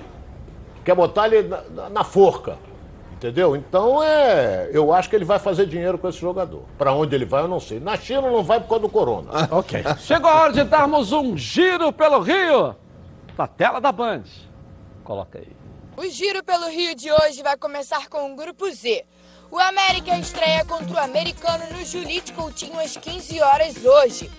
quer 0.85 0.95
botar 0.95 1.27
ele 1.29 1.49
na, 1.49 1.91
na 1.91 2.05
forca. 2.05 2.57
Entendeu? 3.16 3.57
Então 3.57 4.03
é. 4.03 4.68
Eu 4.72 4.93
acho 4.93 5.09
que 5.09 5.16
ele 5.16 5.24
vai 5.24 5.39
fazer 5.39 5.66
dinheiro 5.66 5.97
com 5.97 6.07
esse 6.07 6.18
jogador. 6.18 6.64
Para 6.77 6.93
onde 6.93 7.14
ele 7.14 7.24
vai, 7.24 7.43
eu 7.43 7.49
não 7.49 7.59
sei. 7.59 7.81
Na 7.81 7.97
China 7.97 8.22
não 8.22 8.45
vai 8.45 8.61
por 8.61 8.68
causa 8.68 8.83
do 8.83 8.91
corona. 8.91 9.31
Ah, 9.33 9.49
ok. 9.57 9.83
Chegou 9.99 10.31
a 10.31 10.43
hora 10.43 10.53
de 10.53 10.64
darmos 10.64 11.12
um 11.12 11.35
giro 11.37 11.91
pelo 11.93 12.20
Rio. 12.20 12.77
Na 13.37 13.47
tela 13.47 13.81
da 13.81 13.91
Band. 13.91 14.24
Coloca 15.03 15.39
aí. 15.39 15.49
O 15.97 16.07
giro 16.11 16.45
pelo 16.45 16.68
Rio 16.68 16.95
de 16.95 17.11
hoje 17.11 17.43
vai 17.43 17.57
começar 17.57 18.07
com 18.09 18.33
o 18.33 18.37
grupo 18.37 18.70
Z. 18.70 19.07
O 19.51 19.59
América 19.61 20.18
estreia 20.18 20.64
contra 20.64 20.97
o 20.97 20.99
americano 20.99 21.64
no 21.70 21.84
Julite 21.84 22.32
Coutinho 22.32 22.78
às 22.80 22.97
15 22.97 23.40
horas 23.40 23.84
hoje. 23.84 24.30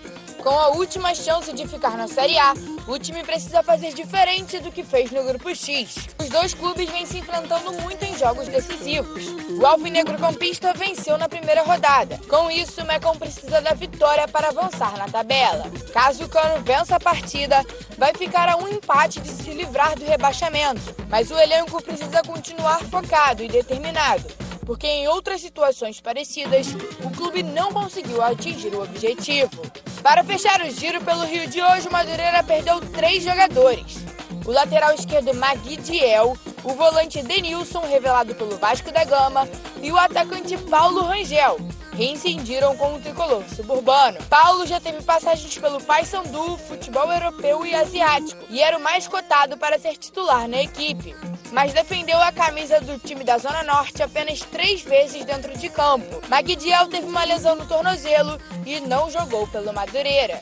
Com 0.44 0.50
a 0.50 0.70
última 0.70 1.16
chance 1.16 1.52
de 1.54 1.68
ficar 1.68 1.98
na 1.98 2.08
Série 2.08 2.38
A, 2.38 2.54
o 2.88 3.00
time 3.00 3.24
precisa 3.24 3.64
fazer 3.64 3.94
diferente 3.94 4.60
do 4.60 4.72
que 4.72 4.84
fez 4.84 5.10
no 5.12 5.24
Grupo 5.24 5.54
X. 5.56 6.10
Os 6.20 6.30
dois 6.30 6.54
clubes 6.54 6.90
vêm 6.90 7.06
se 7.06 7.18
enfrentando 7.18 7.74
muito 7.82 8.04
em 8.04 8.18
jogos 8.18 8.48
decisivos. 8.48 9.26
O 9.60 9.66
Alvinegro 9.66 10.18
Campista 10.18 10.74
venceu 10.74 11.18
na 11.18 11.28
primeira 11.28 11.64
rodada. 11.64 12.20
Com 12.30 12.52
isso, 12.52 12.82
o 12.82 12.86
Mecon 12.86 13.18
precisa 13.18 13.62
da 13.62 13.74
vitória 13.74 14.28
para 14.28 14.50
avançar 14.50 14.98
na 14.98 15.08
tabela. 15.08 15.72
Caso 15.94 16.26
o 16.26 16.30
Cano 16.30 16.64
vença 16.64 16.98
a 16.98 17.00
partida, 17.00 17.66
vai 17.98 18.14
ficar 18.14 18.50
a 18.50 18.58
um 18.58 18.68
empate 18.68 19.22
de 19.22 19.30
se 19.30 19.52
livrar 19.52 19.98
do 19.98 20.06
rebaixamento. 20.06 20.96
Mas 21.10 21.32
o 21.32 21.40
elenco 21.40 21.82
precisa 21.82 22.22
continuar 22.22 22.80
focado 22.84 23.42
e 23.42 23.48
determinado 23.48 24.47
porque 24.68 24.86
em 24.86 25.08
outras 25.08 25.40
situações 25.40 26.02
parecidas, 26.02 26.68
o 27.02 27.10
clube 27.10 27.42
não 27.42 27.72
conseguiu 27.72 28.22
atingir 28.22 28.76
o 28.76 28.84
objetivo. 28.84 29.62
Para 30.04 30.26
fechar 30.26 30.62
o 30.62 30.70
giro 30.70 31.02
pelo 31.02 31.24
Rio 31.24 31.48
de 31.48 31.62
hoje, 31.62 31.88
o 31.88 31.92
Madureira 31.92 32.44
perdeu 32.44 32.82
três 32.82 33.24
jogadores. 33.24 34.04
O 34.46 34.52
lateral 34.52 34.94
esquerdo 34.94 35.34
Magui 35.34 35.78
Diel, 35.78 36.38
o 36.66 36.74
volante 36.74 37.24
Denilson, 37.24 37.80
revelado 37.88 38.36
pelo 38.36 38.58
Vasco 38.58 38.92
da 38.92 39.06
Gama, 39.06 39.48
e 39.82 39.90
o 39.90 39.98
atacante 39.98 40.58
Paulo 40.58 41.02
Rangel, 41.02 41.58
reincendiram 41.98 42.78
com 42.78 42.94
o 42.94 43.02
tricolor 43.02 43.44
suburbano. 43.50 44.20
Paulo 44.30 44.66
já 44.68 44.80
teve 44.80 45.02
passagens 45.02 45.58
pelo 45.58 45.82
Paysandu, 45.82 46.58
futebol 46.58 47.12
europeu 47.12 47.66
e 47.66 47.74
asiático, 47.74 48.42
e 48.50 48.62
era 48.62 48.78
o 48.78 48.82
mais 48.82 49.08
cotado 49.08 49.58
para 49.58 49.80
ser 49.80 49.98
titular 49.98 50.48
na 50.48 50.62
equipe 50.62 51.16
mas 51.52 51.74
defendeu 51.74 52.20
a 52.22 52.32
camisa 52.32 52.80
do 52.82 53.00
time 53.00 53.24
da 53.24 53.38
Zona 53.38 53.64
Norte 53.64 54.04
apenas 54.04 54.42
três 54.42 54.82
vezes 54.82 55.24
dentro 55.26 55.58
de 55.58 55.70
campo. 55.70 56.22
Magdiel 56.28 56.88
teve 56.88 57.08
uma 57.08 57.24
lesão 57.24 57.56
no 57.56 57.66
tornozelo 57.66 58.40
e 58.66 58.80
não 58.82 59.10
jogou 59.10 59.48
pelo 59.48 59.74
Madureira. 59.74 60.42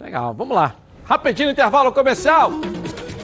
Legal, 0.00 0.34
vamos 0.34 0.56
lá. 0.56 0.74
Rapidinho 1.04 1.50
intervalo 1.50 1.92
comercial. 1.92 2.50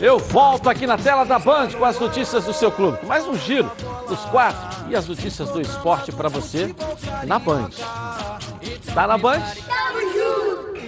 Eu 0.01 0.19
volto 0.19 0.71
aqui 0.71 0.87
na 0.87 0.97
tela 0.97 1.25
da 1.25 1.41
Band 1.41 1.71
com 1.73 1.85
as 1.85 1.99
notícias 1.99 2.45
do 2.45 2.53
seu 2.53 2.71
clube. 2.71 3.05
Mais 3.05 3.27
um 3.27 3.37
giro 3.37 3.71
dos 4.09 4.21
quatro 4.27 4.89
e 4.89 4.95
as 4.95 5.09
notícias 5.09 5.51
do 5.51 5.61
esporte 5.61 6.13
para 6.13 6.29
você 6.29 6.73
na 7.27 7.39
Band. 7.39 7.71
Tá 8.95 9.09
na 9.09 9.19
Band? 9.19 9.43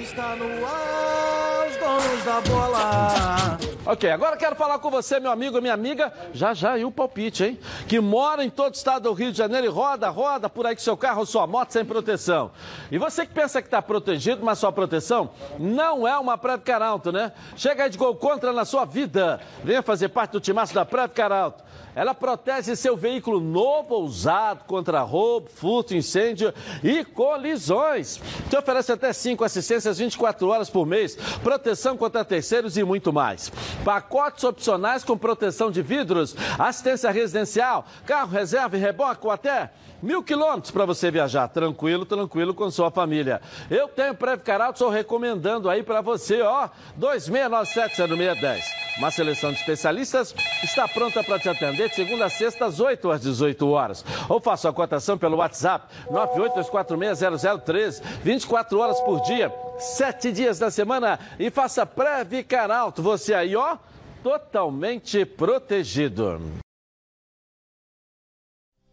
Está 0.00 0.36
no 0.36 0.64
ar, 0.64 1.49
donos 1.80 2.24
da 2.24 2.40
bola. 2.42 3.58
Ok, 3.86 4.08
agora 4.10 4.36
quero 4.36 4.54
falar 4.54 4.78
com 4.78 4.90
você, 4.90 5.18
meu 5.18 5.32
amigo 5.32 5.60
minha 5.60 5.72
amiga, 5.72 6.12
já 6.32 6.52
já 6.52 6.78
e 6.78 6.84
o 6.84 6.90
palpite, 6.90 7.44
hein? 7.44 7.58
Que 7.88 7.98
mora 7.98 8.44
em 8.44 8.50
todo 8.50 8.74
o 8.74 8.76
estado 8.76 9.04
do 9.04 9.12
Rio 9.14 9.32
de 9.32 9.38
Janeiro 9.38 9.66
e 9.66 9.70
roda, 9.70 10.08
roda 10.10 10.48
por 10.48 10.66
aí 10.66 10.76
com 10.76 10.82
seu 10.82 10.96
carro 10.96 11.20
ou 11.20 11.26
sua 11.26 11.46
moto 11.46 11.72
sem 11.72 11.84
proteção. 11.84 12.50
E 12.90 12.98
você 12.98 13.24
que 13.24 13.32
pensa 13.32 13.62
que 13.62 13.68
está 13.68 13.80
protegido, 13.80 14.44
mas 14.44 14.58
sua 14.58 14.70
proteção 14.70 15.30
não 15.58 16.06
é 16.06 16.16
uma 16.18 16.36
Preve 16.36 16.62
Caralto, 16.62 17.10
né? 17.10 17.32
Chega 17.56 17.84
aí 17.84 17.90
de 17.90 17.96
gol 17.96 18.14
contra 18.14 18.52
na 18.52 18.64
sua 18.66 18.84
vida. 18.84 19.40
Venha 19.64 19.82
fazer 19.82 20.10
parte 20.10 20.32
do 20.32 20.40
timaço 20.40 20.74
da 20.74 20.84
Preve 20.84 21.14
Caralto. 21.14 21.64
Ela 21.94 22.14
protege 22.14 22.76
seu 22.76 22.96
veículo 22.96 23.40
novo 23.40 23.94
ou 23.94 24.04
usado 24.04 24.64
contra 24.64 25.00
roubo, 25.02 25.50
furto, 25.50 25.94
incêndio 25.94 26.54
e 26.82 27.04
colisões. 27.04 28.20
Te 28.48 28.56
oferece 28.56 28.92
até 28.92 29.12
5 29.12 29.42
assistências 29.42 29.98
24 29.98 30.48
horas 30.48 30.70
por 30.70 30.86
mês, 30.86 31.16
proteção 31.42 31.96
contra 31.96 32.24
terceiros 32.24 32.76
e 32.76 32.84
muito 32.84 33.12
mais. 33.12 33.50
Pacotes 33.84 34.44
opcionais 34.44 35.02
com 35.02 35.18
proteção 35.18 35.70
de 35.70 35.82
vidros, 35.82 36.36
assistência 36.58 37.10
residencial, 37.10 37.84
carro 38.06 38.30
reserva 38.30 38.76
e 38.76 38.80
reboque 38.80 39.26
ou 39.26 39.32
até 39.32 39.70
Mil 40.02 40.22
quilômetros 40.22 40.70
para 40.70 40.86
você 40.86 41.10
viajar, 41.10 41.48
tranquilo, 41.48 42.06
tranquilo 42.06 42.54
com 42.54 42.70
sua 42.70 42.90
família. 42.90 43.40
Eu 43.70 43.88
tenho 43.88 44.14
Previcar 44.14 44.70
estou 44.70 44.88
recomendando 44.88 45.68
aí 45.68 45.82
para 45.82 46.00
você, 46.00 46.40
ó, 46.40 46.68
26970610. 46.98 48.62
Uma 48.98 49.10
seleção 49.10 49.52
de 49.52 49.58
especialistas 49.58 50.34
está 50.62 50.88
pronta 50.88 51.22
para 51.22 51.38
te 51.38 51.48
atender 51.48 51.88
de 51.88 51.94
segunda 51.94 52.26
a 52.26 52.30
sexta, 52.30 52.66
às 52.66 52.80
8 52.80 53.10
às 53.10 53.20
18 53.20 53.68
horas. 53.68 54.04
Ou 54.28 54.40
faça 54.40 54.68
a 54.68 54.72
cotação 54.72 55.18
pelo 55.18 55.36
WhatsApp 55.36 55.86
982460013, 56.10 58.02
24 58.22 58.78
horas 58.78 59.00
por 59.00 59.20
dia, 59.22 59.54
7 59.78 60.32
dias 60.32 60.58
da 60.58 60.70
semana 60.70 61.18
e 61.38 61.50
faça 61.50 61.84
Previcar 61.84 62.70
Alto. 62.70 63.02
Você 63.02 63.34
aí, 63.34 63.54
ó, 63.54 63.76
totalmente 64.22 65.24
protegido. 65.24 66.60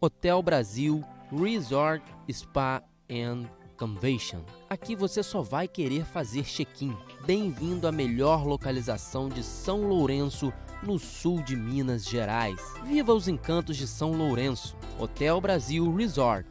Hotel 0.00 0.40
Brasil 0.44 1.02
Resort 1.32 2.04
Spa 2.30 2.80
and 3.10 3.46
Convention. 3.76 4.42
Aqui 4.70 4.94
você 4.94 5.24
só 5.24 5.42
vai 5.42 5.66
querer 5.66 6.04
fazer 6.04 6.44
check-in. 6.44 6.96
Bem-vindo 7.26 7.88
à 7.88 7.90
melhor 7.90 8.46
localização 8.46 9.28
de 9.28 9.42
São 9.42 9.88
Lourenço, 9.88 10.52
no 10.84 11.00
sul 11.00 11.42
de 11.42 11.56
Minas 11.56 12.04
Gerais. 12.04 12.60
Viva 12.84 13.12
os 13.12 13.26
encantos 13.26 13.76
de 13.76 13.88
São 13.88 14.12
Lourenço. 14.12 14.76
Hotel 15.00 15.40
Brasil 15.40 15.92
Resort, 15.92 16.48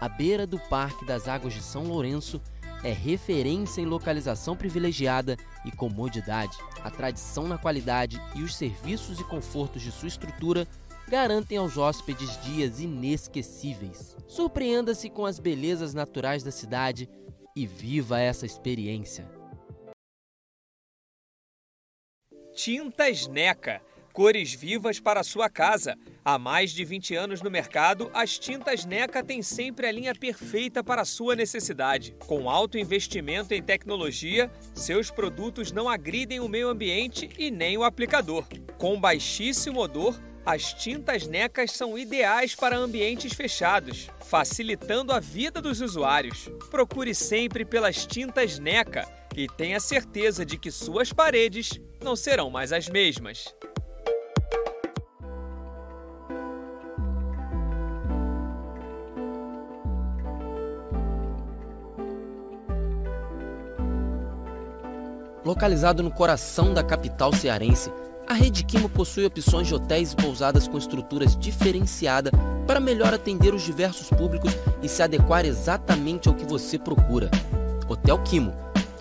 à 0.00 0.08
beira 0.08 0.46
do 0.46 0.58
Parque 0.58 1.04
das 1.04 1.28
Águas 1.28 1.52
de 1.52 1.62
São 1.62 1.84
Lourenço, 1.84 2.40
é 2.82 2.92
referência 2.92 3.82
em 3.82 3.86
localização 3.86 4.56
privilegiada 4.56 5.36
e 5.66 5.70
comodidade. 5.70 6.56
A 6.82 6.90
tradição 6.90 7.46
na 7.46 7.58
qualidade 7.58 8.18
e 8.34 8.42
os 8.42 8.56
serviços 8.56 9.20
e 9.20 9.24
confortos 9.24 9.82
de 9.82 9.92
sua 9.92 10.08
estrutura 10.08 10.66
garantem 11.08 11.58
aos 11.58 11.76
hóspedes 11.76 12.40
dias 12.42 12.80
inesquecíveis. 12.80 14.16
Surpreenda-se 14.26 15.08
com 15.08 15.24
as 15.24 15.38
belezas 15.38 15.94
naturais 15.94 16.42
da 16.42 16.50
cidade 16.50 17.08
e 17.54 17.66
viva 17.66 18.20
essa 18.20 18.44
experiência. 18.44 19.26
Tintas 22.54 23.26
Neca. 23.26 23.80
Cores 24.12 24.54
vivas 24.54 24.98
para 24.98 25.22
sua 25.22 25.50
casa. 25.50 25.94
Há 26.24 26.38
mais 26.38 26.70
de 26.70 26.86
20 26.86 27.14
anos 27.14 27.42
no 27.42 27.50
mercado, 27.50 28.10
as 28.14 28.38
tintas 28.38 28.86
NECA 28.86 29.22
têm 29.22 29.42
sempre 29.42 29.86
a 29.86 29.92
linha 29.92 30.14
perfeita 30.14 30.82
para 30.82 31.04
sua 31.04 31.36
necessidade. 31.36 32.16
Com 32.26 32.48
alto 32.48 32.78
investimento 32.78 33.52
em 33.52 33.62
tecnologia, 33.62 34.50
seus 34.74 35.10
produtos 35.10 35.70
não 35.70 35.86
agridem 35.86 36.40
o 36.40 36.48
meio 36.48 36.70
ambiente 36.70 37.28
e 37.38 37.50
nem 37.50 37.76
o 37.76 37.84
aplicador. 37.84 38.46
Com 38.78 38.98
baixíssimo 38.98 39.80
odor, 39.80 40.18
as 40.46 40.72
tintas 40.72 41.26
NECAS 41.26 41.72
são 41.72 41.98
ideais 41.98 42.54
para 42.54 42.76
ambientes 42.76 43.32
fechados, 43.32 44.08
facilitando 44.20 45.12
a 45.12 45.18
vida 45.18 45.60
dos 45.60 45.80
usuários. 45.80 46.48
Procure 46.70 47.12
sempre 47.16 47.64
pelas 47.64 48.06
tintas 48.06 48.56
NECA 48.56 49.08
e 49.36 49.48
tenha 49.48 49.80
certeza 49.80 50.46
de 50.46 50.56
que 50.56 50.70
suas 50.70 51.12
paredes 51.12 51.80
não 52.00 52.14
serão 52.14 52.48
mais 52.48 52.72
as 52.72 52.88
mesmas. 52.88 53.52
Localizado 65.44 66.04
no 66.04 66.10
coração 66.10 66.72
da 66.72 66.84
capital 66.84 67.32
cearense, 67.32 67.92
a 68.26 68.34
Rede 68.34 68.64
Quimo 68.64 68.88
possui 68.88 69.24
opções 69.24 69.68
de 69.68 69.74
hotéis 69.74 70.12
e 70.12 70.16
pousadas 70.16 70.66
com 70.66 70.76
estruturas 70.76 71.36
diferenciadas 71.36 72.32
para 72.66 72.80
melhor 72.80 73.14
atender 73.14 73.54
os 73.54 73.62
diversos 73.62 74.08
públicos 74.08 74.52
e 74.82 74.88
se 74.88 75.02
adequar 75.02 75.44
exatamente 75.44 76.28
ao 76.28 76.34
que 76.34 76.44
você 76.44 76.78
procura. 76.78 77.30
Hotel 77.88 78.18
Quimo, 78.18 78.52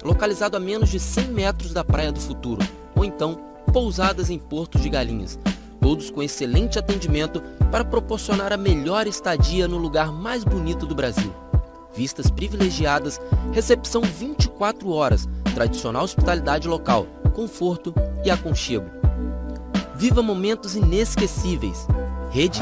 localizado 0.04 0.56
a 0.56 0.60
menos 0.60 0.90
de 0.90 1.00
100 1.00 1.28
metros 1.30 1.74
da 1.74 1.84
Praia 1.84 2.12
do 2.12 2.20
Futuro, 2.20 2.62
ou 2.96 3.04
então 3.04 3.36
pousadas 3.74 4.30
em 4.30 4.38
Portos 4.38 4.82
de 4.82 4.90
Galinhas, 4.90 5.40
todos 5.82 6.12
com 6.12 6.22
excelente 6.22 6.78
atendimento 6.78 7.42
para 7.72 7.84
proporcionar 7.84 8.54
a 8.54 8.58
melhor 8.58 9.08
estadia 9.08 9.68
no 9.68 9.78
lugar 9.78 10.12
mais 10.12 10.44
bonito 10.44 10.86
do 10.86 10.94
Brasil. 10.94 11.34
Vistas 11.96 12.30
privilegiadas, 12.30 13.20
recepção 13.54 14.02
24 14.02 14.92
horas, 14.92 15.28
tradicional 15.56 16.04
hospitalidade 16.04 16.68
local, 16.68 17.08
conforto 17.34 17.94
e 18.24 18.30
aconchego. 18.30 19.05
Viva 19.98 20.22
momentos 20.22 20.76
inesquecíveis. 20.76 21.88
Rede. 22.32 22.62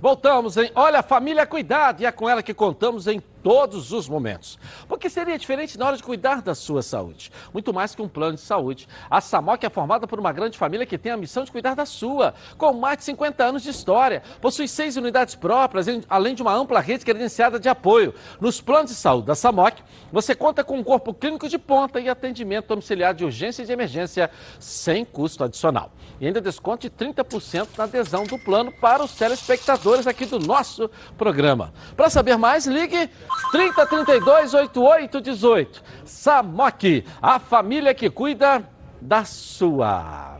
Voltamos, 0.00 0.56
hein? 0.56 0.70
Olha, 0.74 1.02
família, 1.02 1.46
cuidado! 1.46 2.00
E 2.00 2.06
é 2.06 2.12
com 2.12 2.28
ela 2.28 2.42
que 2.42 2.54
contamos 2.54 3.06
em 3.06 3.20
todos 3.42 3.92
os 3.92 4.08
momentos. 4.08 4.58
Porque 4.88 5.08
seria 5.08 5.38
diferente 5.38 5.78
na 5.78 5.86
hora 5.86 5.96
de 5.96 6.02
cuidar 6.02 6.42
da 6.42 6.54
sua 6.54 6.82
saúde. 6.82 7.30
Muito 7.52 7.72
mais 7.72 7.94
que 7.94 8.02
um 8.02 8.08
plano 8.08 8.34
de 8.34 8.40
saúde. 8.40 8.88
A 9.10 9.20
Samok 9.20 9.64
é 9.64 9.70
formada 9.70 10.06
por 10.06 10.18
uma 10.18 10.32
grande 10.32 10.58
família 10.58 10.86
que 10.86 10.98
tem 10.98 11.12
a 11.12 11.16
missão 11.16 11.44
de 11.44 11.50
cuidar 11.50 11.74
da 11.74 11.86
sua. 11.86 12.34
Com 12.56 12.72
mais 12.72 12.98
de 12.98 13.04
50 13.04 13.44
anos 13.44 13.62
de 13.62 13.70
história, 13.70 14.22
possui 14.40 14.68
seis 14.68 14.96
unidades 14.96 15.34
próprias, 15.34 15.86
além 16.08 16.34
de 16.34 16.42
uma 16.42 16.54
ampla 16.54 16.80
rede 16.80 17.04
credenciada 17.04 17.58
de 17.58 17.68
apoio. 17.68 18.14
Nos 18.40 18.60
planos 18.60 18.90
de 18.90 18.96
saúde 18.96 19.26
da 19.26 19.34
Samok, 19.34 19.82
você 20.12 20.34
conta 20.34 20.62
com 20.64 20.78
um 20.78 20.84
corpo 20.84 21.12
clínico 21.14 21.48
de 21.48 21.58
ponta 21.58 22.00
e 22.00 22.08
atendimento 22.08 22.68
domiciliar 22.68 23.14
de 23.14 23.24
urgência 23.24 23.62
e 23.62 23.66
de 23.66 23.72
emergência 23.72 24.30
sem 24.58 25.04
custo 25.04 25.44
adicional. 25.44 25.90
E 26.20 26.26
ainda 26.26 26.40
desconto 26.40 26.88
de 26.88 26.90
30% 26.90 27.68
na 27.78 27.84
adesão 27.84 28.24
do 28.24 28.38
plano 28.38 28.72
para 28.72 29.02
os 29.02 29.12
telespectadores 29.14 30.06
aqui 30.06 30.26
do 30.26 30.38
nosso 30.38 30.90
programa. 31.16 31.72
Para 31.96 32.10
saber 32.10 32.36
mais, 32.36 32.66
ligue 32.66 33.08
3032 33.52 34.54
8818. 34.54 35.82
Samok, 36.04 37.04
a 37.20 37.38
família 37.38 37.94
que 37.94 38.08
cuida 38.10 38.68
da 39.00 39.24
sua. 39.24 40.38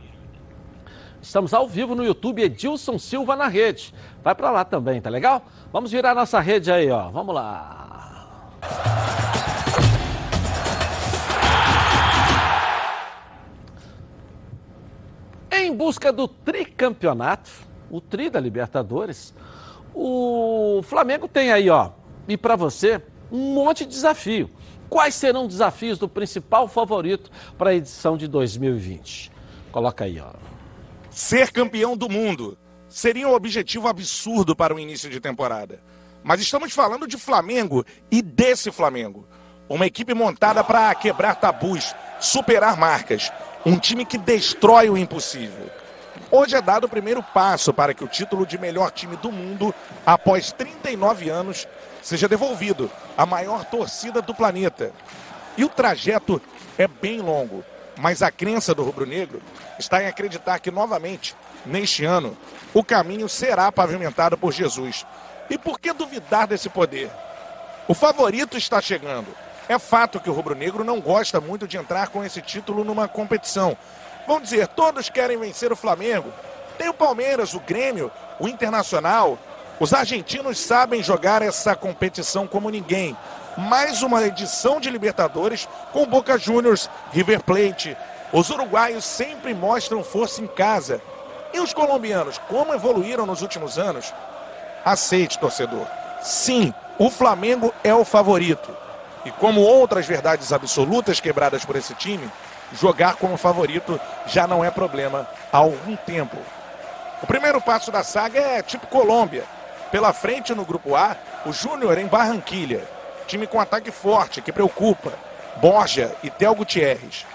Estamos 1.21 1.53
ao 1.53 1.67
vivo 1.67 1.93
no 1.95 2.03
YouTube 2.03 2.41
Edilson 2.41 2.97
Silva 2.97 3.35
na 3.35 3.47
rede. 3.47 3.93
Vai 4.23 4.33
para 4.33 4.51
lá 4.51 4.65
também, 4.65 4.99
tá 4.99 5.09
legal? 5.09 5.43
Vamos 5.71 5.91
virar 5.91 6.15
nossa 6.15 6.39
rede 6.39 6.71
aí, 6.71 6.89
ó. 6.89 7.09
Vamos 7.09 7.33
lá. 7.33 7.77
Em 15.51 15.75
busca 15.75 16.11
do 16.11 16.27
tricampeonato, 16.27 17.49
o 17.89 18.01
tri 18.01 18.29
da 18.29 18.39
Libertadores, 18.39 19.33
o 19.93 20.81
Flamengo 20.83 21.27
tem 21.27 21.51
aí, 21.51 21.69
ó, 21.69 21.91
e 22.27 22.37
para 22.37 22.55
você, 22.55 23.01
um 23.31 23.53
monte 23.53 23.85
de 23.85 23.91
desafio. 23.91 24.49
Quais 24.89 25.15
serão 25.15 25.43
os 25.43 25.53
desafios 25.53 25.97
do 25.97 26.09
principal 26.09 26.67
favorito 26.67 27.31
para 27.57 27.69
a 27.69 27.73
edição 27.73 28.17
de 28.17 28.27
2020? 28.27 29.31
Coloca 29.71 30.03
aí, 30.03 30.19
ó. 30.19 30.33
Ser 31.09 31.51
campeão 31.51 31.95
do 31.95 32.09
mundo 32.09 32.57
seria 32.89 33.27
um 33.27 33.33
objetivo 33.33 33.87
absurdo 33.87 34.55
para 34.55 34.75
o 34.75 34.79
início 34.79 35.09
de 35.09 35.19
temporada. 35.19 35.81
Mas 36.23 36.41
estamos 36.41 36.73
falando 36.73 37.07
de 37.07 37.17
Flamengo 37.17 37.85
e 38.11 38.21
desse 38.21 38.69
Flamengo. 38.71 39.25
Uma 39.67 39.85
equipe 39.85 40.13
montada 40.13 40.63
para 40.63 40.93
quebrar 40.93 41.35
tabus, 41.35 41.95
superar 42.19 42.77
marcas. 42.77 43.31
Um 43.65 43.79
time 43.79 44.05
que 44.05 44.17
destrói 44.17 44.89
o 44.89 44.97
impossível. 44.97 45.69
Hoje 46.29 46.55
é 46.55 46.61
dado 46.61 46.85
o 46.85 46.89
primeiro 46.89 47.21
passo 47.21 47.73
para 47.73 47.93
que 47.93 48.03
o 48.03 48.07
título 48.07 48.45
de 48.45 48.57
melhor 48.57 48.91
time 48.91 49.17
do 49.17 49.31
mundo, 49.31 49.73
após 50.05 50.51
39 50.51 51.29
anos, 51.29 51.67
seja 52.01 52.27
devolvido 52.27 52.89
à 53.17 53.25
maior 53.25 53.65
torcida 53.65 54.21
do 54.21 54.33
planeta. 54.33 54.91
E 55.57 55.63
o 55.63 55.69
trajeto 55.69 56.41
é 56.77 56.87
bem 56.87 57.19
longo, 57.21 57.63
mas 57.97 58.21
a 58.21 58.31
crença 58.31 58.73
do 58.73 58.83
rubro-negro 58.83 59.41
está 59.77 60.01
em 60.01 60.07
acreditar 60.07 60.59
que 60.59 60.71
novamente, 60.71 61.35
neste 61.65 62.05
ano, 62.05 62.37
o 62.73 62.83
caminho 62.83 63.27
será 63.27 63.71
pavimentado 63.71 64.37
por 64.37 64.51
Jesus. 64.51 65.05
E 65.49 65.57
por 65.57 65.79
que 65.79 65.91
duvidar 65.93 66.47
desse 66.47 66.69
poder? 66.69 67.11
O 67.87 67.93
favorito 67.93 68.57
está 68.57 68.81
chegando. 68.81 69.27
É 69.67 69.77
fato 69.77 70.19
que 70.19 70.29
o 70.29 70.33
rubro-negro 70.33 70.83
não 70.83 70.99
gosta 70.99 71.39
muito 71.39 71.67
de 71.67 71.77
entrar 71.77 72.09
com 72.09 72.23
esse 72.23 72.41
título 72.41 72.83
numa 72.83 73.07
competição. 73.07 73.77
Vamos 74.27 74.43
dizer, 74.43 74.67
todos 74.67 75.09
querem 75.09 75.37
vencer 75.37 75.71
o 75.71 75.75
Flamengo. 75.75 76.31
Tem 76.77 76.89
o 76.89 76.93
Palmeiras, 76.93 77.53
o 77.53 77.59
Grêmio, 77.59 78.11
o 78.39 78.47
Internacional, 78.47 79.37
os 79.81 79.95
argentinos 79.95 80.59
sabem 80.59 81.01
jogar 81.01 81.41
essa 81.41 81.75
competição 81.75 82.45
como 82.45 82.69
ninguém. 82.69 83.17
Mais 83.57 84.03
uma 84.03 84.21
edição 84.21 84.79
de 84.79 84.91
Libertadores 84.91 85.67
com 85.91 86.05
Boca 86.05 86.37
Juniors, 86.37 86.87
River 87.11 87.41
Plate. 87.41 87.97
Os 88.31 88.51
uruguaios 88.51 89.03
sempre 89.03 89.55
mostram 89.55 90.03
força 90.03 90.39
em 90.39 90.45
casa. 90.45 91.01
E 91.51 91.59
os 91.59 91.73
colombianos, 91.73 92.37
como 92.47 92.75
evoluíram 92.75 93.25
nos 93.25 93.41
últimos 93.41 93.79
anos? 93.79 94.13
Aceite, 94.85 95.39
torcedor. 95.39 95.87
Sim, 96.21 96.71
o 96.99 97.09
Flamengo 97.09 97.73
é 97.83 97.91
o 97.91 98.05
favorito. 98.05 98.69
E 99.25 99.31
como 99.31 99.61
outras 99.61 100.05
verdades 100.05 100.53
absolutas 100.53 101.19
quebradas 101.19 101.65
por 101.65 101.75
esse 101.75 101.95
time, 101.95 102.29
jogar 102.79 103.15
como 103.15 103.35
favorito 103.35 103.99
já 104.27 104.45
não 104.45 104.63
é 104.63 104.69
problema 104.69 105.27
há 105.51 105.57
algum 105.57 105.95
tempo. 105.95 106.37
O 107.23 107.25
primeiro 107.25 107.59
passo 107.59 107.91
da 107.91 108.03
saga 108.03 108.39
é 108.39 108.61
tipo 108.61 108.85
Colômbia. 108.85 109.43
Pela 109.91 110.13
frente 110.13 110.55
no 110.55 110.63
grupo 110.63 110.95
A, 110.95 111.17
o 111.45 111.51
Júnior 111.51 111.97
em 111.97 112.07
Barranquilha. 112.07 112.87
Time 113.27 113.45
com 113.45 113.59
ataque 113.59 113.91
forte, 113.91 114.41
que 114.41 114.51
preocupa. 114.51 115.11
Borja 115.57 116.15
e 116.23 116.29
Tel 116.29 116.55
Gutierrez. 116.55 117.25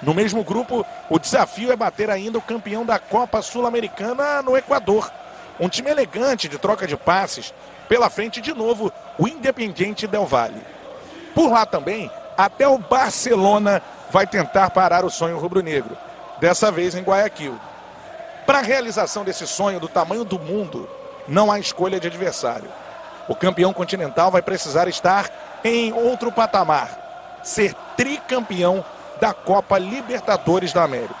No 0.00 0.14
mesmo 0.14 0.44
grupo, 0.44 0.86
o 1.10 1.18
desafio 1.18 1.72
é 1.72 1.76
bater 1.76 2.10
ainda 2.10 2.38
o 2.38 2.42
campeão 2.42 2.84
da 2.84 2.98
Copa 2.98 3.42
Sul-Americana 3.42 4.40
no 4.42 4.56
Equador. 4.56 5.10
Um 5.58 5.68
time 5.68 5.90
elegante 5.90 6.48
de 6.48 6.58
troca 6.58 6.86
de 6.86 6.96
passes. 6.96 7.52
Pela 7.88 8.10
frente, 8.10 8.40
de 8.40 8.54
novo, 8.54 8.92
o 9.18 9.26
Independiente 9.26 10.06
Del 10.06 10.26
Valle. 10.26 10.62
Por 11.34 11.50
lá 11.50 11.66
também, 11.66 12.10
até 12.36 12.68
o 12.68 12.78
Barcelona 12.78 13.82
vai 14.10 14.26
tentar 14.26 14.70
parar 14.70 15.04
o 15.04 15.10
sonho 15.10 15.38
rubro-negro. 15.38 15.96
Dessa 16.38 16.70
vez 16.70 16.94
em 16.94 17.02
Guayaquil. 17.02 17.58
Para 18.44 18.58
a 18.58 18.62
realização 18.62 19.24
desse 19.24 19.46
sonho 19.46 19.80
do 19.80 19.88
tamanho 19.88 20.24
do 20.24 20.38
mundo, 20.38 20.88
não 21.28 21.50
há 21.50 21.58
escolha 21.58 21.98
de 21.98 22.06
adversário. 22.06 22.68
O 23.28 23.34
campeão 23.34 23.72
continental 23.72 24.30
vai 24.30 24.42
precisar 24.42 24.88
estar 24.88 25.28
em 25.64 25.92
outro 25.92 26.30
patamar, 26.30 27.40
ser 27.42 27.74
tricampeão 27.96 28.84
da 29.20 29.32
Copa 29.32 29.78
Libertadores 29.78 30.72
da 30.72 30.82
América. 30.82 31.14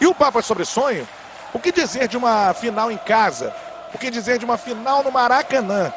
E 0.00 0.06
o 0.06 0.14
papo 0.14 0.38
é 0.38 0.42
sobre 0.42 0.64
sonho? 0.64 1.08
O 1.52 1.58
que 1.58 1.72
dizer 1.72 2.06
de 2.06 2.16
uma 2.16 2.52
final 2.54 2.90
em 2.90 2.98
casa? 2.98 3.52
O 3.94 3.98
que 3.98 4.10
dizer 4.10 4.38
de 4.38 4.44
uma 4.44 4.58
final 4.58 5.02
no 5.02 5.10
Maracanã? 5.10 5.92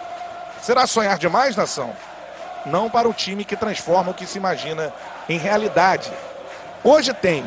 Será 0.61 0.88
sonhar 0.88 1.17
demais, 1.17 1.55
nação? 1.55 1.93
Não 2.65 2.89
para 2.89 3.07
o 3.07 3.13
time 3.13 3.45
que 3.45 3.55
transforma 3.55 4.11
o 4.11 4.13
que 4.13 4.25
se 4.25 4.38
imagina 4.38 4.93
em 5.27 5.38
realidade. 5.38 6.11
Hoje 6.84 7.13
tem, 7.13 7.43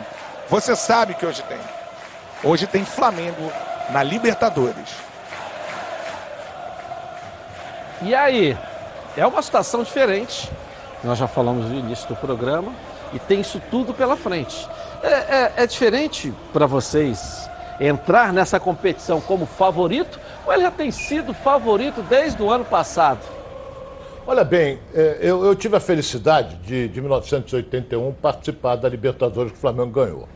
você 0.48 0.76
sabe 0.76 1.14
que 1.14 1.24
hoje 1.24 1.42
tem. 1.42 1.58
Hoje 2.44 2.66
tem 2.66 2.84
Flamengo 2.84 3.50
na 3.90 4.02
Libertadores. 4.02 5.11
E 8.04 8.14
aí, 8.14 8.56
é 9.16 9.24
uma 9.24 9.40
situação 9.42 9.84
diferente. 9.84 10.50
Nós 11.04 11.18
já 11.18 11.28
falamos 11.28 11.66
no 11.66 11.78
início 11.78 12.08
do 12.08 12.16
programa 12.16 12.72
e 13.12 13.18
tem 13.18 13.40
isso 13.40 13.60
tudo 13.70 13.94
pela 13.94 14.16
frente. 14.16 14.68
É, 15.02 15.08
é, 15.08 15.52
é 15.58 15.66
diferente 15.66 16.32
para 16.52 16.66
vocês 16.66 17.48
entrar 17.80 18.32
nessa 18.32 18.58
competição 18.58 19.20
como 19.20 19.46
favorito 19.46 20.18
ou 20.44 20.52
ele 20.52 20.62
já 20.62 20.70
tem 20.70 20.90
sido 20.90 21.32
favorito 21.32 22.02
desde 22.02 22.42
o 22.42 22.50
ano 22.50 22.64
passado? 22.64 23.20
Olha 24.26 24.44
bem, 24.44 24.80
é, 24.94 25.18
eu, 25.20 25.44
eu 25.44 25.54
tive 25.54 25.76
a 25.76 25.80
felicidade 25.80 26.56
de, 26.56 26.88
de 26.88 27.00
1981 27.00 28.12
participar 28.14 28.76
da 28.76 28.88
Libertadores 28.88 29.52
que 29.52 29.58
o 29.58 29.60
Flamengo 29.60 29.90
ganhou. 29.90 30.28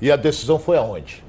E 0.00 0.10
a 0.10 0.16
decisão 0.16 0.58
foi 0.58 0.78
aonde? 0.78 1.22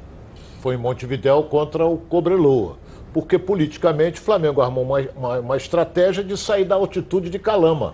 Foi 0.62 0.76
em 0.76 0.78
Montevidéu 0.78 1.44
contra 1.44 1.86
o 1.86 1.98
Cobreloa 1.98 2.83
porque 3.14 3.38
politicamente 3.38 4.20
o 4.20 4.24
Flamengo 4.24 4.60
armou 4.60 4.84
uma, 4.84 5.00
uma, 5.16 5.40
uma, 5.40 5.58
estratégia 5.58 6.24
de 6.24 6.36
sair 6.36 6.66
da 6.66 6.76
altitude 6.76 7.30
de 7.30 7.38
Calama. 7.38 7.94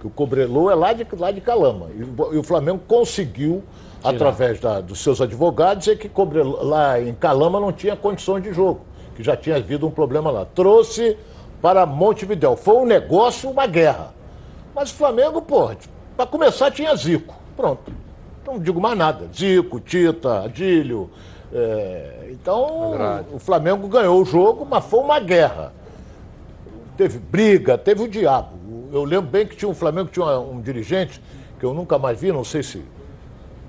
Que 0.00 0.06
o 0.06 0.10
Cobrelô 0.10 0.70
é 0.70 0.74
lá 0.74 0.92
de, 0.92 1.06
lá 1.18 1.30
de 1.32 1.40
Calama. 1.40 1.88
E, 1.94 2.00
e 2.34 2.38
o 2.38 2.42
Flamengo 2.42 2.80
conseguiu, 2.86 3.62
Tirar. 4.00 4.14
através 4.14 4.60
da, 4.60 4.80
dos 4.80 5.00
seus 5.00 5.20
advogados, 5.20 5.84
dizer 5.84 5.98
que 5.98 6.08
Cobrelô, 6.08 6.62
lá 6.62 7.00
em 7.00 7.12
Calama 7.12 7.58
não 7.58 7.72
tinha 7.72 7.96
condições 7.96 8.42
de 8.42 8.52
jogo, 8.52 8.82
que 9.16 9.22
já 9.22 9.36
tinha 9.36 9.56
havido 9.56 9.86
um 9.86 9.90
problema 9.90 10.30
lá. 10.30 10.44
Trouxe 10.44 11.16
para 11.60 11.84
Montevidéu. 11.84 12.56
Foi 12.56 12.76
um 12.76 12.86
negócio, 12.86 13.50
uma 13.50 13.66
guerra. 13.66 14.14
Mas 14.74 14.90
o 14.90 14.94
Flamengo, 14.94 15.42
pô, 15.42 15.70
para 16.16 16.26
começar 16.26 16.70
tinha 16.70 16.94
Zico. 16.94 17.34
Pronto. 17.56 17.92
Não 18.46 18.58
digo 18.58 18.80
mais 18.80 18.96
nada. 18.96 19.28
Zico, 19.34 19.80
Tita, 19.80 20.44
Adílio. 20.44 21.10
É, 21.52 22.28
então, 22.30 22.94
o 23.32 23.38
Flamengo 23.38 23.86
ganhou 23.88 24.20
o 24.20 24.24
jogo, 24.24 24.66
mas 24.68 24.84
foi 24.84 25.00
uma 25.00 25.20
guerra. 25.20 25.72
Teve 26.96 27.18
briga, 27.18 27.76
teve 27.76 28.02
o 28.02 28.08
diabo. 28.08 28.58
Eu 28.92 29.04
lembro 29.04 29.30
bem 29.30 29.46
que 29.46 29.56
tinha 29.56 29.68
um 29.68 29.74
Flamengo 29.74 30.10
tinha 30.10 30.26
um, 30.26 30.54
um 30.54 30.60
dirigente 30.60 31.20
que 31.58 31.64
eu 31.64 31.74
nunca 31.74 31.98
mais 31.98 32.20
vi, 32.20 32.32
não 32.32 32.44
sei 32.44 32.62
se 32.62 32.84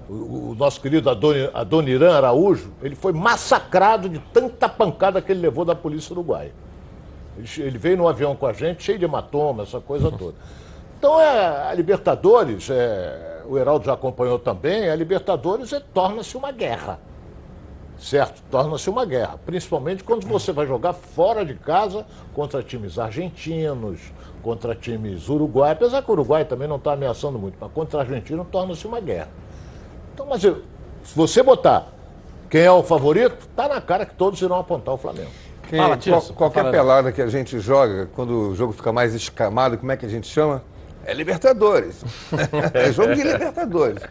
o, 0.10 0.52
o 0.52 0.56
nosso 0.56 0.82
querido 0.82 1.10
Adoni, 1.10 1.50
Adoniran 1.54 2.16
Araújo, 2.16 2.72
ele 2.82 2.96
foi 2.96 3.14
massacrado 3.14 4.10
de 4.10 4.20
tanta 4.20 4.68
pancada 4.68 5.22
que 5.22 5.32
ele 5.32 5.42
levou 5.42 5.66
da 5.66 5.76
polícia 5.76 6.14
uruguaia. 6.14 6.52
Ele, 7.38 7.48
ele 7.58 7.78
veio 7.78 7.98
no 7.98 8.08
avião 8.08 8.36
com 8.36 8.46
a 8.46 8.54
gente, 8.54 8.84
cheio 8.84 9.00
de 9.00 9.06
hematoma, 9.06 9.64
essa 9.64 9.80
coisa 9.80 10.12
toda. 10.18 10.36
Então, 10.98 11.20
é, 11.20 11.70
a 11.70 11.74
Libertadores, 11.74 12.70
é, 12.70 13.42
o 13.46 13.58
Heraldo 13.58 13.86
já 13.86 13.94
acompanhou 13.94 14.40
também, 14.40 14.90
a 14.90 14.96
Libertadores 14.96 15.74
é, 15.74 15.80
torna-se 15.80 16.38
uma 16.38 16.52
guerra. 16.52 17.00
Certo? 18.04 18.44
Torna-se 18.52 18.90
uma 18.90 19.06
guerra, 19.06 19.40
principalmente 19.46 20.04
quando 20.04 20.28
você 20.28 20.52
vai 20.52 20.68
jogar 20.68 20.94
fora 20.94 21.46
de 21.46 21.54
casa 21.54 22.06
contra 22.34 22.62
times 22.62 23.00
argentinos, 23.00 24.00
contra 24.42 24.76
times 24.76 25.30
uruguai, 25.30 25.72
apesar 25.72 26.02
que 26.04 26.10
o 26.10 26.14
Uruguai 26.14 26.44
também 26.44 26.68
não 26.68 26.76
está 26.76 26.94
ameaçando 26.94 27.40
muito, 27.40 27.56
mas 27.60 27.72
contra 27.72 28.00
a 28.00 28.02
Argentina 28.04 28.46
torna-se 28.52 28.86
uma 28.86 29.00
guerra. 29.00 29.30
Então, 30.14 30.26
mas 30.26 30.42
se 30.42 30.54
você 31.16 31.42
botar 31.42 31.88
quem 32.50 32.62
é 32.62 32.72
o 32.72 32.84
favorito, 32.84 33.48
tá 33.56 33.70
na 33.70 33.80
cara 33.80 34.06
que 34.06 34.14
todos 34.16 34.42
irão 34.42 34.60
apontar 34.60 34.94
o 34.94 34.98
Flamengo. 34.98 35.32
Quem, 35.70 35.80
Fala, 35.80 35.98
qual, 35.98 36.22
qualquer 36.34 36.70
pelada 36.72 37.12
que 37.12 37.22
a 37.22 37.28
gente 37.28 37.58
joga, 37.60 38.10
quando 38.14 38.52
o 38.52 38.56
jogo 38.56 38.74
fica 38.74 38.92
mais 38.92 39.14
escamado, 39.16 39.78
como 39.78 39.92
é 39.92 39.98
que 39.98 40.06
a 40.06 40.10
gente 40.10 40.28
chama? 40.28 40.62
É 41.06 41.14
Libertadores. 41.14 42.04
é 42.74 42.92
jogo 42.92 43.16
de 43.16 43.24
Libertadores. 43.24 44.04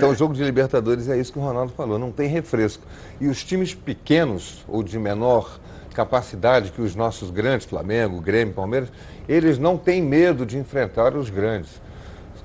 Então, 0.00 0.10
o 0.10 0.14
jogo 0.14 0.32
de 0.32 0.42
Libertadores 0.42 1.08
é 1.08 1.18
isso 1.18 1.30
que 1.30 1.38
o 1.38 1.42
Ronaldo 1.42 1.72
falou, 1.76 1.98
não 1.98 2.10
tem 2.10 2.26
refresco. 2.26 2.82
E 3.20 3.28
os 3.28 3.44
times 3.44 3.74
pequenos 3.74 4.64
ou 4.66 4.82
de 4.82 4.98
menor 4.98 5.60
capacidade 5.94 6.70
que 6.70 6.80
os 6.80 6.96
nossos 6.96 7.30
grandes, 7.30 7.66
Flamengo, 7.66 8.18
Grêmio, 8.20 8.54
Palmeiras, 8.54 8.88
eles 9.28 9.58
não 9.58 9.76
têm 9.76 10.02
medo 10.02 10.46
de 10.46 10.56
enfrentar 10.56 11.14
os 11.14 11.28
grandes. 11.28 11.80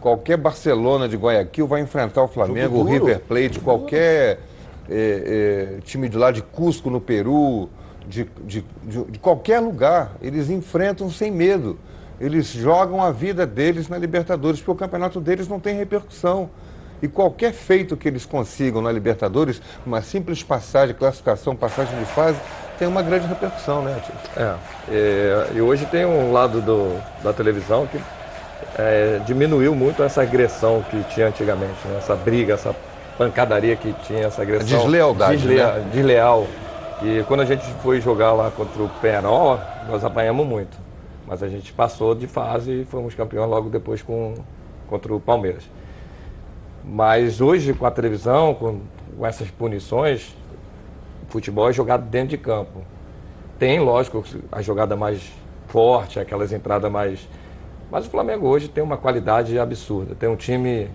Qualquer 0.01 0.38
Barcelona 0.38 1.08
de 1.08 1.16
Guayaquil 1.16 1.66
vai 1.66 1.82
enfrentar 1.82 2.24
o 2.24 2.28
Flamengo, 2.28 2.78
o 2.78 2.84
River 2.84 3.22
Plate, 3.22 3.60
qualquer 3.60 4.39
é, 4.89 5.78
é, 5.78 5.80
time 5.84 6.10
de 6.10 6.18
lá 6.18 6.32
de 6.32 6.43
Cusco, 6.43 6.89
no 6.89 6.99
Peru, 6.99 7.70
de, 8.08 8.30
de, 8.45 8.66
de, 8.84 9.03
de 9.03 9.20
qualquer 9.20 9.60
lugar, 9.60 10.16
eles 10.22 10.49
enfrentam 10.49 11.10
sem 11.10 11.32
medo. 11.32 11.80
Eles 12.20 12.47
jogam 12.47 13.01
a 13.01 13.12
vida 13.12 13.47
deles 13.47 13.89
na 13.89 13.97
Libertadores, 13.97 14.60
porque 14.60 14.72
o 14.72 14.76
campeonato 14.76 15.20
deles 15.20 15.47
não 15.47 15.60
tem 15.60 15.76
repercussão. 15.76 16.49
E 17.06 17.08
qualquer 17.08 17.53
feito 17.53 17.95
que 17.95 18.08
eles 18.08 18.26
consigam 18.26 18.82
na 18.82 18.91
Libertadores, 18.91 19.62
uma 19.86 20.01
simples 20.01 20.41
passagem, 20.41 20.95
classificação, 20.95 21.56
passagem 21.56 21.95
de 21.99 22.06
fase, 22.06 22.39
tem 22.80 22.88
uma 22.88 23.03
grande 23.03 23.28
repercussão, 23.28 23.84
né, 23.84 24.01
Tio? 24.03 24.16
É, 24.36 24.56
é, 24.89 25.47
e 25.53 25.62
hoje 25.62 25.86
tem 25.86 26.03
um 26.03 26.34
lado 26.34 26.62
do, 26.62 26.99
da 27.24 27.32
televisão 27.32 27.86
que 27.86 27.99
é, 28.80 29.22
diminuiu 29.24 29.76
muito 29.76 30.01
essa 30.01 30.24
agressão 30.24 30.84
que 30.89 31.03
tinha 31.14 31.28
antigamente, 31.28 31.88
né? 31.88 31.97
essa 31.99 32.16
briga, 32.16 32.56
essa 32.56 32.76
pancadaria 33.20 33.76
que 33.76 33.93
tinha, 34.08 34.26
essa 34.26 34.41
agressão. 34.41 34.80
Deslealdade, 34.80 35.38
deslea, 35.38 35.74
né? 35.74 35.89
Desleal. 35.93 36.47
E 37.03 37.24
quando 37.28 37.41
a 37.41 37.45
gente 37.45 37.66
foi 37.84 38.01
jogar 38.01 38.34
lá 38.34 38.49
contra 38.49 38.82
o 38.82 38.89
Penarol, 38.99 39.60
nós 39.88 40.03
apanhamos 40.03 40.47
muito. 40.47 40.76
Mas 41.28 41.43
a 41.43 41.47
gente 41.47 41.72
passou 41.72 42.16
de 42.16 42.26
fase 42.26 42.82
e 42.82 42.86
fomos 42.86 43.14
campeão 43.14 43.45
logo 43.45 43.70
depois 43.70 44.01
com, 44.01 44.34
contra 44.88 45.14
o 45.14 45.20
Palmeiras. 45.20 45.64
Mas 46.88 47.42
hoje, 47.42 47.74
com 47.74 47.86
a 47.86 47.92
televisão, 47.92 48.54
com, 48.54 48.82
com 49.18 49.26
essas 49.26 49.50
punições, 49.50 50.36
futebol 51.28 51.70
é 51.70 51.74
jogado 51.74 52.08
dentro 52.08 52.30
de 52.30 52.38
campo. 52.38 52.84
Tem, 53.58 53.80
lógico, 53.80 54.24
a 54.52 54.62
jogada 54.62 54.96
mais 54.96 55.32
forte, 55.68 56.20
aquelas 56.20 56.52
entradas 56.52 56.92
mais. 56.92 57.28
Mas 57.90 58.06
o 58.06 58.10
Flamengo 58.10 58.48
hoje 58.48 58.68
tem 58.68 58.84
uma 58.84 58.98
qualidade 58.98 59.58
absurda. 59.58 60.14
Tem 60.14 60.30
um 60.30 60.36
time 60.36 60.90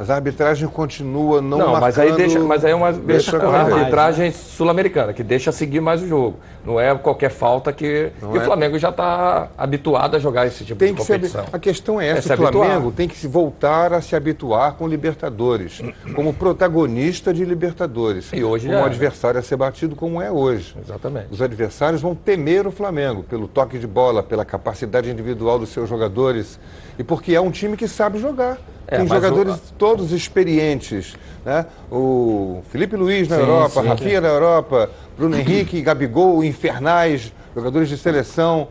mas 0.00 0.08
a 0.08 0.14
arbitragem 0.14 0.66
continua 0.66 1.42
não, 1.42 1.58
não 1.58 1.72
marcando... 1.72 1.80
mas 1.82 1.98
aí 1.98 2.12
deixa, 2.12 2.40
mas 2.40 2.64
aí 2.64 2.72
é 2.72 2.74
uma 2.74 2.90
deixa 2.90 3.36
arbitragem 3.36 4.30
mais, 4.30 4.34
né? 4.34 4.42
sul-americana 4.56 5.12
que 5.12 5.22
deixa 5.22 5.52
seguir 5.52 5.82
mais 5.82 6.00
o 6.00 6.08
jogo. 6.08 6.38
Não 6.64 6.80
é 6.80 6.94
qualquer 6.94 7.28
falta 7.28 7.70
que, 7.70 8.10
que 8.18 8.24
é. 8.24 8.40
o 8.40 8.40
Flamengo 8.40 8.78
já 8.78 8.88
está 8.88 9.48
habituado 9.58 10.16
a 10.16 10.18
jogar 10.18 10.46
esse 10.46 10.64
tipo 10.64 10.78
tem 10.78 10.94
de 10.94 11.00
competição. 11.00 11.44
a 11.52 11.58
questão 11.58 12.00
é 12.00 12.08
essa: 12.08 12.32
é 12.32 12.34
o 12.34 12.38
Flamengo 12.38 12.66
habituar. 12.66 12.92
tem 12.94 13.08
que 13.08 13.16
se 13.16 13.28
voltar 13.28 13.92
a 13.92 14.00
se 14.00 14.16
habituar 14.16 14.72
com 14.72 14.88
Libertadores, 14.88 15.82
como 16.14 16.32
protagonista 16.32 17.34
de 17.34 17.44
Libertadores, 17.44 18.32
e 18.32 18.42
hoje 18.42 18.68
como 18.68 18.78
é, 18.78 18.84
adversário 18.84 19.38
a 19.38 19.42
ser 19.42 19.56
batido 19.56 19.94
como 19.94 20.22
é 20.22 20.30
hoje. 20.30 20.74
Exatamente. 20.82 21.26
Os 21.30 21.42
adversários 21.42 22.00
vão 22.00 22.14
temer 22.14 22.66
o 22.66 22.70
Flamengo 22.70 23.22
pelo 23.22 23.46
toque 23.46 23.78
de 23.78 23.86
bola, 23.86 24.22
pela 24.22 24.46
capacidade 24.46 25.10
individual 25.10 25.58
dos 25.58 25.68
seus 25.68 25.90
jogadores 25.90 26.58
e 26.98 27.04
porque 27.04 27.34
é 27.34 27.40
um 27.40 27.50
time 27.50 27.76
que 27.76 27.88
sabe 27.88 28.18
jogar. 28.18 28.58
É, 28.86 28.98
Tem 28.98 29.06
jogadores 29.06 29.54
o... 29.54 29.72
todos 29.78 30.10
experientes. 30.10 31.14
Né? 31.44 31.64
O 31.90 32.62
Felipe 32.70 32.96
Luiz 32.96 33.28
na 33.28 33.36
sim, 33.36 33.42
Europa, 33.42 33.82
sim, 33.82 33.88
Rafinha 33.88 34.16
sim. 34.16 34.20
na 34.20 34.28
Europa, 34.28 34.90
Bruno 35.16 35.36
Henrique, 35.36 35.80
Gabigol, 35.82 36.42
Infernais, 36.42 37.32
jogadores 37.54 37.88
de 37.88 37.96
seleção. 37.96 38.68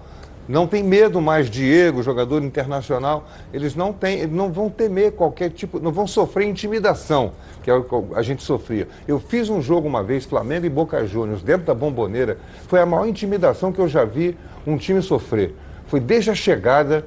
Não 0.47 0.65
tem 0.65 0.83
medo 0.83 1.21
mais 1.21 1.47
Diego, 1.47 2.01
jogador 2.01 2.43
internacional. 2.43 3.27
Eles 3.53 3.75
não 3.75 3.93
têm, 3.93 4.25
não 4.25 4.51
vão 4.51 4.67
temer 4.67 5.11
qualquer 5.11 5.51
tipo, 5.51 5.79
não 5.79 5.91
vão 5.91 6.07
sofrer 6.07 6.47
intimidação, 6.47 7.33
que 7.61 7.69
é 7.69 7.73
o 7.73 7.83
que 7.83 7.95
a 8.15 8.21
gente 8.23 8.41
sofria. 8.41 8.87
Eu 9.07 9.19
fiz 9.19 9.47
um 9.47 9.61
jogo 9.61 9.87
uma 9.87 10.01
vez, 10.01 10.25
Flamengo 10.25 10.65
e 10.65 10.69
Boca 10.69 11.05
Juniors, 11.05 11.43
dentro 11.43 11.67
da 11.67 11.75
bomboneira. 11.75 12.39
Foi 12.67 12.79
a 12.79 12.85
maior 12.85 13.05
intimidação 13.05 13.71
que 13.71 13.79
eu 13.79 13.87
já 13.87 14.03
vi 14.03 14.35
um 14.65 14.75
time 14.75 15.03
sofrer. 15.03 15.55
Foi 15.85 15.99
desde 15.99 16.31
a 16.31 16.35
chegada, 16.35 17.05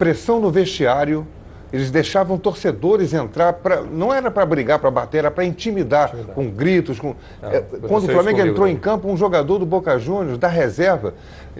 pressão 0.00 0.40
no 0.40 0.50
vestiário, 0.50 1.26
eles 1.70 1.90
deixavam 1.90 2.38
torcedores 2.38 3.12
entrar, 3.12 3.52
pra, 3.52 3.82
não 3.82 4.12
era 4.12 4.30
para 4.30 4.46
brigar, 4.46 4.78
para 4.78 4.90
bater, 4.90 5.18
era 5.18 5.30
para 5.30 5.44
intimidar, 5.44 6.08
intimidar, 6.08 6.34
com 6.34 6.50
gritos. 6.50 6.98
Com, 6.98 7.14
é, 7.42 7.60
quando 7.86 8.04
o 8.04 8.12
Flamengo 8.12 8.40
entrou 8.40 8.66
em 8.66 8.76
campo, 8.76 9.08
um 9.08 9.16
jogador 9.16 9.58
do 9.58 9.66
Boca 9.66 9.98
Juniors, 9.98 10.38
da 10.38 10.48
reserva, 10.48 11.12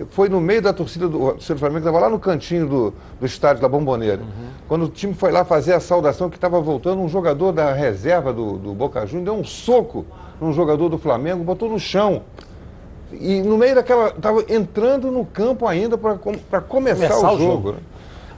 foi 0.09 0.30
no 0.30 0.41
meio 0.41 0.62
da 0.62 0.72
torcida 0.72 1.07
do, 1.07 1.34
do 1.34 1.59
Flamengo, 1.59 1.80
estava 1.80 2.01
lá 2.01 2.09
no 2.09 2.18
cantinho 2.18 2.66
do, 2.66 2.95
do 3.20 3.26
estádio 3.26 3.61
da 3.61 3.68
Bomboneira. 3.68 4.22
Uhum. 4.22 4.49
Quando 4.66 4.84
o 4.86 4.88
time 4.88 5.12
foi 5.12 5.30
lá 5.30 5.45
fazer 5.45 5.74
a 5.74 5.80
saudação, 5.80 6.30
que 6.30 6.36
estava 6.36 6.59
voltando, 6.62 7.03
um 7.03 7.09
jogador 7.11 7.53
da 7.53 7.74
reserva 7.74 8.32
do, 8.32 8.57
do 8.57 8.72
Boca 8.72 9.07
Juniors 9.07 9.26
deu 9.26 9.34
um 9.34 9.45
soco 9.45 10.07
num 10.41 10.55
jogador 10.55 10.88
do 10.88 10.97
Flamengo, 10.97 11.45
botou 11.45 11.68
no 11.68 11.78
chão. 11.78 12.22
E 13.12 13.43
no 13.43 13.59
meio 13.59 13.74
daquela. 13.74 14.09
Estava 14.09 14.45
entrando 14.49 15.11
no 15.11 15.26
campo 15.26 15.66
ainda 15.66 15.99
para 15.99 16.16
começar, 16.16 16.61
começar, 16.62 17.16
o 17.16 17.20
jogo. 17.20 17.34
O 17.34 17.38
jogo. 17.38 17.72
Né? 17.72 17.78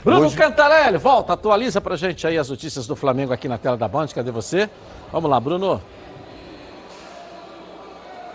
Bruno 0.04 0.26
Hoje... 0.26 0.36
Cantarelli, 0.36 0.98
volta, 0.98 1.32
atualiza 1.34 1.80
pra 1.80 1.94
gente 1.94 2.26
aí 2.26 2.36
as 2.36 2.48
notícias 2.48 2.86
do 2.86 2.96
Flamengo 2.96 3.32
aqui 3.32 3.48
na 3.48 3.56
tela 3.56 3.76
da 3.76 3.86
Band. 3.86 4.08
Cadê 4.08 4.30
você? 4.30 4.68
Vamos 5.12 5.30
lá, 5.30 5.38
Bruno. 5.38 5.80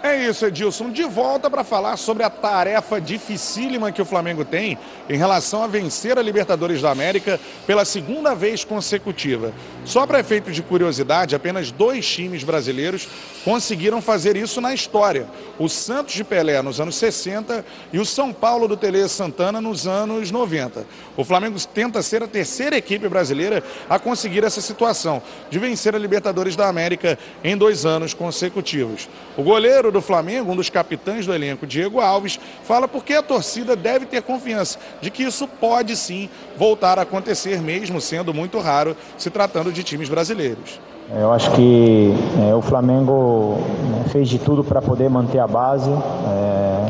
É 0.01 0.15
isso, 0.15 0.45
Edilson. 0.45 0.91
De 0.91 1.03
volta 1.03 1.49
para 1.49 1.65
falar 1.65 1.97
sobre 1.97 2.23
a 2.23 2.29
tarefa 2.29 3.01
dificílima 3.01 3.91
que 3.91 4.01
o 4.01 4.05
Flamengo 4.05 4.45
tem 4.45 4.77
em 5.09 5.17
relação 5.17 5.63
a 5.63 5.67
vencer 5.67 6.17
a 6.17 6.21
Libertadores 6.21 6.81
da 6.81 6.91
América 6.91 7.37
pela 7.65 7.83
segunda 7.83 8.33
vez 8.33 8.63
consecutiva. 8.63 9.51
Só 9.83 10.07
para 10.07 10.19
efeito 10.19 10.51
de 10.51 10.63
curiosidade, 10.63 11.35
apenas 11.35 11.71
dois 11.71 12.07
times 12.07 12.43
brasileiros 12.43 13.09
conseguiram 13.43 14.01
fazer 14.01 14.37
isso 14.37 14.61
na 14.61 14.73
história: 14.73 15.27
o 15.59 15.67
Santos 15.67 16.13
de 16.13 16.23
Pelé 16.23 16.61
nos 16.61 16.79
anos 16.79 16.95
60 16.95 17.65
e 17.91 17.99
o 17.99 18.05
São 18.05 18.31
Paulo 18.31 18.67
do 18.67 18.77
Tele 18.77 19.07
Santana 19.07 19.59
nos 19.59 19.87
anos 19.87 20.31
90. 20.31 20.85
O 21.15 21.23
Flamengo 21.23 21.57
tenta 21.73 22.01
ser 22.01 22.23
a 22.23 22.27
terceira 22.27 22.77
equipe 22.77 23.07
brasileira 23.07 23.63
a 23.89 23.97
conseguir 23.97 24.43
essa 24.43 24.61
situação 24.61 25.21
de 25.49 25.59
vencer 25.59 25.95
a 25.95 25.99
Libertadores 25.99 26.55
da 26.55 26.67
América 26.67 27.17
em 27.43 27.57
dois 27.57 27.85
anos 27.85 28.13
consecutivos. 28.13 29.09
O 29.35 29.43
goleiro 29.43 29.91
do 29.91 30.01
Flamengo, 30.01 30.51
um 30.51 30.55
dos 30.55 30.69
capitães 30.69 31.25
do 31.25 31.33
elenco, 31.33 31.65
Diego 31.65 31.99
Alves, 31.99 32.39
fala 32.63 32.87
porque 32.87 33.13
a 33.13 33.23
torcida 33.23 33.75
deve 33.75 34.05
ter 34.05 34.21
confiança 34.21 34.79
de 35.01 35.09
que 35.09 35.23
isso 35.23 35.47
pode 35.47 35.95
sim 35.95 36.29
voltar 36.55 36.99
a 36.99 37.03
acontecer, 37.03 37.61
mesmo 37.61 37.99
sendo 38.01 38.33
muito 38.33 38.59
raro 38.59 38.95
se 39.17 39.29
tratando 39.29 39.71
de 39.71 39.83
times 39.83 40.09
brasileiros. 40.09 40.79
Eu 41.09 41.31
acho 41.31 41.49
que 41.51 42.13
é, 42.49 42.53
o 42.53 42.61
Flamengo 42.61 43.57
né, 43.89 44.03
fez 44.09 44.27
de 44.27 44.37
tudo 44.37 44.61
para 44.61 44.81
poder 44.81 45.09
manter 45.09 45.39
a 45.39 45.47
base. 45.47 45.89
É, 45.89 46.85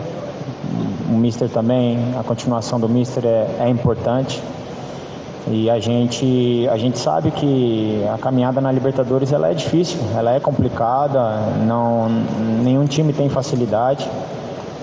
o 1.12 1.14
Mister 1.14 1.48
também, 1.48 2.00
a 2.20 2.24
continuação 2.24 2.80
do 2.80 2.90
Mister 2.90 3.24
é, 3.24 3.48
é 3.60 3.70
importante. 3.70 4.42
E 5.50 5.70
a 5.70 5.80
gente, 5.80 6.68
a 6.72 6.78
gente 6.78 6.98
sabe 6.98 7.30
que 7.30 8.04
a 8.12 8.18
caminhada 8.18 8.60
na 8.60 8.72
Libertadores 8.72 9.32
ela 9.32 9.52
é 9.52 9.54
difícil, 9.54 10.00
ela 10.16 10.32
é 10.32 10.40
complicada, 10.40 11.40
não, 11.66 12.10
nenhum 12.64 12.86
time 12.86 13.14
tem 13.14 13.30
facilidade. 13.30 14.10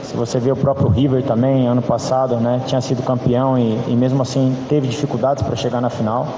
Se 0.04 0.16
você 0.16 0.38
vê 0.38 0.52
o 0.52 0.56
próprio 0.56 0.88
River 0.88 1.24
também, 1.24 1.66
ano 1.66 1.82
passado, 1.82 2.36
né, 2.36 2.62
tinha 2.66 2.80
sido 2.80 3.02
campeão 3.02 3.58
e, 3.58 3.78
e 3.88 3.96
mesmo 3.96 4.22
assim 4.22 4.56
teve 4.68 4.86
dificuldades 4.86 5.42
para 5.42 5.56
chegar 5.56 5.80
na 5.80 5.90
final. 5.90 6.28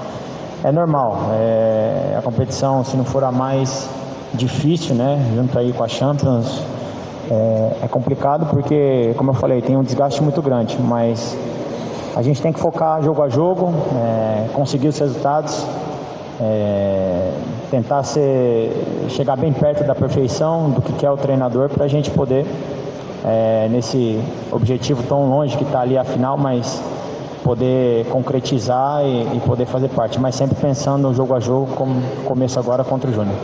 É 0.63 0.71
normal, 0.71 1.19
é, 1.33 2.15
a 2.17 2.21
competição, 2.21 2.83
se 2.83 2.97
não 2.97 3.05
for 3.05 3.23
a 3.23 3.31
mais 3.31 3.87
difícil, 4.33 4.95
né, 4.95 5.33
junto 5.35 5.57
aí 5.57 5.71
com 5.71 5.83
a 5.83 5.87
Champions, 5.87 6.63
é, 7.29 7.77
é 7.83 7.87
complicado 7.87 8.47
porque, 8.47 9.13
como 9.17 9.31
eu 9.31 9.35
falei, 9.35 9.61
tem 9.61 9.77
um 9.77 9.83
desgaste 9.83 10.21
muito 10.21 10.41
grande, 10.41 10.75
mas 10.81 11.37
a 12.15 12.23
gente 12.23 12.41
tem 12.41 12.51
que 12.51 12.59
focar 12.59 13.03
jogo 13.03 13.21
a 13.21 13.29
jogo, 13.29 13.71
é, 13.95 14.47
conseguir 14.53 14.87
os 14.87 14.97
resultados, 14.97 15.63
é, 16.41 17.31
tentar 17.69 18.01
ser, 18.01 18.71
chegar 19.09 19.35
bem 19.35 19.53
perto 19.53 19.83
da 19.83 19.93
perfeição 19.93 20.71
do 20.71 20.81
que 20.81 20.91
quer 20.93 21.11
o 21.11 21.17
treinador 21.17 21.69
para 21.69 21.85
a 21.85 21.87
gente 21.87 22.09
poder, 22.09 22.47
é, 23.23 23.67
nesse 23.69 24.19
objetivo 24.51 25.03
tão 25.03 25.29
longe 25.29 25.55
que 25.55 25.63
está 25.63 25.81
ali 25.81 25.97
a 25.97 26.03
final, 26.03 26.35
mas 26.35 26.81
poder 27.47 28.05
concretizar 28.07 29.05
e, 29.05 29.37
e, 29.37 29.39
poder 29.39 29.65
fazer 29.67 29.87
parte, 29.87 30.19
mas 30.19 30.35
sempre 30.35 30.57
pensando 30.59 31.07
no 31.07 31.13
jogo 31.15 31.33
a 31.33 31.39
jogo, 31.39 31.73
como 31.75 32.01
começo 32.25 32.59
agora 32.59 32.83
contra 32.83 33.09
o 33.09 33.13
Júnior. 33.13 33.37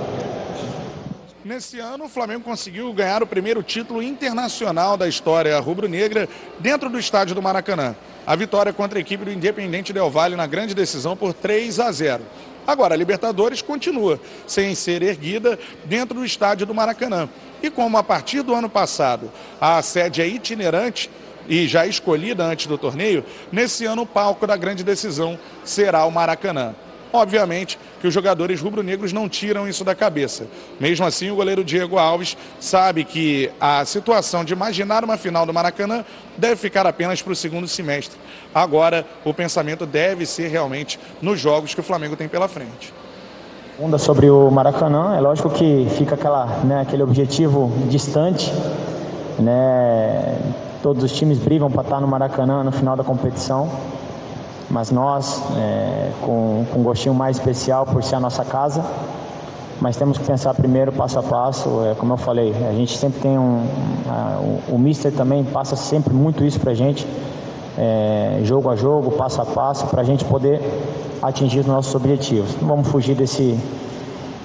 Nesse 1.46 1.80
ano, 1.80 2.04
o 2.04 2.10
Flamengo 2.10 2.42
conseguiu 2.42 2.92
ganhar 2.92 3.24
o 3.24 3.28
primeiro 3.28 3.64
título 3.64 4.04
internacional 4.04 4.98
da 4.98 5.08
história 5.08 5.58
rubro-negra 5.58 6.28
dentro 6.60 6.90
do 6.90 7.00
estádio 7.00 7.34
do 7.34 7.42
Maracanã. 7.42 7.96
A 8.28 8.36
vitória 8.36 8.74
contra 8.74 9.00
a 9.00 9.02
equipe 9.02 9.24
do 9.24 9.32
Independente 9.32 9.94
Del 9.94 10.10
Valle 10.10 10.36
na 10.36 10.48
grande 10.48 10.76
decisão 10.76 11.16
por 11.16 11.34
3 11.34 11.80
a 11.80 11.90
0. 11.90 12.24
Agora, 12.68 12.96
a 12.96 12.98
Libertadores 12.98 13.62
continua 13.62 14.20
sem 14.46 14.76
ser 14.76 15.02
erguida 15.02 15.58
dentro 15.86 16.16
do 16.20 16.26
estádio 16.26 16.66
do 16.66 16.74
Maracanã. 16.74 17.30
E 17.62 17.70
como 17.70 17.98
a 17.98 18.04
partir 18.04 18.42
do 18.42 18.54
ano 18.54 18.70
passado 18.70 19.32
a 19.62 19.82
sede 19.82 20.22
é 20.22 20.28
itinerante 20.28 21.10
e 21.48 21.68
já 21.68 21.86
escolhida 21.86 22.44
antes 22.44 22.68
do 22.68 22.78
torneio, 22.78 23.24
nesse 23.52 23.86
ano 23.86 24.04
o 24.04 24.08
palco 24.08 24.48
da 24.48 24.56
grande 24.56 24.84
decisão 24.84 25.38
será 25.64 26.06
o 26.06 26.12
Maracanã. 26.12 26.74
Obviamente 27.14 27.78
que 28.02 28.08
os 28.08 28.14
jogadores 28.14 28.60
rubro-negros 28.60 29.14
não 29.14 29.30
tiram 29.30 29.68
isso 29.68 29.84
da 29.84 29.94
cabeça. 29.94 30.48
Mesmo 30.80 31.06
assim, 31.06 31.30
o 31.30 31.36
goleiro 31.36 31.64
Diego 31.64 32.00
Alves 32.00 32.36
sabe 32.60 33.04
que 33.04 33.52
a 33.62 33.86
situação 33.86 34.44
de 34.44 34.52
imaginar 34.52 35.04
uma 35.04 35.16
final 35.16 35.46
do 35.46 35.54
Maracanã 35.54 36.04
deve 36.36 36.56
ficar 36.56 36.88
apenas 36.88 37.22
para 37.22 37.32
o 37.32 37.36
segundo 37.36 37.68
semestre. 37.68 38.20
Agora, 38.54 39.06
o 39.24 39.32
pensamento 39.32 39.86
deve 39.86 40.26
ser 40.26 40.48
realmente 40.48 41.00
nos 41.22 41.40
jogos 41.40 41.76
que 41.76 41.82
o 41.82 41.84
Flamengo 41.84 42.16
tem 42.16 42.28
pela 42.28 42.48
frente. 42.48 42.92
Onda 43.80 44.00
sobre 44.00 44.30
o 44.30 44.50
Maracanã, 44.50 45.16
é 45.16 45.20
lógico 45.20 45.52
que 45.52 45.88
fica 45.96 46.16
aquela, 46.16 46.48
né, 46.64 46.82
aquele 46.82 47.04
objetivo 47.04 47.72
distante, 47.90 48.52
né? 49.38 50.36
Todos 50.84 51.02
os 51.02 51.14
times 51.14 51.40
brigam 51.40 51.72
para 51.72 51.82
estar 51.82 52.02
no 52.02 52.08
Maracanã 52.08 52.62
no 52.62 52.72
final 52.72 52.98
da 52.98 53.06
competição. 53.06 53.70
Mas 54.70 54.92
nós, 54.92 55.42
é, 55.56 56.12
com, 56.22 56.66
com 56.72 56.80
um 56.80 56.84
gostinho 56.84 57.16
mais 57.16 57.38
especial 57.38 57.86
por 57.86 58.04
ser 58.04 58.16
a 58.16 58.20
nossa 58.20 58.44
casa, 58.44 58.84
mas 59.80 59.96
temos 59.96 60.18
que 60.18 60.26
pensar 60.26 60.54
primeiro 60.54 60.92
passo 60.92 61.18
a 61.20 61.24
passo, 61.24 61.70
é, 61.86 61.96
como 61.96 62.14
eu 62.14 62.18
falei, 62.18 62.54
a 62.70 62.74
gente 62.74 62.98
sempre 62.98 63.22
tem 63.22 63.38
um, 63.38 63.66
a, 64.10 64.40
o, 64.42 64.76
o 64.76 64.80
Mister 64.80 65.12
também 65.12 65.44
passa 65.46 65.78
sempre 65.78 66.14
muito 66.14 66.44
isso 66.44 66.60
para 66.60 66.72
a 66.72 66.76
gente, 66.76 67.08
é, 67.78 68.42
jogo 68.44 68.70
a 68.70 68.76
jogo, 68.76 69.12
passo 69.12 69.42
a 69.42 69.46
passo, 69.46 69.88
para 69.88 70.02
a 70.02 70.04
gente 70.04 70.26
poder 70.26 70.62
atingir 71.22 71.60
os 71.60 71.66
nossos 71.66 71.96
objetivos. 71.96 72.60
Não 72.62 72.68
vamos 72.68 72.90
fugir 72.90 73.16
desse, 73.16 73.58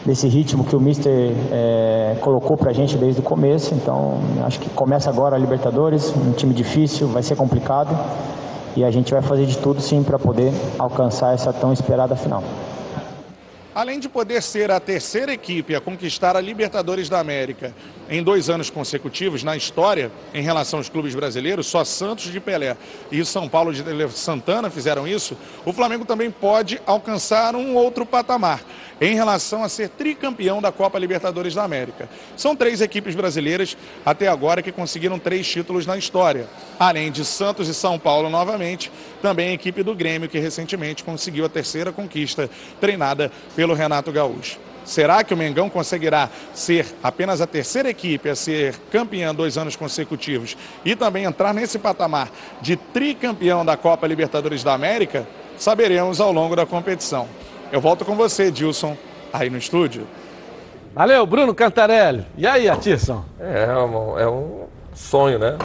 desse 0.09 0.27
ritmo 0.27 0.65
que 0.65 0.75
o 0.75 0.81
Mister 0.81 1.13
é, 1.53 2.17
colocou 2.23 2.57
para 2.57 2.71
a 2.71 2.73
gente 2.73 2.97
desde 2.97 3.21
o 3.21 3.23
começo, 3.23 3.75
então 3.75 4.19
acho 4.43 4.59
que 4.59 4.71
começa 4.71 5.11
agora 5.11 5.37
a 5.37 5.39
Libertadores, 5.39 6.11
um 6.17 6.33
time 6.33 6.55
difícil, 6.55 7.07
vai 7.09 7.23
ser 7.23 7.37
complicado, 7.37 7.95
e 8.75 8.83
a 8.83 8.91
gente 8.91 9.13
vai 9.13 9.21
fazer 9.21 9.45
de 9.45 9.59
tudo 9.59 9.83
sim 9.83 10.03
para 10.03 10.19
poder 10.19 10.51
alcançar 10.79 11.35
essa 11.35 11.53
tão 11.53 11.75
esperada 11.75 12.17
final. 12.17 12.43
Além 13.75 14.01
de 14.01 14.09
poder 14.09 14.43
ser 14.43 14.71
a 14.71 14.81
terceira 14.81 15.33
equipe 15.33 15.75
a 15.77 15.81
conquistar 15.81 16.37
a 16.37 16.41
Libertadores 16.41 17.11
da 17.11 17.21
América 17.21 17.75
em 18.09 18.23
dois 18.23 18.49
anos 18.49 18.71
consecutivos 18.71 19.45
na 19.45 19.59
história, 19.59 20.11
em 20.33 20.43
relação 20.43 20.79
aos 20.79 20.89
clubes 20.89 21.15
brasileiros, 21.15 21.67
só 21.67 21.85
Santos 21.85 22.33
de 22.33 22.41
Pelé 22.41 22.77
e 23.13 23.23
São 23.27 23.47
Paulo 23.47 23.75
de 23.75 23.85
Santana 24.13 24.71
fizeram 24.71 25.07
isso, 25.07 25.37
o 25.67 25.73
Flamengo 25.73 26.07
também 26.07 26.31
pode 26.31 26.81
alcançar 26.87 27.55
um 27.55 27.77
outro 27.77 28.07
patamar 28.07 28.63
em 29.01 29.15
relação 29.15 29.63
a 29.63 29.69
ser 29.69 29.89
tricampeão 29.91 30.61
da 30.61 30.73
Copa 30.73 30.99
Libertadores 30.99 31.55
da 31.55 31.63
América. 31.63 32.09
São 32.37 32.57
três 32.57 32.81
equipes 32.81 33.15
brasileiras 33.15 33.77
até 34.05 34.29
agora 34.29 34.63
que 34.63 34.73
conseguiram 34.73 35.19
três 35.19 35.47
títulos 35.47 35.87
na 35.87 35.97
história, 35.97 36.47
além 36.79 37.11
de 37.11 37.25
Santos 37.25 37.69
e 37.69 37.75
São 37.75 37.99
Paulo 37.99 38.29
novamente, 38.29 38.91
também 39.23 39.51
a 39.51 39.55
equipe 39.55 39.83
do 39.83 39.95
Grêmio 39.95 40.29
que 40.29 40.39
recentemente 40.39 41.05
conseguiu 41.05 41.45
a 41.45 41.49
terceira 41.49 41.93
conquista, 41.93 42.51
treinada 42.81 43.31
pelo 43.55 43.75
Renato 43.75 44.13
Gaúcho. 44.13 44.59
Será 44.89 45.23
que 45.23 45.35
o 45.35 45.37
Mengão 45.37 45.69
conseguirá 45.69 46.31
ser 46.55 46.87
apenas 47.03 47.43
a 47.43 47.47
terceira 47.47 47.91
equipe 47.91 48.31
a 48.31 48.35
ser 48.35 48.75
campeã 48.91 49.35
dois 49.35 49.59
anos 49.59 49.77
consecutivos 49.77 50.57
e 50.83 50.97
também 50.97 51.25
entrar 51.25 51.53
nesse 51.53 51.79
patamar 51.79 52.31
de 52.63 52.75
tricampeão 52.75 53.67
da 53.67 53.77
Copa 53.77 54.07
Libertadores 54.07 54.65
da 54.65 54.73
América? 54.73 55.29
Saberemos 55.59 56.23
ao 56.23 56.33
longo 56.33 56.57
da 56.57 56.65
competição. 56.65 57.29
Eu 57.71 57.81
volto 57.81 58.05
com 58.05 58.15
você, 58.17 58.51
Dilson, 58.51 58.97
aí 59.33 59.51
no 59.51 59.59
estúdio. 59.59 60.07
Valeu, 60.95 61.27
Bruno 61.27 61.55
Cantarelli. 61.55 62.25
E 62.37 62.47
aí, 62.47 62.69
Atisson? 62.69 63.25
É, 63.39 63.65
é 63.65 63.77
um, 63.77 64.19
é 64.19 64.29
um 64.29 64.67
sonho, 64.95 65.39
né? 65.39 65.59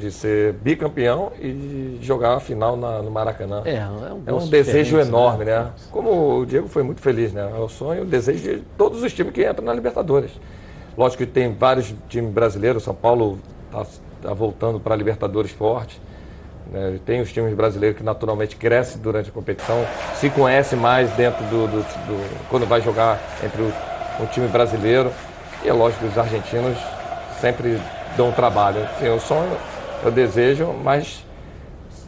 de 0.00 0.10
ser 0.10 0.54
bicampeão 0.54 1.30
e 1.38 1.98
jogar 2.00 2.34
a 2.34 2.40
final 2.40 2.74
na, 2.74 3.02
no 3.02 3.10
Maracanã. 3.10 3.60
É, 3.66 3.74
é 3.74 3.86
um, 3.86 4.22
é 4.24 4.32
um 4.32 4.48
desejo 4.48 4.96
né? 4.96 5.02
enorme, 5.02 5.44
né? 5.44 5.58
né? 5.58 5.70
Como 5.90 6.38
o 6.38 6.46
Diego 6.46 6.68
foi 6.68 6.82
muito 6.82 7.02
feliz, 7.02 7.34
né? 7.34 7.52
É 7.54 7.58
o 7.58 7.68
sonho, 7.68 8.02
o 8.02 8.06
desejo 8.06 8.42
de 8.42 8.62
todos 8.78 9.02
os 9.02 9.12
times 9.12 9.34
que 9.34 9.46
entram 9.46 9.62
na 9.62 9.74
Libertadores. 9.74 10.30
Lógico 10.96 11.24
que 11.24 11.30
tem 11.30 11.52
vários 11.52 11.94
times 12.08 12.32
brasileiros, 12.32 12.82
São 12.82 12.94
Paulo 12.94 13.38
está 13.66 13.86
tá 14.22 14.32
voltando 14.32 14.80
para 14.80 14.94
a 14.94 14.96
Libertadores 14.96 15.50
forte. 15.50 16.00
Né? 16.70 16.98
Tem 17.04 17.20
os 17.20 17.32
times 17.32 17.54
brasileiros 17.54 17.98
que 17.98 18.04
naturalmente 18.04 18.56
crescem 18.56 19.00
durante 19.00 19.30
a 19.30 19.32
competição, 19.32 19.84
se 20.14 20.30
conhece 20.30 20.76
mais 20.76 21.10
dentro 21.12 21.44
do, 21.46 21.66
do, 21.66 21.82
do 21.82 22.48
quando 22.48 22.66
vai 22.66 22.80
jogar 22.80 23.18
entre 23.44 23.62
o, 23.62 23.72
o, 24.20 24.26
time 24.26 24.48
brasileiro. 24.48 25.12
E 25.64 25.68
é 25.68 25.72
lógico 25.72 26.04
que 26.04 26.10
os 26.10 26.18
argentinos 26.18 26.78
sempre 27.40 27.78
dão 28.16 28.32
trabalho. 28.32 28.82
Assim, 28.82 29.08
o 29.08 29.20
sonho 29.20 29.56
eu 30.02 30.10
desejo, 30.10 30.72
mas 30.84 31.24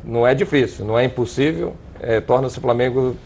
não 0.03 0.27
é 0.27 0.35
difícil, 0.35 0.85
não 0.85 0.99
é 0.99 1.05
impossível. 1.05 1.75
É, 2.01 2.21
Torna-se 2.21 2.59
o 2.59 2.61
Flamengo 2.61 3.17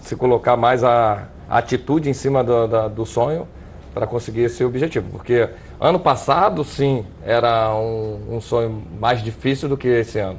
se 0.00 0.16
colocar 0.16 0.56
mais 0.56 0.84
a, 0.84 1.28
a 1.48 1.58
atitude 1.58 2.10
em 2.10 2.12
cima 2.12 2.42
do, 2.42 2.66
da, 2.66 2.88
do 2.88 3.06
sonho 3.06 3.46
para 3.94 4.06
conseguir 4.06 4.42
esse 4.42 4.64
objetivo. 4.64 5.08
Porque 5.10 5.48
ano 5.80 5.98
passado, 5.98 6.64
sim, 6.64 7.04
era 7.24 7.74
um, 7.74 8.36
um, 8.36 8.40
sonho 8.40 8.82
mais 8.98 9.22
difícil 9.22 9.68
do 9.68 9.76
que 9.76 9.88
esse 9.88 10.18
ano. 10.18 10.38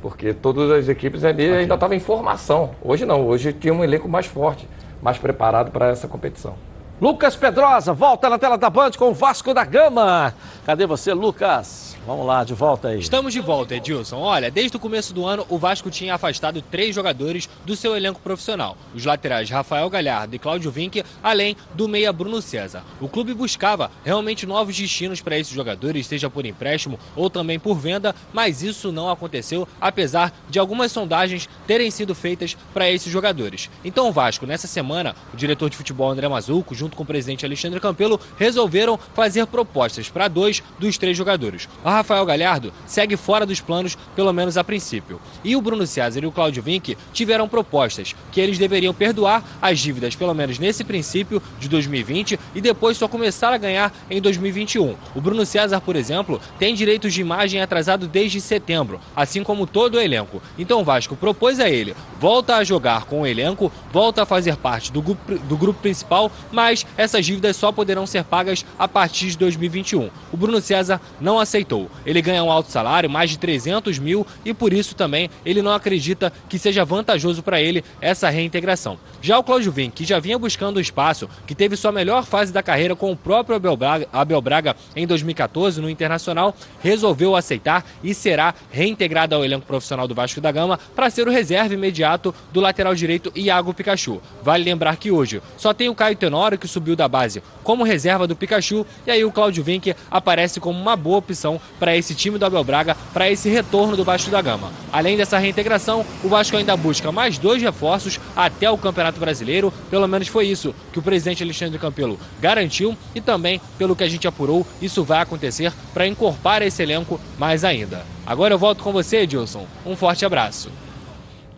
Porque 0.00 0.32
todas 0.32 0.70
as 0.70 0.88
equipes 0.88 1.24
ali 1.24 1.52
ainda 1.52 1.74
estavam 1.74 1.96
em 1.96 2.00
formação. 2.00 2.70
Hoje 2.82 3.04
não, 3.04 3.26
hoje 3.26 3.52
tinha 3.52 3.74
um 3.74 3.82
elenco 3.82 4.08
mais 4.08 4.26
forte, 4.26 4.68
mais 5.02 5.18
preparado 5.18 5.70
para 5.70 5.88
essa 5.88 6.06
competição. 6.06 6.54
Lucas 7.00 7.36
Pedrosa, 7.36 7.92
volta 7.92 8.28
na 8.28 8.38
tela 8.38 8.56
da 8.56 8.70
Band 8.70 8.92
com 8.98 9.10
o 9.10 9.14
Vasco 9.14 9.52
da 9.52 9.64
Gama. 9.64 10.32
Cadê 10.64 10.86
você, 10.86 11.12
Lucas? 11.12 11.97
Vamos 12.08 12.24
lá, 12.24 12.42
de 12.42 12.54
volta 12.54 12.88
aí. 12.88 13.00
Estamos 13.00 13.34
de 13.34 13.40
volta, 13.40 13.76
Edilson. 13.76 14.16
Olha, 14.16 14.50
desde 14.50 14.74
o 14.74 14.80
começo 14.80 15.12
do 15.12 15.26
ano, 15.26 15.44
o 15.50 15.58
Vasco 15.58 15.90
tinha 15.90 16.14
afastado 16.14 16.62
três 16.62 16.94
jogadores 16.94 17.50
do 17.66 17.76
seu 17.76 17.94
elenco 17.94 18.18
profissional. 18.18 18.78
Os 18.94 19.04
laterais 19.04 19.50
Rafael 19.50 19.90
Galhardo 19.90 20.34
e 20.34 20.38
Cláudio 20.38 20.70
Vinck, 20.70 21.04
além 21.22 21.54
do 21.74 21.86
meia 21.86 22.10
Bruno 22.10 22.40
César. 22.40 22.82
O 22.98 23.10
clube 23.10 23.34
buscava 23.34 23.90
realmente 24.02 24.46
novos 24.46 24.74
destinos 24.74 25.20
para 25.20 25.38
esses 25.38 25.52
jogadores, 25.52 26.06
seja 26.06 26.30
por 26.30 26.46
empréstimo 26.46 26.98
ou 27.14 27.28
também 27.28 27.58
por 27.58 27.74
venda, 27.74 28.14
mas 28.32 28.62
isso 28.62 28.90
não 28.90 29.10
aconteceu, 29.10 29.68
apesar 29.78 30.32
de 30.48 30.58
algumas 30.58 30.90
sondagens 30.90 31.46
terem 31.66 31.90
sido 31.90 32.14
feitas 32.14 32.56
para 32.72 32.90
esses 32.90 33.12
jogadores. 33.12 33.68
Então 33.84 34.08
o 34.08 34.12
Vasco, 34.12 34.46
nessa 34.46 34.66
semana, 34.66 35.14
o 35.34 35.36
diretor 35.36 35.68
de 35.68 35.76
futebol 35.76 36.10
André 36.10 36.26
Mazuco, 36.26 36.74
junto 36.74 36.96
com 36.96 37.02
o 37.02 37.06
presidente 37.06 37.44
Alexandre 37.44 37.78
Campelo, 37.80 38.18
resolveram 38.38 38.98
fazer 39.12 39.46
propostas 39.46 40.08
para 40.08 40.26
dois 40.26 40.62
dos 40.78 40.96
três 40.96 41.14
jogadores. 41.14 41.68
A 41.84 41.97
Rafael 41.98 42.24
Galhardo 42.24 42.72
segue 42.86 43.16
fora 43.16 43.44
dos 43.44 43.60
planos, 43.60 43.96
pelo 44.14 44.32
menos 44.32 44.56
a 44.56 44.62
princípio. 44.62 45.20
E 45.42 45.56
o 45.56 45.60
Bruno 45.60 45.86
César 45.86 46.20
e 46.22 46.26
o 46.26 46.32
Cláudio 46.32 46.62
Vinck 46.62 46.96
tiveram 47.12 47.48
propostas 47.48 48.14
que 48.30 48.40
eles 48.40 48.56
deveriam 48.56 48.94
perdoar 48.94 49.42
as 49.60 49.80
dívidas, 49.80 50.14
pelo 50.14 50.32
menos 50.32 50.58
nesse 50.58 50.84
princípio 50.84 51.42
de 51.58 51.68
2020, 51.68 52.38
e 52.54 52.60
depois 52.60 52.96
só 52.96 53.08
começar 53.08 53.52
a 53.52 53.58
ganhar 53.58 53.92
em 54.08 54.20
2021. 54.20 54.94
O 55.14 55.20
Bruno 55.20 55.44
César, 55.44 55.80
por 55.80 55.96
exemplo, 55.96 56.40
tem 56.58 56.74
direitos 56.74 57.12
de 57.12 57.20
imagem 57.20 57.60
atrasado 57.60 58.06
desde 58.06 58.40
setembro, 58.40 59.00
assim 59.16 59.42
como 59.42 59.66
todo 59.66 59.96
o 59.96 60.00
elenco. 60.00 60.40
Então 60.56 60.80
o 60.80 60.84
Vasco 60.84 61.16
propôs 61.16 61.58
a 61.58 61.68
ele, 61.68 61.96
volta 62.20 62.56
a 62.56 62.64
jogar 62.64 63.06
com 63.06 63.22
o 63.22 63.26
elenco, 63.26 63.72
volta 63.92 64.22
a 64.22 64.26
fazer 64.26 64.56
parte 64.56 64.92
do 64.92 65.02
grupo, 65.02 65.38
do 65.38 65.56
grupo 65.56 65.80
principal, 65.80 66.30
mas 66.52 66.86
essas 66.96 67.26
dívidas 67.26 67.56
só 67.56 67.72
poderão 67.72 68.06
ser 68.06 68.22
pagas 68.22 68.64
a 68.78 68.86
partir 68.86 69.30
de 69.30 69.38
2021. 69.38 70.10
O 70.32 70.36
Bruno 70.36 70.60
César 70.60 71.00
não 71.20 71.40
aceitou. 71.40 71.87
Ele 72.04 72.22
ganha 72.22 72.42
um 72.42 72.50
alto 72.50 72.70
salário, 72.70 73.10
mais 73.10 73.30
de 73.30 73.38
300 73.38 73.98
mil, 73.98 74.26
e 74.44 74.52
por 74.54 74.72
isso 74.72 74.94
também 74.94 75.30
ele 75.44 75.62
não 75.62 75.72
acredita 75.72 76.32
que 76.48 76.58
seja 76.58 76.84
vantajoso 76.84 77.42
para 77.42 77.60
ele 77.60 77.84
essa 78.00 78.28
reintegração. 78.28 78.98
Já 79.20 79.38
o 79.38 79.44
Cláudio 79.44 79.72
Vim, 79.72 79.90
que 79.90 80.04
já 80.04 80.18
vinha 80.18 80.38
buscando 80.38 80.80
espaço, 80.80 81.28
que 81.46 81.54
teve 81.54 81.76
sua 81.76 81.92
melhor 81.92 82.24
fase 82.24 82.52
da 82.52 82.62
carreira 82.62 82.94
com 82.94 83.10
o 83.10 83.16
próprio 83.16 83.56
Abel 83.56 83.76
Braga, 83.76 84.08
Abel 84.12 84.40
Braga 84.40 84.76
em 84.94 85.06
2014 85.06 85.80
no 85.80 85.90
Internacional, 85.90 86.54
resolveu 86.80 87.34
aceitar 87.34 87.84
e 88.02 88.14
será 88.14 88.54
reintegrado 88.70 89.34
ao 89.34 89.44
elenco 89.44 89.66
profissional 89.66 90.06
do 90.06 90.14
Vasco 90.14 90.40
da 90.40 90.52
Gama 90.52 90.78
para 90.94 91.10
ser 91.10 91.26
o 91.26 91.30
reserva 91.30 91.74
imediato 91.74 92.34
do 92.52 92.60
lateral 92.60 92.94
direito 92.94 93.32
Iago 93.34 93.74
Pikachu. 93.74 94.20
Vale 94.42 94.64
lembrar 94.64 94.96
que 94.96 95.10
hoje 95.10 95.42
só 95.56 95.72
tem 95.74 95.88
o 95.88 95.94
Caio 95.94 96.16
Tenório 96.16 96.58
que 96.58 96.68
subiu 96.68 96.96
da 96.96 97.08
base 97.08 97.42
como 97.62 97.84
reserva 97.84 98.26
do 98.26 98.36
Pikachu 98.36 98.86
e 99.06 99.10
aí 99.10 99.24
o 99.24 99.32
Cláudio 99.32 99.62
Vinck 99.62 99.94
aparece 100.10 100.60
como 100.60 100.80
uma 100.80 100.96
boa 100.96 101.18
opção 101.18 101.60
para 101.78 101.96
esse 101.96 102.14
time 102.14 102.38
do 102.38 102.46
Abel 102.46 102.64
Braga, 102.64 102.96
para 103.12 103.30
esse 103.30 103.48
retorno 103.48 103.96
do 103.96 104.04
Vasco 104.04 104.30
da 104.30 104.42
Gama. 104.42 104.72
Além 104.92 105.16
dessa 105.16 105.38
reintegração, 105.38 106.04
o 106.22 106.28
Vasco 106.28 106.56
ainda 106.56 106.76
busca 106.76 107.12
mais 107.12 107.38
dois 107.38 107.62
reforços 107.62 108.18
até 108.34 108.70
o 108.70 108.78
Campeonato 108.78 109.20
Brasileiro, 109.20 109.72
pelo 109.90 110.08
menos 110.08 110.28
foi 110.28 110.46
isso 110.46 110.74
que 110.92 110.98
o 110.98 111.02
presidente 111.02 111.42
Alexandre 111.42 111.78
Campelo 111.78 112.18
garantiu 112.40 112.96
e 113.14 113.20
também, 113.20 113.60
pelo 113.76 113.94
que 113.94 114.04
a 114.04 114.08
gente 114.08 114.26
apurou, 114.26 114.66
isso 114.80 115.04
vai 115.04 115.20
acontecer 115.20 115.72
para 115.92 116.06
encorpar 116.06 116.62
esse 116.62 116.82
elenco 116.82 117.20
mais 117.38 117.64
ainda. 117.64 118.04
Agora 118.26 118.54
eu 118.54 118.58
volto 118.58 118.82
com 118.82 118.92
você, 118.92 119.18
Edilson. 119.18 119.66
Um 119.84 119.96
forte 119.96 120.24
abraço. 120.24 120.70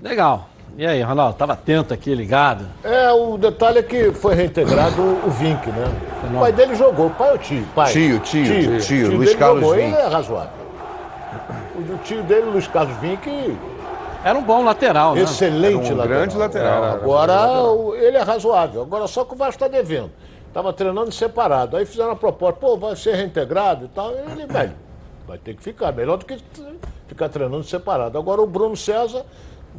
Legal. 0.02 0.49
E 0.80 0.86
aí, 0.86 1.02
Ronaldo, 1.02 1.32
estava 1.32 1.52
atento 1.52 1.92
aqui, 1.92 2.14
ligado? 2.14 2.64
É, 2.82 3.12
o 3.12 3.36
detalhe 3.36 3.80
é 3.80 3.82
que 3.82 4.12
foi 4.12 4.34
reintegrado 4.34 5.02
o 5.02 5.28
Vink, 5.28 5.68
né? 5.68 5.84
O 6.34 6.40
pai 6.40 6.52
dele 6.52 6.74
jogou, 6.74 7.08
o 7.08 7.10
pai 7.10 7.32
ou 7.32 7.36
tio? 7.36 7.66
Pai. 7.74 7.92
Tio, 7.92 8.18
tio, 8.20 8.44
tio, 8.46 8.62
tio, 8.62 8.80
tio 8.80 9.14
Luiz 9.14 9.34
Carlos 9.34 9.60
jogou, 9.60 9.76
Vink. 9.76 9.92
Ele 9.92 9.96
é 10.00 10.06
razoável. 10.06 10.52
O 11.76 11.98
tio 11.98 12.22
dele, 12.22 12.50
Luiz 12.50 12.66
Carlos 12.66 12.96
Vink... 12.96 13.58
Era 14.24 14.38
um 14.38 14.42
bom 14.42 14.64
lateral, 14.64 15.14
né? 15.14 15.20
Excelente 15.20 15.92
um 15.92 15.96
lateral. 15.96 16.08
grande 16.08 16.38
lateral. 16.38 16.84
É, 16.84 16.90
agora, 16.92 17.34
ele 17.98 18.16
é 18.16 18.22
razoável. 18.22 18.80
Agora, 18.80 19.06
só 19.06 19.22
que 19.26 19.34
o 19.34 19.36
Vasco 19.36 19.62
está 19.62 19.68
devendo. 19.68 20.10
Estava 20.48 20.72
treinando 20.72 21.12
separado. 21.12 21.76
Aí 21.76 21.84
fizeram 21.84 22.12
a 22.12 22.16
proposta, 22.16 22.58
pô, 22.58 22.78
vai 22.78 22.96
ser 22.96 23.16
reintegrado 23.16 23.84
e 23.84 23.88
tal. 23.88 24.12
Ele, 24.12 24.46
velho, 24.46 24.72
vai 25.28 25.36
ter 25.36 25.52
que 25.52 25.62
ficar. 25.62 25.92
Melhor 25.92 26.16
do 26.16 26.24
que 26.24 26.38
ficar 27.06 27.28
treinando 27.28 27.64
separado. 27.64 28.16
Agora, 28.16 28.40
o 28.40 28.46
Bruno 28.46 28.78
César 28.78 29.26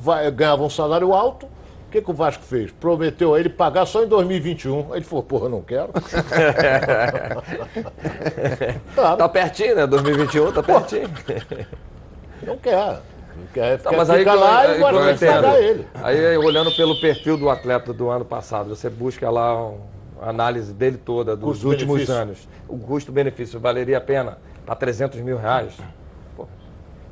vai, 0.02 0.30
ganhava 0.32 0.64
um 0.64 0.70
salário 0.70 1.14
alto. 1.14 1.46
O 1.46 1.92
que, 1.92 2.02
que 2.02 2.10
o 2.10 2.14
Vasco 2.14 2.44
fez? 2.44 2.72
Prometeu 2.72 3.36
a 3.36 3.40
ele 3.40 3.50
pagar 3.50 3.86
só 3.86 4.02
em 4.04 4.08
2021. 4.08 4.96
Ele 4.96 5.04
falou, 5.04 5.24
porra, 5.24 5.50
não 5.50 5.62
quero. 5.62 5.92
claro. 8.96 9.18
Tá 9.18 9.28
pertinho, 9.28 9.76
né? 9.76 9.86
2021, 9.86 10.54
tá 10.54 10.64
pertinho. 10.64 11.10
Não 12.44 12.58
quer. 12.58 13.02
Não 13.36 13.48
quer, 13.54 13.78
tá, 13.80 13.92
mas 13.92 14.10
aí, 14.10 14.24
lá 14.24 14.60
aí, 14.60 14.72
e 14.72 14.76
agora 14.84 15.18
tem 15.18 15.30
pagar 15.30 15.62
ele. 15.62 15.88
Aí, 15.96 16.38
olhando 16.38 16.72
pelo 16.76 17.00
perfil 17.00 17.38
do 17.38 17.50
atleta 17.50 17.94
do 17.94 18.10
ano 18.10 18.26
passado, 18.26 18.70
você 18.76 18.90
busca 18.90 19.30
lá 19.30 19.68
uma 19.68 19.78
análise 20.22 20.74
dele 20.74 20.98
toda, 20.98 21.36
dos 21.36 21.50
custo 21.54 21.68
últimos 21.68 21.96
benefício. 21.96 22.22
anos. 22.22 22.48
O 22.68 22.78
custo-benefício 22.78 23.60
valeria 23.60 23.98
a 23.98 24.02
pena 24.02 24.38
para 24.66 24.76
300 24.76 25.20
mil 25.22 25.38
reais? 25.38 25.74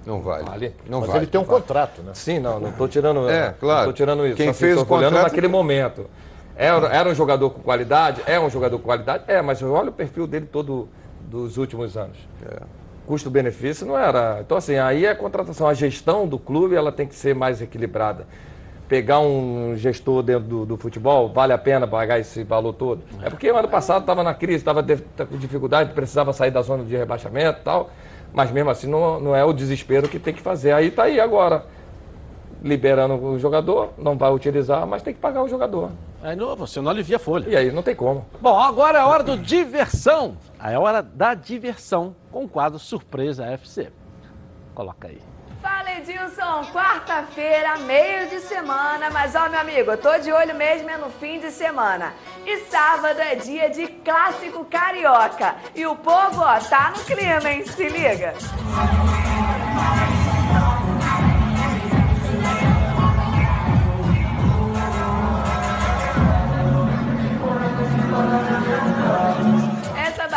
Não 0.10 0.22
vale. 0.22 0.44
vale. 0.44 0.76
Não 0.90 1.02
Mas 1.02 1.10
vale. 1.10 1.20
ele 1.20 1.28
tem 1.28 1.40
um 1.40 1.44
vale. 1.44 1.62
contrato, 1.62 2.02
né? 2.02 2.12
Sim, 2.16 2.40
não, 2.40 2.60
não 2.60 2.70
estou 2.70 2.88
tirando. 2.88 3.30
É, 3.30 3.54
claro. 3.60 3.86
Não 3.86 3.94
tirando 3.94 4.26
isso. 4.26 4.38
Quem 4.38 4.52
fez 4.54 4.76
o 4.76 4.80
contrato... 4.80 5.14
olhando 5.14 5.24
naquele 5.24 5.48
momento. 5.48 6.08
Era, 6.56 6.88
era 6.88 7.10
um 7.10 7.14
jogador 7.14 7.52
com 7.52 7.62
qualidade? 7.62 8.24
É 8.26 8.40
um 8.40 8.50
jogador 8.50 8.80
com 8.80 8.86
qualidade? 8.86 9.24
É, 9.28 9.40
mas 9.40 9.62
olha 9.62 9.90
o 9.90 9.94
perfil 9.94 10.26
dele 10.26 10.48
todo 10.52 10.90
dos 11.22 11.58
últimos 11.58 11.96
anos. 11.96 12.18
É. 12.44 12.58
Custo-benefício 13.06 13.86
não 13.86 13.98
era. 13.98 14.40
Então, 14.42 14.58
assim, 14.58 14.78
aí 14.78 15.06
a 15.06 15.16
contratação, 15.16 15.68
a 15.68 15.76
gestão 15.76 16.28
do 16.28 16.40
clube, 16.40 16.76
ela 16.76 16.92
tem 16.92 17.06
que 17.06 17.14
ser 17.14 17.36
mais 17.36 17.62
equilibrada. 17.62 18.26
Pegar 18.88 19.20
um 19.20 19.76
gestor 19.78 20.24
dentro 20.24 20.50
do, 20.50 20.66
do 20.66 20.76
futebol, 20.76 21.30
vale 21.30 21.54
a 21.54 21.58
pena 21.58 21.88
pagar 21.88 22.20
esse 22.20 22.44
valor 22.44 22.74
todo? 22.74 23.04
É, 23.22 23.28
é 23.28 23.30
porque 23.30 23.50
o 23.50 23.56
ano 23.56 23.68
passado 23.68 24.02
estava 24.02 24.24
na 24.24 24.34
crise, 24.34 24.58
estava 24.58 24.84
com 24.84 25.38
dificuldade, 25.38 25.94
precisava 25.94 26.34
sair 26.34 26.50
da 26.50 26.64
zona 26.64 26.84
de 26.84 26.98
rebaixamento 26.98 27.60
e 27.62 27.64
tal. 27.64 27.92
Mas 28.34 28.52
mesmo 28.52 28.70
assim 28.70 28.88
não, 28.88 29.20
não 29.20 29.36
é 29.36 29.44
o 29.44 29.54
desespero 29.54 30.08
que 30.08 30.20
tem 30.20 30.34
que 30.34 30.42
fazer. 30.42 30.72
Aí 30.72 30.88
está 30.88 31.04
aí 31.04 31.20
agora, 31.20 31.66
liberando 32.64 33.16
o 33.16 33.40
jogador, 33.40 33.94
não 33.98 34.18
vai 34.18 34.32
utilizar, 34.32 34.86
mas 34.86 35.02
tem 35.02 35.14
que 35.14 35.20
pagar 35.20 35.44
o 35.44 35.48
jogador. 35.48 35.92
Aí 36.22 36.36
não, 36.36 36.56
você 36.56 36.82
não 36.82 36.92
alivia 36.92 37.16
a 37.16 37.20
folha. 37.20 37.50
E 37.50 37.56
aí 37.56 37.72
não 37.72 37.82
tem 37.82 37.96
como. 37.96 38.26
Bom, 38.42 38.60
agora 38.60 38.98
é 38.98 39.02
a 39.02 39.08
hora 39.08 39.24
do 39.24 39.38
diversão. 39.38 40.38
É 40.62 40.76
a 40.76 40.80
hora 40.80 41.02
da 41.02 41.34
diversão 41.34 42.16
com 42.32 42.44
o 42.44 42.50
quadro 42.50 42.78
Surpresa 42.78 43.46
FC. 43.46 43.90
Coloca 44.76 45.08
aí. 45.08 45.20
Fala 45.62 45.92
Edilson, 45.92 46.72
quarta-feira, 46.72 47.78
meio 47.80 48.30
de 48.30 48.40
semana, 48.40 49.10
mas 49.10 49.36
ó 49.36 49.50
meu 49.50 49.60
amigo, 49.60 49.92
eu 49.92 49.98
tô 49.98 50.18
de 50.18 50.32
olho 50.32 50.56
mesmo 50.56 50.90
é 50.90 50.98
no 50.98 51.10
fim 51.10 51.38
de 51.38 51.52
semana. 51.52 52.14
E 52.46 52.60
sábado 52.66 53.20
é 53.20 53.36
dia 53.36 53.70
de 53.70 53.86
clássico 53.88 54.64
carioca. 54.66 55.56
E 55.76 55.86
o 55.86 55.98
povo, 55.98 56.42
ó, 56.42 56.60
tá 56.60 56.94
no 56.96 57.04
clima, 57.04 57.52
hein? 57.52 57.66
Se 57.66 57.90
liga. 57.90 58.34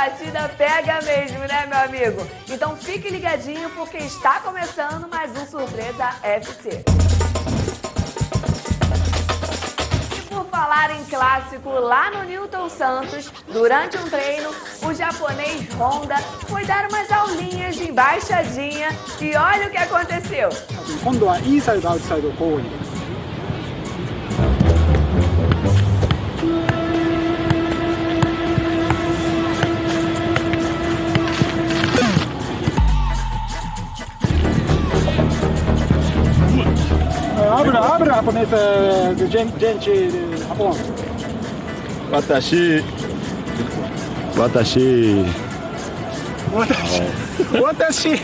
Batida 0.02 0.50
pega 0.58 1.00
mesmo, 1.02 1.38
né, 1.38 1.64
meu 1.66 1.78
amigo? 1.78 2.26
Então 2.48 2.76
fique 2.76 3.08
ligadinho 3.08 3.70
porque 3.70 3.98
está 3.98 4.40
começando 4.40 5.08
mais 5.08 5.30
um 5.30 5.46
Surpresa 5.46 6.16
FC. 6.24 6.84
Falar 10.50 10.94
em 10.94 11.04
clássico, 11.06 11.70
lá 11.70 12.10
no 12.10 12.24
Newton 12.24 12.68
Santos, 12.68 13.32
durante 13.52 13.96
um 13.96 14.08
treino, 14.08 14.50
o 14.82 14.94
japonês 14.94 15.68
Honda 15.74 16.16
foi 16.46 16.64
dar 16.64 16.88
umas 16.88 17.10
aulinhas 17.10 17.74
de 17.74 17.88
embaixadinha 17.88 18.90
e 19.20 19.34
olha 19.34 19.66
o 19.66 19.70
que 19.70 19.76
aconteceu. 19.76 20.50
Japonesa 38.16 39.14
de 39.16 39.26
gente 39.26 39.52
de 39.58 40.36
Japão. 40.36 40.76
Watashi. 42.10 42.84
Watashi. 44.36 45.24
Watashi. 46.52 47.60
Watashi. 47.62 48.20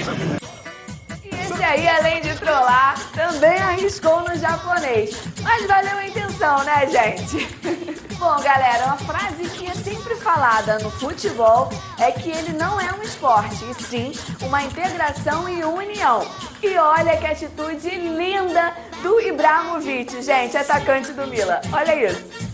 E 1.24 1.34
esse 1.34 1.64
aí, 1.64 1.88
além 1.88 2.20
de 2.20 2.34
trollar, 2.34 2.98
também 3.14 3.58
arriscou 3.58 4.20
no 4.28 4.36
japonês. 4.36 5.16
Mas 5.42 5.66
valeu 5.66 5.96
a 5.96 6.06
intenção, 6.06 6.62
né, 6.64 6.86
gente? 6.86 7.48
Bom, 8.18 8.36
galera, 8.42 8.84
uma 8.84 8.96
frase 8.96 9.44
que 9.50 9.66
é 9.66 9.74
sempre 9.74 10.16
falada 10.16 10.78
no 10.80 10.90
futebol 10.90 11.70
é 11.98 12.10
que 12.10 12.30
ele 12.30 12.52
não 12.52 12.80
é 12.80 12.92
um 12.92 13.02
esporte, 13.02 13.64
e 13.70 13.82
sim 13.82 14.12
uma 14.42 14.62
integração 14.64 15.48
e 15.48 15.64
união. 15.64 16.26
E 16.60 16.76
olha 16.76 17.16
que 17.16 17.26
atitude 17.26 17.88
linda 17.88 18.74
do 19.02 19.20
Ibrahimovic, 19.20 20.22
gente, 20.22 20.56
atacante 20.56 21.12
do 21.12 21.26
Mila. 21.26 21.60
Olha 21.72 22.10
isso. 22.10 22.48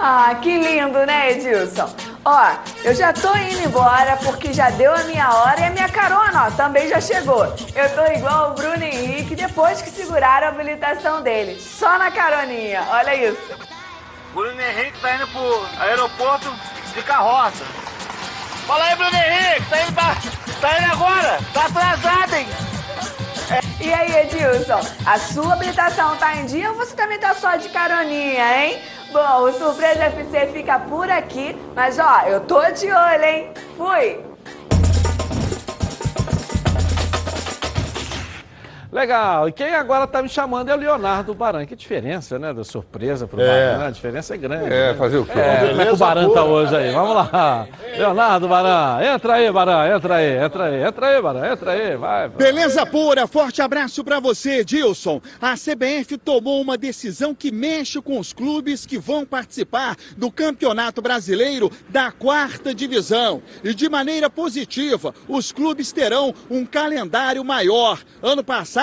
Ah, 0.00 0.34
que 0.40 0.56
lindo, 0.56 1.04
né, 1.04 1.32
Edilson? 1.32 2.07
Ó, 2.30 2.50
eu 2.84 2.94
já 2.94 3.10
tô 3.10 3.34
indo 3.36 3.62
embora 3.64 4.18
porque 4.18 4.52
já 4.52 4.68
deu 4.68 4.94
a 4.94 5.02
minha 5.04 5.32
hora 5.32 5.60
e 5.60 5.64
a 5.64 5.70
minha 5.70 5.88
carona, 5.88 6.48
ó, 6.48 6.50
também 6.50 6.86
já 6.86 7.00
chegou. 7.00 7.46
Eu 7.74 7.94
tô 7.94 8.04
igual 8.12 8.50
o 8.50 8.54
Bruno 8.54 8.84
Henrique 8.84 9.34
depois 9.34 9.80
que 9.80 9.88
seguraram 9.88 10.48
a 10.48 10.50
habilitação 10.50 11.22
dele. 11.22 11.58
Só 11.58 11.96
na 11.96 12.10
caroninha, 12.10 12.86
olha 12.90 13.14
isso. 13.14 13.56
Bruno 14.34 14.60
Henrique 14.60 15.00
tá 15.00 15.14
indo 15.14 15.26
pro 15.28 15.66
aeroporto 15.80 16.52
de 16.94 17.02
carroça. 17.02 17.64
Fala 18.66 18.84
aí, 18.84 18.96
Bruno 18.96 19.16
Henrique, 19.16 19.70
tá 19.70 19.80
indo, 19.80 19.92
pra... 19.94 20.16
tá 20.60 20.80
indo 20.82 20.92
agora? 20.92 21.38
Tá 21.54 21.64
atrasado, 21.64 22.34
hein? 22.34 22.46
E 23.80 23.90
aí, 23.90 24.14
Edilson, 24.16 24.80
a 25.06 25.18
sua 25.18 25.54
habilitação 25.54 26.14
tá 26.16 26.36
em 26.36 26.44
dia 26.44 26.72
ou 26.72 26.76
você 26.76 26.94
também 26.94 27.18
tá 27.18 27.34
só 27.34 27.56
de 27.56 27.70
caroninha, 27.70 28.66
hein? 28.66 28.82
Bom, 29.10 29.44
o 29.44 29.52
Surpresa 29.52 30.04
FC 30.04 30.48
fica 30.52 30.78
por 30.78 31.10
aqui, 31.10 31.56
mas 31.74 31.98
ó, 31.98 32.22
eu 32.26 32.40
tô 32.40 32.60
de 32.72 32.92
olho, 32.92 33.24
hein? 33.24 33.50
Fui! 33.76 34.27
Legal. 38.90 39.48
E 39.48 39.52
quem 39.52 39.74
agora 39.74 40.04
está 40.04 40.22
me 40.22 40.28
chamando 40.28 40.70
é 40.70 40.74
o 40.74 40.78
Leonardo 40.78 41.34
Baran. 41.34 41.66
Que 41.66 41.76
diferença, 41.76 42.38
né? 42.38 42.52
Da 42.54 42.64
surpresa 42.64 43.26
para 43.26 43.38
o 43.38 43.42
é. 43.42 43.72
Baran. 43.72 43.86
A 43.86 43.90
diferença 43.90 44.34
é 44.34 44.36
grande. 44.38 44.66
É, 44.66 44.92
né? 44.92 44.94
fazer 44.94 45.18
o 45.18 45.26
quê? 45.26 45.38
É, 45.38 45.68
como 45.68 45.80
é 45.82 45.86
que 45.86 45.92
o 45.92 45.96
Baran 45.96 46.30
tá 46.30 46.44
hoje 46.44 46.74
aí? 46.74 46.92
Vamos 46.92 47.14
lá. 47.14 47.68
Leonardo 47.96 48.48
Baran, 48.48 49.04
entra 49.04 49.34
aí, 49.34 49.50
Baran, 49.50 49.94
entra 49.94 50.14
aí, 50.16 50.38
entra 50.38 50.64
aí, 50.64 50.82
entra 50.82 51.06
aí, 51.06 51.22
Baran, 51.22 51.52
entra 51.52 51.70
aí, 51.72 51.96
vai. 51.96 52.28
Beleza 52.28 52.86
pura, 52.86 53.26
forte 53.26 53.60
abraço 53.60 54.02
para 54.02 54.20
você, 54.20 54.64
Dilson. 54.64 55.20
A 55.40 55.54
CBF 55.54 56.16
tomou 56.16 56.60
uma 56.60 56.78
decisão 56.78 57.34
que 57.34 57.50
mexe 57.50 58.00
com 58.00 58.18
os 58.18 58.32
clubes 58.32 58.86
que 58.86 58.98
vão 58.98 59.26
participar 59.26 59.96
do 60.16 60.30
Campeonato 60.30 61.02
Brasileiro 61.02 61.70
da 61.88 62.10
quarta 62.10 62.74
divisão. 62.74 63.42
E 63.62 63.74
de 63.74 63.88
maneira 63.88 64.30
positiva, 64.30 65.14
os 65.26 65.52
clubes 65.52 65.92
terão 65.92 66.34
um 66.48 66.64
calendário 66.64 67.44
maior. 67.44 68.00
Ano 68.22 68.44
passado, 68.44 68.77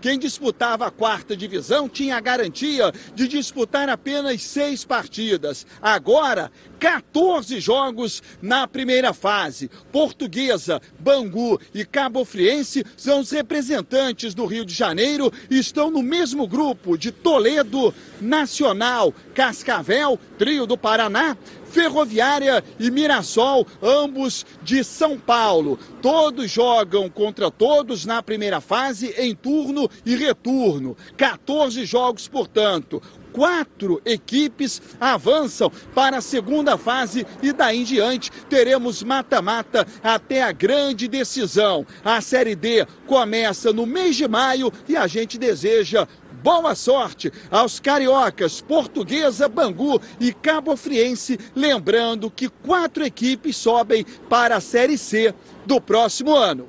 quem 0.00 0.18
disputava 0.18 0.86
a 0.86 0.90
quarta 0.90 1.36
divisão 1.36 1.88
tinha 1.88 2.16
a 2.16 2.20
garantia 2.20 2.92
de 3.14 3.26
disputar 3.26 3.88
apenas 3.88 4.42
seis 4.42 4.84
partidas. 4.84 5.66
Agora, 5.82 6.52
14 6.80 7.60
jogos 7.60 8.22
na 8.40 8.66
primeira 8.66 9.12
fase. 9.12 9.70
Portuguesa, 9.92 10.80
Bangu 10.98 11.60
e 11.74 11.84
Cabo 11.84 12.24
Friense 12.24 12.84
são 12.96 13.20
os 13.20 13.30
representantes 13.30 14.34
do 14.34 14.46
Rio 14.46 14.64
de 14.64 14.72
Janeiro 14.72 15.30
e 15.50 15.58
estão 15.58 15.90
no 15.90 16.02
mesmo 16.02 16.46
grupo 16.48 16.96
de 16.96 17.12
Toledo, 17.12 17.94
Nacional, 18.18 19.14
Cascavel, 19.34 20.18
Trio 20.38 20.66
do 20.66 20.78
Paraná, 20.78 21.36
Ferroviária 21.66 22.64
e 22.80 22.90
Mirassol, 22.90 23.66
ambos 23.82 24.44
de 24.62 24.82
São 24.82 25.18
Paulo. 25.18 25.78
Todos 26.02 26.50
jogam 26.50 27.08
contra 27.08 27.50
todos 27.50 28.04
na 28.04 28.22
primeira 28.22 28.60
fase, 28.60 29.14
em 29.18 29.34
turno 29.34 29.88
e 30.04 30.16
retorno. 30.16 30.96
14 31.16 31.84
jogos, 31.84 32.26
portanto 32.26 33.00
quatro 33.32 34.00
equipes 34.04 34.80
avançam 35.00 35.70
para 35.94 36.18
a 36.18 36.22
segunda 36.22 36.76
fase 36.76 37.26
e 37.42 37.52
daí 37.52 37.80
em 37.80 37.84
diante 37.84 38.30
teremos 38.48 39.02
mata-mata 39.02 39.86
até 40.02 40.42
a 40.42 40.52
grande 40.52 41.08
decisão. 41.08 41.86
A 42.04 42.20
Série 42.20 42.54
D 42.54 42.86
começa 43.06 43.72
no 43.72 43.86
mês 43.86 44.16
de 44.16 44.28
maio 44.28 44.72
e 44.88 44.96
a 44.96 45.06
gente 45.06 45.38
deseja 45.38 46.06
Boa 46.42 46.74
sorte 46.74 47.30
aos 47.50 47.78
cariocas, 47.78 48.62
Portuguesa, 48.62 49.46
Bangu 49.46 50.00
e 50.18 50.32
Cabo 50.32 50.74
Friense. 50.74 51.38
Lembrando 51.54 52.30
que 52.30 52.48
quatro 52.48 53.04
equipes 53.04 53.56
sobem 53.56 54.06
para 54.26 54.56
a 54.56 54.60
Série 54.60 54.96
C 54.96 55.34
do 55.66 55.78
próximo 55.82 56.34
ano. 56.34 56.66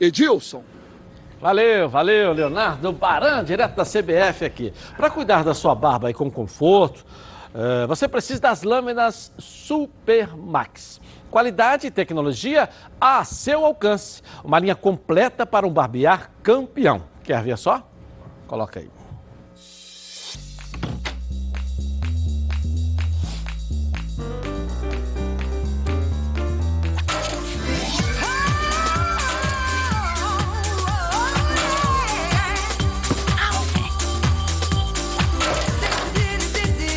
Edilson. 0.00 0.71
Valeu, 1.42 1.88
valeu, 1.88 2.32
Leonardo 2.32 2.92
Baran, 2.92 3.42
direto 3.42 3.74
da 3.74 3.82
CBF 3.82 4.44
aqui. 4.44 4.72
Para 4.96 5.10
cuidar 5.10 5.42
da 5.42 5.52
sua 5.52 5.74
barba 5.74 6.06
aí 6.06 6.14
com 6.14 6.30
conforto, 6.30 7.04
uh, 7.52 7.84
você 7.88 8.06
precisa 8.06 8.40
das 8.40 8.62
lâminas 8.62 9.32
Supermax. 9.36 11.00
Qualidade 11.32 11.88
e 11.88 11.90
tecnologia 11.90 12.68
a 13.00 13.24
seu 13.24 13.66
alcance. 13.66 14.22
Uma 14.44 14.60
linha 14.60 14.76
completa 14.76 15.44
para 15.44 15.66
um 15.66 15.72
barbear 15.72 16.30
campeão. 16.44 17.02
Quer 17.24 17.42
ver 17.42 17.58
só? 17.58 17.82
Coloca 18.46 18.78
aí. 18.78 19.01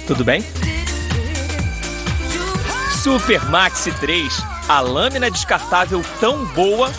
Tudo 0.08 0.24
bem? 0.24 0.44
Super 3.02 3.44
Maxi 3.50 3.92
3, 4.00 4.40
a 4.70 4.80
lâmina 4.80 5.32
descartável 5.32 6.00
tão 6.20 6.46
boa 6.54 6.92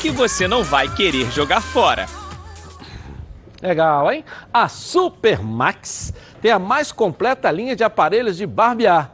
que 0.00 0.10
você 0.10 0.46
não 0.46 0.62
vai 0.62 0.88
querer 0.94 1.28
jogar 1.32 1.60
fora. 1.60 2.06
Legal, 3.60 4.12
hein? 4.12 4.24
A 4.52 4.68
Super 4.68 5.42
Max 5.42 6.14
tem 6.40 6.52
a 6.52 6.58
mais 6.60 6.92
completa 6.92 7.50
linha 7.50 7.74
de 7.74 7.82
aparelhos 7.82 8.36
de 8.36 8.46
barbear 8.46 9.12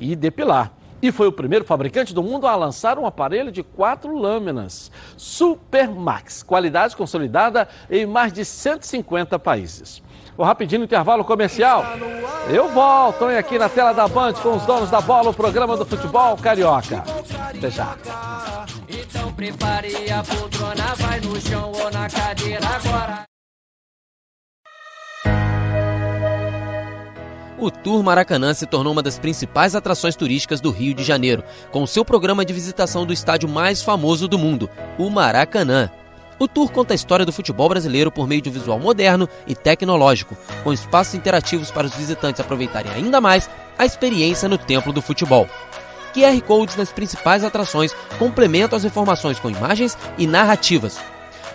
e 0.00 0.16
depilar. 0.16 0.72
E 1.02 1.12
foi 1.12 1.28
o 1.28 1.32
primeiro 1.32 1.66
fabricante 1.66 2.14
do 2.14 2.22
mundo 2.22 2.46
a 2.46 2.56
lançar 2.56 2.98
um 2.98 3.04
aparelho 3.04 3.52
de 3.52 3.62
quatro 3.62 4.16
lâminas. 4.16 4.90
Super 5.18 5.90
Max, 5.90 6.42
qualidade 6.42 6.96
consolidada 6.96 7.68
em 7.90 8.06
mais 8.06 8.32
de 8.32 8.42
150 8.42 9.38
países. 9.38 10.02
O 10.38 10.44
rapidinho 10.44 10.84
intervalo 10.84 11.24
comercial. 11.24 11.84
Eu 12.48 12.68
volto 12.68 13.28
hein, 13.28 13.36
aqui 13.36 13.58
na 13.58 13.68
tela 13.68 13.92
da 13.92 14.06
Band 14.06 14.34
com 14.34 14.54
os 14.54 14.64
donos 14.64 14.88
da 14.88 15.00
bola, 15.00 15.30
o 15.30 15.34
programa 15.34 15.76
do 15.76 15.84
futebol 15.84 16.36
carioca. 16.36 17.02
Até 17.56 17.68
já. 17.68 17.96
Então 18.88 19.32
prepare 19.32 20.10
a 20.12 20.22
poltrona, 20.22 20.94
vai 20.94 21.20
no 21.20 21.40
chão 21.40 21.72
ou 21.72 21.90
na 21.90 22.08
cadeira 22.08 22.64
agora. 22.64 23.24
O 27.58 27.72
Tour 27.72 28.04
Maracanã 28.04 28.54
se 28.54 28.64
tornou 28.64 28.92
uma 28.92 29.02
das 29.02 29.18
principais 29.18 29.74
atrações 29.74 30.14
turísticas 30.14 30.60
do 30.60 30.70
Rio 30.70 30.94
de 30.94 31.02
Janeiro, 31.02 31.42
com 31.72 31.84
seu 31.84 32.04
programa 32.04 32.44
de 32.44 32.52
visitação 32.52 33.04
do 33.04 33.12
estádio 33.12 33.48
mais 33.48 33.82
famoso 33.82 34.28
do 34.28 34.38
mundo, 34.38 34.70
o 34.96 35.10
Maracanã. 35.10 35.90
O 36.38 36.46
tour 36.46 36.70
conta 36.70 36.94
a 36.94 36.96
história 36.96 37.26
do 37.26 37.32
futebol 37.32 37.68
brasileiro 37.68 38.10
por 38.10 38.28
meio 38.28 38.40
de 38.40 38.48
um 38.48 38.52
visual 38.52 38.78
moderno 38.78 39.28
e 39.46 39.54
tecnológico, 39.54 40.36
com 40.62 40.72
espaços 40.72 41.14
interativos 41.14 41.70
para 41.70 41.86
os 41.86 41.94
visitantes 41.94 42.40
aproveitarem 42.40 42.92
ainda 42.92 43.20
mais 43.20 43.50
a 43.76 43.84
experiência 43.84 44.48
no 44.48 44.56
templo 44.56 44.92
do 44.92 45.02
futebol. 45.02 45.48
QR 46.14 46.40
Codes 46.46 46.76
nas 46.76 46.92
principais 46.92 47.44
atrações 47.44 47.94
complementam 48.18 48.76
as 48.76 48.84
informações 48.84 49.38
com 49.38 49.50
imagens 49.50 49.96
e 50.16 50.26
narrativas, 50.26 50.98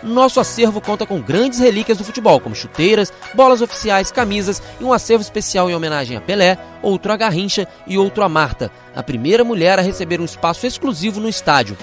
nosso 0.03 0.39
acervo 0.39 0.81
conta 0.81 1.05
com 1.05 1.21
grandes 1.21 1.59
relíquias 1.59 1.97
do 1.97 2.03
futebol, 2.03 2.39
como 2.39 2.53
chuteiras, 2.53 3.11
bolas 3.33 3.61
oficiais, 3.61 4.11
camisas 4.11 4.61
e 4.79 4.83
um 4.83 4.91
acervo 4.91 5.21
especial 5.21 5.69
em 5.69 5.75
homenagem 5.75 6.17
a 6.17 6.21
Pelé, 6.21 6.57
outro 6.81 7.13
a 7.13 7.15
Garrincha 7.15 7.67
e 7.87 7.97
outro 7.97 8.21
a 8.21 8.27
Marta, 8.27 8.69
a 8.93 9.01
primeira 9.01 9.45
mulher 9.45 9.79
a 9.79 9.81
receber 9.81 10.19
um 10.19 10.25
espaço 10.25 10.67
exclusivo 10.67 11.21
no 11.21 11.29
estádio. 11.29 11.77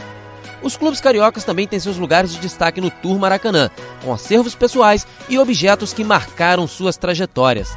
Os 0.62 0.76
clubes 0.76 1.00
cariocas 1.00 1.44
também 1.44 1.66
têm 1.66 1.80
seus 1.80 1.96
lugares 1.96 2.32
de 2.32 2.38
destaque 2.38 2.80
no 2.80 2.90
Tour 2.90 3.18
Maracanã, 3.18 3.70
com 4.04 4.12
acervos 4.12 4.54
pessoais 4.54 5.06
e 5.28 5.38
objetos 5.38 5.92
que 5.92 6.04
marcaram 6.04 6.66
suas 6.66 6.96
trajetórias. 6.96 7.76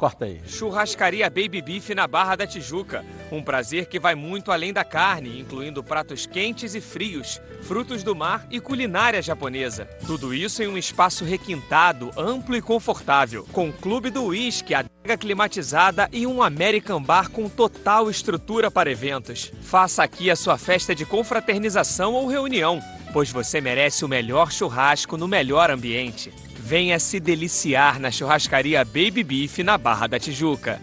Corta 0.00 0.24
aí. 0.24 0.40
Churrascaria 0.46 1.28
Baby 1.28 1.60
Beef 1.60 1.90
na 1.90 2.06
Barra 2.06 2.34
da 2.34 2.46
Tijuca. 2.46 3.04
Um 3.30 3.42
prazer 3.42 3.84
que 3.84 4.00
vai 4.00 4.14
muito 4.14 4.50
além 4.50 4.72
da 4.72 4.82
carne, 4.82 5.38
incluindo 5.38 5.84
pratos 5.84 6.24
quentes 6.24 6.74
e 6.74 6.80
frios, 6.80 7.38
frutos 7.60 8.02
do 8.02 8.16
mar 8.16 8.46
e 8.50 8.58
culinária 8.60 9.20
japonesa. 9.20 9.84
Tudo 10.06 10.32
isso 10.32 10.62
em 10.62 10.68
um 10.68 10.78
espaço 10.78 11.22
requintado, 11.22 12.10
amplo 12.16 12.56
e 12.56 12.62
confortável, 12.62 13.46
com 13.52 13.70
clube 13.70 14.08
do 14.08 14.24
uísque, 14.24 14.72
adega 14.72 15.18
climatizada 15.18 16.08
e 16.10 16.26
um 16.26 16.42
American 16.42 17.02
Bar 17.02 17.30
com 17.30 17.46
total 17.46 18.08
estrutura 18.08 18.70
para 18.70 18.90
eventos. 18.90 19.52
Faça 19.60 20.02
aqui 20.02 20.30
a 20.30 20.36
sua 20.36 20.56
festa 20.56 20.94
de 20.94 21.04
confraternização 21.04 22.14
ou 22.14 22.26
reunião, 22.26 22.80
pois 23.12 23.30
você 23.30 23.60
merece 23.60 24.02
o 24.02 24.08
melhor 24.08 24.50
churrasco 24.50 25.18
no 25.18 25.28
melhor 25.28 25.70
ambiente. 25.70 26.32
Venha 26.70 27.00
se 27.00 27.18
deliciar 27.18 27.98
na 27.98 28.12
churrascaria 28.12 28.84
Baby 28.84 29.24
Beef 29.24 29.58
na 29.58 29.76
Barra 29.76 30.06
da 30.06 30.20
Tijuca. 30.20 30.80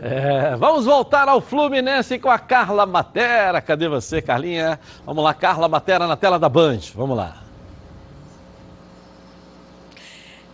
É, 0.00 0.56
vamos 0.56 0.84
voltar 0.84 1.28
ao 1.28 1.40
Fluminense 1.40 2.18
com 2.18 2.28
a 2.28 2.36
Carla 2.36 2.84
Matera. 2.84 3.60
Cadê 3.60 3.88
você, 3.88 4.20
Carlinha? 4.20 4.80
Vamos 5.06 5.22
lá, 5.22 5.32
Carla 5.34 5.68
Matera 5.68 6.08
na 6.08 6.16
tela 6.16 6.36
da 6.36 6.48
Band. 6.48 6.80
Vamos 6.96 7.16
lá. 7.16 7.47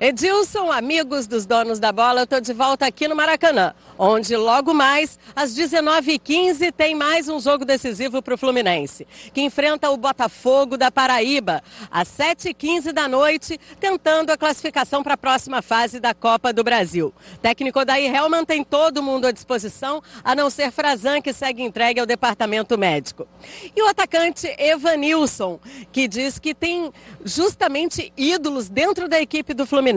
Edilson, 0.05 0.70
amigos 0.70 1.26
dos 1.26 1.47
donos 1.47 1.78
da 1.78 1.90
bola, 1.90 2.26
eu 2.31 2.39
de 2.39 2.52
volta 2.52 2.85
aqui 2.85 3.09
no 3.09 3.16
Maracanã 3.16 3.74
onde 3.98 4.36
logo 4.36 4.74
mais, 4.74 5.18
às 5.35 5.55
19h15, 5.55 6.72
tem 6.72 6.94
mais 6.94 7.28
um 7.28 7.40
jogo 7.40 7.64
decisivo 7.64 8.20
para 8.22 8.35
o 8.35 8.39
Fluminense, 8.39 9.06
que 9.32 9.40
enfrenta 9.40 9.90
o 9.90 9.97
Botafogo 9.97 10.76
da 10.76 10.90
Paraíba, 10.90 11.62
às 11.90 12.09
7h15 12.09 12.93
da 12.93 13.09
noite, 13.09 13.59
tentando 13.81 14.31
a 14.31 14.36
classificação 14.36 15.02
para 15.02 15.14
a 15.14 15.18
próxima 15.18 15.62
fase 15.62 16.01
da 16.01 16.14
Copa 16.14 16.52
do 16.52 16.64
Brasil. 16.64 17.12
técnico 17.40 17.81
Odair 17.81 18.14
Helman 18.14 18.44
tem 18.44 18.64
todo 18.64 19.02
mundo 19.02 19.26
à 19.26 19.32
disposição, 19.32 20.02
a 20.22 20.35
não 20.35 20.51
ser 20.51 20.70
Frazan, 20.70 21.20
que 21.20 21.32
segue 21.32 21.62
entregue 21.62 22.01
ao 22.01 22.06
departamento 22.06 22.76
médico. 22.76 23.26
E 23.74 23.82
o 23.82 23.89
atacante 23.89 24.47
Evanilson, 24.59 25.60
que 25.93 26.09
diz 26.09 26.39
que 26.39 26.55
tem 26.55 26.93
justamente 27.24 28.12
ídolos 28.16 28.68
dentro 28.68 29.09
da 29.09 29.20
equipe 29.20 29.55
do 29.55 29.66
Fluminense. 29.66 29.94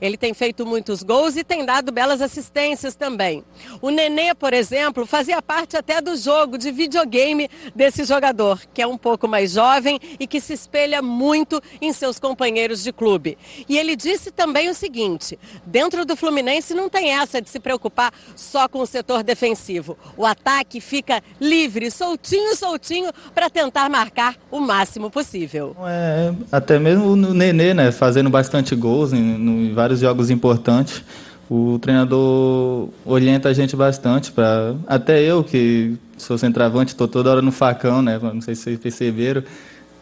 Ele 0.00 0.16
tem 0.16 0.32
feito 0.34 0.66
muitos 0.66 1.02
gols 1.02 1.36
e 1.36 1.44
tem 1.44 1.64
dado 1.64 1.92
belas 1.92 2.20
assistências 2.20 2.94
também 2.94 3.08
também. 3.18 3.44
O 3.80 3.90
Nenê, 3.90 4.34
por 4.34 4.52
exemplo, 4.52 5.06
fazia 5.06 5.40
parte 5.40 5.76
até 5.76 6.00
do 6.00 6.16
jogo 6.16 6.58
de 6.58 6.70
videogame 6.70 7.48
desse 7.74 8.04
jogador, 8.04 8.60
que 8.72 8.82
é 8.82 8.86
um 8.86 8.98
pouco 8.98 9.26
mais 9.26 9.52
jovem 9.52 9.98
e 10.20 10.26
que 10.26 10.40
se 10.40 10.52
espelha 10.52 11.00
muito 11.00 11.60
em 11.80 11.92
seus 11.92 12.18
companheiros 12.18 12.82
de 12.82 12.92
clube. 12.92 13.38
E 13.68 13.78
ele 13.78 13.96
disse 13.96 14.30
também 14.30 14.68
o 14.68 14.74
seguinte: 14.74 15.38
dentro 15.64 16.04
do 16.04 16.14
Fluminense 16.16 16.74
não 16.74 16.88
tem 16.88 17.10
essa 17.10 17.40
de 17.40 17.48
se 17.48 17.58
preocupar 17.58 18.12
só 18.36 18.68
com 18.68 18.80
o 18.80 18.86
setor 18.86 19.22
defensivo. 19.22 19.96
O 20.16 20.26
ataque 20.26 20.80
fica 20.80 21.22
livre, 21.40 21.90
soltinho, 21.90 22.54
soltinho, 22.56 23.10
para 23.34 23.48
tentar 23.48 23.88
marcar 23.88 24.36
o 24.50 24.60
máximo 24.60 25.10
possível. 25.10 25.74
É, 25.86 26.32
até 26.52 26.78
mesmo 26.78 27.16
no 27.16 27.32
Nenê, 27.32 27.72
né, 27.72 27.90
fazendo 27.90 28.28
bastante 28.28 28.74
gols 28.74 29.12
em, 29.18 29.68
em 29.68 29.74
vários 29.74 30.00
jogos 30.00 30.30
importantes 30.30 31.02
o 31.50 31.78
treinador 31.78 32.88
orienta 33.06 33.48
a 33.48 33.52
gente 33.52 33.74
bastante 33.74 34.30
para 34.30 34.74
até 34.86 35.22
eu 35.22 35.42
que 35.42 35.96
sou 36.16 36.36
centroavante 36.36 36.92
estou 36.92 37.08
toda 37.08 37.30
hora 37.30 37.42
no 37.42 37.50
facão 37.50 38.02
né 38.02 38.18
não 38.22 38.40
sei 38.40 38.54
se 38.54 38.62
vocês 38.62 38.78
perceberam 38.78 39.42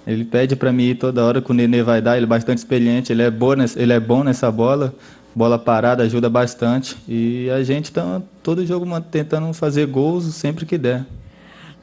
ele 0.07 0.25
pede 0.25 0.57
para 0.57 0.73
mim 0.73 0.85
ir 0.85 0.95
toda 0.97 1.25
hora 1.25 1.41
que 1.41 1.51
o 1.51 1.55
Nenê 1.55 1.83
vai 1.83 2.01
dar 2.01 2.17
ele 2.17 2.25
é 2.25 2.29
bastante 2.29 2.59
experiente 2.59 3.13
ele 3.13 3.23
é 3.23 3.31
bom 3.31 3.55
nessa, 3.55 3.81
ele 3.81 3.93
é 3.93 4.01
bom 4.01 4.25
nessa 4.25 4.51
bola 4.51 4.93
bola 5.35 5.59
parada 5.59 6.03
ajuda 6.03 6.29
bastante 6.29 6.97
e 7.09 7.49
a 7.51 7.63
gente 7.63 7.87
está 7.87 8.21
todo 8.43 8.67
jogo 8.67 8.87
tentando 9.03 9.53
fazer 9.53 9.87
gols 9.87 10.25
sempre 10.35 10.67
que 10.67 10.77
der 10.77 11.05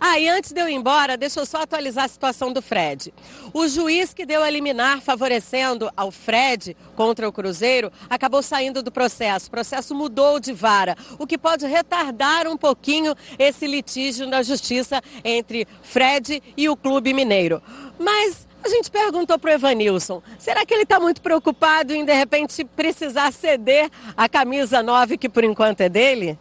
ah, 0.06 0.20
e 0.20 0.28
antes 0.28 0.52
de 0.52 0.60
eu 0.60 0.68
ir 0.68 0.74
embora, 0.74 1.16
deixa 1.16 1.40
eu 1.40 1.46
só 1.46 1.62
atualizar 1.62 2.04
a 2.04 2.10
situação 2.10 2.52
do 2.52 2.62
Fred. 2.62 3.14
O 3.54 3.66
juiz 3.70 4.14
que 4.14 4.26
deu 4.26 4.44
a 4.44 4.50
liminar 4.50 5.00
favorecendo 5.00 5.90
ao 5.96 6.12
Fred 6.12 6.76
contra 6.94 7.26
o 7.26 7.32
Cruzeiro 7.32 7.90
acabou 8.10 8.44
saindo 8.44 8.84
do 8.84 8.92
processo. 8.92 9.48
O 9.48 9.52
processo 9.52 9.96
mudou 9.96 10.42
de 10.42 10.52
vara, 10.52 10.98
o 11.18 11.26
que 11.26 11.38
pode 11.38 11.66
retardar 11.66 12.50
um 12.50 12.58
pouquinho 12.58 13.16
esse 13.40 13.66
litígio 13.66 14.28
na 14.28 14.44
justiça 14.44 15.02
entre 15.24 15.66
Fred 15.82 16.44
e 16.58 16.68
o 16.68 16.76
Clube 16.76 17.14
Mineiro. 17.14 17.64
Mas 17.98 18.46
a 18.62 18.68
gente 18.68 18.92
perguntou 18.92 19.40
para 19.40 19.52
o 19.52 19.54
Evanilson, 19.54 20.22
será 20.38 20.66
que 20.66 20.74
ele 20.74 20.84
está 20.84 21.00
muito 21.00 21.22
preocupado 21.22 21.94
em, 21.94 22.04
de 22.04 22.14
repente, 22.14 22.66
precisar 22.66 23.32
ceder 23.32 23.90
a 24.18 24.28
camisa 24.28 24.84
9, 24.84 25.18
que 25.18 25.30
por 25.30 25.46
enquanto 25.46 25.80
é 25.80 25.88
dele? 25.88 26.38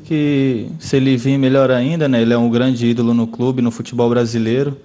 Que 0.00 0.68
se 0.78 0.96
ele 0.96 1.16
vir 1.16 1.38
melhor 1.38 1.70
ainda, 1.70 2.08
né? 2.08 2.22
Ele 2.22 2.32
é 2.32 2.38
um 2.38 2.50
grande 2.50 2.86
ídolo 2.86 3.14
no 3.14 3.26
clube, 3.26 3.62
no 3.62 3.70
futebol 3.70 4.08
brasileiro. 4.08 4.76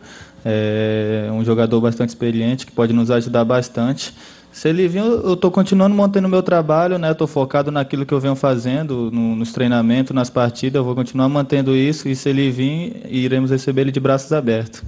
É 0.45 1.29
um 1.31 1.43
jogador 1.43 1.81
bastante 1.81 2.09
experiente 2.09 2.65
que 2.65 2.71
pode 2.71 2.93
nos 2.93 3.11
ajudar 3.11 3.43
bastante. 3.43 4.13
Se 4.51 4.67
ele 4.67 4.87
vir, 4.87 4.99
eu 4.99 5.33
estou 5.33 5.51
continuando 5.51 5.95
montando 5.95 6.27
o 6.27 6.31
meu 6.31 6.41
trabalho, 6.41 6.97
né? 6.97 7.11
Estou 7.11 7.27
focado 7.27 7.71
naquilo 7.71 8.05
que 8.05 8.13
eu 8.13 8.19
venho 8.19 8.35
fazendo, 8.35 9.11
no, 9.11 9.35
nos 9.35 9.51
treinamentos, 9.51 10.13
nas 10.13 10.29
partidas. 10.29 10.79
Eu 10.79 10.83
vou 10.83 10.95
continuar 10.95 11.29
mantendo 11.29 11.75
isso 11.75 12.09
e 12.09 12.15
se 12.15 12.29
ele 12.29 12.49
vir, 12.49 13.01
iremos 13.09 13.51
receber 13.51 13.81
ele 13.81 13.91
de 13.91 13.99
braços 13.99 14.31
abertos. 14.33 14.83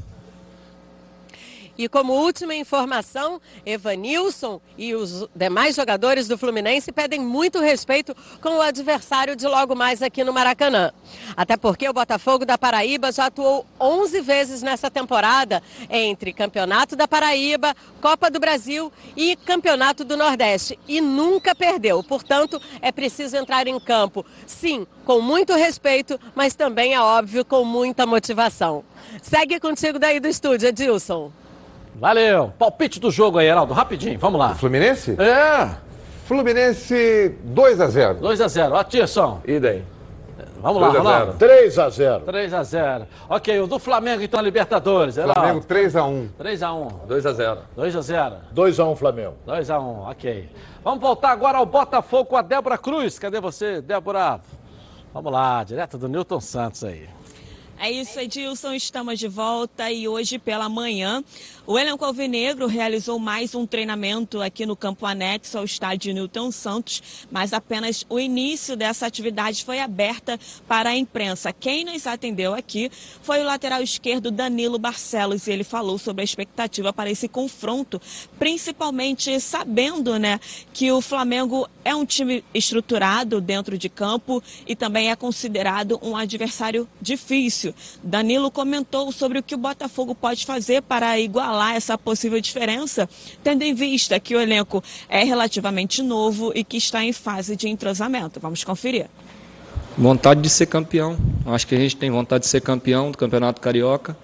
E 1.81 1.89
como 1.89 2.13
última 2.13 2.53
informação, 2.53 3.41
Evanilson 3.65 4.61
e 4.77 4.93
os 4.93 5.27
demais 5.35 5.75
jogadores 5.75 6.27
do 6.27 6.37
Fluminense 6.37 6.91
pedem 6.91 7.19
muito 7.19 7.59
respeito 7.59 8.15
com 8.39 8.57
o 8.57 8.61
adversário 8.61 9.35
de 9.35 9.47
logo 9.47 9.73
mais 9.73 10.03
aqui 10.03 10.23
no 10.23 10.31
Maracanã. 10.31 10.91
Até 11.35 11.57
porque 11.57 11.89
o 11.89 11.93
Botafogo 11.93 12.45
da 12.45 12.55
Paraíba 12.55 13.11
já 13.11 13.25
atuou 13.25 13.65
11 13.79 14.21
vezes 14.21 14.61
nessa 14.61 14.91
temporada 14.91 15.63
entre 15.89 16.31
Campeonato 16.31 16.95
da 16.95 17.07
Paraíba, 17.07 17.75
Copa 17.99 18.29
do 18.29 18.39
Brasil 18.39 18.93
e 19.17 19.35
Campeonato 19.35 20.05
do 20.05 20.15
Nordeste 20.15 20.77
e 20.87 21.01
nunca 21.01 21.55
perdeu. 21.55 22.03
Portanto, 22.03 22.61
é 22.79 22.91
preciso 22.91 23.35
entrar 23.37 23.65
em 23.65 23.79
campo, 23.79 24.23
sim, 24.45 24.85
com 25.03 25.19
muito 25.19 25.55
respeito, 25.55 26.19
mas 26.35 26.53
também 26.53 26.93
é 26.93 27.01
óbvio 27.01 27.43
com 27.43 27.65
muita 27.65 28.05
motivação. 28.05 28.83
Segue 29.23 29.59
contigo 29.59 29.97
daí 29.97 30.19
do 30.19 30.27
estúdio, 30.27 30.69
Edilson. 30.69 31.40
Valeu. 31.95 32.53
Palpite 32.57 32.99
do 32.99 33.11
jogo 33.11 33.37
aí, 33.37 33.47
Heraldo, 33.47 33.73
rapidinho, 33.73 34.17
vamos 34.17 34.39
lá. 34.39 34.51
O 34.51 34.55
Fluminense? 34.55 35.15
É. 35.19 35.69
Fluminense 36.25 37.35
2 37.43 37.81
a 37.81 37.87
0 37.87 38.19
2 38.19 38.41
a 38.41 38.47
0 38.47 38.75
Atirson. 38.77 39.41
E 39.45 39.59
daí? 39.59 39.83
Vamos 40.61 40.81
lá, 40.81 41.01
lá. 41.01 41.33
3 41.33 41.79
a 41.79 41.89
0 41.89 42.23
3 42.23 42.53
a 42.53 42.63
0 42.63 43.07
Ok, 43.27 43.59
o 43.59 43.67
do 43.67 43.79
Flamengo 43.79 44.21
então, 44.21 44.39
Libertadores. 44.41 45.17
Heraldo. 45.17 45.33
Flamengo 45.33 45.65
3 45.65 45.95
a 45.95 46.05
1 46.05 46.27
3 46.37 46.63
a 46.63 46.73
1 46.73 46.87
2 47.07 47.25
a 47.25 47.33
0 47.33 47.59
2 47.75 47.95
a 47.95 48.01
0 48.01 48.35
2 48.51 48.79
a 48.79 48.85
1 48.85 48.95
Flamengo. 48.95 49.33
2 49.45 49.69
a 49.71 49.79
1 49.79 50.01
ok. 50.09 50.49
Vamos 50.83 51.01
voltar 51.01 51.31
agora 51.31 51.57
ao 51.57 51.65
Botafogo 51.65 52.25
com 52.25 52.37
a 52.37 52.41
Débora 52.43 52.77
Cruz. 52.77 53.17
Cadê 53.17 53.41
você, 53.41 53.81
Débora? 53.81 54.39
Vamos 55.13 55.31
lá, 55.33 55.63
direto 55.63 55.97
do 55.97 56.07
Newton 56.07 56.39
Santos 56.39 56.83
aí. 56.83 57.09
É 57.83 57.89
isso, 57.89 58.19
Edilson. 58.19 58.73
Estamos 58.73 59.17
de 59.17 59.27
volta 59.27 59.89
e 59.89 60.07
hoje 60.07 60.37
pela 60.37 60.69
manhã 60.69 61.23
o 61.65 61.79
elenco 61.79 62.05
alvinegro 62.05 62.67
realizou 62.67 63.17
mais 63.17 63.55
um 63.55 63.65
treinamento 63.65 64.39
aqui 64.39 64.67
no 64.67 64.75
campo 64.75 65.03
anexo 65.05 65.57
ao 65.57 65.63
estádio 65.63 66.13
Newton 66.13 66.51
Santos, 66.51 67.25
mas 67.31 67.53
apenas 67.53 68.05
o 68.07 68.19
início 68.19 68.75
dessa 68.75 69.07
atividade 69.07 69.65
foi 69.65 69.79
aberta 69.79 70.39
para 70.67 70.91
a 70.91 70.95
imprensa. 70.95 71.51
Quem 71.51 71.83
nos 71.83 72.05
atendeu 72.05 72.53
aqui 72.53 72.91
foi 73.23 73.39
o 73.39 73.45
lateral 73.45 73.81
esquerdo 73.81 74.29
Danilo 74.29 74.77
Barcelos 74.77 75.47
e 75.47 75.51
ele 75.51 75.63
falou 75.63 75.97
sobre 75.97 76.21
a 76.21 76.25
expectativa 76.25 76.93
para 76.93 77.09
esse 77.09 77.27
confronto, 77.27 77.99
principalmente 78.37 79.39
sabendo, 79.39 80.19
né, 80.19 80.39
que 80.71 80.91
o 80.91 81.01
Flamengo 81.01 81.67
é 81.83 81.95
um 81.95 82.05
time 82.05 82.43
estruturado 82.53 83.41
dentro 83.41 83.75
de 83.75 83.89
campo 83.89 84.43
e 84.67 84.75
também 84.75 85.09
é 85.09 85.15
considerado 85.15 85.99
um 86.03 86.15
adversário 86.15 86.87
difícil. 87.01 87.70
Danilo 88.03 88.51
comentou 88.51 89.11
sobre 89.11 89.39
o 89.39 89.43
que 89.43 89.55
o 89.55 89.57
Botafogo 89.57 90.13
pode 90.15 90.45
fazer 90.45 90.81
para 90.81 91.19
igualar 91.19 91.75
essa 91.75 91.97
possível 91.97 92.39
diferença, 92.39 93.09
tendo 93.43 93.63
em 93.63 93.73
vista 93.73 94.19
que 94.19 94.35
o 94.35 94.39
elenco 94.39 94.83
é 95.09 95.23
relativamente 95.23 96.01
novo 96.01 96.51
e 96.55 96.63
que 96.63 96.77
está 96.77 97.03
em 97.03 97.13
fase 97.13 97.55
de 97.55 97.67
entrosamento. 97.67 98.39
Vamos 98.39 98.63
conferir. 98.63 99.07
Vontade 99.97 100.41
de 100.41 100.49
ser 100.49 100.67
campeão. 100.67 101.17
Acho 101.45 101.67
que 101.67 101.75
a 101.75 101.77
gente 101.77 101.95
tem 101.95 102.09
vontade 102.09 102.43
de 102.45 102.49
ser 102.49 102.61
campeão 102.61 103.11
do 103.11 103.17
Campeonato 103.17 103.59
Carioca. 103.59 104.15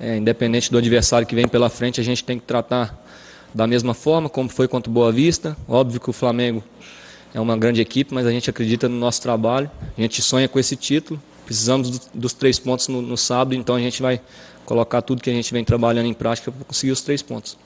É, 0.00 0.16
independente 0.16 0.70
do 0.70 0.78
adversário 0.78 1.26
que 1.26 1.34
vem 1.34 1.48
pela 1.48 1.68
frente, 1.68 2.00
a 2.00 2.04
gente 2.04 2.22
tem 2.22 2.38
que 2.38 2.44
tratar 2.44 2.96
da 3.54 3.66
mesma 3.66 3.94
forma, 3.94 4.28
como 4.28 4.48
foi 4.48 4.68
contra 4.68 4.90
o 4.90 4.92
Boa 4.92 5.10
Vista. 5.10 5.56
Óbvio 5.68 6.00
que 6.00 6.10
o 6.10 6.12
Flamengo 6.12 6.62
é 7.34 7.40
uma 7.40 7.56
grande 7.56 7.80
equipe, 7.80 8.12
mas 8.14 8.26
a 8.26 8.30
gente 8.30 8.48
acredita 8.48 8.88
no 8.88 8.96
nosso 8.96 9.20
trabalho. 9.22 9.70
A 9.96 10.00
gente 10.00 10.20
sonha 10.22 10.48
com 10.48 10.58
esse 10.58 10.76
título. 10.76 11.20
Precisamos 11.48 11.88
do, 11.88 12.00
dos 12.12 12.34
três 12.34 12.58
pontos 12.58 12.88
no, 12.88 13.00
no 13.00 13.16
sábado, 13.16 13.54
então 13.54 13.74
a 13.74 13.80
gente 13.80 14.02
vai 14.02 14.20
colocar 14.66 15.00
tudo 15.00 15.22
que 15.22 15.30
a 15.30 15.32
gente 15.32 15.50
vem 15.50 15.64
trabalhando 15.64 16.04
em 16.04 16.12
prática 16.12 16.52
para 16.52 16.62
conseguir 16.62 16.92
os 16.92 17.00
três 17.00 17.22
pontos. 17.22 17.56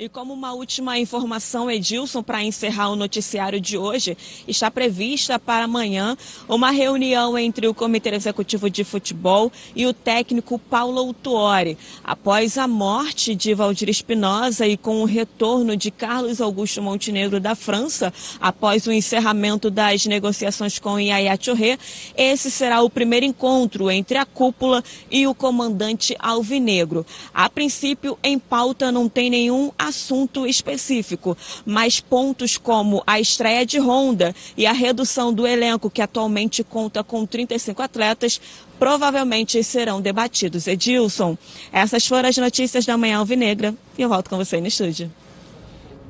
E 0.00 0.08
como 0.08 0.32
uma 0.32 0.52
última 0.52 0.96
informação, 0.96 1.68
Edilson, 1.68 2.22
para 2.22 2.44
encerrar 2.44 2.90
o 2.90 2.94
noticiário 2.94 3.60
de 3.60 3.76
hoje, 3.76 4.16
está 4.46 4.70
prevista 4.70 5.40
para 5.40 5.64
amanhã 5.64 6.16
uma 6.48 6.70
reunião 6.70 7.36
entre 7.36 7.66
o 7.66 7.74
Comitê 7.74 8.10
Executivo 8.10 8.70
de 8.70 8.84
Futebol 8.84 9.50
e 9.74 9.86
o 9.86 9.92
técnico 9.92 10.56
Paulo 10.56 11.12
Tuori. 11.12 11.76
Após 12.04 12.56
a 12.56 12.68
morte 12.68 13.34
de 13.34 13.52
Valdir 13.54 13.88
Espinosa 13.88 14.68
e 14.68 14.76
com 14.76 15.02
o 15.02 15.04
retorno 15.04 15.76
de 15.76 15.90
Carlos 15.90 16.40
Augusto 16.40 16.80
Montenegro 16.80 17.40
da 17.40 17.56
França, 17.56 18.14
após 18.40 18.86
o 18.86 18.92
encerramento 18.92 19.68
das 19.68 20.06
negociações 20.06 20.78
com 20.78 21.00
Yaya 21.00 21.36
Touré, 21.36 21.76
esse 22.16 22.52
será 22.52 22.82
o 22.82 22.90
primeiro 22.90 23.26
encontro 23.26 23.90
entre 23.90 24.16
a 24.16 24.24
cúpula 24.24 24.84
e 25.10 25.26
o 25.26 25.34
comandante 25.34 26.14
Alvinegro. 26.20 27.04
A 27.34 27.50
princípio, 27.50 28.16
em 28.22 28.38
pauta 28.38 28.92
não 28.92 29.08
tem 29.08 29.28
nenhum 29.28 29.72
assunto 29.88 30.46
específico, 30.46 31.36
mas 31.66 32.00
pontos 32.00 32.56
como 32.56 33.02
a 33.06 33.18
estreia 33.18 33.66
de 33.66 33.78
Honda 33.78 34.34
e 34.56 34.66
a 34.66 34.72
redução 34.72 35.32
do 35.32 35.46
elenco, 35.46 35.90
que 35.90 36.02
atualmente 36.02 36.62
conta 36.62 37.02
com 37.02 37.26
35 37.26 37.82
atletas, 37.82 38.40
provavelmente 38.78 39.62
serão 39.64 40.00
debatidos. 40.00 40.66
Edilson, 40.66 41.36
essas 41.72 42.06
foram 42.06 42.28
as 42.28 42.36
notícias 42.36 42.86
da 42.86 42.96
Manhã 42.96 43.18
Alvinegra 43.18 43.74
e 43.96 44.02
eu 44.02 44.08
volto 44.08 44.30
com 44.30 44.36
você 44.36 44.60
no 44.60 44.66
estúdio. 44.66 45.10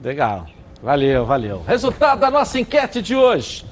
Legal. 0.02 0.46
Valeu, 0.82 1.26
valeu. 1.26 1.62
Resultado 1.66 2.20
da 2.20 2.30
nossa 2.30 2.60
enquete 2.60 3.02
de 3.02 3.16
hoje. 3.16 3.64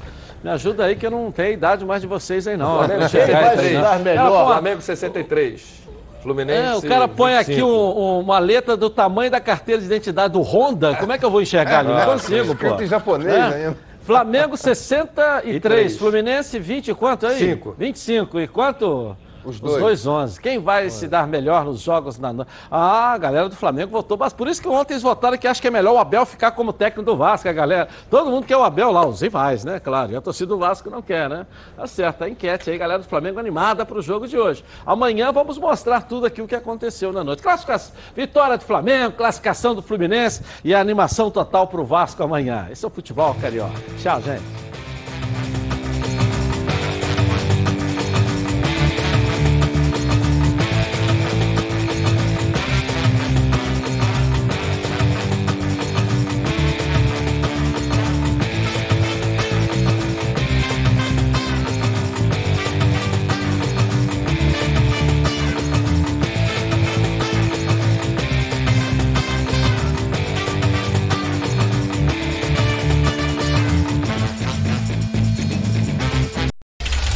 Me 0.43 0.51
ajuda 0.51 0.85
aí 0.85 0.97
que 0.97 1.07
eu 1.07 1.11
não 1.11 1.31
tenho 1.31 1.55
idade 1.55 1.85
mais 1.85 2.03
de 2.03 2.09
vocês 2.09 2.47
aí 2.47 2.57
não. 2.57 2.79
Flamengo 2.79 3.09
63, 3.09 4.03
melhor. 4.03 4.47
Flamengo 4.47 4.81
63. 4.83 5.86
Fluminense. 6.27 6.61
É, 6.61 6.75
o 6.75 6.83
cara 6.83 7.07
põe 7.07 7.37
25. 7.37 7.53
aqui 7.53 7.63
um, 7.63 8.19
uma 8.19 8.41
letra 8.41 8.77
do 8.77 8.91
tamanho 8.91 9.31
da 9.31 9.39
carteira 9.39 9.81
de 9.81 9.87
identidade 9.87 10.33
do 10.33 10.41
Honda. 10.41 10.97
Como 10.97 11.13
é 11.13 11.19
que 11.19 11.25
eu 11.25 11.31
vou 11.31 11.41
enxergar 11.41 11.81
ali? 11.81 11.91
Não 11.91 11.99
ah, 11.99 12.07
consigo, 12.07 12.57
pô. 12.57 12.83
em 12.83 12.87
japonês 12.87 13.33
é. 13.33 13.41
ainda. 13.41 13.77
Flamengo 14.03 14.57
63, 14.57 15.97
Fluminense 15.97 16.59
20 16.59 16.95
quanto 16.95 17.27
aí? 17.27 17.39
5. 17.39 17.77
25. 17.79 18.41
E 18.41 18.49
quanto? 18.49 19.17
Os 19.47 19.61
dois. 19.61 19.75
Os 19.75 19.81
dois 19.81 20.07
11. 20.07 20.41
Quem 20.41 20.59
vai 20.59 20.91
se 20.91 21.07
dar 21.07 21.27
melhor 21.27 21.65
nos 21.65 21.81
jogos 21.81 22.19
na 22.19 22.35
Ah, 22.71 23.13
a 23.13 23.19
galera 23.19 23.49
do 23.49 23.55
Flamengo 23.55 23.93
votou. 23.93 24.19
Mas 24.19 24.33
por 24.33 24.49
isso 24.49 24.61
que 24.61 24.69
ontem 24.69 24.95
eles 24.95 25.03
votaram 25.03 25.39
que 25.39 25.47
acho 25.47 25.63
que 25.63 25.69
é 25.69 25.71
melhor 25.71 25.95
o 25.95 25.99
Abel 25.99 26.27
ficar 26.27 26.51
como 26.51 26.73
técnico 26.73 27.09
do 27.09 27.17
Vasco, 27.17 27.49
a 27.49 27.53
galera. 27.53 27.89
Todo 28.11 28.31
mundo 28.31 28.45
quer 28.45 28.57
o 28.57 28.65
Abel 28.65 28.91
lá, 28.91 29.07
os 29.07 29.21
rivais, 29.21 29.65
né? 29.65 29.79
Claro. 29.79 30.13
E 30.13 30.17
a 30.17 30.21
torcida 30.21 30.49
do 30.49 30.59
Vasco 30.59 30.91
não 30.91 31.01
quer, 31.01 31.31
né? 31.31 31.47
Tá 31.77 31.87
certo, 31.87 32.25
a 32.25 32.29
enquete 32.29 32.71
aí, 32.71 32.79
galera 32.79 33.03
do 33.03 33.09
Flamengo 33.09 33.39
animada 33.39 33.87
para 33.87 33.99
o 33.99 34.03
jogo 34.03 34.27
de 34.27 34.37
hoje. 34.37 34.65
Amanhã 34.85 35.31
vamos 35.31 35.59
mostrar 35.59 36.03
tudo 36.03 36.27
aqui 36.27 36.43
o 36.43 36.49
que 36.49 36.55
aconteceu 36.55 37.13
na 37.13 37.23
noite. 37.23 37.43
Classificação, 37.43 37.95
vitória 38.15 38.59
do 38.59 38.65
Flamengo, 38.65 39.13
classificação 39.13 39.75
do 39.75 39.83
Fluminense 39.83 40.43
e 40.65 40.75
a 40.75 40.81
animação 40.81 41.31
total 41.31 41.67
para 41.69 41.81
o 41.81 41.85
Vasco 41.85 42.23
amanhã. 42.23 42.67
Esse 42.71 42.85
é 42.85 42.89
o 42.89 42.91
futebol 42.91 43.35
carioca. 43.41 43.75
Tchau, 43.99 44.21
gente. 44.21 45.66